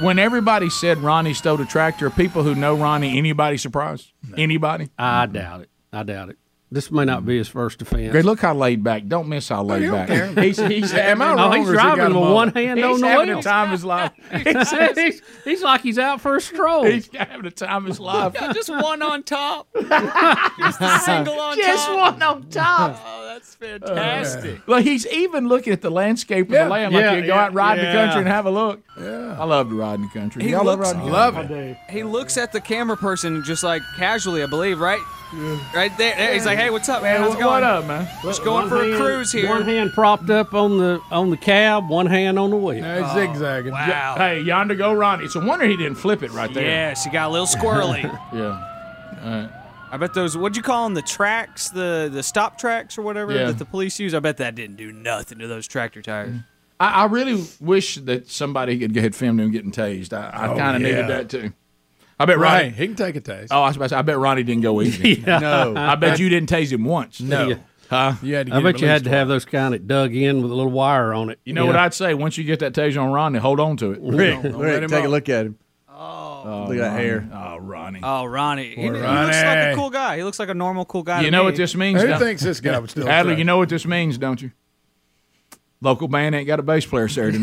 When 0.00 0.18
everybody 0.18 0.70
said 0.70 0.98
Ronnie 0.98 1.34
stole 1.34 1.60
a 1.60 1.64
tractor, 1.66 2.08
people 2.10 2.42
who 2.44 2.54
know 2.54 2.76
Ronnie, 2.76 3.18
anybody 3.18 3.56
surprised? 3.56 4.12
Anybody? 4.36 4.90
I 4.98 5.26
doubt 5.26 5.62
it. 5.62 5.70
I 5.92 6.02
doubt 6.04 6.30
it. 6.30 6.38
This 6.70 6.90
may 6.90 7.06
not 7.06 7.24
be 7.24 7.32
mm-hmm. 7.32 7.38
his 7.38 7.48
first 7.48 7.80
offense. 7.80 8.12
Greg, 8.12 8.26
look 8.26 8.40
how 8.40 8.52
laid 8.52 8.84
back. 8.84 9.06
Don't 9.08 9.26
miss 9.26 9.48
how 9.48 9.62
oh, 9.62 9.64
laid 9.64 9.90
back. 9.90 10.36
He's, 10.38 10.58
he's, 10.58 10.92
am 10.92 11.22
I 11.22 11.32
Oh, 11.32 11.34
wrong? 11.36 11.56
he's 11.58 11.68
or 11.70 11.72
has 11.78 11.80
he 11.80 11.86
got 11.88 11.94
driving 11.96 12.20
with 12.20 12.32
one 12.32 12.48
hand 12.52 12.78
he's 12.78 12.86
on 12.86 13.00
the 13.00 13.08
having 13.08 13.28
wheel. 13.28 13.38
a 13.38 13.42
time 13.42 13.64
of 13.66 13.70
his 13.72 13.84
life. 13.86 14.12
he's, 14.94 15.22
he's 15.44 15.62
like 15.62 15.80
he's 15.80 15.98
out 15.98 16.20
for 16.20 16.36
a 16.36 16.40
stroll. 16.42 16.84
He's 16.84 17.08
having 17.14 17.46
a 17.46 17.50
time 17.50 17.84
of 17.84 17.88
his 17.88 17.98
life. 18.00 18.34
Yeah, 18.34 18.52
just 18.52 18.68
one 18.68 19.00
on 19.00 19.22
top. 19.22 19.66
just 19.80 20.80
a 20.82 20.98
single 21.04 21.40
on 21.40 21.56
Just 21.56 21.86
top. 21.86 21.88
Just 21.88 21.90
one 21.90 22.22
on 22.22 22.48
top. 22.50 23.02
Oh, 23.02 23.26
that's 23.32 23.54
fantastic. 23.54 24.60
Well, 24.66 24.82
he's 24.82 25.06
even 25.06 25.48
looking 25.48 25.72
at 25.72 25.80
the 25.80 25.90
landscape 25.90 26.48
of 26.48 26.52
Yeah. 26.52 26.64
the 26.64 26.70
land 26.70 26.92
like 26.94 27.02
Yeah, 27.02 27.14
you 27.14 27.20
go 27.22 27.26
yeah, 27.28 27.40
out 27.40 27.46
and 27.48 27.56
ride 27.56 27.78
yeah. 27.78 27.92
the 27.92 27.98
country 27.98 28.18
and 28.20 28.28
have 28.28 28.44
a 28.46 28.50
look. 28.50 28.82
Yeah. 29.00 29.36
I 29.40 29.44
love 29.44 29.68
to 29.70 29.74
ride 29.74 29.94
in 29.94 30.02
the 30.02 30.08
country. 30.08 30.42
He 30.42 30.50
Y'all 30.50 30.64
love 30.64 30.80
riding 30.80 31.00
the 31.00 31.06
Love 31.06 31.34
country? 31.34 31.70
it. 31.70 31.78
He 31.90 32.02
looks 32.02 32.36
at 32.36 32.52
the 32.52 32.60
camera 32.60 32.96
person 32.96 33.42
just 33.44 33.62
like 33.62 33.80
casually, 33.96 34.42
I 34.42 34.46
believe, 34.46 34.80
right? 34.80 35.00
Right 35.74 35.96
there. 35.98 36.16
there. 36.16 36.32
He's 36.34 36.46
like, 36.46 36.58
"Hey, 36.58 36.70
what's 36.70 36.88
up, 36.88 37.02
man? 37.02 37.20
How's 37.20 37.34
it 37.34 37.36
What 37.36 37.60
going? 37.60 37.64
up, 37.64 37.84
man? 37.86 38.08
Just 38.22 38.42
going 38.44 38.68
One 38.68 38.68
for 38.70 38.82
a 38.82 38.96
cruise 38.96 39.30
here." 39.30 39.48
One 39.48 39.62
hand 39.62 39.92
propped 39.92 40.30
up 40.30 40.54
on 40.54 40.78
the 40.78 41.00
on 41.10 41.30
the 41.30 41.36
cab, 41.36 41.88
one 41.88 42.06
hand 42.06 42.38
on 42.38 42.50
the 42.50 42.56
wheel. 42.56 42.82
Hey, 42.82 43.02
oh, 43.04 43.14
zigzagging. 43.14 43.72
Wow. 43.72 44.14
Hey, 44.16 44.40
yonder 44.40 44.74
go 44.74 44.92
Ronnie. 44.94 45.24
It's 45.24 45.34
a 45.36 45.40
wonder 45.40 45.66
he 45.66 45.76
didn't 45.76 45.96
flip 45.96 46.22
it 46.22 46.30
right 46.32 46.52
there. 46.54 46.64
Yeah, 46.64 46.94
she 46.94 47.10
got 47.10 47.28
a 47.28 47.32
little 47.32 47.46
squirrely. 47.46 48.02
Yeah. 48.32 49.20
All 49.22 49.30
right. 49.30 49.50
I 49.90 49.96
bet 49.96 50.12
those. 50.14 50.36
What'd 50.36 50.56
you 50.56 50.62
call 50.62 50.84
them? 50.84 50.94
The 50.94 51.02
tracks, 51.02 51.70
the 51.70 52.08
the 52.12 52.22
stop 52.22 52.58
tracks 52.58 52.96
or 52.98 53.02
whatever 53.02 53.32
Yeah. 53.32 53.46
that 53.46 53.58
the 53.58 53.64
police 53.64 53.98
use. 53.98 54.14
I 54.14 54.20
bet 54.20 54.36
that 54.38 54.54
didn't 54.54 54.76
do 54.76 54.92
nothing 54.92 55.38
to 55.38 55.46
those 55.46 55.66
tractor 55.66 56.02
tires. 56.02 56.36
I, 56.80 57.02
I 57.02 57.04
really 57.06 57.44
wish 57.60 57.96
that 57.96 58.30
somebody 58.30 58.78
could 58.78 58.94
had 58.96 59.14
filmed 59.14 59.40
him 59.40 59.50
getting 59.50 59.72
tased. 59.72 60.12
I, 60.12 60.28
I 60.30 60.48
Oh, 60.48 60.56
kind 60.56 60.76
of 60.76 60.82
yeah. 60.82 60.88
needed 60.88 61.08
that 61.08 61.28
too. 61.28 61.52
I 62.20 62.24
bet 62.26 62.38
Right. 62.38 62.62
Ronnie. 62.64 62.70
He 62.74 62.86
can 62.86 62.96
take 62.96 63.16
a 63.16 63.20
taste. 63.20 63.52
Oh, 63.52 63.62
I 63.62 63.68
was 63.68 63.76
about 63.76 63.84
to 63.86 63.88
say, 63.90 63.96
I 63.96 64.02
bet 64.02 64.18
Ronnie 64.18 64.42
didn't 64.42 64.62
go 64.62 64.80
easy. 64.82 65.22
No. 65.26 65.74
I 65.76 65.94
bet 65.94 66.18
you 66.18 66.28
didn't 66.28 66.48
tase 66.50 66.72
him 66.72 66.84
once. 66.84 67.20
No. 67.28 67.54
Huh? 67.90 68.12
You 68.22 68.34
had 68.34 68.48
to 68.48 68.54
I 68.54 68.60
bet 68.62 68.82
you 68.82 68.86
had 68.86 69.04
to 69.04 69.10
have 69.10 69.28
those 69.28 69.46
kind 69.46 69.72
that 69.72 69.86
dug 69.86 70.14
in 70.14 70.42
with 70.42 70.50
a 70.50 70.54
little 70.54 70.70
wire 70.70 71.14
on 71.14 71.30
it. 71.30 71.40
You 71.44 71.54
know 71.54 71.64
what 71.64 71.74
I'd 71.76 71.94
say? 71.94 72.12
Once 72.12 72.36
you 72.36 72.44
get 72.44 72.58
that 72.60 72.74
taser 72.74 73.02
on 73.02 73.12
Ronnie, 73.12 73.38
hold 73.38 73.60
on 73.60 73.78
to 73.78 73.92
it. 73.92 74.00
Rick, 74.02 74.42
Don't 74.42 74.58
let 74.58 74.60
Rick, 74.74 74.82
him 74.82 74.90
take 74.90 75.04
a 75.04 75.08
look 75.08 75.28
at 75.30 75.46
him. 75.46 75.58
Oh, 75.90 76.66
Look 76.68 76.76
at 76.76 76.80
that 76.82 77.00
hair. 77.00 77.26
Oh, 77.32 77.56
Ronnie. 77.56 78.00
Oh, 78.02 78.24
Ronnie. 78.26 78.74
He, 78.74 78.82
he 78.82 78.90
looks 78.90 79.00
like 79.00 79.72
a 79.72 79.72
cool 79.74 79.88
guy. 79.90 80.18
He 80.18 80.22
looks 80.22 80.38
like 80.38 80.50
a 80.50 80.54
normal 80.54 80.84
cool 80.84 81.02
guy. 81.02 81.20
you 81.20 81.26
to 81.26 81.30
know 81.30 81.40
me. 81.40 81.44
what 81.46 81.56
this 81.56 81.74
means? 81.74 82.00
Who 82.02 82.08
don't- 82.08 82.18
thinks 82.18 82.42
this 82.42 82.60
guy 82.60 82.78
would 82.78 82.90
still 82.90 83.08
Adler, 83.08 83.32
say? 83.34 83.38
you 83.38 83.44
know 83.44 83.56
what 83.56 83.70
this 83.70 83.86
means, 83.86 84.18
don't 84.18 84.40
you? 84.42 84.50
Local 85.80 86.08
band 86.08 86.34
ain't 86.34 86.46
got 86.46 86.60
a 86.60 86.62
bass 86.62 86.84
player 86.84 87.08
Saturday 87.08 87.38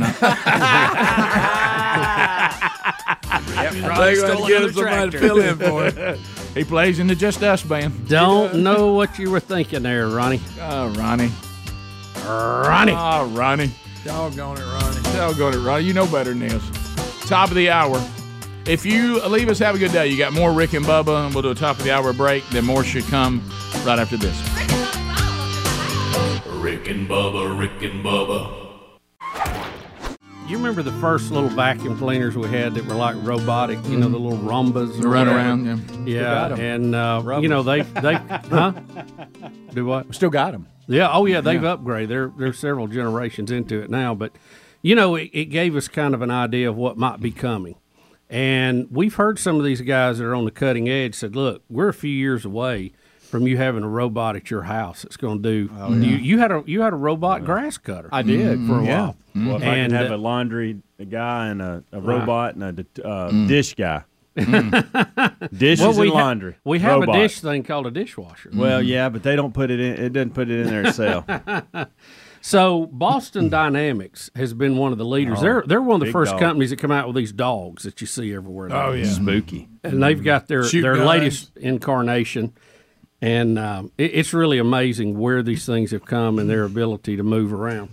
night. 3.56 3.72
They're 3.72 4.16
going 4.16 4.44
to 4.44 4.48
get 4.48 4.74
somebody 4.74 5.12
to 5.12 5.20
fill 5.20 5.40
in 5.40 5.58
for 5.58 5.86
it. 5.88 6.20
he 6.54 6.64
plays 6.64 7.00
in 7.00 7.08
the 7.08 7.16
Just 7.16 7.42
Us 7.44 7.64
band. 7.64 8.08
Don't 8.08 8.64
know 8.64 8.94
what 8.94 9.18
you 9.18 9.32
were 9.32 9.40
thinking 9.40 9.84
there, 9.84 10.08
Ronnie. 10.08 10.42
Oh, 10.62 10.90
Ronnie. 10.94 11.32
Ronnie. 12.26 12.94
Oh, 12.96 13.28
Ronnie. 13.34 13.72
Doggone 14.04 14.58
it, 14.58 14.66
Ronnie. 14.66 15.02
Doggone 15.16 15.54
it, 15.54 15.58
Ronnie. 15.66 15.86
You 15.86 15.94
know 15.94 16.06
better 16.06 16.32
than 16.32 16.40
this. 16.40 16.64
Top 17.28 17.50
of 17.50 17.56
the 17.56 17.70
hour. 17.70 18.04
If 18.68 18.86
you 18.86 19.20
uh, 19.24 19.28
leave 19.30 19.50
us, 19.50 19.60
have 19.60 19.76
a 19.76 19.78
good 19.78 19.92
day. 19.92 20.08
You 20.08 20.18
got 20.18 20.34
more 20.34 20.52
Rick 20.52 20.74
and 20.74 20.86
Bubba, 20.86 21.26
and 21.26 21.34
we'll 21.36 21.44
do 21.44 21.52
a 21.52 21.56
top 21.56 21.78
of 21.78 21.84
the 21.84 21.92
hour 21.92 22.14
break. 22.14 22.48
Then 22.50 22.66
more 22.66 22.84
should 22.84 23.04
come 23.06 23.42
right 23.84 24.00
after 24.00 24.18
this. 24.18 24.36
Rick 26.48 26.88
and 26.90 27.08
Bubba, 27.08 27.58
Rick 27.60 27.84
and 27.84 28.04
Bubba. 28.04 28.64
You 30.48 30.58
remember 30.58 30.84
the 30.84 30.92
first 30.94 31.32
little 31.32 31.50
vacuum 31.50 31.98
cleaners 31.98 32.38
we 32.38 32.48
had 32.48 32.76
that 32.76 32.86
were 32.86 32.94
like 32.94 33.16
robotic? 33.22 33.84
You 33.88 33.98
know, 33.98 34.08
the 34.10 34.20
little 34.20 34.38
Roombas. 34.38 35.04
or 35.04 35.10
Run 35.10 35.28
around, 35.28 35.66
yeah. 36.06 36.50
Yeah, 36.52 36.56
and 36.56 36.94
uh, 36.94 37.40
you 37.42 37.48
know 37.50 37.64
they 37.64 37.82
they 37.82 38.14
huh? 38.50 38.72
Do 39.74 39.86
what? 39.88 40.14
Still 40.14 40.30
got 40.30 40.52
them. 40.52 40.68
Yeah. 40.88 41.10
Oh, 41.12 41.26
yeah. 41.26 41.42
They've 41.42 41.60
upgraded. 41.60 42.10
They're 42.10 42.32
they're 42.38 42.54
several 42.54 42.88
generations 42.88 43.50
into 43.50 43.82
it 43.82 43.90
now, 43.90 44.14
but 44.14 44.34
you 44.84 44.94
know, 44.94 45.16
it, 45.16 45.32
it 45.34 45.46
gave 45.46 45.76
us 45.76 45.88
kind 45.88 46.14
of 46.14 46.22
an 46.22 46.30
idea 46.30 46.70
of 46.70 46.76
what 46.76 46.96
might 46.96 47.20
be 47.22 47.32
coming. 47.32 47.76
And 48.30 48.88
we've 48.92 49.16
heard 49.16 49.40
some 49.40 49.58
of 49.58 49.64
these 49.66 49.82
guys 49.82 50.20
that 50.20 50.26
are 50.26 50.36
on 50.36 50.46
the 50.46 50.52
cutting 50.52 50.88
edge 50.88 51.16
said, 51.16 51.36
"Look, 51.36 51.64
we're 51.70 51.90
a 51.90 51.94
few 51.94 52.12
years 52.12 52.46
away 52.46 52.92
from 53.36 53.48
you 53.48 53.58
having 53.58 53.84
a 53.84 53.88
robot 53.88 54.36
at 54.36 54.50
your 54.50 54.64
house 54.64 55.02
that's 55.02 55.18
going 55.18 55.44
to 55.44 55.50
do." 55.68 55.74
Oh, 55.78 55.94
you, 55.94 56.16
you 56.18 56.40
had 56.40 56.52
a 56.52 56.64
you 56.66 56.82
had 56.82 56.94
a 56.94 56.98
robot 56.98 57.44
grass 57.46 57.78
cutter. 57.78 58.10
I 58.12 58.22
did 58.22 58.40
mm-hmm. 58.60 58.68
for 58.68 58.80
a 58.80 58.86
yeah. 58.86 59.02
while. 59.02 59.18
Mm-hmm. 59.36 59.48
Well, 59.48 59.56
if 59.58 59.64
I 59.64 59.76
And, 59.76 59.92
can 59.92 60.02
have 60.02 60.12
uh, 60.12 60.16
a 60.16 60.18
laundry 60.18 60.82
guy 61.10 61.48
and 61.48 61.62
a, 61.62 61.84
a 61.92 62.00
robot 62.00 62.56
and 62.56 62.64
a 62.64 63.08
uh, 63.08 63.32
mm. 63.32 63.48
dish 63.48 63.76
guy. 63.76 64.04
Mm. 64.38 65.50
Dishes 65.58 65.82
Well, 65.86 65.98
we 65.98 66.08
and 66.08 66.18
ha- 66.18 66.24
laundry. 66.24 66.56
we 66.66 66.80
have 66.80 67.00
Robot. 67.02 67.16
a 67.16 67.20
dish 67.20 67.40
thing 67.40 67.64
called 67.64 67.88
a 67.88 67.92
dishwasher. 67.92 68.50
Well, 68.54 68.82
mm. 68.82 68.88
yeah, 68.88 69.08
but 69.10 69.24
they 69.24 69.36
don't 69.36 69.54
put 69.54 69.72
it 69.72 69.80
in. 69.80 69.94
It 69.94 70.14
doesn't 70.14 70.34
put 70.34 70.50
it 70.50 70.60
in 70.60 70.68
there 70.68 70.88
itself. 70.88 71.26
So 72.46 72.86
Boston 72.92 73.50
Dynamics 73.50 74.30
has 74.36 74.54
been 74.54 74.78
one 74.78 74.92
of 74.92 75.00
the 75.00 75.06
leaders. 75.06 75.40
Oh, 75.40 75.42
they're 75.42 75.64
they're 75.66 75.82
one 75.82 76.00
of 76.00 76.06
the 76.06 76.12
first 76.12 76.34
dog. 76.34 76.40
companies 76.40 76.70
that 76.70 76.78
come 76.78 76.92
out 76.92 77.08
with 77.08 77.16
these 77.16 77.32
dogs 77.32 77.82
that 77.84 78.00
you 78.02 78.06
see 78.06 78.36
everywhere. 78.36 78.70
now. 78.70 78.90
Oh, 78.90 78.92
yeah. 78.92 79.06
Spooky. 79.06 79.68
and 79.84 80.04
they've 80.04 80.24
got 80.24 80.48
their 80.48 80.64
Shoot 80.64 80.84
their 80.84 80.94
guns. 80.94 81.08
latest 81.08 81.58
incarnation, 81.58 82.54
and 83.26 83.58
um, 83.60 83.92
it, 83.98 84.12
it's 84.14 84.34
really 84.34 84.58
amazing 84.60 85.18
where 85.20 85.42
these 85.44 85.66
things 85.66 85.92
have 85.92 86.06
come 86.06 86.38
and 86.40 86.50
their 86.50 86.64
ability 86.64 87.18
to 87.18 87.24
move 87.24 87.54
around. 87.54 87.90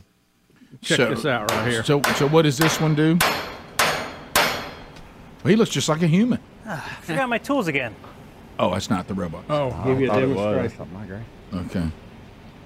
Check 0.80 0.96
So- 0.98 1.10
this 1.14 1.24
out 1.26 1.50
right 1.50 1.70
here. 1.70 1.82
So, 1.84 2.02
so 2.16 2.28
what 2.28 2.42
does 2.42 2.58
this 2.58 2.80
one 2.80 2.94
do? 2.94 3.18
Well, 5.44 5.50
he 5.50 5.56
looks 5.56 5.70
just 5.70 5.88
like 5.88 6.02
a 6.02 6.06
human. 6.06 6.38
I 6.66 6.76
forgot 7.02 7.28
my 7.28 7.38
tools 7.38 7.66
again. 7.66 7.94
Oh, 8.58 8.70
that's 8.72 8.90
not 8.90 9.08
the 9.08 9.14
robot. 9.14 9.44
Oh, 9.50 9.70
Give 9.86 10.00
you 10.00 10.06
a 10.06 10.12
thought 10.12 10.22
it 10.22 10.26
was. 10.28 10.36
demonstration. 10.36 10.76
Something 10.78 10.98
like 10.98 11.08
that. 11.70 11.78
Okay. 11.78 11.90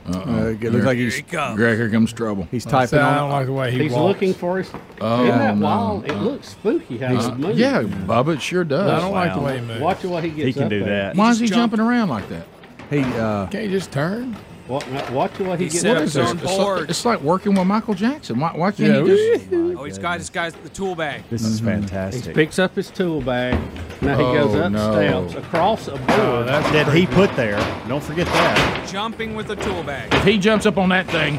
Uh, 0.09 0.47
it 0.61 0.73
looks 0.73 0.85
like 0.85 0.99
he's 0.99 1.21
Greg, 1.23 1.59
here 1.79 1.91
comes 1.91 2.13
trouble. 2.13 2.47
he's 2.53 2.65
I 2.69 2.71
typing 2.71 2.99
don't 3.01 3.09
on. 3.25 3.31
like 3.31 3.47
the 3.47 3.53
way 3.53 3.73
he 3.73 3.83
He's 3.85 3.93
walks. 3.93 4.15
looking 4.15 4.35
for 4.35 4.61
us. 4.61 4.71
Oh, 5.01 5.25
Isn't 5.25 5.37
that 5.39 5.57
no, 5.57 5.65
wild? 5.67 6.05
It 6.05 6.15
no. 6.15 6.21
looks 6.23 6.51
spooky 6.51 6.99
how 6.99 7.09
He's- 7.09 7.27
he 7.27 7.33
moves. 7.33 7.59
yeah, 7.59 7.83
Bubba, 7.83 8.35
it 8.37 8.43
sure 8.43 8.63
does. 8.63 8.89
I 8.89 9.01
don't 9.01 9.13
like 9.13 9.35
the 9.35 9.41
way 9.41 9.59
he 9.59 9.65
moves. 9.67 9.81
Watch 9.81 10.03
the 10.03 10.09
way 10.11 10.21
he 10.23 10.29
gets. 10.29 10.47
He 10.47 10.53
can 10.53 10.63
up 10.65 10.69
do 10.71 10.79
there. 10.85 10.89
that. 11.09 11.17
Why 11.17 11.31
is 11.31 11.41
he 11.41 11.47
just 11.47 11.59
jumping 11.59 11.81
around 11.81 12.09
like 12.11 12.29
that? 12.29 12.47
He 12.91 13.01
uh, 13.03 13.47
Can't 13.49 13.65
you 13.65 13.71
just 13.71 13.91
turn? 13.93 14.37
Wa- 14.69 14.83
Watch 15.13 15.39
what 15.39 15.59
he, 15.61 15.67
He 15.67 15.71
gets 15.71 15.81
set 15.81 15.93
up 15.97 15.99
up 15.99 16.03
It's, 16.05 16.15
his 16.15 16.31
it's 16.33 16.43
like, 16.45 16.57
board. 16.59 16.91
it's 16.91 17.05
like 17.05 17.21
working 17.21 17.55
with 17.55 17.67
Michael 17.67 17.95
Jackson. 17.95 18.41
Why, 18.41 18.51
why 18.57 18.73
can't 18.73 19.07
Yeah, 19.07 19.15
he 19.15 19.39
just? 19.39 19.53
Oh, 19.79 19.85
he's 19.85 19.99
got 19.99 20.19
his 20.19 20.29
guy's 20.31 20.55
the 20.55 20.69
tool 20.69 20.97
bag. 20.97 21.23
This 21.31 21.45
is 21.45 21.61
fantastic. 21.61 21.89
He 21.89 21.91
fantastic. 21.93 22.35
picks 22.35 22.59
up 22.59 22.75
his 22.75 22.91
tool 22.91 23.21
bag. 23.21 23.55
Now 24.03 24.17
he 24.17 24.25
goes 24.25 24.55
Oh, 24.57 24.63
up 24.63 24.73
no. 24.73 25.29
steps 25.29 25.47
across 25.47 25.87
a 25.89 25.93
board. 25.93 26.11
Oh, 26.11 26.43
that's 26.45 26.69
that 26.73 26.93
he 26.93 27.07
put 27.07 27.35
there. 27.37 27.59
Don't 27.89 28.03
forget 28.03 28.27
that. 28.27 28.89
Jumping 28.91 29.37
with 29.37 29.47
the 29.47 29.57
tool 29.57 29.83
bag. 29.85 30.13
If 30.13 30.25
he 30.25 30.37
jumps 30.39 30.67
up 30.67 30.79
on 30.79 30.89
that 30.89 31.07
thing, 31.09 31.39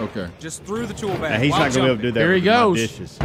okay. 0.00 0.28
Just 0.40 0.64
through 0.64 0.86
the 0.86 0.94
tool 0.94 1.14
bag. 1.18 1.32
Now, 1.32 1.38
he's 1.38 1.50
not 1.52 1.72
going 1.72 1.72
to 1.72 1.80
be 1.80 1.86
able 1.86 1.96
to 1.96 2.02
do 2.02 2.12
that. 2.12 2.20
Here 2.20 2.34
he 2.34 2.40
goes. 2.40 2.76
Dishes. 2.78 3.18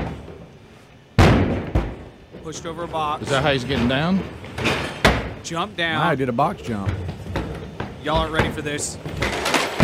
Pushed 2.43 2.65
over 2.65 2.83
a 2.83 2.87
box. 2.87 3.23
Is 3.23 3.29
that 3.29 3.43
how 3.43 3.51
he's 3.53 3.63
getting 3.63 3.87
down? 3.87 4.23
Jump 5.43 5.75
down. 5.77 6.01
I 6.01 6.15
did 6.15 6.29
a 6.29 6.31
box 6.33 6.61
jump. 6.61 6.91
Y'all 8.03 8.17
aren't 8.17 8.33
ready 8.33 8.49
for 8.49 8.61
this. 8.61 8.97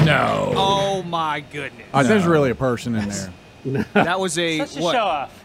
No. 0.05 0.53
Oh 0.55 1.03
my 1.03 1.41
goodness. 1.41 1.85
Uh, 1.93 2.03
There's 2.03 2.25
really 2.25 2.49
a 2.49 2.55
person 2.55 2.95
in 2.95 3.09
there. 3.09 3.85
That 3.93 4.19
was 4.19 4.37
a 4.39 4.59
Such 4.59 4.77
a 4.77 4.81
what? 4.81 4.93
show 4.95 5.03
off. 5.03 5.43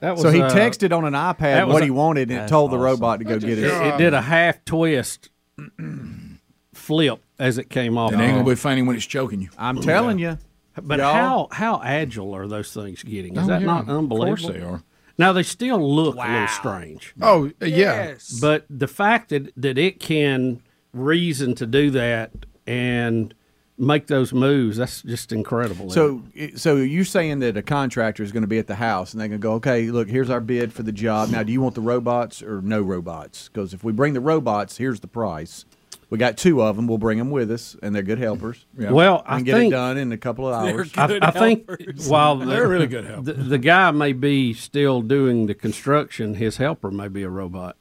That 0.00 0.12
was, 0.12 0.22
So 0.22 0.30
he 0.30 0.42
uh, 0.42 0.50
texted 0.50 0.94
on 0.96 1.04
an 1.04 1.12
iPad 1.14 1.68
what 1.68 1.82
a- 1.82 1.84
he 1.84 1.90
wanted, 1.90 2.22
and 2.22 2.32
it 2.32 2.34
That's 2.40 2.50
told 2.50 2.72
the 2.72 2.78
robot 2.78 3.20
to 3.20 3.24
go 3.24 3.38
get 3.38 3.50
It, 3.58 3.58
it. 3.60 3.64
it 3.70 3.98
did 3.98 4.14
a 4.14 4.20
half 4.20 4.64
twist 4.64 5.30
flip 6.74 7.22
as 7.38 7.58
it 7.58 7.70
came 7.70 7.96
off. 7.96 8.12
It 8.12 8.18
ain't 8.20 8.32
gonna 8.34 8.44
be 8.44 8.54
funny 8.54 8.82
when 8.82 8.96
it's 8.96 9.06
choking 9.06 9.40
you. 9.40 9.50
I'm 9.56 9.80
telling 9.80 10.18
you. 10.18 10.38
But 10.80 10.98
Y'all- 10.98 11.12
how 11.12 11.48
how 11.52 11.82
agile 11.84 12.34
are 12.34 12.46
those 12.48 12.72
things 12.72 13.02
getting? 13.02 13.36
Is 13.36 13.44
Oh, 13.44 13.46
that 13.46 13.60
yeah. 13.60 13.66
not 13.66 13.88
unbelievable? 13.88 14.22
Of 14.32 14.40
course 14.40 14.46
they 14.56 14.60
are. 14.62 14.82
Now 15.18 15.32
they 15.32 15.42
still 15.42 15.78
look 15.78 16.16
a 16.16 16.18
little 16.18 16.48
strange, 16.48 17.14
Oh, 17.20 17.50
yeah. 17.60 17.66
Yes. 17.68 18.38
but 18.40 18.64
the 18.70 18.88
fact 18.88 19.28
that 19.28 19.52
that 19.56 19.76
it 19.78 20.00
can 20.00 20.62
reason 20.92 21.54
to 21.56 21.66
do 21.66 21.90
that 21.92 22.30
and 22.66 23.34
make 23.78 24.06
those 24.06 24.32
moves, 24.32 24.76
that's 24.76 25.02
just 25.02 25.32
incredible. 25.32 25.90
So, 25.90 26.22
it- 26.34 26.60
so 26.60 26.76
you're 26.76 27.04
saying 27.04 27.40
that 27.40 27.56
a 27.56 27.62
contractor 27.62 28.22
is 28.22 28.30
going 28.32 28.42
to 28.42 28.46
be 28.48 28.58
at 28.58 28.66
the 28.66 28.74
house 28.76 29.12
and 29.12 29.20
they're 29.20 29.28
going 29.28 29.40
to 29.40 29.42
go, 29.42 29.54
okay, 29.54 29.90
look, 29.90 30.08
here's 30.08 30.30
our 30.30 30.40
bid 30.40 30.72
for 30.72 30.82
the 30.82 30.92
job. 30.92 31.30
Now, 31.30 31.42
do 31.42 31.52
you 31.52 31.60
want 31.60 31.74
the 31.74 31.80
robots 31.80 32.42
or 32.42 32.60
no 32.62 32.80
robots? 32.82 33.48
Because 33.48 33.74
if 33.74 33.82
we 33.82 33.92
bring 33.92 34.12
the 34.14 34.20
robots, 34.20 34.76
here's 34.76 35.00
the 35.00 35.08
price. 35.08 35.64
We 36.10 36.18
got 36.18 36.36
two 36.36 36.62
of 36.62 36.76
them. 36.76 36.86
We'll 36.86 36.98
bring 36.98 37.16
them 37.16 37.30
with 37.30 37.50
us, 37.50 37.74
and 37.82 37.94
they're 37.94 38.02
good 38.02 38.18
helpers. 38.18 38.66
Well, 38.76 39.22
I 39.24 39.36
can 39.36 39.44
get 39.44 39.54
think- 39.54 39.72
it 39.72 39.76
done 39.76 39.96
in 39.96 40.12
a 40.12 40.18
couple 40.18 40.46
of 40.46 40.54
hours. 40.54 40.92
good 40.92 41.22
I, 41.24 41.28
I 41.28 41.30
think 41.30 41.66
while 42.06 42.36
the, 42.36 42.44
They're 42.44 42.68
really 42.68 42.86
good 42.86 43.06
helpers. 43.06 43.24
The, 43.24 43.32
the 43.32 43.58
guy 43.58 43.90
may 43.92 44.12
be 44.12 44.52
still 44.52 45.00
doing 45.00 45.46
the 45.46 45.54
construction, 45.54 46.34
his 46.34 46.58
helper 46.58 46.90
may 46.90 47.08
be 47.08 47.22
a 47.22 47.30
robot 47.30 47.78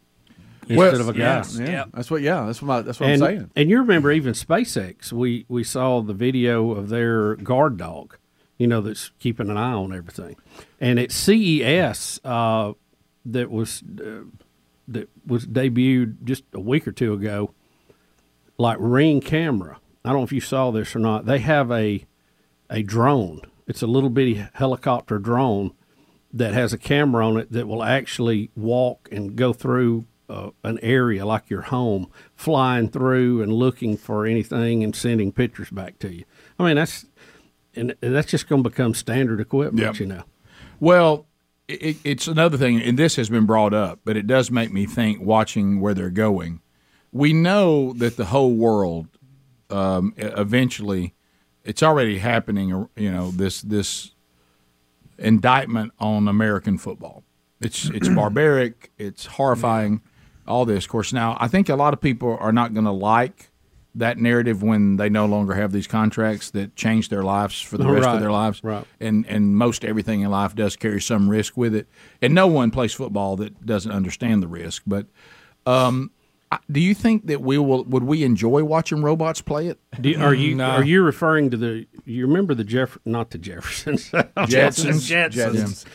instead 0.71 1.01
of 1.01 1.09
a 1.09 1.13
guy. 1.13 1.19
yes. 1.19 1.57
Yeah, 1.59 1.65
Yep. 1.69 1.87
that's 1.93 2.11
what. 2.11 2.21
Yeah, 2.21 2.45
that's 2.45 2.61
what. 2.61 2.73
I, 2.73 2.81
that's 2.81 2.99
what 2.99 3.09
and, 3.09 3.23
I'm 3.23 3.29
saying. 3.37 3.51
And 3.55 3.69
you 3.69 3.79
remember 3.79 4.11
even 4.11 4.33
SpaceX, 4.33 5.11
we 5.11 5.45
we 5.47 5.63
saw 5.63 6.01
the 6.01 6.13
video 6.13 6.71
of 6.71 6.89
their 6.89 7.35
guard 7.35 7.77
dog, 7.77 8.17
you 8.57 8.67
know, 8.67 8.81
that's 8.81 9.11
keeping 9.19 9.49
an 9.49 9.57
eye 9.57 9.73
on 9.73 9.93
everything. 9.93 10.35
And 10.79 10.99
at 10.99 11.11
CES, 11.11 12.19
uh, 12.23 12.73
that 13.25 13.49
was 13.51 13.83
uh, 14.03 14.23
that 14.87 15.09
was 15.25 15.45
debuted 15.47 16.23
just 16.23 16.43
a 16.53 16.59
week 16.59 16.87
or 16.87 16.91
two 16.91 17.13
ago. 17.13 17.53
like 18.57 18.77
Ring 18.79 19.21
Camera. 19.21 19.79
I 20.03 20.09
don't 20.09 20.19
know 20.19 20.23
if 20.23 20.31
you 20.31 20.41
saw 20.41 20.71
this 20.71 20.95
or 20.95 20.99
not. 20.99 21.25
They 21.25 21.39
have 21.39 21.71
a 21.71 22.05
a 22.69 22.83
drone. 22.83 23.41
It's 23.67 23.81
a 23.81 23.87
little 23.87 24.09
bitty 24.09 24.45
helicopter 24.53 25.19
drone 25.19 25.71
that 26.33 26.53
has 26.53 26.71
a 26.73 26.77
camera 26.77 27.27
on 27.27 27.37
it 27.37 27.51
that 27.51 27.67
will 27.67 27.83
actually 27.83 28.49
walk 28.55 29.07
and 29.11 29.35
go 29.35 29.51
through 29.53 30.05
uh, 30.31 30.49
an 30.63 30.79
area 30.81 31.25
like 31.25 31.49
your 31.49 31.63
home, 31.63 32.09
flying 32.35 32.87
through 32.89 33.41
and 33.41 33.51
looking 33.51 33.97
for 33.97 34.25
anything 34.25 34.83
and 34.83 34.95
sending 34.95 35.31
pictures 35.31 35.69
back 35.69 35.99
to 35.99 36.13
you. 36.13 36.23
I 36.57 36.65
mean, 36.65 36.75
that's 36.77 37.05
and, 37.75 37.95
that's 38.01 38.31
just 38.31 38.47
going 38.47 38.63
to 38.63 38.69
become 38.69 38.93
standard 38.93 39.39
equipment, 39.39 39.85
Yep. 39.85 39.99
you 39.99 40.05
know. 40.05 40.23
Well, 40.79 41.25
it, 41.67 41.97
it's 42.03 42.27
another 42.27 42.57
thing, 42.57 42.81
and 42.81 42.97
this 42.97 43.15
has 43.17 43.29
been 43.29 43.45
brought 43.45 43.73
up, 43.73 43.99
but 44.03 44.17
it 44.17 44.25
does 44.27 44.49
make 44.51 44.71
me 44.71 44.85
think 44.85 45.21
watching 45.21 45.79
where 45.79 45.93
they're 45.93 46.09
going. 46.09 46.61
We 47.11 47.33
know 47.33 47.93
that 47.93 48.15
the 48.17 48.25
whole 48.25 48.53
world 48.53 49.07
um, 49.69 50.13
eventually, 50.17 51.13
it's 51.63 51.83
already 51.83 52.19
happening. 52.19 52.69
You 52.95 53.11
know 53.11 53.31
this 53.31 53.61
this 53.61 54.15
indictment 55.17 55.91
on 55.99 56.27
American 56.27 56.77
football. 56.77 57.23
It's 57.59 57.89
it's 57.89 58.09
barbaric. 58.15 58.91
It's 58.97 59.25
horrifying. 59.25 60.01
All 60.47 60.65
this, 60.65 60.85
of 60.85 60.89
course. 60.89 61.13
Now, 61.13 61.37
I 61.39 61.47
think 61.47 61.69
a 61.69 61.75
lot 61.75 61.93
of 61.93 62.01
people 62.01 62.37
are 62.39 62.51
not 62.51 62.73
going 62.73 62.85
to 62.85 62.91
like 62.91 63.49
that 63.93 64.17
narrative 64.17 64.63
when 64.63 64.95
they 64.95 65.09
no 65.09 65.25
longer 65.25 65.53
have 65.53 65.71
these 65.73 65.85
contracts 65.87 66.51
that 66.51 66.75
change 66.77 67.09
their 67.09 67.23
lives 67.23 67.59
for 67.59 67.77
the 67.77 67.85
rest 67.85 68.05
Right, 68.05 68.15
of 68.15 68.21
their 68.21 68.31
lives. 68.31 68.63
right. 68.63 68.85
And 69.01 69.25
and 69.27 69.57
most 69.57 69.83
everything 69.83 70.21
in 70.21 70.31
life 70.31 70.55
does 70.55 70.75
carry 70.77 71.01
some 71.01 71.27
risk 71.29 71.57
with 71.57 71.75
it. 71.75 71.87
And 72.21 72.33
no 72.33 72.47
one 72.47 72.71
plays 72.71 72.93
football 72.93 73.35
that 73.37 73.65
doesn't 73.65 73.91
understand 73.91 74.41
the 74.41 74.47
risk. 74.47 74.83
But 74.87 75.07
um, 75.65 76.11
do 76.71 76.79
you 76.79 76.93
think 76.93 77.27
that 77.27 77.41
we 77.41 77.57
will? 77.57 77.83
Would 77.83 78.03
we 78.03 78.23
enjoy 78.23 78.63
watching 78.63 79.01
robots 79.01 79.41
play 79.41 79.67
it? 79.67 79.77
Are 80.19 80.33
you 80.33 80.61
are 80.61 80.83
you 80.83 81.03
referring 81.03 81.49
to 81.51 81.57
the? 81.57 81.85
You 82.05 82.25
remember 82.27 82.53
the 82.55 82.63
Jeff? 82.63 82.97
Not 83.05 83.31
the 83.31 83.37
Jeffersons. 83.37 84.09
Jetsons. 84.37 85.29
Jetsons. 85.31 85.85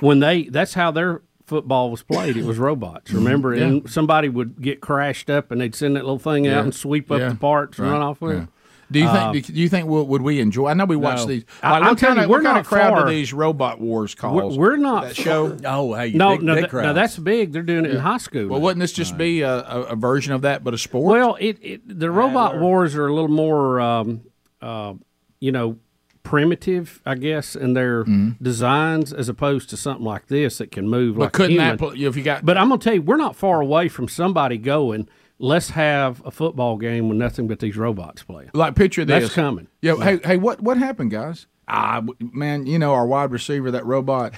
when 0.00 0.20
they 0.20 0.44
that's 0.44 0.72
how 0.74 0.90
their 0.90 1.20
football 1.46 1.90
was 1.90 2.02
played. 2.02 2.36
It 2.36 2.44
was 2.44 2.58
robots. 2.68 3.10
Remember. 3.12 3.54
Yeah. 3.54 3.64
and 3.64 3.90
somebody 3.90 4.28
would 4.28 4.60
get 4.60 4.80
crashed 4.80 5.30
up, 5.30 5.50
and 5.50 5.60
they'd 5.60 5.74
send 5.74 5.96
that 5.96 6.04
little 6.04 6.18
thing 6.18 6.44
Yeah. 6.44 6.58
out 6.58 6.64
and 6.64 6.74
sweep 6.74 7.10
up 7.10 7.20
Yeah. 7.20 7.28
the 7.30 7.34
parts 7.36 7.78
and 7.78 7.90
run 7.90 8.02
off 8.02 8.20
with 8.20 8.36
Yeah. 8.36 8.42
it. 8.42 8.48
Do 8.92 8.98
you 9.00 9.06
Uh, 9.08 9.32
think? 9.32 9.46
do 9.46 9.52
you 9.54 9.68
think? 9.68 9.88
Would, 9.88 10.04
would 10.08 10.22
we 10.22 10.40
enjoy? 10.40 10.68
I 10.68 10.74
know 10.74 10.84
we 10.84 10.94
watch 10.94 11.20
No. 11.20 11.24
these. 11.26 11.44
I- 11.62 11.70
Like, 11.72 11.82
I'm 11.82 11.88
what 11.88 11.98
telling 11.98 12.16
kind 12.16 12.26
you, 12.26 12.30
we're 12.30 12.38
what 12.38 12.44
kind 12.44 12.54
not 12.56 12.60
of 12.60 12.66
crowd 12.66 12.92
far- 12.92 13.08
these 13.08 13.32
robot 13.32 13.80
wars 13.80 14.14
calls? 14.14 14.56
We're, 14.58 14.72
we're 14.72 14.76
not 14.76 15.04
that 15.04 15.16
show. 15.16 15.56
Oh, 15.64 15.94
hey, 15.94 16.12
no, 16.12 16.32
big, 16.36 16.42
no, 16.42 16.54
big 16.54 16.70
that- 16.70 16.82
no, 16.82 16.92
that's 16.92 17.18
big. 17.18 17.52
They're 17.52 17.62
doing 17.62 17.86
it 17.86 17.92
in 17.92 17.98
high 18.00 18.18
school. 18.18 18.46
Well, 18.48 18.60
wouldn't 18.60 18.80
this 18.80 18.92
just 18.92 19.16
be 19.16 19.40
a, 19.40 19.50
a, 19.62 19.80
a 19.92 19.96
version 19.96 20.34
of 20.34 20.42
that, 20.42 20.62
but 20.62 20.74
a 20.74 20.78
sport? 20.78 21.18
Well, 21.18 21.36
it, 21.40 21.58
it 21.62 21.98
the 21.98 22.10
robot 22.10 22.60
wars 22.60 22.94
are 22.94 23.06
a 23.06 23.12
little 23.12 23.28
more, 23.30 23.80
um, 23.80 24.20
uh, 24.60 24.92
you 25.40 25.50
know, 25.50 25.76
primitive, 26.24 27.00
I 27.06 27.14
guess, 27.14 27.54
in 27.54 27.74
their 27.74 28.04
designs 28.42 29.12
as 29.12 29.28
opposed 29.28 29.70
to 29.70 29.76
something 29.76 30.04
like 30.04 30.26
this 30.26 30.58
that 30.58 30.72
can 30.72 30.88
move 30.88 31.14
Mm-hmm. 31.14 31.20
But 31.20 31.24
like 31.24 31.28
a 31.28 31.36
couldn't 31.36 31.50
human. 31.52 31.68
that 31.68 31.78
pl- 31.78 32.02
if 32.02 32.16
you 32.16 32.22
got? 32.24 32.44
But 32.44 32.58
I'm 32.58 32.68
gonna 32.68 32.80
tell 32.80 32.94
you, 32.94 33.02
we're 33.02 33.16
not 33.16 33.36
far 33.36 33.60
away 33.60 33.88
from 33.88 34.08
somebody 34.08 34.58
going. 34.58 35.08
Let's 35.38 35.70
have 35.70 36.22
a 36.24 36.30
football 36.30 36.76
game 36.78 37.08
with 37.08 37.18
nothing 37.18 37.46
but 37.46 37.58
these 37.60 37.76
robots 37.76 38.22
playing. 38.22 38.50
Like 38.54 38.74
picture 38.74 39.04
this. 39.04 39.22
That's 39.24 39.34
coming. 39.34 39.68
Yeah. 39.82 39.96
Hey, 39.96 40.18
hey, 40.24 40.36
what 40.36 40.60
what 40.60 40.76
happened, 40.78 41.10
guys? 41.10 41.46
Ah, 41.68 42.02
man, 42.20 42.66
you 42.66 42.78
know 42.78 42.92
our 42.94 43.06
wide 43.06 43.30
receiver, 43.30 43.70
that 43.70 43.84
robot. 43.86 44.34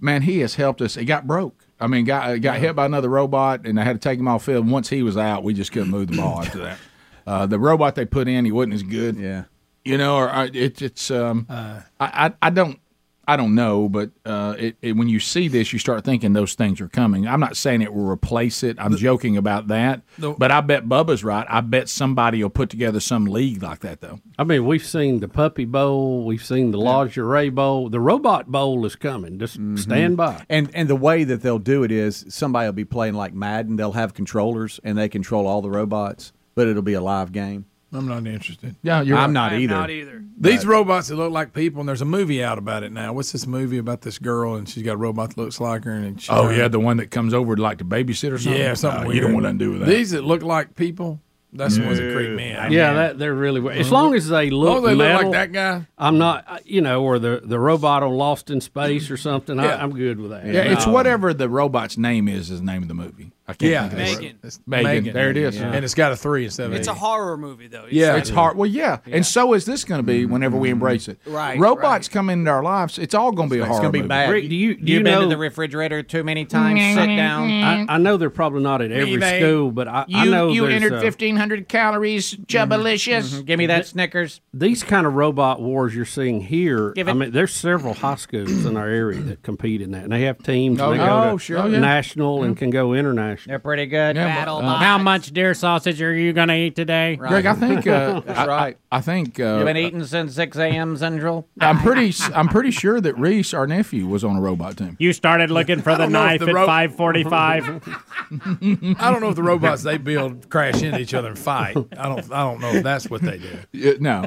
Man, 0.00 0.22
he 0.22 0.40
has 0.40 0.56
helped 0.56 0.80
us. 0.82 0.94
He 0.96 1.04
got 1.04 1.26
broke. 1.26 1.64
I 1.80 1.86
mean, 1.86 2.04
got 2.04 2.40
got 2.40 2.58
hit 2.58 2.74
by 2.74 2.86
another 2.86 3.08
robot, 3.08 3.66
and 3.66 3.78
they 3.78 3.82
had 3.84 4.00
to 4.00 4.08
take 4.08 4.18
him 4.18 4.26
off 4.28 4.44
field. 4.44 4.64
And 4.64 4.72
once 4.72 4.88
he 4.88 5.02
was 5.02 5.16
out, 5.16 5.44
we 5.44 5.54
just 5.54 5.70
couldn't 5.72 5.90
move 5.90 6.08
the 6.08 6.16
ball 6.16 6.40
after 6.40 6.58
that. 6.58 6.78
Uh, 7.26 7.46
the 7.46 7.58
robot 7.58 7.94
they 7.94 8.04
put 8.04 8.26
in, 8.26 8.44
he 8.44 8.50
wasn't 8.52 8.74
as 8.74 8.82
good. 8.82 9.16
Yeah. 9.16 9.44
You 9.84 9.98
know, 9.98 10.16
or 10.16 10.30
I- 10.30 10.50
it, 10.52 10.80
it's 10.82 11.10
um, 11.10 11.46
I, 11.48 11.82
I 12.00 12.32
I 12.40 12.50
don't 12.50 12.78
I 13.26 13.36
don't 13.36 13.54
know, 13.54 13.88
but 13.88 14.10
uh, 14.26 14.56
it, 14.58 14.76
it, 14.82 14.92
when 14.96 15.08
you 15.08 15.20
see 15.20 15.46
this, 15.46 15.72
you 15.72 15.78
start 15.78 16.04
thinking 16.04 16.32
those 16.32 16.54
things 16.54 16.80
are 16.80 16.88
coming. 16.88 17.26
I'm 17.28 17.38
not 17.38 17.56
saying 17.56 17.80
it 17.80 17.94
will 17.94 18.08
replace 18.08 18.64
it. 18.64 18.76
I'm 18.80 18.96
joking 18.96 19.36
about 19.36 19.68
that, 19.68 20.02
the- 20.18 20.32
but 20.32 20.50
I 20.50 20.60
bet 20.60 20.88
Bubba's 20.88 21.22
right. 21.22 21.46
I 21.48 21.60
bet 21.60 21.88
somebody 21.88 22.42
will 22.42 22.50
put 22.50 22.68
together 22.68 22.98
some 22.98 23.24
league 23.26 23.62
like 23.62 23.78
that, 23.80 24.00
though. 24.00 24.18
I 24.40 24.44
mean, 24.44 24.66
we've 24.66 24.84
seen 24.84 25.20
the 25.20 25.28
Puppy 25.28 25.64
Bowl, 25.64 26.24
we've 26.24 26.44
seen 26.44 26.72
the 26.72 26.78
Lingerie 26.78 27.48
Bowl. 27.50 27.88
The 27.88 28.00
Robot 28.00 28.50
Bowl 28.50 28.84
is 28.86 28.96
coming. 28.96 29.38
Just 29.38 29.54
Mm-hmm. 29.56 29.76
stand 29.76 30.16
by. 30.16 30.44
And 30.48 30.70
and 30.74 30.88
the 30.88 30.96
way 30.96 31.22
that 31.24 31.42
they'll 31.42 31.60
do 31.60 31.84
it 31.84 31.92
is 31.92 32.24
somebody 32.28 32.66
will 32.66 32.72
be 32.72 32.84
playing 32.84 33.14
like 33.14 33.34
Madden. 33.34 33.76
They'll 33.76 33.92
have 33.92 34.14
controllers 34.14 34.80
and 34.82 34.98
they 34.98 35.08
control 35.08 35.46
all 35.46 35.62
the 35.62 35.70
robots, 35.70 36.32
but 36.56 36.66
it'll 36.68 36.82
be 36.82 36.94
a 36.94 37.00
live 37.00 37.30
game. 37.32 37.66
I'm 37.92 38.08
not 38.08 38.26
interested. 38.26 38.74
Yeah, 38.82 39.02
you're 39.02 39.16
I'm 39.18 39.34
right. 39.34 39.50
not 39.50 39.52
either. 39.52 39.74
Not 39.74 39.90
either. 39.90 40.24
These 40.38 40.64
robots 40.64 41.08
that 41.08 41.16
look 41.16 41.30
like 41.30 41.52
people, 41.52 41.80
and 41.80 41.88
there's 41.88 42.00
a 42.00 42.06
movie 42.06 42.42
out 42.42 42.56
about 42.58 42.82
it 42.82 42.90
now. 42.90 43.12
What's 43.12 43.32
this 43.32 43.46
movie 43.46 43.78
about 43.78 44.00
this 44.00 44.18
girl 44.18 44.54
and 44.54 44.68
she's 44.68 44.82
got 44.82 44.92
a 44.94 44.96
robot 44.96 45.30
that 45.30 45.38
looks 45.38 45.60
like 45.60 45.84
her? 45.84 45.92
And 45.92 46.20
she 46.20 46.30
Oh 46.32 46.48
yeah, 46.50 46.68
the 46.68 46.80
one 46.80 46.96
that 46.96 47.10
comes 47.10 47.34
over 47.34 47.54
to 47.54 47.60
like 47.62 47.78
to 47.78 47.84
babysit 47.84 48.32
or 48.32 48.38
something. 48.38 48.60
yeah, 48.60 48.74
something 48.74 49.02
No, 49.02 49.06
weird. 49.08 49.16
you 49.16 49.20
don't 49.22 49.32
want 49.34 49.42
nothing 49.44 49.58
to 49.58 49.64
do 49.66 49.70
with 49.72 49.80
that. 49.80 49.86
These 49.88 50.12
that 50.12 50.24
look 50.24 50.42
like 50.42 50.74
people, 50.74 51.20
that's 51.52 51.76
the 51.76 51.84
ones 51.84 51.98
that 51.98 52.14
creep 52.14 52.30
me 52.30 52.52
out. 52.54 52.70
Yeah, 52.70 52.94
that 52.94 53.18
they're 53.18 53.34
really 53.34 53.60
Weird. 53.60 53.76
as 53.76 53.92
long 53.92 54.14
as 54.14 54.26
they 54.26 54.48
look, 54.48 54.78
Oh, 54.78 54.80
they 54.86 54.94
look 54.94 55.22
like 55.22 55.32
that 55.32 55.52
guy. 55.52 55.86
I'm 55.98 56.16
not, 56.16 56.44
uh, 56.48 56.58
you 56.64 56.80
know, 56.80 57.04
or 57.04 57.18
the 57.18 57.42
the 57.44 57.58
robot 57.60 58.02
on 58.02 58.12
Lost 58.14 58.48
in 58.50 58.62
Space 58.62 59.10
or 59.10 59.18
something. 59.18 59.56
Yeah. 59.58 59.76
I, 59.76 59.82
I'm 59.82 59.92
good 59.92 60.18
with 60.18 60.30
that. 60.30 60.46
Yeah, 60.46 60.62
it's 60.62 60.86
whatever 60.86 61.34
the 61.34 61.50
robot's 61.50 61.98
name 61.98 62.26
is. 62.26 62.50
Is 62.50 62.60
the 62.60 62.66
name 62.66 62.80
of 62.80 62.88
the 62.88 62.94
movie. 62.94 63.32
I 63.48 63.54
can't 63.54 63.72
Yeah, 63.72 63.88
think 63.88 63.92
of 63.92 64.20
Megan. 64.20 64.38
word. 64.42 64.82
Megan. 64.84 65.14
There 65.14 65.30
it 65.30 65.36
is. 65.36 65.60
And 65.60 65.84
it's 65.84 65.94
got 65.94 66.12
a 66.12 66.16
three 66.16 66.44
instead 66.44 66.66
of 66.66 66.74
It's 66.74 66.86
eight. 66.86 66.92
a 66.92 66.94
horror 66.94 67.36
movie 67.36 67.66
though. 67.66 67.86
You 67.90 68.00
Yeah, 68.02 68.16
it's 68.16 68.30
hard. 68.30 68.56
Well, 68.56 68.70
yeah. 68.70 68.98
and 69.10 69.26
so 69.26 69.52
is 69.54 69.64
this 69.64 69.82
going 69.84 69.98
to 69.98 70.06
be 70.06 70.26
whenever 70.26 70.56
we 70.56 70.70
embrace 70.70 71.08
it. 71.08 71.18
Right, 71.26 71.58
robots 71.58 72.08
come 72.08 72.30
into 72.30 72.50
our 72.50 72.62
lives. 72.62 72.98
It's 72.98 73.14
all 73.14 73.32
going 73.32 73.48
to 73.48 73.54
be 73.54 73.58
a 73.60 73.64
It's 73.64 73.68
horror 73.68 73.80
gonna 73.82 73.92
be 73.92 73.98
movie. 73.98 74.08
bad. 74.08 74.30
Rick, 74.30 74.48
do 74.48 74.54
you 74.54 74.74
do 74.74 74.80
You've 74.80 74.88
you 74.88 74.96
been 75.02 75.12
know? 75.14 75.20
to 75.22 75.26
the 75.26 75.36
refrigerator 75.36 76.02
too 76.04 76.22
many 76.22 76.44
times. 76.44 76.80
Sit 76.94 77.06
down. 77.16 77.50
I, 77.50 77.86
I 77.94 77.98
know 77.98 78.16
they're 78.16 78.30
probably 78.30 78.62
not 78.62 78.80
at 78.80 78.92
every 78.92 79.16
they- 79.16 79.40
school, 79.40 79.72
but 79.72 79.88
I, 79.88 80.04
I 80.14 80.24
You- 80.24 80.30
know 80.30 80.48
you 80.52 80.66
entered 80.66 80.92
uh, 80.94 81.00
1,500 81.02 81.68
calories. 81.68 82.36
Jubbalicious. 82.36 83.44
Give 83.44 83.58
me 83.58 83.66
that 83.66 83.86
Snickers. 83.86 84.40
these 84.54 84.82
kind 84.84 85.06
of 85.06 85.14
robot 85.14 85.60
wars 85.60 85.94
you're 85.96 86.04
seeing 86.04 86.40
here. 86.42 86.92
Give 86.92 87.08
I 87.08 87.12
mean, 87.12 87.32
there's 87.32 87.52
several 87.52 87.94
high 87.94 88.14
schools 88.14 88.64
in 88.64 88.76
our 88.76 88.88
area 88.88 89.20
that 89.22 89.42
compete 89.42 89.80
in 89.80 89.90
that, 89.92 90.04
and 90.04 90.12
they 90.12 90.22
have 90.22 90.38
teams. 90.42 90.80
Oh, 90.80 90.92
and 90.92 91.00
they 91.00 91.04
go 91.04 91.32
to 91.32 91.38
sure. 91.38 91.68
Yeah. 91.68 91.78
national 91.80 92.44
and 92.44 92.56
can 92.56 92.70
go 92.70 92.92
international. 92.94 93.31
They're 93.46 93.58
pretty 93.58 93.86
good. 93.86 94.16
Yeah, 94.16 94.44
but, 94.44 94.50
uh, 94.58 94.78
How 94.78 94.98
much 94.98 95.32
deer 95.32 95.54
sausage 95.54 96.00
are 96.02 96.12
you 96.14 96.32
going 96.32 96.48
to 96.48 96.54
eat 96.56 96.76
today? 96.76 97.16
Greg, 97.16 97.46
I 97.46 97.54
think 97.54 97.86
uh, 97.86 98.20
That's 98.26 98.38
I- 98.38 98.46
right. 98.46 98.76
I, 98.90 98.98
I 98.98 99.00
think 99.00 99.40
uh, 99.40 99.56
You've 99.56 99.64
been 99.66 99.76
eating 99.76 100.04
since 100.04 100.34
6 100.34 100.56
a.m. 100.58 100.96
Central. 100.96 101.48
I'm 101.60 101.78
pretty. 101.78 102.12
I'm 102.34 102.48
pretty 102.48 102.70
sure 102.70 103.00
that 103.00 103.16
Reese, 103.18 103.54
our 103.54 103.66
nephew, 103.66 104.06
was 104.06 104.22
on 104.22 104.36
a 104.36 104.40
robot 104.40 104.76
team. 104.76 104.96
You 105.00 105.12
started 105.12 105.50
looking 105.50 105.80
for 105.80 105.92
the 105.92 105.98
don't 106.04 106.12
know 106.12 106.26
if 106.26 106.40
knife 106.40 106.52
the 106.52 106.58
at 106.60 106.66
545. 106.66 107.88
I 109.00 109.10
don't 109.10 109.20
know 109.20 109.30
if 109.30 109.36
the 109.36 109.42
robots 109.42 109.82
they 109.82 109.96
build 109.98 110.50
crash 110.50 110.82
into 110.82 110.98
each 111.00 111.14
other 111.14 111.28
and 111.28 111.38
fight. 111.38 111.76
I 111.96 112.08
don't. 112.08 112.32
I 112.32 112.42
don't 112.44 112.60
know 112.60 112.72
if 112.72 112.82
that's 112.82 113.08
what 113.08 113.22
they 113.22 113.38
do. 113.38 113.58
Yeah, 113.72 113.92
no. 113.98 114.26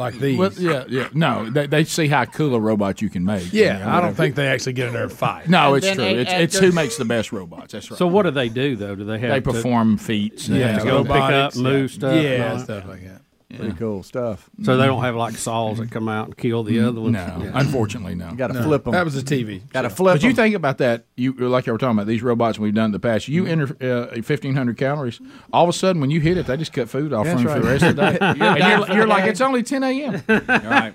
Like 0.00 0.14
these. 0.18 0.38
Well, 0.38 0.52
yeah, 0.54 0.84
yeah. 0.88 1.08
No, 1.12 1.48
they, 1.50 1.66
they 1.66 1.84
see 1.84 2.08
how 2.08 2.24
cool 2.24 2.54
a 2.54 2.60
robot 2.60 3.02
you 3.02 3.10
can 3.10 3.24
make. 3.24 3.52
yeah, 3.52 3.78
You 3.78 3.84
know, 3.84 3.90
I 3.90 4.00
don't 4.00 4.14
think 4.14 4.34
they 4.34 4.48
actually 4.48 4.72
get 4.72 4.88
in 4.88 4.94
there 4.94 5.04
and 5.04 5.12
fight. 5.12 5.48
No, 5.48 5.74
And 5.74 5.84
it's 5.84 5.94
true. 5.94 6.04
It's, 6.04 6.32
it 6.32 6.40
it's 6.40 6.58
who 6.58 6.72
makes 6.72 6.96
the 6.96 7.04
best 7.04 7.32
robots. 7.32 7.72
That's 7.74 7.90
right. 7.90 7.98
So 7.98 8.06
what 8.06 8.22
do 8.22 8.30
they 8.30 8.48
do 8.48 8.76
though? 8.76 8.94
Do 8.94 9.04
they 9.04 9.18
have 9.18 9.30
they 9.30 9.40
to- 9.40 9.52
perform 9.52 9.98
feats. 9.98 10.48
and 10.48 10.56
Yeah, 10.56 10.78
they 10.78 10.84
go 10.84 11.04
go 11.04 11.12
pick 11.12 11.22
up, 11.22 11.54
move 11.56 11.90
yeah. 11.92 11.96
stuff 11.98 12.14
Yeah, 12.24 12.36
that? 12.54 12.64
stuff 12.64 12.88
like 12.88 13.04
that. 13.04 13.19
Pretty 13.56 13.72
cool 13.74 14.02
stuff. 14.02 14.48
So 14.62 14.76
they 14.76 14.86
don't 14.86 15.02
have 15.02 15.16
like 15.16 15.34
saws 15.36 15.78
that 15.78 15.90
come 15.90 16.08
out 16.08 16.26
and 16.26 16.36
kill 16.36 16.62
the 16.62 16.80
other 16.80 17.00
ones. 17.00 17.14
No, 17.14 17.40
Yeah. 17.42 17.50
unfortunately, 17.54 18.14
no. 18.14 18.30
You 18.30 18.36
got 18.36 18.46
to 18.48 18.54
No, 18.54 18.62
flip 18.62 18.84
them. 18.84 18.92
That 18.92 19.04
was 19.04 19.16
a 19.16 19.22
TV. 19.24 19.62
Got 19.72 19.82
to 19.82 19.90
flip 19.90 20.12
them. 20.12 20.18
But 20.18 20.22
you 20.22 20.30
'em. 20.30 20.36
think 20.36 20.54
about 20.54 20.78
that, 20.78 21.06
you 21.16 21.32
like 21.32 21.66
you 21.66 21.72
were 21.72 21.78
talking 21.78 21.96
about 21.96 22.06
these 22.06 22.22
robots 22.22 22.58
we've 22.58 22.72
done 22.74 22.86
in 22.86 22.92
the 22.92 23.00
past. 23.00 23.26
You 23.28 23.46
enter 23.46 23.76
uh, 23.80 24.22
fifteen 24.22 24.54
hundred 24.54 24.76
calories. 24.76 25.20
All 25.52 25.64
of 25.64 25.68
a 25.68 25.72
sudden, 25.72 26.00
when 26.00 26.10
you 26.10 26.20
hit 26.20 26.36
it, 26.36 26.46
they 26.46 26.56
just 26.56 26.72
cut 26.72 26.88
food 26.88 27.12
off 27.12 27.24
That's 27.26 27.42
from 27.42 27.48
you 27.48 27.54
for 27.54 27.60
the 27.60 27.66
right. 27.66 27.72
rest 27.72 27.84
of 27.84 27.96
the 27.96 28.02
day. 28.02 28.18
and 28.20 28.38
done 28.38 28.70
you're, 28.78 28.86
for 28.86 28.92
you're 28.94 29.06
like, 29.08 29.24
day. 29.24 29.30
it's 29.30 29.40
only 29.40 29.62
ten 29.62 29.82
a.m. 29.82 30.22
All 30.28 30.36
right. 30.48 30.92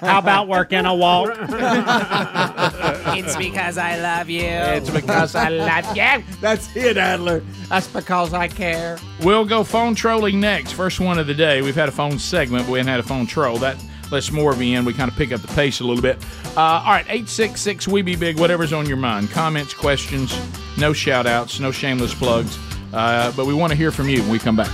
How 0.00 0.18
about 0.18 0.48
working 0.48 0.86
a 0.86 0.94
walk? 0.94 1.36
It's 3.16 3.36
because 3.36 3.78
I 3.78 3.98
love 3.98 4.28
you. 4.28 4.42
It's 4.42 4.90
because 4.90 5.34
I 5.34 5.48
love 5.48 5.96
you. 5.96 6.24
That's 6.40 6.74
it, 6.76 6.96
Adler. 6.96 7.42
That's 7.68 7.86
because 7.88 8.34
I 8.34 8.48
care. 8.48 8.98
We'll 9.22 9.44
go 9.44 9.64
phone 9.64 9.94
trolling 9.94 10.38
next. 10.40 10.72
First 10.72 11.00
one 11.00 11.18
of 11.18 11.25
the 11.26 11.34
day. 11.34 11.62
We've 11.62 11.74
had 11.74 11.88
a 11.88 11.92
phone 11.92 12.18
segment, 12.18 12.66
but 12.66 12.72
we 12.72 12.78
haven't 12.78 12.90
had 12.90 13.00
a 13.00 13.04
phone 13.04 13.26
troll. 13.26 13.58
That 13.58 13.76
lets 14.10 14.30
more 14.30 14.52
of 14.52 14.62
you 14.62 14.78
in. 14.78 14.84
We 14.84 14.94
kind 14.94 15.10
of 15.10 15.16
pick 15.16 15.32
up 15.32 15.40
the 15.40 15.48
pace 15.48 15.80
a 15.80 15.84
little 15.84 16.02
bit. 16.02 16.16
Uh, 16.56 16.60
all 16.60 16.92
right, 16.92 17.04
866 17.06 17.88
We 17.88 18.02
Be 18.02 18.16
Big, 18.16 18.38
whatever's 18.38 18.72
on 18.72 18.86
your 18.86 18.96
mind. 18.96 19.30
Comments, 19.30 19.72
questions, 19.74 20.38
no 20.78 20.92
shout 20.92 21.26
outs, 21.26 21.60
no 21.60 21.70
shameless 21.70 22.14
plugs. 22.14 22.58
Uh, 22.92 23.32
but 23.36 23.46
we 23.46 23.54
want 23.54 23.72
to 23.72 23.76
hear 23.76 23.90
from 23.90 24.08
you 24.08 24.20
when 24.22 24.30
we 24.30 24.38
come 24.38 24.56
back. 24.56 24.70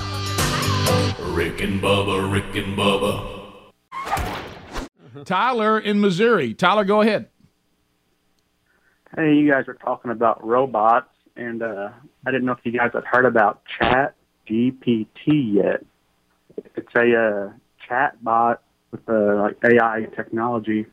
Rick 1.20 1.60
and 1.60 1.80
Bubba, 1.80 2.30
Rick 2.30 2.54
and 2.56 2.76
Bubba. 2.76 3.30
Tyler 5.24 5.78
in 5.78 6.00
Missouri. 6.00 6.54
Tyler, 6.54 6.84
go 6.84 7.00
ahead. 7.00 7.28
Hey, 9.16 9.34
you 9.34 9.50
guys 9.50 9.66
were 9.66 9.74
talking 9.74 10.10
about 10.10 10.44
robots, 10.46 11.10
and 11.36 11.62
uh, 11.62 11.90
I 12.26 12.30
didn't 12.30 12.46
know 12.46 12.52
if 12.52 12.60
you 12.64 12.72
guys 12.72 12.90
had 12.94 13.04
heard 13.04 13.26
about 13.26 13.62
Chat 13.78 14.14
GPT 14.48 15.06
yet. 15.54 15.84
It's 16.76 16.94
a 16.94 17.16
uh, 17.16 17.52
chat 17.88 18.22
bot 18.22 18.62
with 18.90 19.08
uh, 19.08 19.36
like 19.36 19.58
AI 19.64 20.06
technology, 20.14 20.86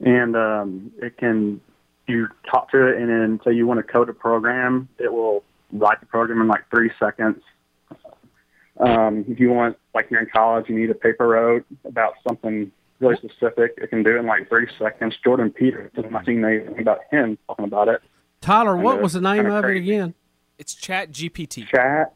and 0.00 0.36
um, 0.36 0.92
it 1.00 1.16
can 1.16 1.60
you 2.06 2.28
talk 2.50 2.70
to 2.72 2.86
it, 2.88 2.96
and 2.96 3.08
then 3.08 3.40
say 3.44 3.52
you 3.52 3.66
want 3.66 3.84
to 3.84 3.92
code 3.92 4.08
a 4.08 4.12
program, 4.12 4.88
it 4.98 5.12
will 5.12 5.44
write 5.72 6.00
the 6.00 6.06
program 6.06 6.40
in 6.40 6.48
like 6.48 6.64
three 6.74 6.90
seconds. 6.98 7.42
Um, 8.80 9.24
if 9.28 9.38
you 9.38 9.50
want, 9.50 9.76
like 9.94 10.10
you're 10.10 10.20
in 10.20 10.28
college, 10.34 10.66
you 10.68 10.78
need 10.78 10.90
a 10.90 10.94
paper 10.94 11.28
wrote 11.28 11.64
about 11.84 12.14
something 12.26 12.72
really 13.00 13.16
specific, 13.16 13.74
it 13.76 13.90
can 13.90 14.02
do 14.02 14.16
it 14.16 14.20
in 14.20 14.26
like 14.26 14.48
three 14.48 14.66
seconds. 14.78 15.14
Jordan 15.22 15.50
Peterson, 15.50 16.14
I 16.14 16.24
seen 16.24 16.44
anything 16.44 16.80
about 16.80 17.00
him 17.10 17.36
talking 17.46 17.64
about 17.64 17.88
it. 17.88 18.00
Tyler, 18.40 18.76
what 18.76 18.92
Kinda- 18.92 19.02
was 19.02 19.12
the 19.12 19.20
name 19.20 19.42
kinda 19.44 19.56
of 19.56 19.64
it 19.64 19.76
again? 19.76 20.14
It's 20.58 20.74
Chat 20.74 21.10
GPT. 21.10 21.66
Chat. 21.66 22.14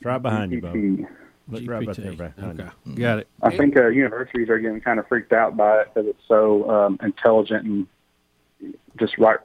It's 0.00 0.06
right 0.06 0.22
behind 0.22 0.50
you, 0.50 0.62
Bo. 0.62 0.72
GPT. 0.72 1.06
Look 1.48 1.62
right 1.66 1.86
back 1.86 1.96
there 1.96 2.12
behind 2.12 2.70
you. 2.86 2.94
Got 2.94 3.18
it. 3.18 3.28
I 3.42 3.54
think 3.54 3.76
uh, 3.76 3.88
universities 3.88 4.48
are 4.48 4.58
getting 4.58 4.80
kind 4.80 4.98
of 4.98 5.06
freaked 5.08 5.34
out 5.34 5.58
by 5.58 5.80
it 5.82 5.88
because 5.92 6.08
it's 6.08 6.22
so 6.26 6.70
um, 6.70 6.98
intelligent 7.02 7.66
and 7.66 8.74
just 8.98 9.18
write 9.18 9.40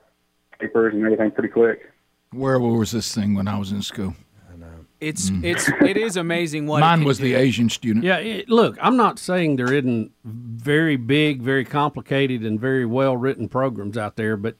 papers 0.57 0.93
and 0.93 1.03
everything 1.03 1.31
pretty 1.31 1.49
quick. 1.49 1.91
Where 2.31 2.57
was 2.57 2.91
this 2.91 3.13
thing 3.13 3.33
when 3.33 3.49
I 3.49 3.59
was 3.59 3.71
in 3.73 3.81
school? 3.81 4.15
It's 5.01 5.29
it's 5.43 5.67
it 5.81 5.97
is 5.97 6.15
amazing 6.15 6.67
what 6.67 6.79
Mine 6.79 6.99
can 6.99 7.07
was 7.07 7.17
do. 7.17 7.25
the 7.25 7.33
Asian 7.33 7.69
student. 7.69 8.05
Yeah, 8.05 8.17
it, 8.17 8.49
look, 8.49 8.77
I'm 8.81 8.95
not 8.95 9.19
saying 9.19 9.57
there 9.57 9.73
isn't 9.73 10.11
very 10.23 10.95
big, 10.95 11.41
very 11.41 11.65
complicated, 11.65 12.43
and 12.43 12.59
very 12.59 12.85
well 12.85 13.17
written 13.17 13.49
programs 13.49 13.97
out 13.97 14.15
there, 14.15 14.37
but 14.37 14.55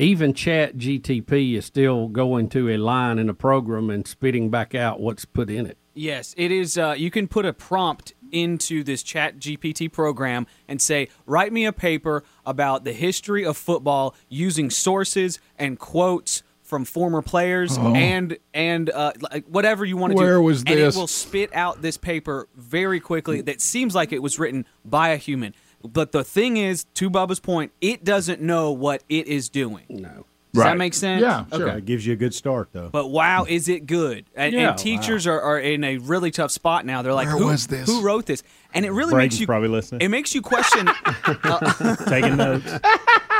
even 0.00 0.34
Chat 0.34 0.76
GTP 0.76 1.54
is 1.54 1.64
still 1.66 2.08
going 2.08 2.48
to 2.50 2.68
a 2.70 2.76
line 2.76 3.18
in 3.18 3.28
a 3.28 3.34
program 3.34 3.90
and 3.90 4.06
spitting 4.06 4.50
back 4.50 4.74
out 4.74 5.00
what's 5.00 5.24
put 5.24 5.50
in 5.50 5.66
it. 5.66 5.76
Yes, 5.94 6.34
it 6.36 6.50
is. 6.50 6.78
Uh, 6.78 6.94
you 6.96 7.10
can 7.10 7.28
put 7.28 7.44
a 7.44 7.52
prompt 7.52 8.14
into 8.32 8.84
this 8.84 9.02
Chat 9.02 9.38
GPT 9.38 9.90
program 9.92 10.46
and 10.68 10.80
say, 10.80 11.08
"Write 11.26 11.52
me 11.52 11.64
a 11.66 11.72
paper 11.72 12.22
about 12.46 12.84
the 12.84 12.92
history 12.92 13.44
of 13.44 13.56
football 13.56 14.14
using 14.28 14.70
sources 14.70 15.40
and 15.58 15.78
quotes 15.78 16.42
from 16.62 16.84
former 16.84 17.20
players 17.22 17.76
Oh. 17.76 17.92
and 17.92 18.38
and 18.54 18.88
uh, 18.90 19.12
like 19.32 19.44
whatever 19.46 19.84
you 19.84 19.96
want 19.96 20.12
to 20.12 20.16
do." 20.16 20.22
Where 20.22 20.40
was 20.40 20.62
this? 20.62 20.70
And 20.72 20.80
it 20.80 20.94
will 20.96 21.08
spit 21.08 21.50
out 21.54 21.82
this 21.82 21.96
paper 21.96 22.48
very 22.54 23.00
quickly. 23.00 23.40
That 23.40 23.60
seems 23.60 23.94
like 23.96 24.12
it 24.12 24.22
was 24.22 24.38
written 24.38 24.64
by 24.84 25.08
a 25.08 25.16
human. 25.16 25.54
But 25.82 26.12
the 26.12 26.24
thing 26.24 26.56
is, 26.56 26.84
to 26.94 27.08
Bubba's 27.10 27.40
point, 27.40 27.72
it 27.80 28.04
doesn't 28.04 28.40
know 28.42 28.70
what 28.72 29.02
it 29.08 29.26
is 29.26 29.48
doing. 29.48 29.84
No. 29.88 30.26
Does 30.52 30.64
that 30.64 30.76
make 30.78 30.94
sense? 30.94 31.22
Yeah, 31.22 31.44
sure. 31.54 31.68
Okay. 31.68 31.78
It 31.78 31.84
gives 31.84 32.04
you 32.04 32.12
a 32.12 32.16
good 32.16 32.34
start, 32.34 32.70
though. 32.72 32.88
But 32.88 33.06
wow, 33.06 33.44
is 33.48 33.68
it 33.68 33.86
good? 33.86 34.24
And, 34.34 34.52
Yeah. 34.52 34.70
and 34.70 34.78
teachers 34.78 35.24
are, 35.28 35.40
are 35.40 35.60
in 35.60 35.84
a 35.84 35.98
really 35.98 36.32
tough 36.32 36.50
spot 36.50 36.84
now. 36.84 37.02
They're 37.02 37.14
like, 37.14 37.28
Where 37.28 37.36
who, 37.38 37.46
was 37.46 37.68
this? 37.68 37.86
who 37.88 38.02
wrote 38.02 38.26
this? 38.26 38.42
And 38.74 38.84
it 38.84 38.90
really 38.90 39.12
Braden's 39.12 39.34
makes 39.34 39.40
you 39.40 39.46
probably 39.46 39.68
listening. 39.68 40.00
It 40.00 40.08
makes 40.08 40.34
you 40.34 40.42
question. 40.42 40.88
Uh, 41.44 41.94
Taking 42.08 42.36
notes. 42.36 42.66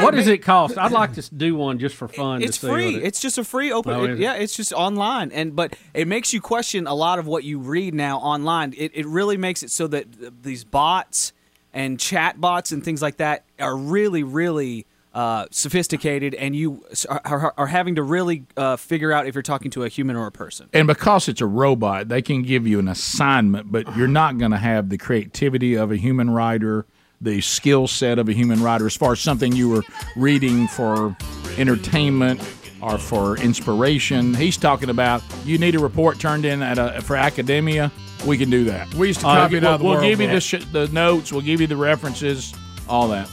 What 0.00 0.14
does 0.14 0.28
it 0.28 0.38
cost? 0.38 0.78
I'd 0.78 0.92
like 0.92 1.12
to 1.14 1.34
do 1.34 1.54
one 1.56 1.78
just 1.78 1.94
for 1.94 2.08
fun. 2.08 2.40
It's 2.42 2.56
to 2.58 2.66
see 2.66 2.72
free. 2.72 2.94
it- 2.96 3.02
It's 3.02 3.20
just 3.20 3.36
a 3.36 3.44
free 3.44 3.70
open. 3.70 3.92
Oh, 3.92 4.04
it? 4.04 4.18
yeah, 4.18 4.34
it's 4.34 4.56
just 4.56 4.72
online, 4.72 5.30
and 5.32 5.54
but 5.54 5.76
it 5.92 6.08
makes 6.08 6.32
you 6.32 6.40
question 6.40 6.86
a 6.86 6.94
lot 6.94 7.18
of 7.18 7.26
what 7.26 7.44
you 7.44 7.58
read 7.58 7.92
now 7.92 8.16
online. 8.18 8.72
It 8.78 8.92
it 8.94 9.04
really 9.06 9.36
makes 9.36 9.62
it 9.62 9.70
so 9.70 9.86
that 9.88 10.42
these 10.42 10.64
bots 10.64 11.34
and 11.72 11.98
chatbots 11.98 12.72
and 12.72 12.84
things 12.84 13.02
like 13.02 13.18
that 13.18 13.44
are 13.58 13.76
really 13.76 14.22
really. 14.22 14.86
Uh, 15.12 15.44
sophisticated, 15.50 16.36
and 16.36 16.54
you 16.54 16.84
are, 17.08 17.20
are, 17.24 17.54
are 17.56 17.66
having 17.66 17.96
to 17.96 18.02
really 18.04 18.44
uh, 18.56 18.76
figure 18.76 19.10
out 19.10 19.26
if 19.26 19.34
you're 19.34 19.42
talking 19.42 19.68
to 19.68 19.82
a 19.82 19.88
human 19.88 20.14
or 20.14 20.28
a 20.28 20.30
person. 20.30 20.68
And 20.72 20.86
because 20.86 21.26
it's 21.26 21.40
a 21.40 21.46
robot, 21.46 22.06
they 22.06 22.22
can 22.22 22.42
give 22.42 22.64
you 22.64 22.78
an 22.78 22.86
assignment, 22.86 23.72
but 23.72 23.96
you're 23.96 24.06
not 24.06 24.38
going 24.38 24.52
to 24.52 24.56
have 24.56 24.88
the 24.88 24.98
creativity 24.98 25.74
of 25.74 25.90
a 25.90 25.96
human 25.96 26.30
writer, 26.30 26.86
the 27.20 27.40
skill 27.40 27.88
set 27.88 28.20
of 28.20 28.28
a 28.28 28.32
human 28.32 28.62
writer, 28.62 28.86
as 28.86 28.96
far 28.96 29.10
as 29.10 29.18
something 29.18 29.50
you 29.50 29.68
were 29.68 29.82
reading 30.14 30.68
for 30.68 31.16
entertainment 31.58 32.40
or 32.80 32.96
for 32.96 33.36
inspiration. 33.38 34.32
He's 34.32 34.56
talking 34.56 34.90
about 34.90 35.24
you 35.44 35.58
need 35.58 35.74
a 35.74 35.80
report 35.80 36.20
turned 36.20 36.44
in 36.44 36.62
at 36.62 36.78
a, 36.78 37.02
for 37.02 37.16
academia. 37.16 37.90
We 38.26 38.36
can 38.36 38.50
do 38.50 38.64
that. 38.64 38.92
We 38.94 39.08
used 39.08 39.20
to 39.20 39.26
copy 39.26 39.56
it 39.56 39.64
out 39.64 39.74
of 39.74 39.80
the 39.80 39.84
We'll 39.86 39.94
World 39.94 40.04
give 40.08 40.20
you 40.20 40.28
the, 40.28 40.40
sh- 40.40 40.64
the 40.72 40.88
notes. 40.88 41.32
We'll 41.32 41.40
give 41.40 41.60
you 41.60 41.66
the 41.66 41.76
references. 41.76 42.54
All 42.88 43.08
that. 43.08 43.30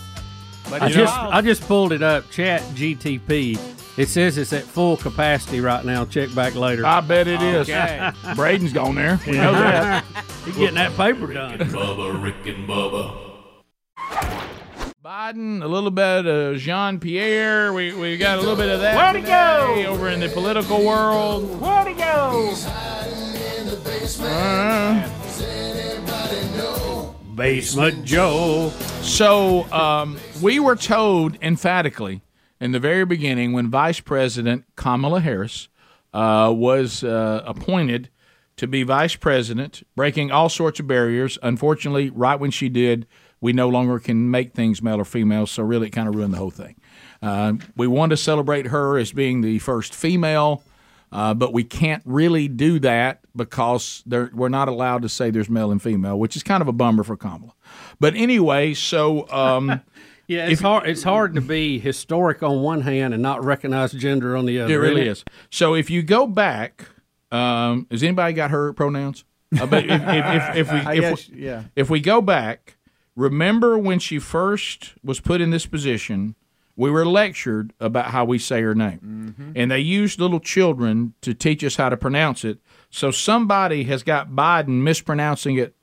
But 0.70 0.82
I 0.82 0.88
you 0.88 0.96
know- 0.96 1.04
just 1.06 1.18
I 1.18 1.42
just 1.42 1.62
pulled 1.64 1.92
it 1.92 2.02
up. 2.02 2.30
Chat 2.32 2.62
GTP. 2.74 3.60
It 3.98 4.08
says 4.10 4.38
it's 4.38 4.54
at 4.54 4.64
full 4.64 4.96
capacity 4.96 5.60
right 5.60 5.84
now. 5.84 6.06
Check 6.06 6.34
back 6.36 6.54
later. 6.56 6.86
I 6.86 7.02
bet 7.02 7.28
it 7.28 7.42
is. 7.42 7.68
Braden's 8.36 8.72
gone 8.72 8.94
there. 8.96 9.20
We 9.26 9.34
know 9.34 9.52
that. 9.54 10.04
He's 10.46 10.56
getting 10.56 10.76
that 10.76 10.96
paper 10.96 11.34
done. 11.34 11.58
Bubba, 11.58 12.24
Rick 12.24 12.36
and 12.56 12.68
Bubba. 12.70 13.24
Biden, 15.04 15.64
a 15.64 15.68
little 15.68 15.90
bit 15.90 16.28
of 16.28 16.58
Jean 16.58 17.00
Pierre. 17.00 17.74
We, 17.74 17.94
we 17.94 18.18
got 18.18 18.38
a 18.38 18.42
little 18.42 18.56
bit 18.58 18.70
of 18.70 18.82
that. 18.82 18.96
Where'd 18.96 19.16
he 19.16 19.22
go? 19.30 19.90
Over 19.92 20.10
in 20.10 20.20
the 20.20 20.30
political 20.30 20.86
world. 20.86 21.60
Where'd 21.60 21.88
he 21.88 21.94
go? 21.96 22.54
Basement 27.36 28.06
Joe. 28.06 28.70
So 29.02 29.70
um, 29.72 30.18
we 30.42 30.60
were 30.60 30.78
told 30.78 31.38
emphatically 31.42 32.22
in 32.62 32.72
the 32.72 32.80
very 32.80 33.06
beginning 33.06 33.52
when 33.52 33.70
Vice 33.70 34.00
President 34.00 34.64
Kamala 34.78 35.20
Harris 35.20 35.68
uh, 36.14 36.54
was 36.56 37.04
uh, 37.04 37.44
appointed 37.46 38.10
to 38.56 38.66
be 38.66 38.84
vice 38.84 39.16
president, 39.16 39.84
breaking 39.96 40.32
all 40.32 40.48
sorts 40.50 40.80
of 40.80 40.88
barriers. 40.88 41.38
Unfortunately, 41.44 42.10
right 42.10 42.40
when 42.40 42.50
she 42.50 42.70
did, 42.70 43.06
we 43.40 43.54
no 43.54 43.70
longer 43.70 44.00
can 44.00 44.32
make 44.32 44.54
things 44.54 44.82
male 44.82 45.00
or 45.00 45.06
female, 45.06 45.46
so 45.46 45.64
really 45.64 45.88
it 45.88 45.92
kind 45.92 46.08
of 46.08 46.16
ruined 46.16 46.34
the 46.34 46.38
whole 46.38 46.50
thing. 46.50 46.76
Uh, 47.22 47.54
we 47.76 47.88
wanted 47.88 48.16
to 48.16 48.24
celebrate 48.24 48.68
her 48.68 48.98
as 48.98 49.12
being 49.12 49.42
the 49.42 49.60
first 49.60 49.94
female, 49.94 50.64
uh, 51.12 51.34
but 51.34 51.54
we 51.54 51.64
can't 51.64 52.04
really 52.06 52.48
do 52.48 52.80
that 52.80 53.22
because 53.36 54.04
we're 54.08 54.50
not 54.50 54.68
allowed 54.68 55.02
to 55.04 55.10
say 55.10 55.30
there's 55.32 55.50
male 55.50 55.72
and 55.72 55.82
female, 55.82 56.20
which 56.20 56.36
is 56.36 56.44
kind 56.44 56.62
of 56.62 56.68
a 56.68 56.74
bummer 56.74 57.04
for 57.04 57.16
Kamala. 57.16 57.54
But 58.00 58.16
anyway, 58.16 58.74
so 58.74 59.30
um, 59.30 59.82
Yeah, 60.28 60.50
it's 60.50 60.62
hard. 60.62 60.90
It's 60.90 61.04
hard 61.04 61.36
to 61.36 61.42
be 61.42 61.80
historic 61.80 62.44
on 62.44 62.62
one 62.62 62.82
hand 62.82 63.14
and 63.14 63.24
not 63.24 63.44
recognize 63.44 63.94
gender 63.94 64.36
on 64.36 64.46
the 64.46 64.60
other. 64.60 64.74
It 64.74 64.78
really 64.78 65.08
isn't. 65.08 65.30
So 65.50 65.74
if 65.74 65.90
you 65.90 66.04
go 66.04 66.28
back, 66.28 66.86
um, 67.32 67.88
has 67.90 68.04
anybody 68.04 68.34
got 68.34 68.52
her 68.52 68.74
pronouns? 68.74 69.24
Uh, 69.58 69.66
but 69.66 69.86
if, 69.86 70.02
if, 70.02 70.26
if, 70.26 70.56
if 70.56 70.72
we 70.72 70.78
if, 70.98 71.02
guess, 71.02 71.30
we, 71.30 71.46
yeah. 71.46 71.64
if 71.78 71.90
we 71.90 72.02
go 72.02 72.22
back, 72.22 72.76
remember 73.16 73.78
when 73.78 74.00
she 74.00 74.20
first 74.20 74.96
was 75.02 75.22
put 75.22 75.40
in 75.40 75.52
this 75.52 75.66
position, 75.66 76.36
we 76.78 76.90
were 76.90 77.06
lectured 77.06 77.74
about 77.80 78.06
how 78.12 78.24
we 78.24 78.38
say 78.40 78.62
her 78.62 78.74
name, 78.76 79.34
Mm-hmm. 79.38 79.52
and 79.56 79.70
they 79.72 79.80
used 79.80 80.20
little 80.22 80.40
children 80.40 81.14
to 81.22 81.34
teach 81.34 81.64
us 81.64 81.76
how 81.76 81.90
to 81.90 81.98
pronounce 81.98 82.46
it. 82.46 82.60
So 82.90 83.12
somebody 83.12 83.84
has 83.86 84.04
got 84.04 84.30
Biden 84.30 84.82
mispronouncing 84.84 85.58
it 85.58 85.74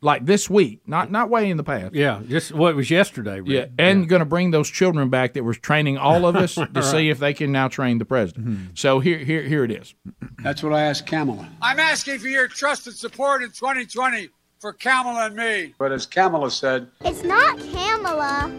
like 0.00 0.26
this 0.26 0.50
week, 0.50 0.82
not 0.86 1.10
not 1.10 1.30
way 1.30 1.48
in 1.50 1.56
the 1.56 1.64
past. 1.64 1.94
Yeah, 1.94 2.20
just 2.28 2.52
what 2.52 2.70
it 2.70 2.76
was 2.76 2.90
yesterday. 2.90 3.40
Rick. 3.40 3.48
Yeah, 3.48 3.66
and 3.78 4.06
going 4.06 4.20
to 4.20 4.26
bring 4.26 4.50
those 4.50 4.68
children 4.70 5.08
back 5.08 5.32
that 5.32 5.42
was 5.44 5.56
training 5.58 5.96
all 5.96 6.26
of 6.26 6.36
us 6.36 6.54
to 6.56 6.68
Right. 6.74 6.84
see 6.84 7.08
if 7.08 7.18
they 7.18 7.32
can 7.32 7.50
now 7.52 7.68
train 7.68 7.96
the 7.98 8.04
president. 8.04 8.78
So 8.78 9.00
here, 9.00 9.18
here, 9.18 9.42
here 9.42 9.64
it 9.64 9.70
is. 9.70 9.94
That's 10.42 10.62
what 10.62 10.74
I 10.74 10.82
asked 10.82 11.06
Kamala. 11.06 11.48
I'm 11.62 11.80
asking 11.80 12.18
for 12.18 12.28
your 12.28 12.48
trust 12.48 12.86
and 12.86 12.94
support 12.94 13.42
in 13.42 13.48
2020 13.50 14.28
for 14.60 14.74
Kamala 14.74 15.26
and 15.26 15.36
me. 15.36 15.74
But 15.78 15.90
as 15.90 16.04
Kamala 16.04 16.50
said, 16.50 16.88
It's 17.00 17.22
not 17.24 17.58
Kamala. 17.72 18.52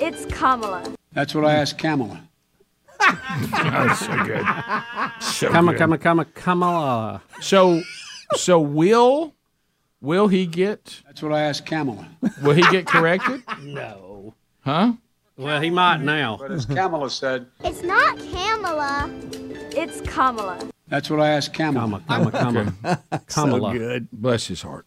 It's 0.00 0.24
Kamala. 0.26 0.94
that's 1.12 1.34
what 1.34 1.44
I 1.44 1.54
asked 1.54 1.78
Kamala. 1.78 2.22
That's 2.98 4.00
so 4.00 4.24
good. 4.24 4.44
So 5.20 5.50
Come 5.50 5.68
on, 5.68 5.76
good. 5.76 6.00
come 6.00 6.20
on, 6.20 6.26
Kamala. 6.34 7.22
So, 7.40 7.80
so 8.36 8.58
will 8.60 9.34
will 10.00 10.28
he 10.28 10.46
get? 10.46 11.02
That's 11.06 11.22
what 11.22 11.32
I 11.32 11.42
asked 11.42 11.66
Kamala. 11.66 12.08
Will 12.42 12.54
he 12.54 12.62
get 12.70 12.86
corrected? 12.86 13.42
No. 13.62 14.34
Huh? 14.60 14.92
Well, 15.36 15.60
he 15.60 15.70
might 15.70 15.98
now. 16.02 16.36
But 16.38 16.50
as 16.52 16.66
Kamala 16.66 17.10
said, 17.10 17.46
It's 17.64 17.82
not 17.82 18.18
Kamala. 18.18 19.10
It's 19.70 20.00
Kamala. 20.02 20.58
that's 20.88 21.08
what 21.10 21.20
I 21.20 21.28
asked 21.30 21.52
Kamala. 21.54 22.02
Kamala, 22.08 22.30
Kamala, 22.32 22.74
Okay. 22.84 23.20
Kamala. 23.28 23.72
So 23.72 23.78
good. 23.78 24.08
Bless 24.12 24.46
his 24.48 24.62
heart. 24.62 24.86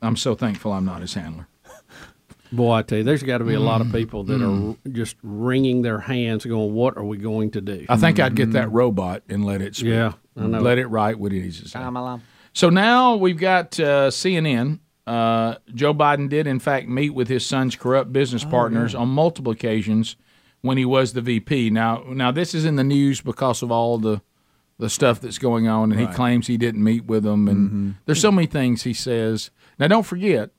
I'm 0.00 0.16
so 0.16 0.34
thankful 0.36 0.72
I'm 0.72 0.84
not 0.84 1.00
his 1.00 1.14
handler. 1.14 1.48
Boy, 2.50 2.72
I 2.72 2.82
tell 2.82 2.98
you, 2.98 3.04
there's 3.04 3.22
got 3.22 3.38
to 3.38 3.44
be 3.44 3.54
a 3.54 3.60
lot 3.60 3.80
of 3.80 3.88
Mm, 3.88 3.92
people 3.92 4.24
that 4.24 4.40
mm. 4.40 4.76
are 4.86 4.88
just 4.90 5.16
wringing 5.22 5.82
their 5.82 5.98
hands, 6.00 6.44
going, 6.46 6.72
"What 6.74 6.96
are 6.96 7.04
we 7.04 7.18
going 7.18 7.50
to 7.52 7.60
do?" 7.60 7.84
I 7.88 7.96
think 7.96 8.18
I'd 8.18 8.34
get 8.34 8.52
that 8.52 8.72
robot 8.72 9.22
and 9.28 9.44
let 9.44 9.60
it 9.60 9.76
speak. 9.76 9.90
Yeah, 9.90 10.12
I 10.36 10.46
know. 10.46 10.60
Let 10.60 10.78
it 10.78 10.86
write 10.86 11.18
what 11.18 11.32
it 11.32 11.40
needs 11.42 11.60
to 11.62 11.68
say. 11.68 11.78
So 12.54 12.70
now 12.70 13.16
we've 13.16 13.38
got 13.38 13.78
uh, 13.78 14.08
CNN. 14.10 14.80
Uh, 15.06 15.56
Joe 15.74 15.94
Biden 15.94 16.28
did, 16.28 16.46
in 16.46 16.58
fact, 16.58 16.86
meet 16.88 17.10
with 17.10 17.28
his 17.28 17.44
son's 17.46 17.76
corrupt 17.76 18.12
business 18.12 18.44
partners 18.44 18.94
on 18.94 19.08
multiple 19.08 19.52
occasions 19.52 20.16
when 20.60 20.76
he 20.76 20.84
was 20.84 21.12
the 21.14 21.22
VP. 21.22 21.70
Now, 21.70 22.04
now 22.08 22.30
this 22.30 22.54
is 22.54 22.64
in 22.66 22.76
the 22.76 22.84
news 22.84 23.20
because 23.20 23.62
of 23.62 23.70
all 23.70 23.98
the 23.98 24.20
the 24.80 24.88
stuff 24.88 25.20
that's 25.20 25.38
going 25.38 25.66
on, 25.66 25.90
and 25.90 26.00
he 26.00 26.06
claims 26.06 26.46
he 26.46 26.56
didn't 26.56 26.84
meet 26.84 27.04
with 27.04 27.24
them, 27.24 27.48
and 27.48 27.70
Mhm. 27.70 27.94
there's 28.06 28.20
so 28.20 28.30
many 28.30 28.46
things 28.46 28.84
he 28.84 28.92
says. 28.92 29.50
Now, 29.76 29.88
don't 29.88 30.06
forget, 30.06 30.50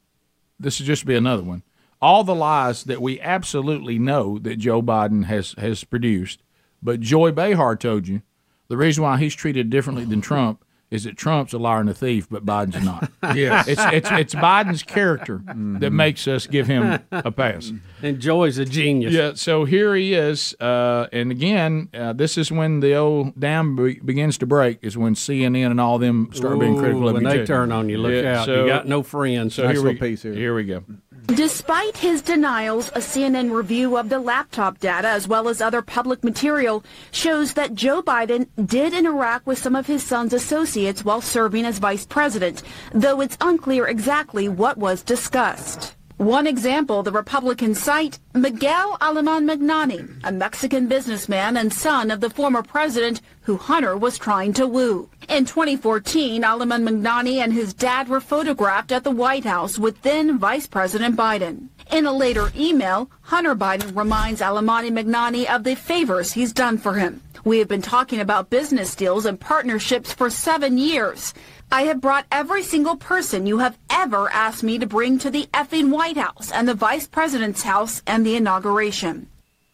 this 0.60 0.78
will 0.80 0.86
just 0.88 1.06
be 1.06 1.16
another 1.16 1.42
one. 1.44 1.64
All 2.02 2.24
the 2.24 2.36
lies 2.36 2.86
that 2.86 3.02
we 3.02 3.20
absolutely 3.20 4.00
know 4.00 4.40
that 4.40 4.56
Joe 4.58 4.82
Biden 4.82 5.26
has 5.26 5.54
has 5.58 5.84
produced, 5.84 6.42
but 6.82 7.02
Joy 7.02 7.32
Behar 7.32 7.76
told 7.76 8.08
you 8.08 8.22
the 8.70 8.78
reason 8.78 9.04
why 9.04 9.18
he's 9.18 9.36
treated 9.36 9.70
differently 9.70 10.06
than 10.06 10.22
Trump 10.22 10.64
is 10.92 11.04
that 11.04 11.16
Trump's 11.16 11.54
a 11.54 11.60
liar 11.60 11.82
and 11.82 11.90
a 11.90 11.94
thief, 11.94 12.28
but 12.32 12.44
Biden's 12.46 12.84
not. 12.84 13.12
Yes. 13.36 13.68
it's 13.68 13.82
it's 13.94 14.10
it's 14.12 14.34
Biden's 14.36 14.82
character 14.82 15.42
that 15.46 15.92
makes 15.92 16.28
us 16.28 16.48
give 16.48 16.66
him 16.68 17.00
a 17.12 17.32
pass. 17.32 17.72
And 18.02 18.20
Joy's 18.20 18.58
a 18.58 18.66
genius. 18.66 19.14
Yeah, 19.14 19.34
so 19.36 19.66
here 19.66 19.94
he 19.94 20.14
is, 20.16 20.56
uh, 20.60 21.08
and 21.12 21.30
again, 21.32 21.90
uh, 21.94 22.14
this 22.14 22.38
is 22.40 22.52
when 22.52 22.80
the 22.80 22.96
old 22.96 23.40
dam 23.40 23.76
be- 23.76 24.00
begins 24.00 24.38
to 24.40 24.48
break. 24.48 24.80
Is 24.82 24.98
when 24.98 25.14
CNN 25.16 25.70
and 25.70 25.80
all 25.82 26.00
them 26.00 26.30
start 26.34 26.60
being 26.60 26.78
critical 26.78 27.08
of 27.10 27.14
when 27.16 27.24
you 27.24 27.30
they 27.30 27.38
too. 27.40 27.46
turn 27.46 27.72
on 27.72 27.88
you, 27.90 27.98
look 28.00 28.26
out. 28.26 28.48
You 28.48 28.66
got 28.66 28.88
no 28.88 29.04
friends. 29.04 29.54
So 29.56 29.66
Nice 29.66 29.76
here 29.76 29.84
we, 29.86 29.96
piece 29.96 30.24
here. 30.24 30.34
here 30.34 30.56
we 30.56 30.64
go. 30.64 30.84
Despite 31.28 31.98
his 31.98 32.22
denials, 32.22 32.90
a 32.90 33.00
CNN 33.00 33.52
review 33.52 33.98
of 33.98 34.10
the 34.10 34.20
laptop 34.20 34.80
data 34.80 35.08
as 35.08 35.28
well 35.28 35.48
as 35.48 35.62
other 35.62 35.82
public 35.82 36.24
material 36.24 36.84
shows 37.12 37.54
that 37.54 37.76
Joe 37.76 38.02
Biden 38.02 38.48
did 38.66 38.94
interact 38.94 39.46
with 39.46 39.58
some 39.58 39.76
of 39.76 39.88
his 39.88 40.04
son's 40.04 40.34
associates 40.34 41.06
while 41.06 41.22
serving 41.22 41.66
as 41.66 41.80
vice 41.80 42.06
president, 42.06 42.64
though 42.94 43.22
it's 43.22 43.38
unclear 43.42 43.88
exactly 43.88 44.50
what 44.50 44.78
was 44.78 45.02
discussed. 45.04 45.96
One 46.20 46.48
example, 46.48 47.02
the 47.02 47.14
Republicans 47.14 47.82
cite 47.82 48.20
Miguel 48.34 48.98
Aleman 49.00 49.46
Magnani, 49.46 50.20
a 50.26 50.34
Mexican 50.34 50.88
businessman 50.88 51.56
and 51.56 51.72
son 51.72 52.12
of 52.12 52.20
the 52.20 52.30
former 52.30 52.62
president 52.62 53.22
who 53.44 53.56
Hunter 53.56 53.96
was 53.96 54.18
trying 54.18 54.52
to 54.56 54.68
woo. 54.68 55.10
In 55.30 55.46
2014, 55.46 56.44
Aleman 56.44 56.84
Magnani 56.84 57.38
and 57.38 57.54
his 57.54 57.74
dad 57.74 58.10
were 58.10 58.20
photographed 58.20 58.92
at 58.92 59.06
the 59.06 59.12
White 59.12 59.46
House 59.46 59.80
with 59.80 60.02
then 60.02 60.38
Vice 60.38 60.68
President 60.68 61.16
Biden. 61.16 61.70
In 61.90 62.06
a 62.06 62.12
later 62.12 62.52
email, 62.54 63.10
Hunter 63.22 63.56
Biden 63.56 63.96
reminds 63.96 64.42
Aleman 64.42 64.94
Magnani 64.94 65.46
of 65.50 65.64
the 65.64 65.76
favors 65.76 66.34
he's 66.34 66.52
done 66.52 66.78
for 66.78 66.96
him. 66.96 67.22
We 67.44 67.60
have 67.60 67.68
been 67.68 67.82
talking 67.82 68.20
about 68.20 68.50
business 68.50 68.96
deals 68.96 69.26
and 69.26 69.40
partnerships 69.40 70.12
for 70.12 70.30
seven 70.30 70.78
years. 70.78 71.34
I 71.72 71.84
have 71.84 72.02
brought 72.02 72.26
every 72.32 72.64
single 72.64 72.96
person 72.96 73.46
you 73.46 73.60
have 73.60 73.78
ever 73.90 74.30
asked 74.32 74.64
me 74.64 74.80
to 74.80 74.88
bring 74.88 75.20
to 75.20 75.30
the 75.30 75.48
effing 75.54 75.92
White 75.92 76.18
House 76.18 76.52
and 76.52 76.68
the 76.68 76.74
Vice 76.74 77.08
President's 77.08 77.64
house 77.64 78.02
and 78.06 78.26
the 78.26 78.36
inauguration. 78.36 79.28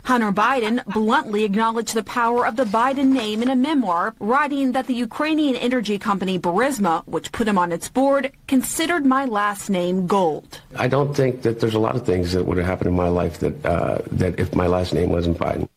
Hunter 0.05 0.31
Biden 0.31 0.85
bluntly 0.85 1.45
acknowledged 1.45 1.95
the 1.95 2.03
power 2.03 2.45
of 2.45 2.57
the 2.57 2.65
Biden 2.65 3.07
name 3.07 3.41
in 3.41 3.49
a 3.49 3.55
memoir, 3.55 4.13
writing 4.19 4.73
that 4.73 4.85
the 4.85 4.93
Ukrainian 4.93 5.55
energy 5.55 5.97
company 5.97 6.37
Burisma, 6.37 7.03
which 7.07 7.31
put 7.31 7.47
him 7.47 7.57
on 7.57 7.71
its 7.71 7.89
board, 7.89 8.31
considered 8.47 9.03
my 9.03 9.25
last 9.25 9.67
name 9.67 10.05
gold. 10.05 10.61
I 10.75 10.87
don't 10.87 11.15
think 11.15 11.41
that 11.41 11.59
there's 11.59 11.73
a 11.73 11.79
lot 11.79 11.95
of 11.95 12.05
things 12.05 12.33
that 12.33 12.45
would 12.45 12.57
have 12.57 12.67
happened 12.67 12.89
in 12.89 12.95
my 12.95 13.07
life 13.07 13.39
that 13.39 13.65
uh, 13.65 13.97
that 14.11 14.39
if 14.39 14.53
my 14.53 14.67
last 14.67 14.93
name 14.93 15.09
wasn't 15.09 15.39
Biden. 15.39 15.67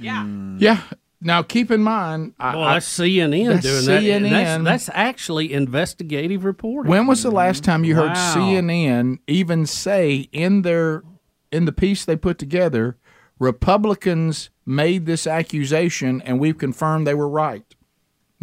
Yeah. 0.00 0.24
Mm. 0.24 0.60
Yeah. 0.60 0.80
Now 1.20 1.42
keep 1.42 1.70
in 1.70 1.82
mind, 1.82 2.34
I, 2.38 2.54
Well, 2.54 2.64
I- 2.64 2.76
CNN 2.78 3.48
that's 3.48 3.66
doing 3.66 3.84
that. 3.86 4.02
CNN. 4.02 4.30
That's, 4.64 4.86
that's 4.86 4.90
actually 4.92 5.52
investigative 5.52 6.44
reporting. 6.44 6.90
When 6.90 7.06
was 7.06 7.22
the 7.22 7.30
last 7.30 7.64
time 7.64 7.82
you 7.84 7.94
heard 7.94 8.12
CNN 8.12 9.18
even 9.26 9.64
say 9.66 10.28
in 10.32 10.62
their 10.62 11.02
in 11.50 11.64
the 11.64 11.72
piece 11.72 12.04
they 12.04 12.16
put 12.16 12.36
together, 12.38 12.98
Republicans 13.38 14.50
made 14.66 15.06
this 15.06 15.26
accusation 15.26 16.20
and 16.22 16.38
we've 16.40 16.58
confirmed 16.58 17.06
they 17.06 17.14
were 17.14 17.28
right? 17.28 17.73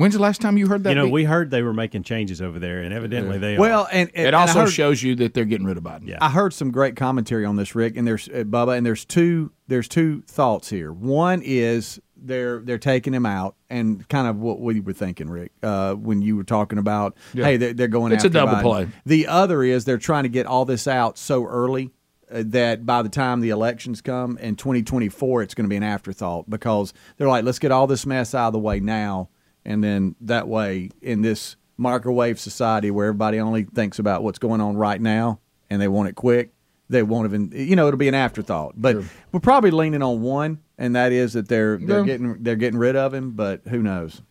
When's 0.02 0.14
the 0.15 0.19
last 0.22 0.41
time 0.41 0.57
you 0.57 0.68
heard 0.68 0.84
that? 0.84 0.90
You 0.90 0.95
know, 0.95 1.06
be- 1.06 1.11
we 1.11 1.23
heard 1.23 1.52
they 1.52 1.61
were 1.61 1.73
making 1.73 2.03
changes 2.03 2.41
over 2.41 2.60
there, 2.60 2.80
and 2.82 2.94
evidently 2.94 3.38
they 3.38 3.57
Well, 3.57 3.82
are. 3.84 3.88
and, 3.91 4.10
and 4.15 4.26
it 4.26 4.28
and 4.28 4.36
also 4.36 4.61
heard- 4.61 4.72
shows 4.72 5.02
you 5.03 5.15
that 5.15 5.34
they're 5.34 5.45
getting 5.45 5.65
rid 5.68 5.78
of 5.78 5.84
Biden. 5.84 6.07
Yeah. 6.07 6.18
I 6.22 6.30
heard 6.30 6.53
some 6.53 6.72
great 6.72 6.95
commentary 6.95 7.45
on 7.45 7.56
this, 7.56 7.76
Rick, 7.76 7.98
and 7.98 8.07
there's 8.07 8.28
uh, 8.30 8.44
Bubba, 8.44 8.78
and 8.78 8.86
there's 8.86 9.06
two 9.06 9.52
there's 9.68 9.88
two 9.88 10.22
thoughts 10.23 10.69
here. 10.69 10.91
One 10.91 11.41
is 11.44 11.99
they're 12.15 12.60
they're 12.60 12.78
taking 12.78 13.14
him 13.14 13.26
out, 13.26 13.56
and 13.69 14.07
kind 14.10 14.28
of 14.28 14.38
what 14.38 14.60
we 14.60 14.80
were 14.80 14.94
thinking, 14.94 15.30
Rick, 15.30 15.52
uh, 15.64 15.94
when 15.94 16.22
you 16.22 16.36
were 16.36 16.44
talking 16.44 16.78
about, 16.78 17.15
Yeah. 17.34 17.45
hey, 17.45 17.57
they're, 17.57 17.73
they're 17.73 17.88
going. 17.88 18.11
It's 18.11 18.23
a 18.23 18.30
double 18.30 18.56
Biden. 18.56 18.61
play. 18.64 18.88
The 19.06 19.28
other 19.28 19.64
is 19.64 19.86
they're 19.86 19.98
trying 19.98 20.23
to 20.23 20.30
get 20.30 20.45
all 20.45 20.65
this 20.65 20.88
out 20.88 21.18
so 21.18 21.45
early. 21.45 21.91
uh, 22.32 22.44
That 22.45 22.86
by 22.86 23.02
the 23.02 23.10
time 23.10 23.41
the 23.41 23.49
elections 23.49 24.02
come 24.02 24.38
in 24.38 24.56
2024, 24.56 25.44
it's 25.44 25.53
going 25.53 25.65
to 25.65 25.69
be 25.69 25.76
an 25.76 25.84
afterthought 25.84 26.49
because 26.49 26.94
they're 27.18 27.28
like, 27.28 27.44
let's 27.44 27.60
get 27.60 27.72
all 27.72 27.88
this 27.88 28.06
mess 28.06 28.34
out 28.34 28.48
of 28.48 28.53
the 28.53 28.60
way 28.60 28.80
now, 28.80 29.30
and 29.65 29.83
then 29.83 30.15
that 30.21 30.47
way, 30.47 30.89
in 31.01 31.21
this 31.21 31.55
microwave 31.77 32.39
society 32.39 32.91
where 32.91 33.07
everybody 33.07 33.39
only 33.39 33.63
thinks 33.63 33.97
about 33.99 34.23
what's 34.23 34.39
going 34.39 34.61
on 34.61 34.75
right 34.77 35.01
now 35.01 35.39
and 35.69 35.81
they 35.81 35.88
want 35.88 36.09
it 36.09 36.15
quick, 36.15 36.51
they 36.89 37.01
won't 37.03 37.25
even, 37.25 37.51
you 37.55 37.75
know, 37.75 37.88
it'll 37.88 37.97
be 37.97 38.07
an 38.09 38.13
afterthought. 38.15 38.73
But 38.75 38.97
we're 39.31 39.39
probably 39.39 39.71
leaning 39.71 40.03
on 40.03 40.21
one, 40.21 40.59
and 40.77 40.95
that 40.95 41.11
is 41.11 41.33
that 41.33 41.47
they're 41.47 41.77
they're 41.77 41.99
Yeah. 41.99 42.05
getting 42.05 42.43
they're 42.43 42.55
getting 42.57 42.79
rid 42.79 42.95
of 42.95 43.13
him. 43.13 43.31
But 43.31 43.61
who 43.67 43.81
knows? 43.81 44.21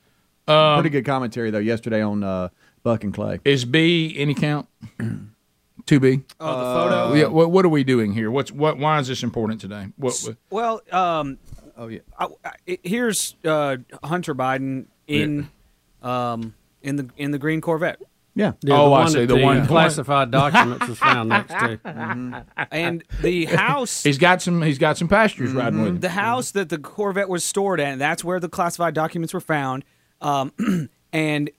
Um, 0.47 0.81
Pretty 0.81 0.91
good 0.91 1.05
commentary 1.07 1.51
though 1.51 1.59
yesterday 1.59 2.03
on 2.03 2.23
uh, 2.25 2.49
Buck 2.83 3.05
and 3.05 3.15
Clay. 3.15 3.41
Is 3.45 3.65
B 3.65 4.15
any 4.17 4.35
count? 4.35 4.67
Two 5.87 5.99
B. 5.99 6.23
Oh, 6.39 6.59
the 6.59 6.65
photo? 6.91 7.15
Yeah. 7.15 7.27
What, 7.29 7.51
what 7.51 7.65
are 7.65 7.69
we 7.71 7.83
doing 7.85 8.13
here? 8.13 8.31
What's 8.31 8.53
what? 8.53 8.79
Why 8.79 8.99
is 8.99 9.09
this 9.09 9.23
important 9.23 9.61
today? 9.61 9.89
What? 9.97 10.15
Well, 10.51 10.83
um, 10.93 11.39
oh 11.77 11.89
yeah. 11.89 12.01
I, 12.19 12.27
I, 12.45 12.79
here's 12.85 13.35
uh, 13.45 13.79
Hunter 14.05 14.35
Biden 14.35 14.87
in 15.11 15.49
um, 16.03 16.55
in 16.83 16.97
the 16.97 17.09
in 17.17 17.31
the 17.31 17.39
green 17.39 17.61
Corvette. 17.61 18.01
Yeah. 18.35 18.53
Yeah, 18.63 18.81
Oh, 18.81 18.93
I 18.95 19.09
see, 19.09 19.27
that 19.27 19.27
the 19.27 19.43
one- 19.43 19.67
classified 19.67 20.31
documents 20.31 20.87
was 20.89 20.99
found 20.99 21.29
next 21.31 21.51
to. 21.53 21.81
And 22.71 23.03
the 23.21 23.47
house 23.47 24.05
He's 24.05 24.19
got 24.19 24.41
some. 24.41 24.63
He's 24.63 24.79
got 24.79 24.97
some 24.97 25.09
pastures 25.09 25.51
riding 25.53 25.81
with 25.81 25.89
him. 25.89 26.01
the 26.01 26.11
house 26.11 26.53
that 26.53 26.69
the 26.69 26.79
Corvette 26.79 27.29
was 27.29 27.43
stored 27.43 27.81
at, 27.81 27.99
that's 27.99 28.23
where 28.23 28.39
the 28.39 28.49
classified 28.49 28.95
documents 28.95 29.35
were 29.35 29.41
found. 29.41 29.85
Um, 30.21 30.53
and 31.13 31.51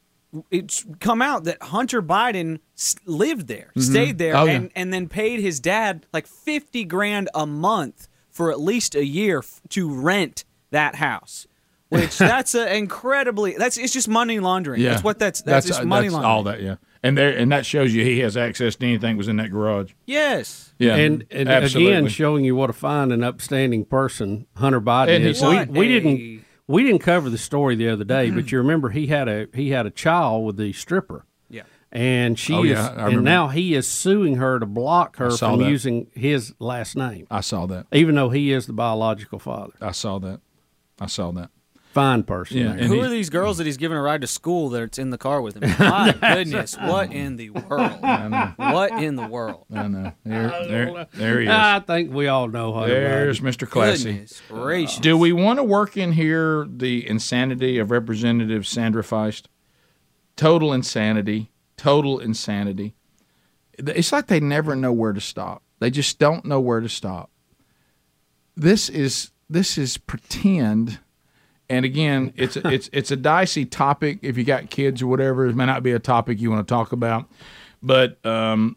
it's 0.50 0.86
come 1.02 1.22
out 1.22 1.44
that 1.44 1.62
Hunter 1.62 2.02
Biden 2.02 2.60
lived 3.06 3.48
there, 3.48 3.72
Mhm. 3.76 3.82
stayed 3.82 4.18
there, 4.18 4.38
Oh, 4.38 4.46
yeah. 4.46 4.54
and, 4.54 4.72
and 4.76 4.94
then 4.94 5.10
paid 5.10 5.42
his 5.42 5.60
dad 5.60 6.06
like 6.14 6.26
50 6.26 6.86
grand 6.86 7.28
a 7.36 7.46
month 7.46 8.08
for 8.30 8.50
at 8.50 8.62
least 8.62 8.96
a 8.96 9.06
year 9.06 9.40
f- 9.40 9.60
to 9.70 9.94
rent 9.94 10.46
that 10.72 10.96
house. 10.96 11.48
Which 11.92 12.18
that's 12.18 12.56
an 12.56 12.70
incredibly 12.70 13.54
that's 13.54 13.78
it's 13.78 13.92
just 13.94 14.08
money 14.08 14.40
laundering. 14.40 14.82
Yeah, 14.82 14.92
That's 14.92 15.04
what 15.04 15.20
that's 15.20 15.42
that's, 15.42 15.68
just 15.68 15.82
uh, 15.82 15.86
money 15.86 16.08
that's 16.08 16.14
laundering. 16.14 16.32
all 16.32 16.44
that. 16.44 16.62
Yeah, 16.62 16.76
and 17.04 17.18
there 17.18 17.38
and 17.38 17.52
that 17.52 17.66
shows 17.66 17.94
you 17.94 18.04
he 18.04 18.20
has 18.20 18.38
access 18.38 18.76
to 18.78 18.86
anything 18.86 19.16
that 19.16 19.18
was 19.18 19.28
in 19.28 19.36
that 19.38 19.52
garage. 19.52 19.92
Yes. 20.06 20.74
Yeah, 20.80 20.96
and, 20.96 21.26
and 21.30 21.50
absolutely. 21.50 21.92
again, 21.94 22.08
showing 22.08 22.46
you 22.46 22.56
what 22.56 22.70
a 22.70 22.74
fine 22.74 23.12
and 23.12 23.24
upstanding 23.26 23.84
person 23.86 24.48
Hunter 24.56 24.80
Biden 24.82 25.16
And 25.18 25.26
is. 25.26 25.42
We, 25.44 25.66
we 25.66 25.86
a- 25.98 26.00
didn't 26.00 26.46
we 26.68 26.84
didn't 26.84 27.00
cover 27.02 27.30
the 27.30 27.38
story 27.38 27.76
the 27.76 27.90
other 27.90 28.06
day, 28.06 28.30
but 28.30 28.46
mm-hmm. 28.46 28.56
you 28.56 28.58
remember 28.60 28.90
he 28.92 29.08
had 29.08 29.28
a 29.28 29.48
he 29.54 29.72
had 29.72 29.86
a 29.86 29.92
child 29.92 30.46
with 30.46 30.56
the 30.58 30.72
stripper. 30.72 31.26
Yeah. 31.50 31.64
And 31.92 32.40
she 32.40 32.54
Oh, 32.54 32.64
is, 32.64 32.70
yeah, 32.70 32.94
I 32.96 33.10
and 33.10 33.24
now 33.26 33.50
he 33.50 33.74
is 33.76 33.86
suing 33.86 34.38
her 34.38 34.60
to 34.60 34.66
block 34.66 35.18
her 35.18 35.30
from 35.32 35.60
that. 35.60 35.70
using 35.70 36.08
his 36.14 36.54
last 36.58 36.96
name, 36.96 37.28
I 37.30 37.42
saw 37.42 37.66
that. 37.66 37.88
even 37.92 38.16
though 38.16 38.30
he 38.30 38.54
is 38.54 38.66
the 38.66 38.72
biological 38.74 39.40
father. 39.40 39.74
I 39.82 39.92
saw 39.92 40.18
that. 40.20 40.40
I 41.02 41.08
saw 41.08 41.32
that. 41.34 41.50
Fine 41.94 42.24
person. 42.24 42.58
Yeah, 42.58 42.72
and 42.72 42.82
Who 42.86 42.94
he- 42.96 43.02
are 43.02 43.10
these 43.10 43.30
girls 43.30 43.58
that 43.58 43.66
he's 43.66 43.76
giving 43.76 43.98
a 43.98 44.02
ride 44.02 44.22
to 44.22 44.28
school 44.28 44.70
that's 44.70 44.98
in 44.98 45.10
the 45.10 45.18
car 45.18 45.42
with 45.42 45.58
him? 45.62 45.70
My 45.80 46.16
goodness, 46.22 46.78
what 46.78 47.12
in 47.12 47.36
the 47.36 47.50
world? 47.50 48.00
What 48.56 49.04
in 49.04 49.18
the 49.18 49.28
world? 49.28 49.66
I 49.74 49.88
know. 49.90 50.14
There, 50.24 50.50
there, 50.70 51.08
there 51.14 51.40
he 51.42 51.48
is. 51.48 51.52
I 51.52 51.80
think 51.82 52.14
we 52.14 52.28
all 52.30 52.48
know 52.48 52.72
Hunter 52.74 52.94
There's 52.94 53.42
Mr. 53.42 53.70
Classy. 53.70 54.12
Goodness 54.14 54.42
gracious. 54.48 55.00
Do 55.00 55.18
we 55.18 55.34
want 55.34 55.60
to 55.60 55.64
work 55.64 55.98
in 55.98 56.14
here 56.14 56.66
the 56.70 57.06
insanity 57.10 57.78
of 57.78 57.92
Representative 57.92 58.66
Sandra 58.66 59.04
Feist? 59.04 59.48
Total 60.38 60.72
insanity. 60.72 61.52
Total 61.76 62.20
insanity. 62.20 62.96
It's 63.78 64.14
like 64.14 64.28
they 64.28 64.40
never 64.40 64.78
know 64.78 64.94
where 64.94 65.12
to 65.12 65.22
stop. 65.22 65.62
They 65.80 65.90
just 65.90 66.20
don't 66.20 66.46
know 66.46 66.62
where 66.62 66.80
to 66.80 66.88
stop. 66.90 67.32
This 68.56 68.88
is 68.88 69.32
this 69.50 69.78
is 69.78 69.98
pretend. 69.98 71.00
And 71.72 71.86
again, 71.86 72.34
it's 72.38 72.58
a, 72.58 72.68
it's 72.68 72.90
it's 72.92 73.12
a 73.12 73.16
dicey 73.16 73.66
topic. 73.66 74.20
If 74.22 74.38
you 74.38 74.44
got 74.44 74.70
kids 74.70 75.02
or 75.02 75.08
whatever, 75.08 75.48
it 75.48 75.56
may 75.56 75.66
not 75.66 75.84
be 75.84 75.92
a 75.94 76.00
topic 76.00 76.40
you 76.42 76.52
want 76.52 76.68
to 76.68 76.72
talk 76.72 76.92
about. 76.92 77.30
But 77.82 78.24
um, 78.26 78.76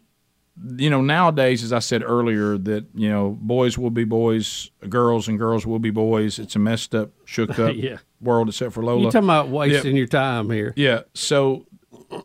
you 0.77 0.89
know, 0.89 1.01
nowadays, 1.01 1.63
as 1.63 1.73
I 1.73 1.79
said 1.79 2.01
earlier, 2.03 2.57
that 2.57 2.85
you 2.95 3.09
know, 3.09 3.37
boys 3.41 3.77
will 3.77 3.89
be 3.91 4.05
boys, 4.05 4.71
girls 4.87 5.27
and 5.27 5.37
girls 5.37 5.65
will 5.65 5.79
be 5.79 5.91
boys. 5.91 6.39
It's 6.39 6.55
a 6.55 6.59
messed 6.59 6.95
up, 6.95 7.11
shook 7.25 7.59
up 7.59 7.75
Yeah. 7.75 7.97
world, 8.21 8.47
except 8.49 8.73
for 8.73 8.81
Lola. 8.83 9.01
You 9.01 9.11
talking 9.11 9.25
about 9.27 9.49
wasting 9.49 9.95
Yeah. 9.95 9.99
your 9.99 10.07
time 10.07 10.49
here? 10.49 10.73
Yeah. 10.77 11.01
So 11.13 11.65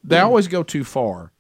they 0.05 0.21
always 0.21 0.47
go 0.47 0.63
too 0.63 0.85
far. 0.85 1.33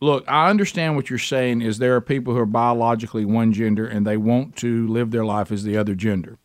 Look, 0.00 0.24
I 0.28 0.50
understand 0.50 0.96
what 0.96 1.08
you're 1.08 1.18
saying. 1.18 1.62
Is 1.62 1.78
there 1.78 1.96
are 1.96 2.00
people 2.02 2.34
who 2.34 2.40
are 2.40 2.46
biologically 2.46 3.24
one 3.24 3.54
gender 3.54 3.86
and 3.86 4.06
they 4.06 4.18
want 4.18 4.56
to 4.56 4.86
live 4.88 5.10
their 5.12 5.24
life 5.24 5.50
as 5.50 5.64
the 5.64 5.78
other 5.78 5.94
gender, 5.94 6.36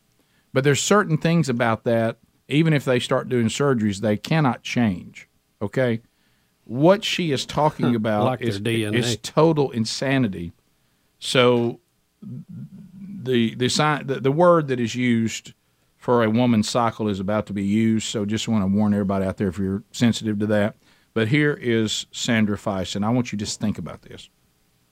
but 0.54 0.64
there's 0.64 0.82
certain 0.82 1.18
things 1.18 1.50
about 1.50 1.84
that 1.84 2.18
even 2.50 2.74
if 2.74 2.84
they 2.86 3.00
start 3.00 3.30
doing 3.30 3.48
surgeries, 3.48 4.02
they 4.02 4.18
cannot 4.18 4.64
change. 4.64 5.28
Okay, 5.62 6.02
what 6.66 7.04
she 7.04 7.32
is 7.32 7.46
talking 7.46 7.96
about 8.02 8.26
Like 8.26 8.42
is, 8.42 8.60
DNA. 8.60 8.96
is 8.96 9.18
total 9.18 9.72
insanity. 9.72 10.54
So 11.20 11.80
the 12.22 13.56
the, 13.56 13.70
sign, 13.70 14.08
the 14.08 14.20
the 14.20 14.32
word 14.32 14.68
that 14.68 14.80
is 14.80 14.96
used 14.96 15.54
for 15.98 16.24
a 16.24 16.30
woman's 16.30 16.70
cycle 16.70 17.08
is 17.10 17.20
about 17.20 17.46
to 17.48 17.54
be 17.54 17.64
used. 17.64 18.08
So 18.08 18.26
just 18.26 18.48
want 18.48 18.64
to 18.64 18.68
warn 18.78 18.94
everybody 18.94 19.26
out 19.26 19.38
there 19.38 19.50
if 19.50 19.58
you're 19.58 19.84
sensitive 19.92 20.40
to 20.40 20.46
that. 20.48 20.76
But 21.14 21.28
here 21.28 21.54
is 21.54 22.06
Sandra 22.12 22.56
Feist, 22.58 22.96
and 22.96 23.04
I 23.04 23.10
want 23.10 23.32
you 23.32 23.38
to 23.38 23.44
just 23.46 23.60
think 23.60 23.78
about 23.78 24.04
this. 24.04 24.30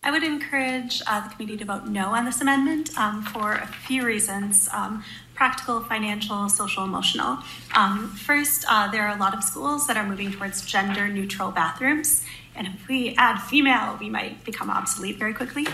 I 0.04 0.12
would 0.12 0.24
encourage 0.24 1.02
uh, 1.08 1.28
the 1.28 1.36
committee 1.36 1.58
to 1.58 1.66
vote 1.66 1.88
no 1.88 2.10
on 2.10 2.26
this 2.26 2.42
amendment 2.42 2.98
um, 2.98 3.24
for 3.24 3.54
a 3.54 3.68
few 3.68 4.06
reasons 4.06 4.70
um, 4.74 5.04
practical, 5.42 5.80
financial, 5.82 6.50
social, 6.50 6.84
emotional. 6.84 7.38
Um, 7.76 8.10
first, 8.10 8.66
uh, 8.68 8.90
there 8.92 9.04
are 9.08 9.16
a 9.16 9.20
lot 9.20 9.34
of 9.36 9.44
schools 9.44 9.86
that 9.88 9.96
are 9.96 10.06
moving 10.06 10.32
towards 10.32 10.66
gender 10.66 11.08
neutral 11.08 11.52
bathrooms, 11.52 12.24
and 12.56 12.66
if 12.68 12.88
we 12.88 13.14
add 13.18 13.38
female, 13.44 13.96
we 14.00 14.10
might 14.10 14.44
become 14.44 14.70
obsolete 14.72 15.18
very 15.18 15.34
quickly. 15.36 15.68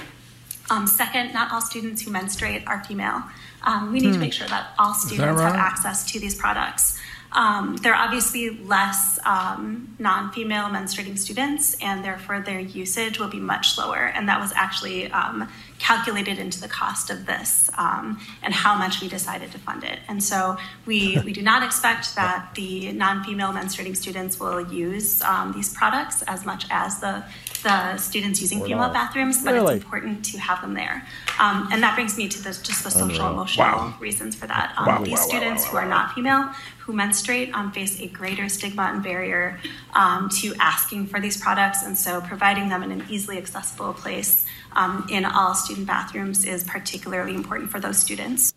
Um, 0.69 0.85
second, 0.85 1.33
not 1.33 1.51
all 1.51 1.61
students 1.61 2.01
who 2.01 2.11
menstruate 2.11 2.63
are 2.67 2.83
female. 2.83 3.23
Um, 3.63 3.91
we 3.93 3.99
need 3.99 4.11
to 4.11 4.15
Hmm. 4.15 4.19
make 4.27 4.33
sure 4.33 4.47
that 4.47 4.73
all 4.77 4.91
Is 4.91 5.01
that 5.01 5.07
students 5.07 5.41
have 5.41 5.55
access 5.55 6.05
to 6.11 6.19
these 6.19 6.35
products. 6.35 6.99
Um, 7.33 7.77
there 7.77 7.93
are 7.93 8.05
obviously 8.05 8.51
less 8.51 9.19
um, 9.25 9.95
non 9.99 10.31
female 10.31 10.65
menstruating 10.65 11.17
students, 11.17 11.75
and 11.81 12.03
therefore 12.03 12.41
their 12.41 12.59
usage 12.59 13.19
will 13.19 13.27
be 13.27 13.39
much 13.39 13.77
lower. 13.77 14.11
And 14.15 14.29
that 14.29 14.39
was 14.39 14.51
actually 14.55 15.11
um, 15.11 15.49
calculated 15.79 16.39
into 16.39 16.61
the 16.61 16.67
cost 16.67 17.09
of 17.09 17.25
this 17.25 17.69
um, 17.77 18.19
and 18.41 18.53
how 18.53 18.77
much 18.77 19.01
we 19.01 19.07
decided 19.07 19.51
to 19.51 19.57
fund 19.59 19.83
it. 19.83 19.99
And 20.07 20.23
so 20.23 20.57
we, 20.85 21.19
we 21.25 21.33
do 21.33 21.41
not 21.41 21.63
expect 21.63 22.15
that 22.15 22.51
the 22.55 22.91
non 22.93 23.23
female 23.23 23.51
menstruating 23.51 23.97
students 23.97 24.39
will 24.39 24.61
use 24.71 25.21
um, 25.23 25.51
these 25.53 25.73
products 25.73 26.21
as 26.23 26.45
much 26.45 26.65
as 26.69 26.99
the, 26.99 27.23
the 27.63 27.97
students 27.97 28.41
using 28.41 28.61
Or 28.61 28.65
female 28.65 28.79
not. 28.79 28.93
bathrooms, 28.93 29.43
but 29.43 29.53
Really? 29.53 29.75
it's 29.75 29.83
important 29.83 30.23
to 30.25 30.37
have 30.37 30.61
them 30.61 30.73
there. 30.73 31.07
Um, 31.39 31.69
and 31.71 31.81
that 31.81 31.95
brings 31.95 32.17
me 32.17 32.27
to 32.27 32.37
the, 32.43 32.49
just 32.51 32.83
the 32.83 32.91
social 32.91 33.25
Unreal. 33.25 33.31
emotional 33.31 33.67
Wow. 33.67 33.93
reasons 33.99 34.35
for 34.35 34.47
that. 34.47 34.73
Um, 34.77 34.85
Wow, 34.85 34.99
these 35.03 35.13
wow, 35.13 35.19
wow, 35.19 35.27
students 35.27 35.63
wow, 35.65 35.69
who 35.71 35.77
are 35.77 35.85
not 35.85 36.13
female, 36.13 36.49
who 36.79 36.93
menstruate, 36.93 37.53
um, 37.55 37.71
face 37.71 37.99
a 38.01 38.07
greater 38.07 38.49
stigma 38.49 38.83
and 38.93 39.01
barrier 39.01 39.59
um, 39.93 40.29
to 40.41 40.53
asking 40.59 41.07
for 41.07 41.19
these 41.19 41.37
products. 41.37 41.83
And 41.83 41.97
so 41.97 42.21
providing 42.21 42.69
them 42.69 42.83
in 42.83 42.91
an 42.91 43.03
easily 43.09 43.37
accessible 43.37 43.93
place 43.93 44.45
um, 44.75 45.07
in 45.09 45.23
all 45.25 45.55
student 45.55 45.87
bathrooms 45.87 46.43
is 46.45 46.63
particularly 46.63 47.33
important 47.35 47.71
for 47.71 47.79
those 47.79 47.97
students. 47.97 48.53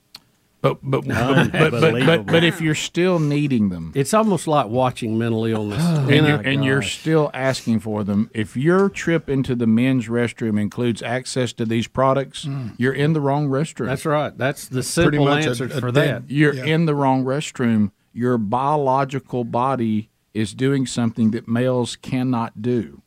But 0.62 0.78
but 0.82 1.06
but, 1.06 1.52
but, 1.52 1.70
but, 1.70 2.06
but, 2.06 2.26
but 2.26 2.44
if 2.44 2.60
you're 2.60 2.74
still 2.74 3.18
needing 3.18 3.68
them, 3.68 3.92
it's 3.94 4.14
almost 4.14 4.48
like 4.48 4.66
watching 4.66 5.18
mental 5.18 5.44
illness. 5.44 5.82
Oh 5.96 6.08
and, 6.08 6.26
you're, 6.26 6.40
and 6.40 6.64
you're 6.64 6.82
still 6.82 7.30
asking 7.34 7.80
for 7.80 8.04
them. 8.04 8.30
If 8.32 8.56
your 8.56 8.88
trip 8.88 9.28
into 9.28 9.54
the 9.56 9.66
men's 9.66 10.06
restroom 10.08 10.60
includes 10.60 11.02
access 11.02 11.52
to 11.54 11.64
these 11.64 11.88
products, 11.88 12.44
mm. 12.44 12.74
you're 12.78 12.92
in 12.92 13.12
the 13.12 13.20
wrong 13.20 13.48
restroom. 13.48 13.86
That's 13.86 14.06
right. 14.06 14.36
That's 14.36 14.68
the 14.68 14.82
simple 14.82 15.28
answer 15.28 15.68
for 15.68 15.90
that. 15.92 16.30
You're 16.30 16.54
Yeah. 16.54 16.66
in 16.66 16.86
the 16.86 16.94
wrong 16.94 17.24
restroom. 17.24 17.90
Your 18.12 18.38
biological 18.38 19.44
body 19.44 20.10
is 20.32 20.54
doing 20.54 20.86
something 20.86 21.32
that 21.32 21.48
males 21.48 21.96
cannot 21.96 22.62
do. 22.62 23.02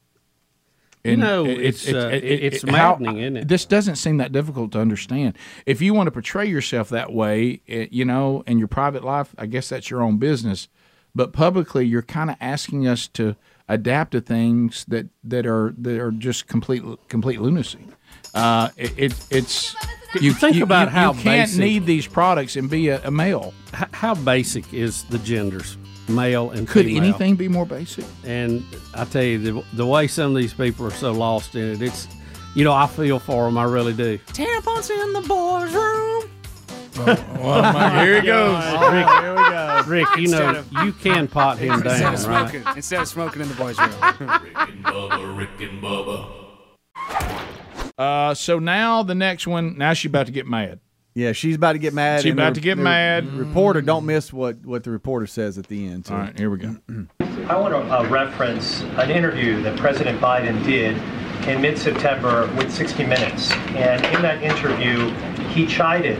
You 1.04 1.16
know, 1.16 1.46
it's, 1.46 1.88
uh, 1.88 2.10
it's 2.12 2.62
how- 2.64 2.98
maddening, 2.98 3.18
isn't 3.20 3.38
it? 3.38 3.48
This 3.48 3.66
doesn't 3.66 3.96
seem 3.96 4.18
that 4.18 4.32
difficult 4.34 4.72
to 4.74 4.80
understand. 4.82 5.36
If 5.66 5.82
you 5.82 5.94
want 5.94 6.08
to 6.08 6.12
portray 6.12 6.46
yourself 6.48 6.90
that 6.90 7.14
way, 7.14 7.62
eh, 7.70 7.88
you 7.90 8.04
know, 8.06 8.44
in 8.46 8.60
your 8.60 8.68
private 8.68 9.04
life, 9.04 9.34
I 9.38 9.46
guess 9.46 9.70
that's 9.70 9.90
your 9.90 10.02
own 10.02 10.18
business. 10.18 10.68
But 11.16 11.32
publicly, 11.34 11.86
you're 11.88 12.02
kind 12.02 12.30
of 12.30 12.36
asking 12.42 12.86
us 12.88 13.08
to 13.10 13.36
adapt 13.68 14.12
to 14.12 14.22
things 14.22 14.84
that, 14.90 15.08
that 15.24 15.46
are 15.46 15.74
that 15.78 16.00
are 16.00 16.12
just 16.12 16.48
complete 16.48 16.84
complete 17.08 17.40
lunacy. 17.40 17.80
Uh, 18.34 18.70
it, 18.78 18.94
it, 18.98 19.14
it's 19.32 19.76
you 20.22 20.34
Think 20.34 20.58
you- 20.58 20.64
about 20.64 20.90
you- 20.90 20.92
how 20.96 21.14
you 21.14 21.20
can't 21.22 21.48
basic- 21.50 21.60
need 21.60 21.86
these 21.86 22.08
products 22.08 22.56
and 22.58 22.70
be 22.70 22.90
a, 22.90 23.02
a 23.06 23.12
male. 23.12 23.54
H- 23.74 23.88
how 23.94 24.16
basic 24.16 24.72
is 24.74 25.04
the 25.06 25.18
genders, 25.20 25.78
male 26.10 26.52
and 26.52 26.68
Could 26.68 26.86
female? 26.86 27.03
anything 27.03 27.36
be 27.36 27.48
more 27.48 27.65
basic? 27.65 28.06
And 28.26 28.64
I 28.94 29.06
tell 29.06 29.23
you, 29.23 29.38
the, 29.40 29.64
the 29.73 29.86
way 29.86 30.07
some 30.07 30.31
of 30.31 30.38
these 30.38 30.53
people 30.53 30.86
are 30.86 30.91
so 30.91 31.11
lost 31.11 31.56
in 31.56 31.64
it, 31.73 31.81
it's, 31.81 32.07
you 32.56 32.64
know, 32.64 32.73
I 32.73 32.88
feel 32.88 33.19
for 33.19 33.45
them. 33.45 33.57
I 33.57 33.64
really 33.64 33.94
do. 33.94 34.18
Tampons 34.27 34.90
in 34.90 35.14
the 35.14 35.22
boys' 35.22 35.73
room. 35.73 36.30
well, 37.40 37.73
my- 37.73 38.03
here 38.03 38.19
he 38.22 38.27
goes. 38.27 38.64
Oh, 38.65 38.91
Rick, 38.91 39.07
here 39.22 39.31
we 39.36 39.49
go. 39.49 39.84
Rick, 39.88 40.07
you 40.18 40.23
Instead 40.23 40.53
know, 40.53 40.60
of- 40.60 40.86
you 40.86 40.91
can 40.94 41.27
pot 41.27 41.57
him 41.57 41.72
Instead 41.73 41.99
down, 42.02 42.14
of 42.15 42.26
right? 42.27 42.76
instead 42.77 43.02
of 43.02 43.07
smoking 43.07 43.41
in 43.41 43.48
the 43.49 43.56
boys' 43.56 43.77
room. 43.80 43.90
Rick 44.44 44.57
and 44.57 44.84
Bubba, 44.84 45.38
Rick 45.38 45.49
and 45.69 45.81
Bubba. 45.81 46.36
Uh, 47.98 48.34
so 48.34 48.60
now 48.60 49.03
the 49.03 49.15
next 49.15 49.45
one. 49.48 49.77
Now 49.77 49.94
she's 49.94 50.10
about 50.10 50.26
to 50.27 50.31
get 50.31 50.48
mad. 50.48 50.80
Yeah, 51.15 51.31
she's 51.34 51.56
about 51.56 51.73
to 51.73 51.80
get 51.80 51.94
mad. 51.94 52.22
She's 52.22 52.34
about 52.34 52.53
the- 52.53 52.61
to 52.61 52.64
get 52.64 52.77
the 52.77 52.84
mad. 52.84 53.27
Reporter, 53.34 53.81
don't 53.81 54.06
miss 54.06 54.31
what 54.31 54.64
what 54.65 54.84
the 54.84 54.91
reporter 54.91 55.27
says 55.27 55.57
at 55.57 55.68
the 55.68 55.88
end. 55.88 56.06
Too. 56.06 56.14
All 56.14 56.19
right, 56.19 56.38
here 56.38 56.49
we 56.49 56.57
go. 56.60 56.76
I 57.48 57.57
want 57.57 57.73
to 57.73 57.80
uh, 57.80 58.07
reference 58.10 58.81
an 58.98 59.10
interview 59.10 59.61
that 59.64 59.77
President 59.77 60.22
Biden 60.22 60.64
did 60.64 60.95
in 61.48 61.61
mid 61.61 61.77
September 61.77 62.48
with 62.57 62.72
60 62.72 63.06
Minutes. 63.06 63.52
And 63.52 64.06
in 64.15 64.22
that 64.22 64.44
interview, 64.44 65.10
he 65.49 65.65
chided 65.65 66.18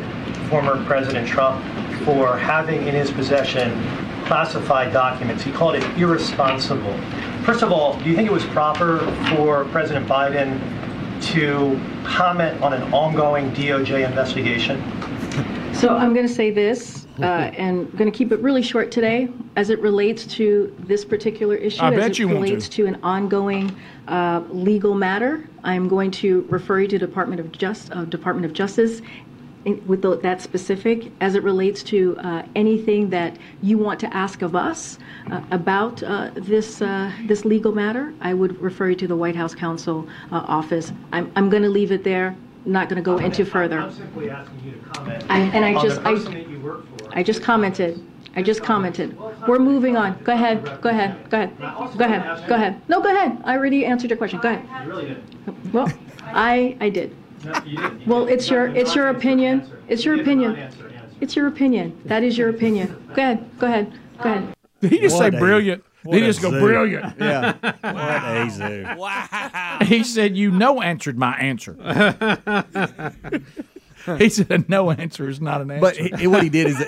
former 0.50 0.84
President 0.86 1.28
Trump 1.28 1.64
for 2.04 2.38
having 2.38 2.88
in 2.88 2.96
his 2.96 3.12
possession 3.12 3.72
classified 4.26 4.92
documents. 4.92 5.44
He 5.44 5.52
called 5.52 5.76
it 5.76 5.84
irresponsible. 5.98 6.98
First 7.44 7.62
of 7.62 7.72
all, 7.72 7.98
do 8.00 8.10
you 8.10 8.16
think 8.16 8.28
it 8.28 8.32
was 8.34 8.46
proper 8.48 9.00
for 9.36 9.66
President 9.66 10.08
Biden 10.08 10.60
to 11.34 11.80
comment 12.04 12.62
on 12.62 12.74
an 12.74 12.94
ongoing 12.94 13.52
DOJ 13.52 14.08
investigation? 14.08 14.82
So 15.74 15.96
I'm 15.96 16.14
going 16.14 16.28
to 16.28 16.34
say 16.34 16.52
this, 16.52 17.08
uh, 17.20 17.24
and 17.58 17.88
I'm 17.88 17.98
going 17.98 18.12
to 18.12 18.18
keep 18.18 18.32
it 18.32 18.40
really 18.40 18.62
short 18.62 18.92
today, 18.92 19.30
as 19.56 19.70
it 19.70 19.80
relates 19.80 20.26
to 20.36 20.76
this 20.80 21.06
particular 21.06 21.56
issue. 21.56 21.82
I 21.82 21.92
as 21.92 21.96
bet 21.96 22.12
it 22.12 22.20
you 22.20 22.28
want 22.28 22.38
to. 22.40 22.44
relates 22.44 22.70
to 22.70 22.86
an 22.88 23.00
ongoing 23.04 23.76
uh, 24.08 24.42
legal 24.50 24.96
matter. 24.96 25.48
I'm 25.64 25.88
going 25.88 26.12
to 26.12 26.42
refer 26.50 26.82
you 26.82 26.88
to 26.90 26.98
Department 26.98 27.40
of 27.40 27.52
Just 27.52 27.92
uh, 27.92 28.06
Department 28.06 28.46
of 28.46 28.54
Justice. 28.54 29.02
With 29.86 30.02
the, 30.02 30.16
that 30.18 30.42
specific, 30.42 31.12
as 31.20 31.36
it 31.36 31.44
relates 31.44 31.84
to 31.84 32.18
uh, 32.20 32.44
anything 32.56 33.10
that 33.10 33.38
you 33.62 33.78
want 33.78 34.00
to 34.00 34.14
ask 34.16 34.42
of 34.42 34.56
us 34.56 34.98
uh, 35.30 35.42
about 35.52 36.02
uh, 36.02 36.32
this 36.36 36.82
uh, 36.82 37.12
this 37.28 37.44
legal 37.44 37.74
matter, 37.74 38.14
I 38.22 38.34
would 38.34 38.60
refer 38.62 38.90
you 38.92 38.96
to 38.96 39.08
the 39.08 39.18
White 39.18 39.36
House 39.36 39.54
Counsel 39.54 40.08
uh, 40.32 40.46
office. 40.48 40.94
I'm, 41.12 41.30
I'm 41.36 41.50
going 41.50 41.64
to 41.64 41.70
leave 41.70 41.92
it 41.92 42.06
there. 42.06 42.38
Not 42.66 42.88
going 42.88 42.98
to 42.98 43.02
go 43.02 43.18
into 43.18 43.46
further. 43.46 43.80
I'm 43.80 43.92
simply 43.92 44.30
asking 44.30 44.60
you 44.64 44.72
to 44.72 44.90
comment 44.90 45.26
I, 45.30 45.40
and 45.40 45.66
I 45.66 45.82
just, 45.82 46.00
I, 46.02 46.14
that 46.14 46.50
you 46.50 46.60
work 46.62 46.86
for. 46.98 47.18
I 47.18 47.22
just 47.22 47.44
commented. 47.44 48.02
I 48.36 48.42
just 48.42 48.64
commented. 48.64 49.18
We're 49.48 49.60
moving 49.60 49.98
on. 49.98 50.22
Go 50.24 50.34
ahead. 50.34 50.64
Go 50.82 50.90
ahead. 50.90 51.30
Go 51.30 51.42
ahead. 51.42 51.58
Go 51.98 52.06
ahead. 52.06 52.48
Go 52.48 52.56
ahead. 52.56 52.82
No, 52.88 53.02
go 53.02 53.14
ahead. 53.14 53.42
I 53.44 53.58
already 53.58 53.86
answered 53.86 54.10
your 54.10 54.18
question. 54.18 54.40
Go 54.40 54.50
ahead. 54.52 54.86
You 54.86 54.90
really 54.90 55.08
didn't. 55.08 55.74
Well, 55.74 55.92
I, 56.24 56.78
I 56.80 56.90
did. 56.90 57.16
No, 57.44 57.62
you 57.66 57.78
didn't. 57.78 58.08
Well, 58.08 58.28
it's 58.28 58.50
your, 58.50 58.68
it's 58.68 58.96
your 58.96 59.10
opinion. 59.10 59.70
It's 59.88 60.04
your 60.06 60.20
opinion. 60.22 60.70
It's 61.22 61.36
your 61.36 61.48
opinion. 61.48 62.00
That 62.06 62.24
is 62.24 62.38
your 62.38 62.50
opinion. 62.50 62.88
Go 63.14 63.22
ahead. 63.22 63.60
Go 63.60 63.68
ahead. 63.68 63.94
Go 64.22 64.30
ahead. 64.30 64.56
Did 64.82 64.92
he 64.92 65.00
just 65.00 65.16
What 65.18 65.32
say 65.32 65.38
a- 65.38 65.40
brilliant? 65.40 65.84
what 66.04 66.14
Did 66.14 66.22
he 66.22 66.28
just 66.30 66.42
go 66.42 66.50
zoo. 66.52 66.60
brilliant? 66.60 67.14
Yeah. 67.20 67.54
What 67.82 68.38
a 68.38 68.50
zoo. 68.50 68.86
Wow. 68.98 69.80
He 69.84 70.04
said, 70.06 70.38
"You 70.38 70.50
no 70.52 70.82
answered 70.82 71.18
my 71.18 71.34
answer." 71.38 71.74
he 74.18 74.30
said, 74.30 74.50
"A 74.50 74.64
no 74.70 74.92
answer 74.92 75.28
is 75.30 75.42
not 75.42 75.62
an 75.62 75.72
answer." 75.72 75.82
But 75.82 76.20
he, 76.20 76.28
what 76.28 76.42
he 76.44 76.50
did 76.50 76.68
is 76.68 76.78
that 76.78 76.88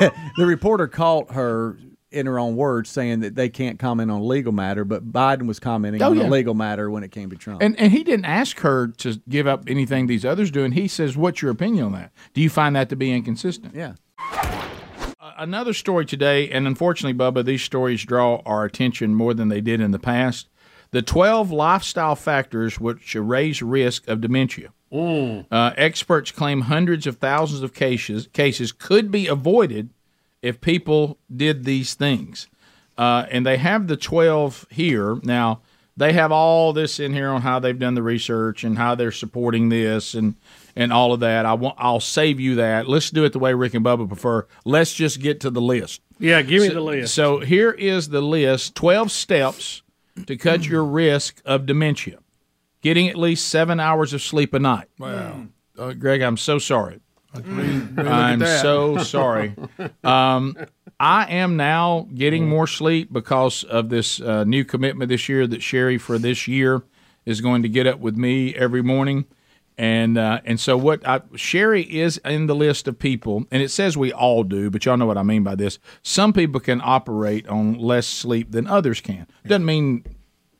they, 0.00 0.10
the 0.36 0.46
reporter 0.46 0.86
caught 0.86 1.32
her 1.32 1.76
in 2.14 2.26
her 2.26 2.38
own 2.38 2.56
words 2.56 2.88
saying 2.88 3.20
that 3.20 3.34
they 3.34 3.48
can't 3.48 3.78
comment 3.78 4.10
on 4.10 4.20
a 4.20 4.24
legal 4.24 4.52
matter, 4.52 4.84
but 4.84 5.12
Biden 5.12 5.46
was 5.46 5.58
commenting 5.60 6.02
Oh, 6.02 6.10
on 6.10 6.16
yeah. 6.18 6.26
a 6.26 6.30
legal 6.30 6.54
matter 6.54 6.90
when 6.90 7.02
it 7.04 7.10
came 7.10 7.28
to 7.30 7.36
Trump. 7.36 7.60
And 7.62 7.78
and 7.78 7.92
he 7.92 8.04
didn't 8.04 8.24
ask 8.26 8.60
her 8.60 8.88
to 8.98 9.20
give 9.28 9.46
up 9.46 9.64
anything 9.66 10.06
these 10.06 10.24
others 10.24 10.50
do. 10.50 10.64
And 10.64 10.74
he 10.74 10.88
says, 10.88 11.16
"What's 11.16 11.42
your 11.42 11.50
opinion 11.50 11.86
on 11.86 11.92
that? 11.92 12.12
Do 12.32 12.40
you 12.40 12.48
find 12.50 12.74
that 12.76 12.88
to 12.90 12.96
be 12.96 13.12
inconsistent?" 13.12 13.74
Yeah. 13.74 13.94
Uh, 15.20 15.32
another 15.38 15.72
story 15.72 16.04
today, 16.06 16.48
and 16.50 16.66
unfortunately, 16.66 17.18
Bubba, 17.18 17.44
these 17.44 17.62
stories 17.62 18.04
draw 18.04 18.42
our 18.46 18.64
attention 18.64 19.14
more 19.14 19.34
than 19.34 19.48
they 19.48 19.60
did 19.60 19.80
in 19.80 19.90
the 19.90 19.98
past. 19.98 20.48
The 20.90 21.02
twelve 21.02 21.50
lifestyle 21.50 22.14
factors 22.14 22.78
which 22.78 23.14
raise 23.14 23.62
risk 23.62 24.06
of 24.08 24.20
dementia. 24.20 24.68
Uh, 24.92 25.72
experts 25.76 26.30
claim 26.30 26.60
hundreds 26.62 27.04
of 27.08 27.16
thousands 27.16 27.62
of 27.62 27.74
cases 27.74 28.28
cases 28.32 28.70
could 28.70 29.10
be 29.10 29.26
avoided 29.26 29.90
if 30.44 30.60
people 30.60 31.18
did 31.34 31.64
these 31.64 31.94
things. 31.94 32.48
Uh, 32.98 33.26
and 33.30 33.44
they 33.44 33.56
have 33.56 33.86
the 33.88 33.96
12 33.96 34.66
here. 34.70 35.18
Now, 35.22 35.62
They 35.96 36.12
have 36.12 36.32
all 36.32 36.72
this 36.72 36.98
in 36.98 37.12
here 37.12 37.30
on 37.30 37.42
how 37.42 37.60
they've 37.60 37.78
done 37.78 37.94
the 37.94 38.02
research 38.02 38.64
and 38.64 38.76
how 38.76 38.94
they're 38.96 39.12
supporting 39.12 39.68
this 39.68 40.14
and 40.14 40.34
and 40.76 40.92
all 40.92 41.12
of 41.12 41.20
that. 41.20 41.46
I 41.46 41.54
want 41.54 41.76
I'll 41.78 42.00
save 42.00 42.40
you 42.40 42.56
that. 42.56 42.88
Let's 42.88 43.10
do 43.10 43.22
it 43.24 43.32
the 43.32 43.38
way 43.38 43.54
Rick 43.54 43.74
and 43.74 43.84
Bubba 43.84 44.08
prefer. 44.08 44.46
Let's 44.64 44.92
just 44.92 45.20
get 45.20 45.38
to 45.42 45.50
the 45.50 45.60
list. 45.60 46.00
Yeah, 46.18 46.42
give 46.42 46.62
me 46.62 46.68
So- 46.68 46.74
the 46.74 46.80
list. 46.80 47.14
So 47.14 47.38
here 47.38 47.70
is 47.70 48.08
the 48.08 48.20
list: 48.20 48.74
twelve 48.74 49.12
steps 49.12 49.82
to 50.26 50.36
cut 50.36 50.66
your 50.66 50.84
risk 50.84 51.40
of 51.44 51.64
dementia. 51.64 52.18
Getting 52.82 53.08
at 53.08 53.16
least 53.16 53.48
seven 53.48 53.78
hours 53.78 54.12
of 54.12 54.20
sleep 54.20 54.52
a 54.52 54.58
night. 54.58 54.88
Wow. 54.98 55.46
Uh, 55.78 55.92
Greg, 55.92 56.22
I'm 56.22 56.36
so 56.36 56.58
sorry. 56.58 56.98
I'm 57.34 58.40
so 58.40 58.98
sorry. 58.98 59.54
Um, 60.04 60.56
I 61.00 61.24
am 61.32 61.56
now 61.56 62.08
getting 62.14 62.48
more 62.48 62.66
sleep 62.66 63.12
because 63.12 63.64
of 63.64 63.88
this 63.88 64.20
uh, 64.20 64.44
new 64.44 64.64
commitment 64.64 65.08
this 65.08 65.28
year 65.28 65.46
that 65.46 65.62
Sherry 65.62 65.98
for 65.98 66.18
this 66.18 66.46
year 66.46 66.82
is 67.24 67.40
going 67.40 67.62
to 67.62 67.68
get 67.68 67.86
up 67.86 67.98
with 67.98 68.16
me 68.16 68.54
every 68.54 68.82
morning. 68.82 69.24
And 69.76 70.16
uh, 70.16 70.40
and 70.44 70.60
so 70.60 70.76
what 70.76 71.06
I, 71.06 71.22
Sherry 71.34 71.82
is 71.82 72.18
in 72.18 72.46
the 72.46 72.54
list 72.54 72.86
of 72.86 72.98
people, 72.98 73.44
and 73.50 73.60
it 73.60 73.70
says 73.70 73.96
we 73.96 74.12
all 74.12 74.44
do, 74.44 74.70
but 74.70 74.84
y'all 74.84 74.96
know 74.96 75.06
what 75.06 75.18
I 75.18 75.24
mean 75.24 75.42
by 75.42 75.56
this. 75.56 75.80
Some 76.02 76.32
people 76.32 76.60
can 76.60 76.80
operate 76.84 77.48
on 77.48 77.74
less 77.74 78.06
sleep 78.06 78.52
than 78.52 78.68
others 78.68 79.00
can. 79.00 79.26
Doesn't 79.44 79.64
mean 79.64 80.04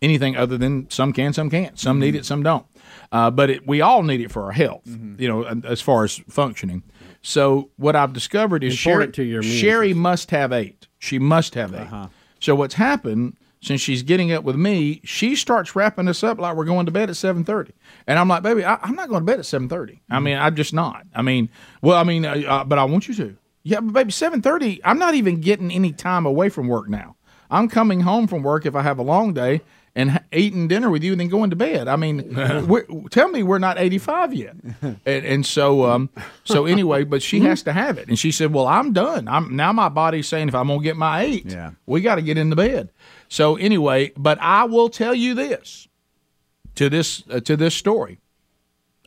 anything 0.02 0.36
other 0.36 0.58
than 0.58 0.90
some 0.90 1.12
can, 1.12 1.32
some 1.32 1.48
can't. 1.48 1.78
Some 1.78 2.00
need 2.00 2.16
it, 2.16 2.26
some 2.26 2.42
don't. 2.42 2.66
Uh, 3.14 3.30
but 3.30 3.48
it, 3.48 3.64
we 3.64 3.80
all 3.80 4.02
need 4.02 4.20
it 4.20 4.32
for 4.32 4.42
our 4.42 4.50
health, 4.52 4.82
you 4.86 5.28
know, 5.28 5.44
as 5.64 5.80
far 5.80 6.02
as 6.02 6.16
functioning. 6.28 6.82
So 7.22 7.70
what 7.76 7.94
I've 7.94 8.12
discovered 8.12 8.64
is 8.64 8.74
Sherry, 8.74 8.94
Important 8.94 9.14
to 9.14 9.22
your 9.22 9.42
Sherry 9.44 9.94
must 9.94 10.32
have 10.32 10.52
eight. 10.52 10.88
She 10.98 11.20
must 11.20 11.54
have 11.54 11.72
8 11.72 12.08
So 12.40 12.56
what's 12.56 12.74
happened 12.74 13.36
since 13.62 13.80
she's 13.80 14.02
getting 14.02 14.32
up 14.32 14.42
with 14.42 14.56
me, 14.56 15.00
she 15.04 15.36
starts 15.36 15.76
wrapping 15.76 16.08
us 16.08 16.24
up 16.24 16.40
like 16.40 16.56
we're 16.56 16.64
going 16.64 16.86
to 16.86 16.92
bed 16.92 17.08
at 17.08 17.14
seven 17.14 17.44
thirty, 17.44 17.72
and 18.08 18.18
I'm 18.18 18.26
like, 18.26 18.42
baby, 18.42 18.64
I, 18.64 18.78
I'm 18.82 18.96
not 18.96 19.08
going 19.08 19.20
to 19.20 19.24
bed 19.24 19.38
at 19.38 19.46
seven 19.46 19.68
thirty. 19.68 20.02
I 20.10 20.18
mean, 20.18 20.36
I'm 20.36 20.56
just 20.56 20.74
not. 20.74 21.06
I 21.14 21.22
mean, 21.22 21.48
well, 21.82 21.96
I 21.96 22.02
mean, 22.02 22.26
uh, 22.26 22.34
uh, 22.46 22.64
but 22.64 22.80
I 22.80 22.84
want 22.84 23.06
you 23.06 23.14
to. 23.14 23.36
Yeah, 23.62 23.78
but 23.80 23.92
baby, 23.92 24.10
seven 24.10 24.42
thirty. 24.42 24.80
I'm 24.84 24.98
not 24.98 25.14
even 25.14 25.40
getting 25.40 25.70
any 25.70 25.92
time 25.92 26.26
away 26.26 26.48
from 26.48 26.66
work 26.66 26.88
now. 26.88 27.14
I'm 27.48 27.68
coming 27.68 28.00
home 28.00 28.26
from 28.26 28.42
work 28.42 28.66
if 28.66 28.74
I 28.74 28.82
have 28.82 28.98
a 28.98 29.02
long 29.02 29.32
day 29.32 29.62
and 29.96 30.20
eating 30.32 30.66
dinner 30.66 30.90
with 30.90 31.04
you 31.04 31.12
and 31.12 31.20
then 31.20 31.28
going 31.28 31.50
to 31.50 31.56
bed. 31.56 31.86
I 31.86 31.94
mean, 31.96 32.34
we're, 32.66 32.84
tell 33.10 33.28
me 33.28 33.42
we're 33.42 33.58
not 33.60 33.78
85 33.78 34.34
yet. 34.34 34.56
And, 34.82 34.98
and 35.06 35.46
so, 35.46 35.84
um, 35.84 36.10
so 36.42 36.66
anyway, 36.66 37.04
but 37.04 37.22
she 37.22 37.40
has 37.40 37.62
to 37.62 37.72
have 37.72 37.96
it. 37.98 38.08
And 38.08 38.18
she 38.18 38.32
said, 38.32 38.52
well, 38.52 38.66
I'm 38.66 38.92
done. 38.92 39.28
I'm 39.28 39.54
now 39.54 39.72
my 39.72 39.88
body's 39.88 40.26
saying 40.26 40.48
if 40.48 40.54
I'm 40.54 40.66
going 40.66 40.80
to 40.80 40.84
get 40.84 40.96
my 40.96 41.22
eight, 41.22 41.46
Yeah. 41.46 41.72
we 41.86 42.00
got 42.00 42.16
to 42.16 42.22
get 42.22 42.36
into 42.38 42.56
bed. 42.56 42.90
So 43.28 43.56
anyway, 43.56 44.12
but 44.16 44.38
I 44.40 44.64
will 44.64 44.88
tell 44.88 45.14
you 45.14 45.34
this 45.34 45.86
to 46.74 46.90
this, 46.90 47.22
uh, 47.30 47.40
to 47.40 47.56
this 47.56 47.74
story. 47.74 48.18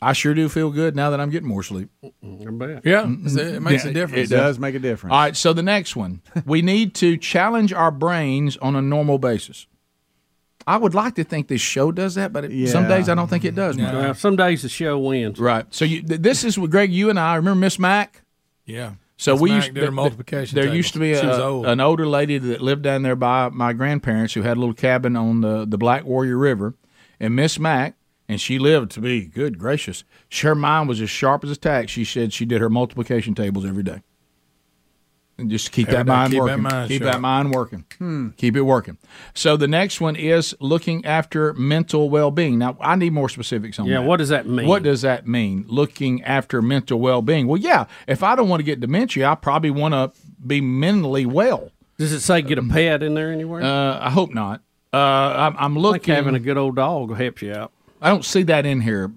I 0.02 0.14
sure 0.14 0.36
do 0.36 0.48
feel 0.48 0.70
good 0.70 0.96
now 0.96 1.10
that 1.10 1.20
I'm 1.20 1.32
getting 1.32 1.50
more 1.50 1.64
sleep. 1.64 1.90
Yeah, 2.22 3.06
it 3.08 3.62
makes 3.62 3.84
a 3.84 3.92
difference. 3.92 4.32
It 4.32 4.36
does 4.36 4.60
make 4.60 4.76
a 4.76 4.80
difference. 4.80 5.12
All 5.12 5.20
right, 5.20 5.36
so 5.36 5.54
the 5.54 5.64
next 5.64 5.96
one, 5.96 6.22
we 6.46 6.62
need 6.62 6.94
to 6.96 7.18
challenge 7.18 7.74
our 7.74 7.90
brains 7.90 8.58
on 8.58 8.76
a 8.76 8.82
normal 8.82 9.18
basis. 9.18 9.66
I 10.68 10.76
would 10.78 10.94
like 10.94 11.16
to 11.16 11.24
think 11.24 11.48
this 11.48 11.62
show 11.62 11.92
does 11.94 12.16
that, 12.16 12.34
but 12.34 12.44
it, 12.46 12.68
some 12.68 12.88
days 12.90 13.08
I 13.08 13.16
don't 13.16 13.30
think 13.30 13.46
it 13.46 13.56
does. 13.56 13.78
Mike. 13.78 13.94
Well, 13.94 14.14
some 14.14 14.36
days 14.36 14.64
the 14.64 14.70
show 14.70 15.00
wins. 15.00 15.40
Right. 15.40 15.66
So 15.70 15.86
you, 15.86 16.04
th- 16.04 16.20
this 16.22 16.44
is 16.44 16.60
what 16.60 16.70
Greg, 16.70 16.92
you 16.92 17.10
and 17.10 17.18
I 17.18 17.36
remember 17.36 17.60
Miss 17.62 17.80
Mack. 17.80 18.22
Yeah. 18.66 18.96
So 19.16 19.34
Miss 19.34 19.42
we 19.42 19.50
Mack 19.52 19.64
used 19.64 19.74
did 19.76 19.84
her 19.86 19.92
multiplication 19.92 20.56
There 20.56 20.66
tables. 20.66 20.78
used 20.78 20.94
to 20.94 21.00
be 21.00 21.14
a, 21.14 21.42
old. 21.44 21.66
an 21.66 21.80
older 21.80 22.06
lady 22.06 22.38
that 22.38 22.60
lived 22.62 22.82
down 22.84 23.02
there 23.04 23.16
by 23.16 23.48
my 23.50 23.72
grandparents 23.72 24.34
who 24.34 24.42
had 24.42 24.58
a 24.58 24.60
little 24.60 24.76
cabin 24.76 25.16
on 25.16 25.40
the 25.42 25.66
the 25.66 25.78
Black 25.78 26.04
Warrior 26.04 26.38
River, 26.38 26.76
and 27.20 27.34
Miss 27.34 27.58
Mack, 27.58 27.96
and 28.28 28.40
she 28.42 28.60
lived 28.60 28.92
to 28.92 29.00
be 29.00 29.26
good 29.26 29.58
gracious. 29.58 30.04
Her 30.42 30.54
mind 30.54 30.90
was 30.90 31.00
as 31.00 31.10
sharp 31.10 31.46
as 31.46 31.50
a 31.50 31.56
tack. 31.56 31.88
She 31.88 32.04
said 32.04 32.34
she 32.34 32.44
did 32.46 32.60
her 32.60 32.70
multiplication 32.70 33.34
tables 33.34 33.66
every 33.66 33.84
day. 33.84 34.02
And 35.40 35.52
just 35.52 35.72
keep 35.72 35.88
Every 35.90 35.98
that 35.98 36.06
day, 36.06 36.12
mind 36.12 36.32
keep 36.32 36.40
that 36.40 36.46
working. 36.46 36.64
mind 36.64 36.88
keep 36.90 37.02
sharp. 37.04 37.14
that 37.14 37.22
mind 37.22 37.54
working. 37.54 37.86
Hmm. 38.00 38.30
Keep 38.38 38.56
it 38.58 38.62
working. 38.64 38.98
So 39.36 39.56
the 39.56 39.68
next 39.68 40.02
one 40.02 40.16
is 40.16 40.56
looking 40.60 41.06
after 41.06 41.54
mental 41.54 42.10
well-being. 42.10 42.58
Now 42.58 42.76
I 42.82 42.96
need 42.96 43.14
more 43.14 43.30
specifics 43.30 43.78
on 43.78 43.86
Yeah, 43.86 43.98
that. 43.98 44.02
Yeah, 44.02 44.08
what 44.08 44.18
does 44.18 44.30
that 44.30 44.48
mean? 44.48 44.68
What 44.68 44.82
does 44.82 45.04
that 45.04 45.28
mean? 45.28 45.66
Looking 45.68 46.24
after 46.24 46.62
mental 46.64 47.00
well-being. 47.00 47.46
Well, 47.48 47.62
yeah. 47.62 47.86
If 48.08 48.24
I 48.24 48.36
don't 48.36 48.50
want 48.50 48.62
to 48.62 48.64
get 48.64 48.80
dementia, 48.80 49.30
I 49.30 49.36
probably 49.36 49.70
want 49.70 49.94
to 49.94 50.12
be 50.46 50.60
mentally 50.60 51.28
well. 51.28 51.70
Does 52.00 52.12
it 52.14 52.22
say 52.22 52.42
get 52.42 52.58
a 52.58 52.64
pet 52.64 53.04
in 53.04 53.14
there 53.14 53.32
anywhere? 53.32 53.62
Uh, 53.62 54.00
I 54.00 54.10
hope 54.10 54.34
not. 54.34 54.62
Uh, 54.92 54.98
I'm, 54.98 55.56
I'm 55.58 55.76
Like 55.76 55.84
looking. 56.02 56.16
having 56.16 56.34
a 56.34 56.40
good 56.40 56.58
old 56.58 56.76
dog 56.78 57.16
helps 57.16 57.42
you 57.44 57.54
out. 57.54 57.72
I 58.02 58.10
don't 58.10 58.26
see 58.26 58.42
that 58.44 58.66
in 58.66 58.82
here, 58.82 59.12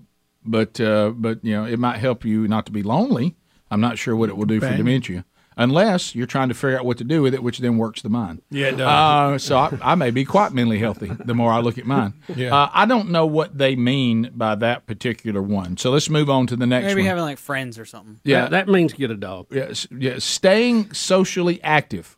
but 0.44 0.78
uh, 0.80 1.10
but 1.14 1.42
you 1.44 1.52
know 1.54 1.64
it 1.64 1.78
might 1.78 1.98
help 1.98 2.24
you 2.26 2.46
not 2.48 2.66
to 2.66 2.72
be 2.72 2.82
lonely. 2.82 3.36
I'm 3.70 3.80
not 3.80 3.98
sure 3.98 4.16
what 4.16 4.28
it 4.28 4.36
will 4.36 4.46
do 4.46 4.58
for 4.60 4.74
dementia, 4.76 5.24
unless 5.60 6.14
you're 6.16 6.26
trying 6.26 6.48
to 6.48 6.54
figure 6.54 6.78
out 6.78 6.84
what 6.84 6.98
to 6.98 7.04
do 7.04 7.22
with 7.22 7.34
it, 7.34 7.42
which 7.42 7.58
then 7.58 7.76
works 7.76 8.02
the 8.02 8.08
mind. 8.08 8.42
Yeah, 8.50 8.68
it 8.68 8.76
does. 8.78 8.88
Uh, 8.88 9.38
so 9.38 9.56
I, 9.58 9.92
I 9.92 9.94
may 9.94 10.10
be 10.10 10.24
quite 10.24 10.52
mentally 10.52 10.78
healthy 10.78 11.12
the 11.24 11.34
more 11.34 11.52
I 11.52 11.60
look 11.60 11.78
at 11.78 11.86
mine. 11.86 12.14
Yeah. 12.34 12.54
Uh, 12.56 12.70
I 12.72 12.86
don't 12.86 13.10
know 13.10 13.26
what 13.26 13.56
they 13.58 13.76
mean 13.76 14.30
by 14.34 14.54
that 14.56 14.86
particular 14.86 15.42
one. 15.42 15.76
So 15.76 15.90
let's 15.90 16.08
move 16.10 16.30
on 16.30 16.46
to 16.48 16.56
the 16.56 16.66
next 16.66 16.86
Maybe 16.86 17.02
one. 17.02 17.08
having 17.08 17.24
like 17.24 17.38
friends 17.38 17.78
or 17.78 17.84
something. 17.84 18.18
Yeah, 18.24 18.42
that, 18.42 18.50
that 18.66 18.68
means 18.68 18.92
get 18.94 19.10
a 19.10 19.16
dog. 19.16 19.46
Yes, 19.50 19.86
yeah, 19.90 20.18
staying 20.18 20.92
socially 20.94 21.62
active. 21.62 22.16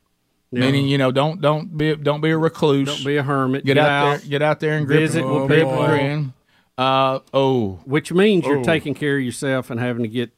Yeah. 0.52 0.60
Meaning, 0.60 0.86
you 0.86 0.98
know, 0.98 1.10
don't 1.10 1.40
don't 1.40 1.76
be 1.76 1.96
don't 1.96 2.20
be 2.20 2.30
a 2.30 2.36
recluse. 2.38 2.86
Don't 2.86 3.04
be 3.04 3.16
a 3.16 3.22
hermit. 3.22 3.64
Get, 3.64 3.74
Get 3.74 3.84
out, 3.84 3.88
out. 4.14 4.20
there. 4.20 4.28
Get 4.28 4.42
out 4.42 4.60
there 4.60 4.76
and 4.76 4.86
grip 4.86 5.00
Visit 5.00 5.26
with 5.26 5.46
grip 5.48 5.60
people. 5.66 5.82
and. 5.82 6.32
Uh, 6.78 7.20
oh, 7.34 7.80
Which 7.84 8.12
means 8.12 8.44
you're 8.46 8.58
Oh. 8.58 8.64
taking 8.64 8.94
care 8.94 9.16
of 9.18 9.22
yourself 9.22 9.70
and 9.70 9.78
having 9.78 10.02
to 10.04 10.08
get, 10.08 10.30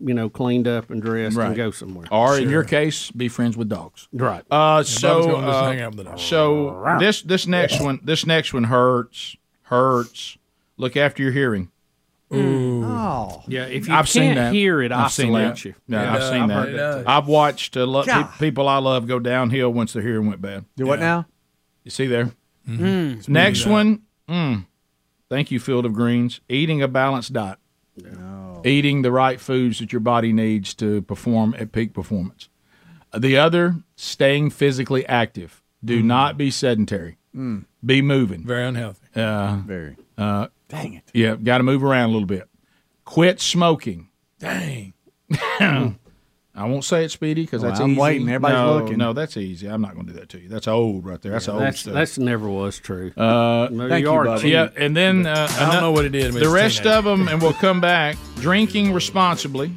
you 0.00 0.14
know, 0.14 0.28
cleaned 0.28 0.66
up 0.68 0.90
and 0.90 1.00
dressed 1.00 1.36
Right. 1.36 1.46
and 1.48 1.56
go 1.56 1.70
somewhere. 1.70 2.06
Or 2.10 2.38
in 2.38 2.48
your 2.50 2.64
case, 2.64 3.10
be 3.10 3.28
friends 3.28 3.56
with 3.56 3.68
dogs. 3.68 4.08
Right. 4.12 4.44
Uh, 4.50 4.82
so 4.82 5.36
uh, 5.36 5.64
hang 5.70 5.80
out 5.80 5.94
with 5.94 6.06
the 6.06 6.16
so 6.16 6.96
this 6.98 7.22
this 7.22 7.46
next 7.46 7.80
one 7.80 8.00
this 8.02 8.26
next 8.26 8.52
one 8.52 8.64
hurts 8.64 9.36
hurts. 9.62 10.38
Look 10.76 10.96
after 10.96 11.22
your 11.22 11.32
hearing. 11.32 11.70
Oh. 12.30 13.42
Yeah, 13.46 13.66
if 13.66 13.86
you 13.88 13.94
I've 13.94 14.08
seen 14.08 14.22
can't 14.34 14.36
that. 14.36 14.52
hear 14.52 14.82
it, 14.82 14.90
I've 14.92 15.12
seen 15.12 15.32
that. 15.34 15.64
you. 15.64 15.74
Yeah, 15.86 16.02
Yeah, 16.02 16.14
I've 16.14 16.24
seen 16.24 16.42
I've 16.50 16.66
that. 16.72 16.76
that. 16.76 17.08
I've 17.08 17.28
watched 17.28 17.76
a 17.76 17.86
lot 17.86 18.06
God. 18.06 18.24
pe- 18.32 18.46
people 18.46 18.68
I 18.68 18.78
love 18.78 19.06
go 19.06 19.18
downhill 19.20 19.72
once 19.72 19.92
their 19.92 20.02
hearing 20.02 20.26
went 20.26 20.42
bad. 20.42 20.64
Do 20.76 20.86
what 20.86 20.98
now? 21.00 21.26
You 21.84 21.90
see 21.92 22.06
there. 22.06 22.32
Mhm. 22.68 23.18
It's 23.18 23.28
Next 23.28 23.64
one. 23.64 24.02
Mm, 24.28 24.66
thank 25.30 25.52
you, 25.52 25.60
Field 25.60 25.86
of 25.86 25.92
Greens. 25.92 26.40
Eating 26.48 26.82
a 26.82 26.88
balanced 26.88 27.32
diet. 27.32 27.58
Eating 28.66 29.02
the 29.02 29.12
right 29.12 29.40
foods 29.40 29.78
that 29.78 29.92
your 29.92 30.00
body 30.00 30.32
needs 30.32 30.74
to 30.74 31.02
perform 31.02 31.54
at 31.58 31.70
peak 31.70 31.94
performance. 31.94 32.48
The 33.16 33.36
other, 33.36 33.76
staying 33.94 34.50
physically 34.50 35.06
active. 35.06 35.62
Do 35.84 36.02
not 36.02 36.36
be 36.36 36.50
sedentary. 36.50 37.18
Mm. 37.34 37.66
Be 37.84 38.02
moving. 38.02 38.44
Very 38.44 38.66
unhealthy. 38.66 39.06
Uh, 39.14 39.58
Very. 39.64 39.96
Uh, 40.18 40.48
Dang 40.68 40.94
it. 40.94 41.04
Yeah, 41.14 41.36
got 41.36 41.58
to 41.58 41.64
move 41.64 41.84
around 41.84 42.10
a 42.10 42.12
little 42.12 42.26
bit. 42.26 42.48
Quit 43.04 43.40
smoking. 43.40 44.08
Dang. 44.40 44.94
I 46.56 46.64
won't 46.64 46.84
say 46.84 47.04
it, 47.04 47.10
Speedy, 47.10 47.42
because 47.42 47.60
Well, 47.62 47.70
that's 47.70 47.80
I'm 47.82 47.90
easy. 47.90 48.00
waiting. 48.00 48.28
Everybody's 48.28 48.56
no, 48.56 48.74
looking. 48.78 48.96
No, 48.98 49.12
that's 49.12 49.36
easy. 49.36 49.66
I'm 49.68 49.82
not 49.82 49.94
going 49.94 50.06
to 50.06 50.12
do 50.14 50.18
that 50.20 50.30
to 50.30 50.40
you. 50.40 50.48
That's 50.48 50.66
old 50.66 51.04
right 51.04 51.20
there. 51.20 51.32
That's 51.32 51.46
Yeah, 51.48 51.52
old 51.52 51.62
that's, 51.62 51.80
stuff. 51.80 51.92
that's 51.94 52.16
never 52.18 52.48
was 52.48 52.78
true. 52.78 53.12
Uh, 53.16 53.68
No, 53.70 53.94
you 53.94 54.10
are 54.10 54.36
cheating. 54.36 54.52
Yeah, 54.52 54.68
and 54.76 54.96
then 54.96 55.26
uh, 55.26 55.48
I 55.58 55.72
don't 55.72 55.82
know 55.82 55.92
what 55.92 56.06
it 56.06 56.14
is, 56.14 56.32
but 56.34 56.42
The 56.42 56.48
rest 56.48 56.78
teenage. 56.78 56.96
of 56.96 57.04
them, 57.04 57.28
and 57.28 57.42
we'll 57.42 57.52
come 57.52 57.80
back. 57.82 58.16
Drinking 58.36 58.94
responsibly, 58.94 59.70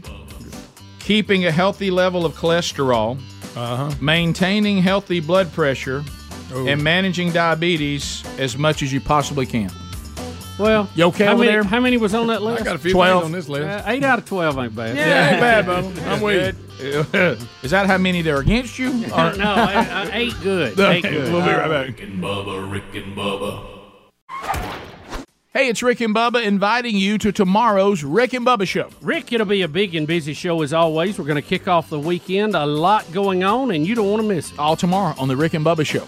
keeping 0.99 1.45
a 1.45 1.51
healthy 1.51 1.91
level 1.91 2.25
of 2.25 2.33
cholesterol, 2.35 3.17
uh-huh. 3.57 3.91
maintaining 3.99 4.77
healthy 4.77 5.19
blood 5.19 5.51
pressure, 5.51 6.03
Ooh. 6.53 6.67
and 6.67 6.83
managing 6.83 7.31
diabetes 7.31 8.23
as 8.37 8.57
much 8.57 8.81
as 8.83 8.93
you 8.93 9.01
possibly 9.01 9.45
can. 9.45 9.69
Well, 10.59 10.89
You 10.93 11.05
okay 11.05 11.25
how 11.25 11.31
over 11.33 11.39
many, 11.39 11.51
there? 11.53 11.63
How 11.63 11.79
many 11.79 11.97
was 11.97 12.13
on 12.13 12.27
that 12.27 12.41
list? 12.41 12.61
I 12.61 12.65
got 12.65 12.75
a 12.75 12.79
few 12.79 12.91
12. 12.91 13.23
on 13.23 13.31
this 13.31 13.47
list. 13.47 13.65
Uh, 13.65 13.83
eight 13.89 14.03
out 14.03 14.19
of 14.19 14.25
twelve 14.25 14.57
ain't 14.59 14.75
bad. 14.75 14.95
Yeah, 14.95 15.31
ain't 15.31 15.39
bad, 15.39 15.65
Bubba. 15.65 16.07
I'm 16.07 16.21
with 16.21 16.57
you. 16.81 17.47
Is 17.63 17.71
that 17.71 17.87
how 17.87 17.97
many 17.97 18.21
they're 18.21 18.39
against 18.39 18.77
you? 18.77 18.89
Or- 19.05 19.33
no, 19.37 19.53
I, 19.53 19.87
I, 19.89 20.09
eight 20.13 20.33
good. 20.43 20.73
Okay, 20.79 20.97
Eight 20.97 21.03
good. 21.03 21.31
we'll 21.31 21.45
be 21.45 21.51
right 21.51 21.69
back. 21.69 21.87
Rick 21.87 22.01
and 22.01 22.21
Bubba, 22.21 22.71
Rick 22.71 22.83
and 22.93 23.15
Bubba. 23.15 23.65
Hey, 25.51 25.67
it's 25.67 25.81
Rick 25.81 25.99
and 26.01 26.13
Bubba 26.13 26.43
inviting 26.45 26.95
you 26.95 27.17
to 27.17 27.31
tomorrow's 27.31 28.03
Rick 28.03 28.33
and 28.33 28.45
Bubba 28.45 28.67
show. 28.67 28.89
Rick, 29.01 29.33
it'll 29.33 29.47
be 29.47 29.63
a 29.63 29.67
big 29.67 29.95
and 29.95 30.05
busy 30.05 30.33
show 30.33 30.61
as 30.61 30.73
always. 30.73 31.17
We're 31.17 31.25
going 31.25 31.41
to 31.41 31.47
kick 31.47 31.67
off 31.67 31.89
the 31.89 31.99
weekend. 31.99 32.55
A 32.55 32.65
lot 32.65 33.11
going 33.11 33.43
on, 33.43 33.71
and 33.71 33.85
you 33.87 33.95
don't 33.95 34.09
want 34.11 34.21
to 34.21 34.27
miss 34.27 34.51
it. 34.51 34.59
All 34.59 34.75
tomorrow 34.75 35.15
on 35.17 35.27
the 35.27 35.35
Rick 35.35 35.55
and 35.55 35.65
Bubba 35.65 35.85
show. 35.85 36.07